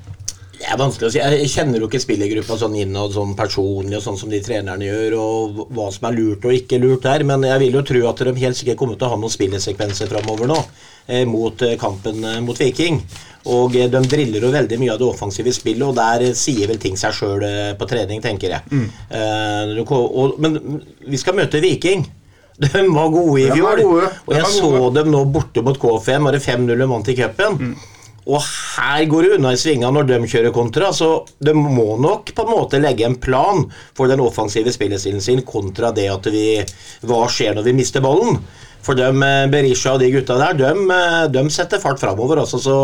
Det 0.57 0.65
er 0.65 0.79
vanskelig 0.79 1.05
å 1.05 1.13
si. 1.13 1.19
Jeg 1.21 1.49
kjenner 1.53 1.83
jo 1.83 1.87
ikke 1.87 2.01
spillergruppa 2.01 2.55
sånn 2.57 2.75
innad 2.81 3.13
sånn 3.13 3.35
personlig, 3.37 3.99
og 3.99 4.03
sånn 4.03 4.17
som 4.17 4.31
de 4.33 4.39
trenerne 4.41 4.87
gjør, 4.87 5.15
og 5.21 5.59
hva 5.69 5.91
som 5.93 6.07
er 6.09 6.17
lurt 6.17 6.47
og 6.49 6.55
ikke 6.55 6.79
lurt 6.81 7.05
der. 7.05 7.25
Men 7.29 7.45
jeg 7.45 7.61
vil 7.61 7.77
jo 7.77 7.83
tro 7.85 8.01
at 8.09 8.23
de 8.25 8.33
helt 8.41 8.57
sikkert 8.57 8.79
kommer 8.81 8.97
til 8.97 9.05
å 9.05 9.11
ha 9.13 9.19
noen 9.21 9.33
spillesekvenser 9.33 10.09
framover 10.09 10.49
nå 10.49 10.57
eh, 10.57 10.96
mot 11.29 11.61
kampen 11.79 12.25
mot 12.43 12.59
Viking. 12.59 13.01
Og 13.47 13.75
eh, 13.77 13.89
de 13.91 14.03
driller 14.09 14.43
jo 14.43 14.51
veldig 14.53 14.79
mye 14.81 14.93
av 14.93 15.01
det 15.01 15.07
offensive 15.07 15.53
spillet, 15.55 15.85
og 15.87 15.95
der 15.97 16.29
eh, 16.29 16.37
sier 16.37 16.69
vel 16.69 16.79
ting 16.81 16.97
seg 16.99 17.15
sjøl 17.15 17.43
eh, 17.47 17.73
på 17.79 17.89
trening, 17.89 18.21
tenker 18.23 18.57
jeg. 18.57 18.71
Mm. 18.71 18.87
Uh, 19.11 19.91
og, 19.95 20.39
men 20.43 20.57
vi 21.07 21.19
skal 21.19 21.37
møte 21.37 21.63
Viking. 21.63 22.05
De 22.63 22.81
var 22.89 23.11
gode 23.13 23.43
i 23.43 23.51
fjor. 23.51 23.83
Og 24.25 24.33
jeg 24.33 24.49
så 24.49 24.71
dem 24.95 25.11
nå 25.13 25.27
borte 25.29 25.61
mot 25.61 25.77
K5, 25.77 26.25
var 26.25 26.33
det 26.33 26.41
5-0 26.41 26.89
vant 26.89 27.11
i 27.13 27.15
cupen. 27.19 27.59
Mm. 27.61 27.75
Og 28.27 28.43
her 28.43 29.05
går 29.07 29.23
det 29.23 29.35
unna 29.37 29.53
i 29.55 29.59
svinga 29.61 29.87
når 29.93 30.07
de 30.09 30.17
kjører 30.27 30.51
kontra, 30.51 30.89
så 30.91 31.21
de 31.39 31.53
må 31.55 31.93
nok 32.01 32.33
på 32.35 32.43
en 32.43 32.49
måte 32.51 32.81
legge 32.81 33.05
en 33.07 33.15
plan 33.23 33.61
for 33.95 34.11
den 34.11 34.19
offensive 34.19 34.73
spillestilen 34.75 35.23
sin 35.23 35.45
kontra 35.47 35.93
det 35.95 36.09
at 36.11 36.27
vi 36.33 36.47
Hva 37.07 37.21
skjer 37.31 37.55
når 37.55 37.69
vi 37.69 37.77
mister 37.77 38.03
ballen? 38.03 38.41
For 38.87 38.95
de, 38.95 39.03
eh, 39.03 39.45
Berisha 39.51 39.97
og 39.97 39.99
de 39.99 40.07
gutta 40.13 40.37
der, 40.39 40.53
de, 40.55 40.71
eh, 40.95 41.27
de 41.27 41.43
setter 41.51 41.81
fart 41.83 41.99
framover. 41.99 42.39
Også, 42.39 42.59
så 42.63 42.75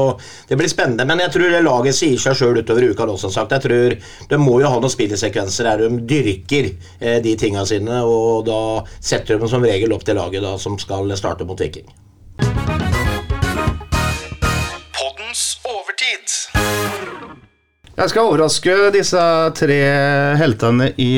det 0.50 0.58
blir 0.60 0.68
spennende. 0.68 1.08
Men 1.08 1.24
jeg 1.24 1.32
tror 1.32 1.64
laget 1.64 1.96
sier 1.96 2.20
seg 2.20 2.36
sjøl 2.36 2.60
utover 2.60 2.90
uka 2.92 3.08
også, 3.08 3.32
sagt. 3.32 3.56
Jeg 3.56 3.64
tror 3.64 3.98
De 4.30 4.38
må 4.38 4.60
jo 4.60 4.68
ha 4.68 4.80
noen 4.80 4.92
spillesekvenser 4.92 5.64
der 5.64 5.84
de 5.84 6.02
dyrker 6.10 6.74
eh, 7.00 7.20
de 7.24 7.36
tinga 7.40 7.64
sine, 7.66 8.02
og 8.04 8.46
da 8.48 8.84
setter 9.00 9.40
de 9.40 9.48
som 9.48 9.64
regel 9.64 9.94
opp 9.94 10.04
til 10.04 10.16
laget 10.20 10.44
da, 10.44 10.58
som 10.58 10.78
skal 10.80 11.08
starte 11.16 11.48
mot 11.48 11.60
Viking. 11.60 11.88
Poddens 14.92 15.44
overtid. 15.64 16.36
Jeg 17.94 18.10
skal 18.10 18.26
overraske 18.28 18.78
disse 18.96 19.24
tre 19.56 19.82
heltene 20.40 20.92
i 20.98 21.14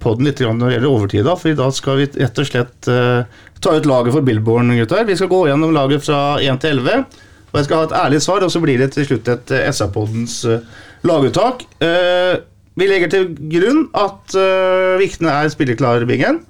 poden 0.00 0.28
litt 0.28 0.40
når 0.40 0.68
det 0.68 0.76
gjelder 0.76 0.92
overtid. 0.92 1.32
For 1.40 1.50
i 1.50 1.58
dag 1.58 1.74
skal 1.74 1.98
vi 1.98 2.10
rett 2.22 2.38
og 2.38 2.46
slett 2.48 2.92
ta 3.64 3.74
ut 3.78 3.88
laget 3.88 4.14
for 4.14 4.24
Billborn, 4.26 4.72
gutter. 4.78 5.06
Vi 5.08 5.16
skal 5.18 5.30
gå 5.32 5.44
gjennom 5.48 5.72
laget 5.74 6.04
fra 6.06 6.36
1 6.42 6.60
til 6.62 6.78
11. 6.78 7.04
Og 7.52 7.58
jeg 7.58 7.68
skal 7.68 7.80
ha 7.80 7.86
et 7.88 7.96
ærlig 8.02 8.20
svar, 8.24 8.44
og 8.44 8.52
så 8.52 8.60
blir 8.62 8.80
det 8.82 8.90
til 8.94 9.06
slutt 9.08 9.30
et 9.30 9.54
uh, 9.54 9.68
SA-poddens 9.70 10.40
uh, 10.50 10.82
laguttak. 11.06 11.64
vi 12.74 12.86
legger 12.90 13.10
til 13.12 13.26
grunn 13.52 13.84
at 13.94 14.34
viktene 14.98 15.30
er 15.30 15.50
spilleklar, 15.52 16.06
Bingen. 16.08 16.40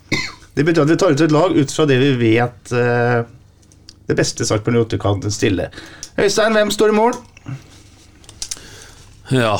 Det 0.56 0.64
betyr 0.64 0.86
at 0.86 0.92
vi 0.94 0.96
tar 0.96 1.12
ut 1.12 1.24
et 1.26 1.34
lag 1.34 1.52
ut 1.52 1.74
fra 1.74 1.84
det 1.90 1.98
vi 2.00 2.12
vet 2.22 2.72
det 2.72 4.16
beste 4.16 4.46
Sarpsborg 4.46 4.86
8 4.86 5.00
kan 5.02 5.20
stille. 5.34 5.68
Øystein, 6.16 6.56
hvem 6.56 6.70
står 6.70 6.94
i 6.94 6.96
mål? 6.96 7.18
Ja 9.34 9.58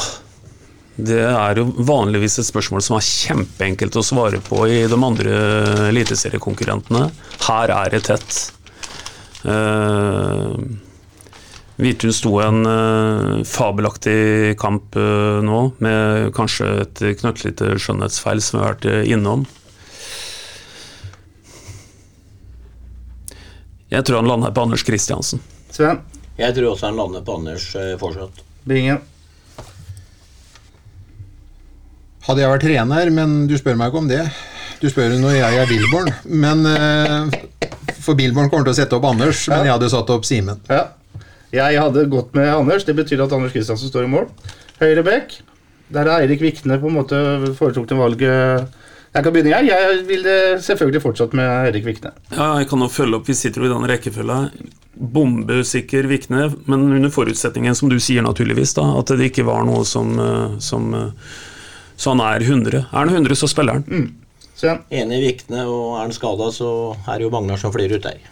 Det 0.94 1.18
er 1.26 1.58
jo 1.58 1.66
vanligvis 1.82 2.38
et 2.38 2.46
spørsmål 2.46 2.82
som 2.86 2.96
er 2.98 3.06
kjempeenkelt 3.06 3.96
å 3.98 4.04
svare 4.06 4.38
på 4.44 4.62
i 4.70 4.84
de 4.90 4.98
andre 4.98 5.34
eliteseriekonkurrentene. 5.90 7.08
Her 7.48 7.72
er 7.74 7.90
det 7.94 8.04
tett. 8.06 8.38
Uh, 9.44 10.54
Vitus 11.82 12.20
sto 12.22 12.36
en 12.40 12.62
uh, 12.62 13.42
fabelaktig 13.48 14.54
kamp 14.62 14.94
uh, 14.94 15.42
nå, 15.44 15.60
med 15.82 16.30
kanskje 16.38 16.70
et 16.86 17.04
knøttlite 17.20 17.74
skjønnhetsfeil 17.74 18.40
som 18.44 18.60
vi 18.60 18.64
har 18.64 18.78
vært 18.78 19.10
innom. 19.10 19.44
Jeg 23.94 24.06
tror 24.06 24.22
han 24.22 24.28
lander 24.30 24.54
på 24.54 24.64
Anders 24.66 24.82
Kristiansen. 24.82 25.42
Sven. 25.70 26.00
Jeg 26.38 26.54
tror 26.56 26.72
også 26.72 26.88
han 26.88 26.96
lander 26.98 27.22
på 27.22 27.36
Anders 27.38 27.66
eh, 27.78 27.94
fortsatt. 27.98 28.40
Bingen. 28.66 29.02
Hadde 32.24 32.40
jeg 32.40 32.48
vært 32.54 32.64
trener, 32.64 33.10
men 33.12 33.32
du 33.50 33.56
spør 33.60 33.76
meg 33.76 33.90
ikke 33.90 34.00
om 34.00 34.06
det. 34.08 34.22
Du 34.80 34.86
spør 34.88 35.12
når 35.20 35.34
jeg 35.36 35.58
er 35.60 35.68
Billborn. 35.68 36.08
Men 36.24 36.64
eh, 36.68 37.34
For 38.00 38.16
Billborn 38.16 38.48
kommer 38.52 38.64
til 38.64 38.72
å 38.72 38.78
sette 38.78 38.96
opp 38.96 39.04
Anders, 39.10 39.42
men 39.52 39.66
jeg 39.68 39.74
hadde 39.74 39.90
satt 39.92 40.12
opp 40.14 40.24
Simen. 40.28 40.62
Ja. 40.72 40.86
Jeg 41.54 41.78
hadde 41.78 42.06
gått 42.10 42.32
med 42.34 42.48
Anders. 42.50 42.86
Det 42.88 42.96
betyr 42.96 43.22
at 43.26 43.34
Anders 43.36 43.52
Kristiansen 43.54 43.92
står 43.92 44.08
i 44.08 44.12
mål. 44.16 44.30
Høyre 44.80 45.04
bekk. 45.06 45.36
Der 45.94 46.08
er 46.08 46.24
Eirik 46.24 46.40
Vikne 46.42 46.80
på 46.80 46.88
en 46.88 46.96
måte 46.96 47.20
foretrukne 47.58 48.00
valget. 48.00 48.80
Jeg 49.14 49.22
kan 49.22 49.34
begynne, 49.36 49.52
jeg. 49.52 49.68
Jeg 49.68 50.00
ville 50.08 50.34
selvfølgelig 50.64 51.04
fortsatt 51.04 51.36
med 51.38 51.46
Eirik 51.68 51.84
Vikne. 51.86 52.14
Ja, 52.32 52.54
jeg 52.58 52.70
kan 52.72 52.82
jo 52.82 52.88
følge 52.90 53.20
opp, 53.20 53.28
Vi 53.28 53.36
sitter 53.38 53.62
jo 53.62 53.68
i 53.68 53.74
den 53.74 53.86
rekkefølga. 53.92 54.38
Bombesikker 54.94 56.08
Vikne, 56.08 56.48
men 56.66 56.88
under 56.88 57.12
forutsetningen, 57.12 57.76
som 57.76 57.92
du 57.92 58.00
sier 58.02 58.24
naturligvis, 58.24 58.74
da, 58.78 58.88
at 58.98 59.12
det 59.12 59.28
ikke 59.30 59.46
var 59.46 59.66
noe 59.68 59.84
som, 59.86 60.16
eh, 60.18 60.56
som 60.62 60.88
eh, 60.94 61.32
Så 61.96 62.14
han 62.14 62.22
er 62.24 62.44
100. 62.44 62.84
Er 62.84 62.98
han 62.98 63.12
100, 63.12 63.36
så 63.38 63.48
spiller 63.50 63.80
han. 63.80 64.08
Sven. 64.54 64.84
Enig 64.94 65.18
i 65.18 65.26
Vikne, 65.28 65.64
og 65.66 65.96
er 65.98 66.04
han 66.04 66.14
skada, 66.14 66.50
så 66.54 66.70
er 67.08 67.18
det 67.18 67.26
jo 67.26 67.32
Magnar 67.34 67.60
som 67.60 67.72
flyr 67.74 67.96
ut 67.96 68.06
der. 68.06 68.22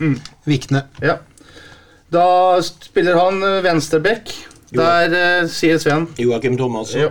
Vikne. 0.48 0.86
Ja. 1.02 1.18
Da 2.12 2.24
spiller 2.62 3.18
han 3.18 3.42
venstreback. 3.64 4.32
Der 4.72 5.12
eh, 5.12 5.48
sier 5.52 5.78
Sven. 5.80 6.06
Joakim 6.16 6.56
Thomassen. 6.56 7.00
Ja. 7.00 7.08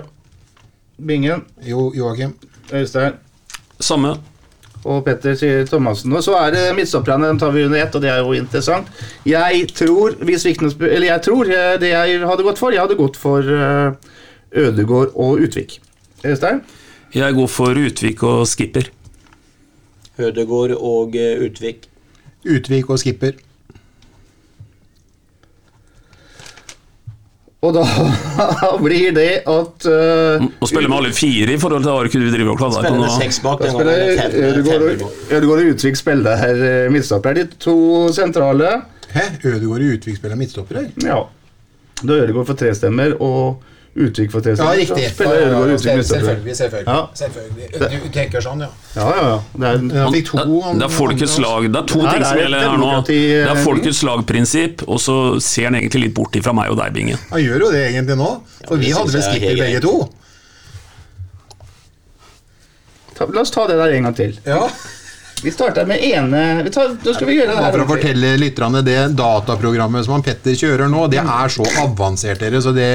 Bingen. 0.97 1.45
Jo, 1.66 1.91
Joakim. 1.95 2.34
Øystein. 2.74 3.20
Samme. 3.80 4.16
Og 4.82 5.04
Petter 5.06 5.36
sier 5.38 5.68
Thomassen. 5.70 6.14
Og 6.18 6.24
så 6.26 6.34
er 6.39 6.56
det 6.56 6.64
midtstopperne, 6.78 7.30
dem 7.30 7.39
tar 7.41 7.54
vi 7.54 7.68
under 7.68 7.84
ett, 7.84 7.93
og 7.95 8.02
det 8.02 8.10
er 8.10 8.24
jo 8.24 8.34
interessant. 8.34 8.89
Jeg 9.30 9.68
tror, 9.78 10.16
hvis 10.26 10.45
Vikne 10.47 10.72
Eller 10.88 11.12
jeg 11.12 11.22
tror 11.28 11.52
eh, 11.54 11.78
det 11.82 11.93
jeg 11.93 12.26
hadde 12.26 12.47
gått 12.47 12.62
for, 12.62 12.74
jeg 12.74 12.82
hadde 12.82 12.97
gått 12.97 13.20
for 13.22 13.45
eh, 13.45 13.93
Ødegård 14.66 15.14
og 15.14 15.45
Utvik. 15.45 15.78
Øystein? 16.26 16.61
Jeg 17.15 17.34
går 17.34 17.47
for 17.47 17.78
Utvik 17.86 18.24
og 18.24 18.47
skipper. 18.47 18.89
Hødegård 20.17 20.72
og 20.78 21.15
eh, 21.15 21.39
Utvik. 21.45 21.88
Utvik 22.45 22.89
og 22.89 22.99
skipper. 22.99 23.32
Og 27.61 27.76
da 27.76 27.84
blir 28.86 29.11
det 29.13 29.43
at 29.45 29.86
uh, 29.86 30.45
Å 30.65 30.69
spille 30.69 30.89
med 30.89 30.97
alle 30.97 31.11
fire 31.13 31.53
i 31.53 31.59
forhold 31.61 31.84
til 31.86 31.91
Arku 31.93 32.15
du 32.17 32.30
driver 32.34 32.55
og 32.55 32.57
kladder 32.57 32.88
på 32.88 32.88
Spiller 32.88 33.03
nå. 33.03 33.09
bak. 33.45 33.59
da 33.61 33.74
spiller 33.76 35.43
og, 35.45 35.61
Utvik 35.76 35.99
spiller 35.99 36.39
her 36.41 36.63
eh, 36.69 36.88
midtstopper. 36.93 37.38
De 37.38 37.45
to 37.61 37.76
sentrale. 38.17 38.72
Hæ? 39.11 39.28
Ødegaard 39.43 39.86
og 39.86 39.93
Utvik 39.97 40.17
spiller 40.17 40.39
midtstopper 40.41 40.82
her? 40.82 40.89
Ja. 41.05 41.19
Da 42.01 42.17
Ødegård 42.24 42.49
får 42.49 42.57
tre 42.63 42.74
stemmer, 42.78 43.13
og 43.22 43.61
Utvik 43.92 44.32
for 44.32 44.39
tre 44.39 44.54
Ja, 44.56 44.70
riktig. 44.72 45.10
Spiller 45.12 45.42
Ødegård 45.42 45.70
og 45.70 45.74
Utvik 45.76 45.96
midtstopper. 45.96 46.26
Selvfølgelig. 46.26 46.56
selvfølgelig. 46.56 46.94
Ja. 46.94 47.00
selvfølgelig. 47.16 48.04
Du 48.04 48.14
tenker 48.16 48.44
sånn, 48.46 48.62
ja. 48.64 48.70
Ja, 48.96 49.08
ja, 49.18 49.26
ja. 49.28 49.39
Det 49.52 49.72
er, 49.72 49.98
ja. 50.00 50.06
fikk 50.14 50.30
to. 50.30 50.38
Det, 50.39 50.78
det 50.80 50.86
er 50.88 50.94
folkets 50.96 51.36
lag. 51.44 51.68
Det 51.68 51.82
er 51.82 51.89
to 51.92 52.00
ting 52.06 52.24
som 52.24 52.39
gjelder 52.39 52.64
her 52.70 52.80
nå. 52.80 52.94
Det 53.10 53.20
er 53.42 53.52
eh, 53.52 53.60
folkets 53.66 54.00
lag-prinsipp, 54.08 54.86
og 54.88 55.04
så 55.04 55.18
ser 55.44 55.68
han 55.68 55.80
egentlig 55.82 56.06
litt 56.06 56.16
bort 56.16 56.39
ifra 56.39 56.56
meg 56.56 56.72
og 56.72 56.80
deg, 56.80 56.96
Binge. 56.96 57.20
Han 57.34 57.44
gjør 57.44 57.68
jo 57.68 57.74
det 57.76 57.84
egentlig 57.89 58.18
nå. 58.22 58.32
For 58.64 58.80
vi 58.80 58.96
hadde 58.96 59.12
vel 59.12 59.20
er 59.20 59.28
skipper 59.28 59.62
begge 59.66 59.84
to. 59.84 59.96
la 63.22 63.44
oss 63.44 63.52
ta 63.54 63.68
det 63.70 63.78
der 63.78 64.00
en 64.00 64.08
gang 64.08 64.16
til. 64.18 64.39
Ja. 64.48 64.64
Vi 65.44 65.52
starter 65.52 65.88
med 65.89 66.04
ene 66.06 66.64
vi 66.64 66.70
tar, 66.74 66.92
Nå 67.02 67.14
skal 67.16 67.28
vi 67.28 67.36
gjøre 67.39 67.56
det 67.56 67.64
her. 67.64 67.72
for 67.74 67.84
å 67.84 67.88
fortelle 67.89 68.34
lytterne 68.38 68.84
det 68.86 68.98
dataprogrammet 69.18 70.06
som 70.06 70.14
han 70.18 70.26
Petter 70.26 70.54
kjører 70.58 70.92
nå, 70.92 71.08
det 71.10 71.22
er 71.24 71.50
så 71.54 71.66
avansert, 71.82 72.44
dere, 72.44 72.62
så 72.62 72.74
det, 72.76 72.89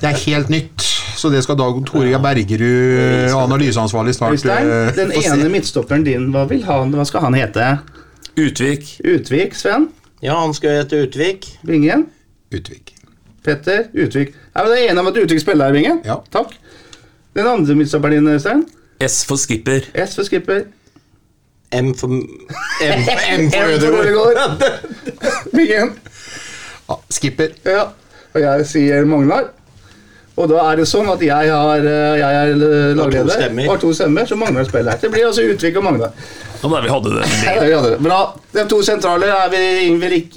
det 0.00 0.08
er 0.08 0.16
helt 0.24 0.48
nytt. 0.52 0.86
Så 1.20 1.28
det 1.28 1.42
skal 1.44 1.58
Dag 1.60 1.82
Tore 1.84 2.16
Bergerud, 2.22 3.34
analyseansvarlig, 3.36 4.14
snart 4.16 4.38
Øystein, 4.38 4.70
eh, 4.72 4.92
den 4.96 5.12
ene 5.20 5.50
midtstopperen 5.52 6.06
din, 6.06 6.30
hva, 6.32 6.46
vil 6.48 6.64
han, 6.64 6.94
hva 6.96 7.04
skal 7.04 7.26
han 7.26 7.36
hete? 7.36 7.66
Utvik. 8.40 8.94
Utvik, 9.04 9.58
Sven? 9.58 9.90
Ja, 10.24 10.38
han 10.40 10.56
skal 10.56 10.78
hete 10.80 11.02
Utvik. 11.04 11.44
Vingen? 11.68 12.06
Utvik. 12.56 12.94
Petter? 13.44 13.90
Utvik. 13.92 14.32
Er 14.56 14.64
vi 14.70 14.80
enige 14.86 15.00
om 15.04 15.12
at 15.12 15.20
Utvik 15.26 15.44
spiller 15.44 15.68
her, 15.68 15.76
Vingen? 15.76 16.00
Ja. 16.08 16.22
Takk. 16.32 16.56
Den 17.36 17.46
andre 17.52 17.76
midtstopperen 17.76 18.16
din, 18.16 18.32
Øystein? 18.32 18.64
S 19.04 19.22
for 19.28 19.36
skipper. 19.40 19.84
S 19.92 20.16
for 20.16 20.24
skipper. 20.28 20.64
M 21.72 21.92
for, 21.94 22.10
M, 22.10 22.24
M 22.82 23.50
for 23.50 23.68
Ødegaard. 23.70 24.64
Ja, 26.90 26.96
skipper. 27.08 27.52
Ja. 27.62 27.84
Og 28.34 28.40
jeg 28.42 28.64
sier 28.66 29.04
Magnar. 29.06 29.52
Og 30.40 30.48
da 30.50 30.62
er 30.70 30.80
det 30.80 30.86
sånn 30.88 31.08
at 31.12 31.20
jeg, 31.22 31.50
har, 31.52 31.84
eh, 31.86 32.16
jeg 32.18 32.38
er 32.40 32.52
eh, 32.54 32.92
lagleder. 32.98 33.34
stemmer. 33.36 33.68
Har 33.70 33.80
to 33.82 33.90
stemmer, 33.94 34.26
så 34.26 34.38
Magnar 34.40 34.66
spiller. 34.66 34.98
Det 34.98 35.10
blir 35.12 35.26
altså 35.28 35.44
Utvik 35.46 35.76
og 35.78 35.84
Magnar. 35.86 36.14
Og 36.60 36.74
der 36.74 36.84
vi 36.86 36.92
hadde 36.92 37.12
det. 37.16 37.26
Ja, 37.46 37.54
vi 37.62 37.72
hadde 37.74 37.90
det. 37.94 37.98
Bra. 38.02 38.20
De 38.54 38.64
to 38.70 38.80
sentrale 38.86 39.28
er 39.30 39.50
vi 39.52 39.62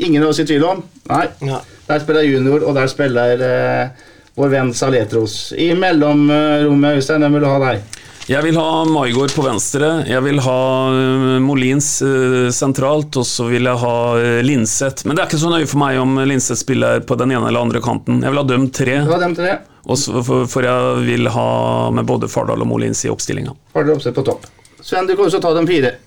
ingen 0.05 0.21
av 0.23 0.29
oss 0.33 0.41
i 0.43 0.47
tvil 0.49 0.65
om. 0.67 0.83
Nei. 1.09 1.25
Ja. 1.49 1.61
Der 1.87 2.03
spiller 2.03 2.27
junior, 2.27 2.63
og 2.67 2.77
der 2.77 2.91
spiller 2.91 3.41
eh, 3.47 4.05
vår 4.39 4.53
venn 4.53 4.73
Saletros. 4.75 5.37
I 5.57 5.71
mellomrommet, 5.77 6.99
Øystein, 6.99 7.25
hvem 7.25 7.39
vil 7.39 7.45
du 7.47 7.51
ha 7.51 7.59
deg? 7.65 8.02
Jeg 8.23 8.39
vil 8.45 8.55
ha 8.55 8.85
Maigård 8.87 9.33
på 9.35 9.43
venstre, 9.43 9.87
jeg 10.07 10.23
vil 10.23 10.37
ha 10.45 10.59
øh, 10.95 11.41
Molins 11.43 11.97
øh, 12.07 12.47
sentralt, 12.55 13.17
og 13.19 13.25
så 13.27 13.49
vil 13.49 13.67
jeg 13.67 13.81
ha 13.81 13.97
øh, 14.15 14.37
Linseth. 14.47 15.03
Men 15.03 15.17
det 15.17 15.25
er 15.25 15.27
ikke 15.27 15.41
så 15.41 15.51
nøye 15.51 15.67
for 15.67 15.81
meg 15.81 15.99
om 15.99 16.15
Linseth 16.23 16.61
spiller 16.61 17.03
på 17.03 17.17
den 17.19 17.33
ene 17.35 17.49
eller 17.49 17.65
andre 17.67 17.81
kanten. 17.83 18.21
Jeg 18.23 18.31
vil 18.31 18.39
ha 18.39 18.45
dem 18.47 18.69
tre, 18.71 18.95
dem 19.25 19.35
og 19.83 19.99
så 19.99 20.23
for, 20.23 20.47
for 20.47 20.63
jeg 20.63 21.03
vil 21.03 21.27
ha 21.35 21.47
med 21.91 22.07
både 22.07 22.31
Fardal 22.31 22.63
og 22.63 22.69
Molins 22.71 23.03
i 23.03 23.11
oppstillinga. 23.11 23.57
Fardal 23.75 23.97
oppsett 23.97 24.15
på 24.15 24.23
topp. 24.31 24.47
Sven, 24.79 25.03
du 25.03 25.17
kan 25.17 25.27
også 25.27 25.43
ta 25.43 25.51
dem 25.59 25.67
fire. 25.67 25.97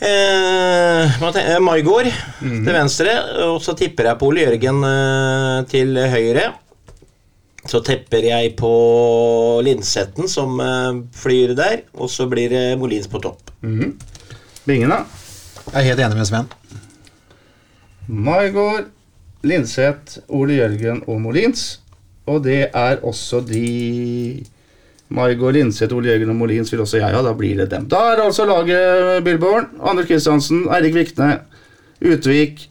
Eh, 0.00 1.60
Maigård 1.60 2.04
mm 2.04 2.50
-hmm. 2.50 2.64
Til 2.64 2.72
venstre, 2.72 3.10
og 3.48 3.62
så 3.62 3.72
tipper 3.72 4.04
jeg 4.04 4.18
på 4.18 4.26
Ole 4.26 4.40
Jørgen 4.40 4.84
eh, 4.84 5.64
til 5.68 5.96
høyre. 5.96 6.52
Så 7.70 7.78
tepper 7.86 8.24
jeg 8.26 8.54
på 8.58 8.70
Linsetten, 9.62 10.26
som 10.30 10.58
eh, 10.58 11.02
flyr 11.14 11.54
der, 11.58 11.84
og 11.94 12.10
så 12.10 12.26
blir 12.30 12.50
det 12.50 12.64
Molins 12.80 13.06
på 13.10 13.20
topp. 13.22 13.52
Bingen, 14.66 14.90
da. 14.90 15.04
Jeg 15.70 15.76
er 15.78 15.86
helt 15.92 16.02
enig 16.02 16.18
med 16.18 16.26
Sven. 16.26 16.48
Maigård, 18.10 18.88
Linseth, 19.46 20.18
Ole 20.34 20.56
Jørgen 20.58 21.04
og 21.06 21.20
Molins. 21.22 21.78
Og 22.26 22.42
det 22.44 22.64
er 22.74 23.04
også 23.06 23.40
de 23.46 24.42
Maigård, 25.14 25.54
Linseth, 25.54 25.94
Ole 25.94 26.10
Jørgen 26.10 26.34
og 26.34 26.40
Molins 26.42 26.72
vil 26.72 26.82
også 26.82 26.98
jeg 26.98 27.14
ha. 27.14 27.22
Da 27.22 27.36
blir 27.38 27.62
det 27.62 27.70
dem. 27.70 27.86
Da 27.90 28.02
er 28.12 28.24
altså 28.24 28.48
laget 28.50 29.22
Billborn. 29.26 29.70
Anders 29.78 30.10
Kristiansen, 30.10 30.66
Eirik 30.74 30.94
Vikne, 30.98 31.30
Utvik, 32.02 32.66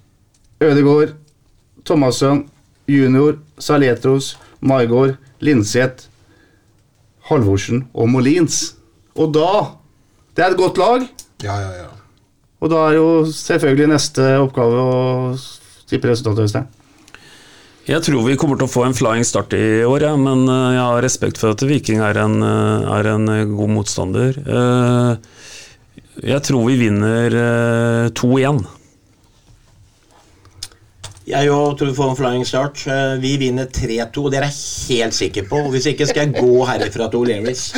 Ødegård, 0.60 1.16
Thomasson, 1.88 2.46
Junior, 2.88 3.40
Saletros, 3.60 4.34
Maigård, 4.62 5.16
Linseth, 5.42 6.08
Halvorsen 7.30 7.86
og 7.94 8.10
Molins. 8.12 8.74
Og 9.16 9.34
da 9.36 9.76
Det 10.36 10.46
er 10.46 10.52
et 10.54 10.58
godt 10.60 10.78
lag. 10.80 11.02
Ja, 11.44 11.56
ja, 11.60 11.72
ja. 11.84 11.88
Og 12.62 12.70
da 12.72 12.84
er 12.90 12.94
jo 13.00 13.08
selvfølgelig 13.28 13.88
neste 13.92 14.26
oppgave 14.40 14.84
å 14.84 15.00
tippe 15.90 16.08
resultatet, 16.12 16.46
Øystein. 16.46 16.68
Jeg 17.90 18.04
tror 18.06 18.22
vi 18.28 18.36
kommer 18.38 18.60
til 18.60 18.68
å 18.68 18.72
få 18.72 18.84
en 18.86 18.94
flying 18.94 19.26
start 19.26 19.56
i 19.58 19.82
år, 19.88 20.04
ja, 20.06 20.12
men 20.20 20.44
øh, 20.46 20.74
jeg 20.76 20.84
har 20.84 21.02
respekt 21.02 21.40
for 21.42 21.56
at 21.56 21.64
Viking 21.66 22.04
er 22.06 22.20
en, 22.22 22.36
øh, 22.46 22.86
er 23.00 23.10
en 23.16 23.28
øh, 23.34 23.46
god 23.58 23.72
motstander. 23.80 24.38
Eh, 24.46 25.16
Jeg 26.30 26.44
tror 26.44 26.68
vi 26.68 26.76
vinner 26.76 27.32
øh, 27.32 28.10
2-1. 28.12 28.60
Jeg 31.30 31.50
òg 31.54 31.76
tror 31.78 31.92
vi 31.92 31.96
får 31.98 32.10
en 32.12 32.18
flying 32.18 32.46
start. 32.48 32.82
Eh, 32.90 33.16
Vi 33.22 33.36
vinner 33.38 33.68
3-2, 33.70 34.24
og 34.26 34.32
det 34.34 34.40
er 34.40 34.48
jeg 34.48 34.58
helt 34.90 35.14
sikker 35.18 35.46
på. 35.50 35.60
Hvis 35.74 35.86
ikke 35.92 36.08
skal 36.10 36.26
jeg 36.26 36.42
gå 36.42 36.64
herifra 36.66 37.10
til 37.14 37.20
O'Learys. 37.22 37.68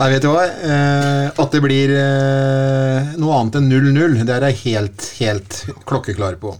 Nei, 0.00 0.08
vet 0.08 0.24
du 0.24 0.30
hva? 0.32 0.46
Eh, 0.48 1.26
at 1.36 1.52
det 1.52 1.60
blir 1.62 1.92
eh, 1.94 3.12
noe 3.20 3.36
annet 3.38 3.58
enn 3.60 3.68
0-0, 3.70 4.16
det 4.26 4.34
er 4.38 4.46
jeg 4.48 4.60
helt, 4.64 5.04
helt 5.20 5.58
klokkeklar 5.88 6.38
på. 6.40 6.54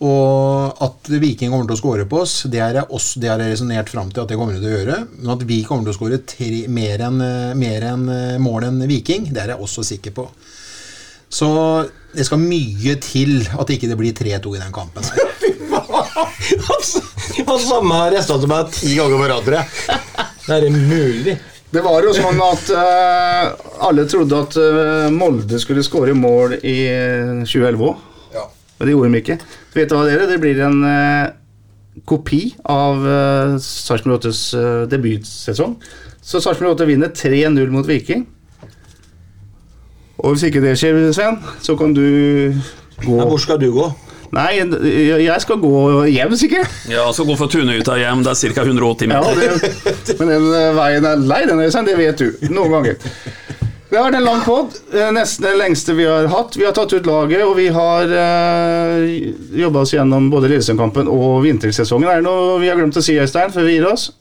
Og 0.00 0.78
at 0.80 1.10
Viking 1.20 1.50
kommer 1.52 1.68
til 1.68 1.76
å 1.76 1.80
skåre 1.80 2.06
på 2.08 2.22
oss, 2.22 2.44
det 2.48 2.62
har 2.62 2.72
jeg, 2.72 2.88
også- 2.88 3.20
det 3.20 3.28
jeg 3.28 3.52
resonnert 3.52 3.90
fram 3.92 4.10
til 4.10 4.22
at 4.22 4.28
det 4.28 4.38
kommer 4.40 4.54
de 4.54 4.60
til 4.60 4.70
å 4.70 4.78
gjøre. 4.78 5.08
Men 5.18 5.34
at 5.34 5.42
vi 5.44 5.62
kommer 5.64 5.84
til 5.84 5.92
å 5.92 5.98
skåre 5.98 6.68
mer 6.68 6.98
enn 7.04 7.20
eh, 7.20 7.54
mer 7.54 7.82
enn, 7.82 8.08
eh, 8.08 8.38
mål 8.38 8.64
enn 8.64 8.88
Viking, 8.88 9.28
det 9.32 9.42
er 9.42 9.48
jeg 9.54 9.60
også 9.60 9.84
sikker 9.84 10.10
på. 10.16 10.28
Så 11.30 11.46
det 12.14 12.24
skal 12.26 12.38
mye 12.38 12.96
til 13.00 13.46
at 13.58 13.68
ikke 13.70 13.88
det 13.88 13.98
blir 13.98 14.12
3-2 14.12 14.56
i 14.56 14.62
den 14.64 14.72
kampen. 14.72 15.04
Og 17.40 17.46
Han 17.46 17.60
samme 17.62 17.94
har 17.94 18.10
resta 18.10 18.38
til 18.40 18.50
meg 18.50 18.72
ti 18.74 18.96
ganger 18.96 19.20
på 19.20 19.28
rad, 19.30 19.44
tror 19.46 19.60
jeg. 19.60 19.66
Det 20.46 20.56
er 20.56 20.66
umulig. 20.66 20.88
mulig. 20.88 21.38
Det 21.70 21.82
var 21.84 22.02
jo 22.02 22.10
sånn 22.16 22.40
at 22.42 22.70
uh, 22.74 23.52
alle 23.86 24.02
trodde 24.10 24.38
at 24.42 24.56
uh, 24.58 25.06
Molde 25.14 25.60
skulle 25.62 25.84
skåre 25.86 26.16
mål 26.18 26.56
i 26.66 26.78
eh, 26.90 27.44
2011 27.46 27.84
òg, 27.86 28.00
Ja. 28.80 28.86
men 28.86 28.88
det 28.88 28.94
gjorde 28.96 29.12
de 29.12 29.20
ikke. 29.20 29.38
Vet 29.76 29.90
du 29.90 29.94
hva, 29.96 30.04
dere? 30.08 30.26
Det 30.30 30.40
blir 30.40 30.60
en 30.64 30.78
eh, 30.88 31.32
kopi 32.08 32.54
av 32.64 33.02
uh, 33.04 33.56
Sarpsborg 33.60 34.22
8s 34.24 34.42
eh, 34.56 34.88
debutsesong. 34.88 35.74
Så 36.24 36.40
Sarpsborg 36.40 36.72
8 36.78 36.86
vinner 36.88 37.12
3-0 37.12 37.68
mot 37.74 37.84
Viking. 37.88 38.24
Og 40.20 40.32
hvis 40.34 40.46
ikke 40.48 40.62
det 40.64 40.74
skjer, 40.80 40.98
Sven, 41.16 41.38
så 41.64 41.76
kan 41.80 41.92
du 41.96 42.04
gå 43.04 43.16
Ja, 43.20 43.24
hvor 43.28 43.40
skal 43.40 43.60
du 43.60 43.70
gå? 43.72 43.86
Nei, 44.30 44.60
jeg 44.60 45.36
skal 45.42 45.58
gå 45.58 46.04
hjem, 46.06 46.36
sikkert. 46.38 46.70
Ja, 46.92 47.08
så 47.12 47.24
gå 47.26 47.34
for 47.40 47.50
Tunehytta 47.50 47.96
hjem, 47.98 48.20
det 48.22 48.30
er 48.36 48.52
ca. 48.54 48.62
180 48.62 49.10
Ja, 49.10 49.22
meter. 49.26 49.56
det, 50.06 50.16
men 50.20 50.28
den 50.30 50.46
eh, 50.54 50.68
veien 50.76 51.08
er 51.08 51.24
lei, 51.32 51.40
den 51.50 51.60
Øystein, 51.64 51.88
det 51.88 51.96
vet 51.98 52.20
du. 52.20 52.28
Noen 52.52 52.76
ganger. 52.76 53.00
Det 53.90 53.98
har 53.98 54.04
vært 54.06 54.20
en 54.20 54.26
lang 54.28 54.42
pod, 54.46 54.74
nesten 55.16 55.48
det 55.48 55.56
lengste 55.58 55.96
vi 55.98 56.04
har 56.06 56.28
hatt. 56.30 56.54
Vi 56.54 56.62
har 56.62 56.74
tatt 56.76 56.92
ut 56.94 57.08
laget, 57.08 57.40
og 57.42 57.56
vi 57.58 57.66
har 57.74 58.12
eh, 58.14 59.32
jobba 59.58 59.82
oss 59.82 59.96
gjennom 59.96 60.28
både 60.30 60.52
Lillestrøm-kampen 60.52 61.10
og 61.10 61.40
vintersesongen. 61.42 62.06
Er 62.06 62.20
det 62.20 62.28
noe 62.28 62.60
vi 62.62 62.70
har 62.70 62.78
glemt 62.78 62.94
å 62.94 63.02
si, 63.02 63.18
Øystein, 63.18 63.50
før 63.50 63.66
vi 63.66 63.80
gir 63.80 63.88
oss? 63.90 64.12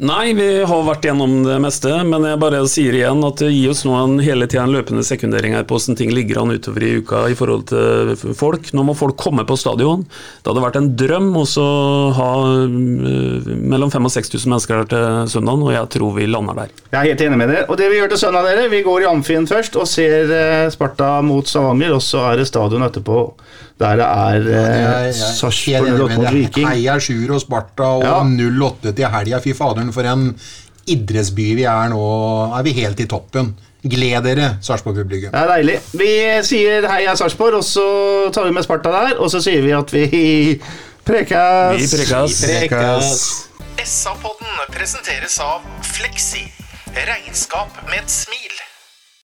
Nei, 0.00 0.30
vi 0.32 0.62
har 0.64 0.84
vært 0.86 1.04
gjennom 1.04 1.42
det 1.44 1.58
meste, 1.60 1.90
men 2.08 2.24
jeg 2.24 2.40
bare 2.40 2.62
sier 2.72 2.94
igjen 2.96 3.20
at 3.26 3.42
gi 3.44 3.66
oss 3.68 3.82
nå 3.84 3.92
en 3.98 4.14
hele 4.24 4.46
tida 4.48 4.62
en 4.64 4.72
løpende 4.72 5.04
sekundering 5.04 5.52
her 5.52 5.66
på 5.68 5.76
hvordan 5.76 5.98
ting 5.98 6.14
ligger 6.16 6.40
an 6.40 6.54
utover 6.56 6.86
i 6.86 6.92
uka 7.02 7.26
i 7.28 7.36
forhold 7.36 7.66
til 7.68 8.14
folk. 8.38 8.70
Nå 8.72 8.86
må 8.88 8.94
folk 8.96 9.18
komme 9.20 9.44
på 9.44 9.58
stadion. 9.60 10.06
Det 10.40 10.48
hadde 10.48 10.64
vært 10.64 10.78
en 10.80 10.88
drøm 11.02 11.28
å 11.36 11.44
ha 12.16 12.30
eh, 12.48 13.52
mellom 13.60 13.92
5000 13.92 14.08
og 14.08 14.16
6000 14.16 14.54
mennesker 14.54 14.80
her 14.80 14.88
til 14.88 15.06
søndagen, 15.36 15.68
og 15.68 15.76
jeg 15.76 15.92
tror 15.92 16.16
vi 16.16 16.30
lander 16.32 16.62
der. 16.62 16.72
Jeg 16.94 17.00
er 17.02 17.08
helt 17.10 17.26
enig 17.28 17.42
med 17.42 17.52
dere. 17.52 17.68
Og 17.68 17.76
det 17.82 17.92
vi 17.92 18.00
gjør 18.00 18.14
til 18.14 18.24
søndag, 18.24 18.48
dere, 18.48 18.70
vi 18.72 18.80
går 18.88 19.04
i 19.04 19.10
Amfien 19.12 19.50
først 19.52 19.76
og 19.76 19.84
ser 19.90 20.32
eh, 20.32 20.70
Sparta 20.72 21.18
mot 21.20 21.44
Stavanger, 21.44 21.98
og 21.98 22.04
så 22.08 22.24
er 22.30 22.40
det 22.40 22.48
stadion 22.48 22.88
etterpå. 22.88 23.26
Der 23.80 23.96
det 23.96 24.06
er 24.60 25.04
jeg, 25.06 25.14
Sarpsborg 25.16 25.88
08 26.04 26.16
mot 26.20 26.32
Viking. 26.34 26.66
Heia 26.68 26.98
Sjur 27.00 27.32
og 27.32 27.40
Sparta 27.40 27.86
og 27.96 28.04
Ja. 28.04 28.18
0-8 28.28 28.92
til 28.92 29.06
helga. 29.08 29.40
Fy 29.40 29.54
faderen, 29.56 29.92
for 29.96 30.04
en 30.04 30.26
idrettsby 30.90 31.54
vi 31.56 31.64
er 31.64 31.88
nå. 31.92 32.02
Er 32.58 32.62
vi 32.66 32.74
helt 32.76 33.00
i 33.00 33.06
toppen. 33.08 33.54
Gled 33.80 34.26
dere, 34.26 34.50
Sarpsborg-publikum. 34.60 35.32
Det 35.32 35.40
er 35.40 35.48
deilig. 35.54 35.78
Vi 35.96 36.10
sier 36.44 36.84
heia 36.92 37.14
Sarpsborg, 37.16 37.56
og 37.62 37.64
så 37.64 37.86
tar 38.36 38.44
vi 38.44 38.52
med 38.52 38.66
Sparta 38.68 38.92
der, 38.92 39.14
og 39.16 39.30
så 39.32 39.40
sier 39.40 39.64
vi 39.64 39.72
at 39.72 39.94
vi 39.96 40.60
prekas. 41.08 41.80
Vi 41.80 41.88
prekas. 41.96 42.42
Prekas. 42.44 43.14
SA-podden 43.80 44.60
presenteres 44.76 45.38
av 45.40 45.64
Fleksi. 45.96 46.44
Regnskap 46.92 47.72
med 47.88 48.02
et 48.02 48.12
smil. 48.12 48.59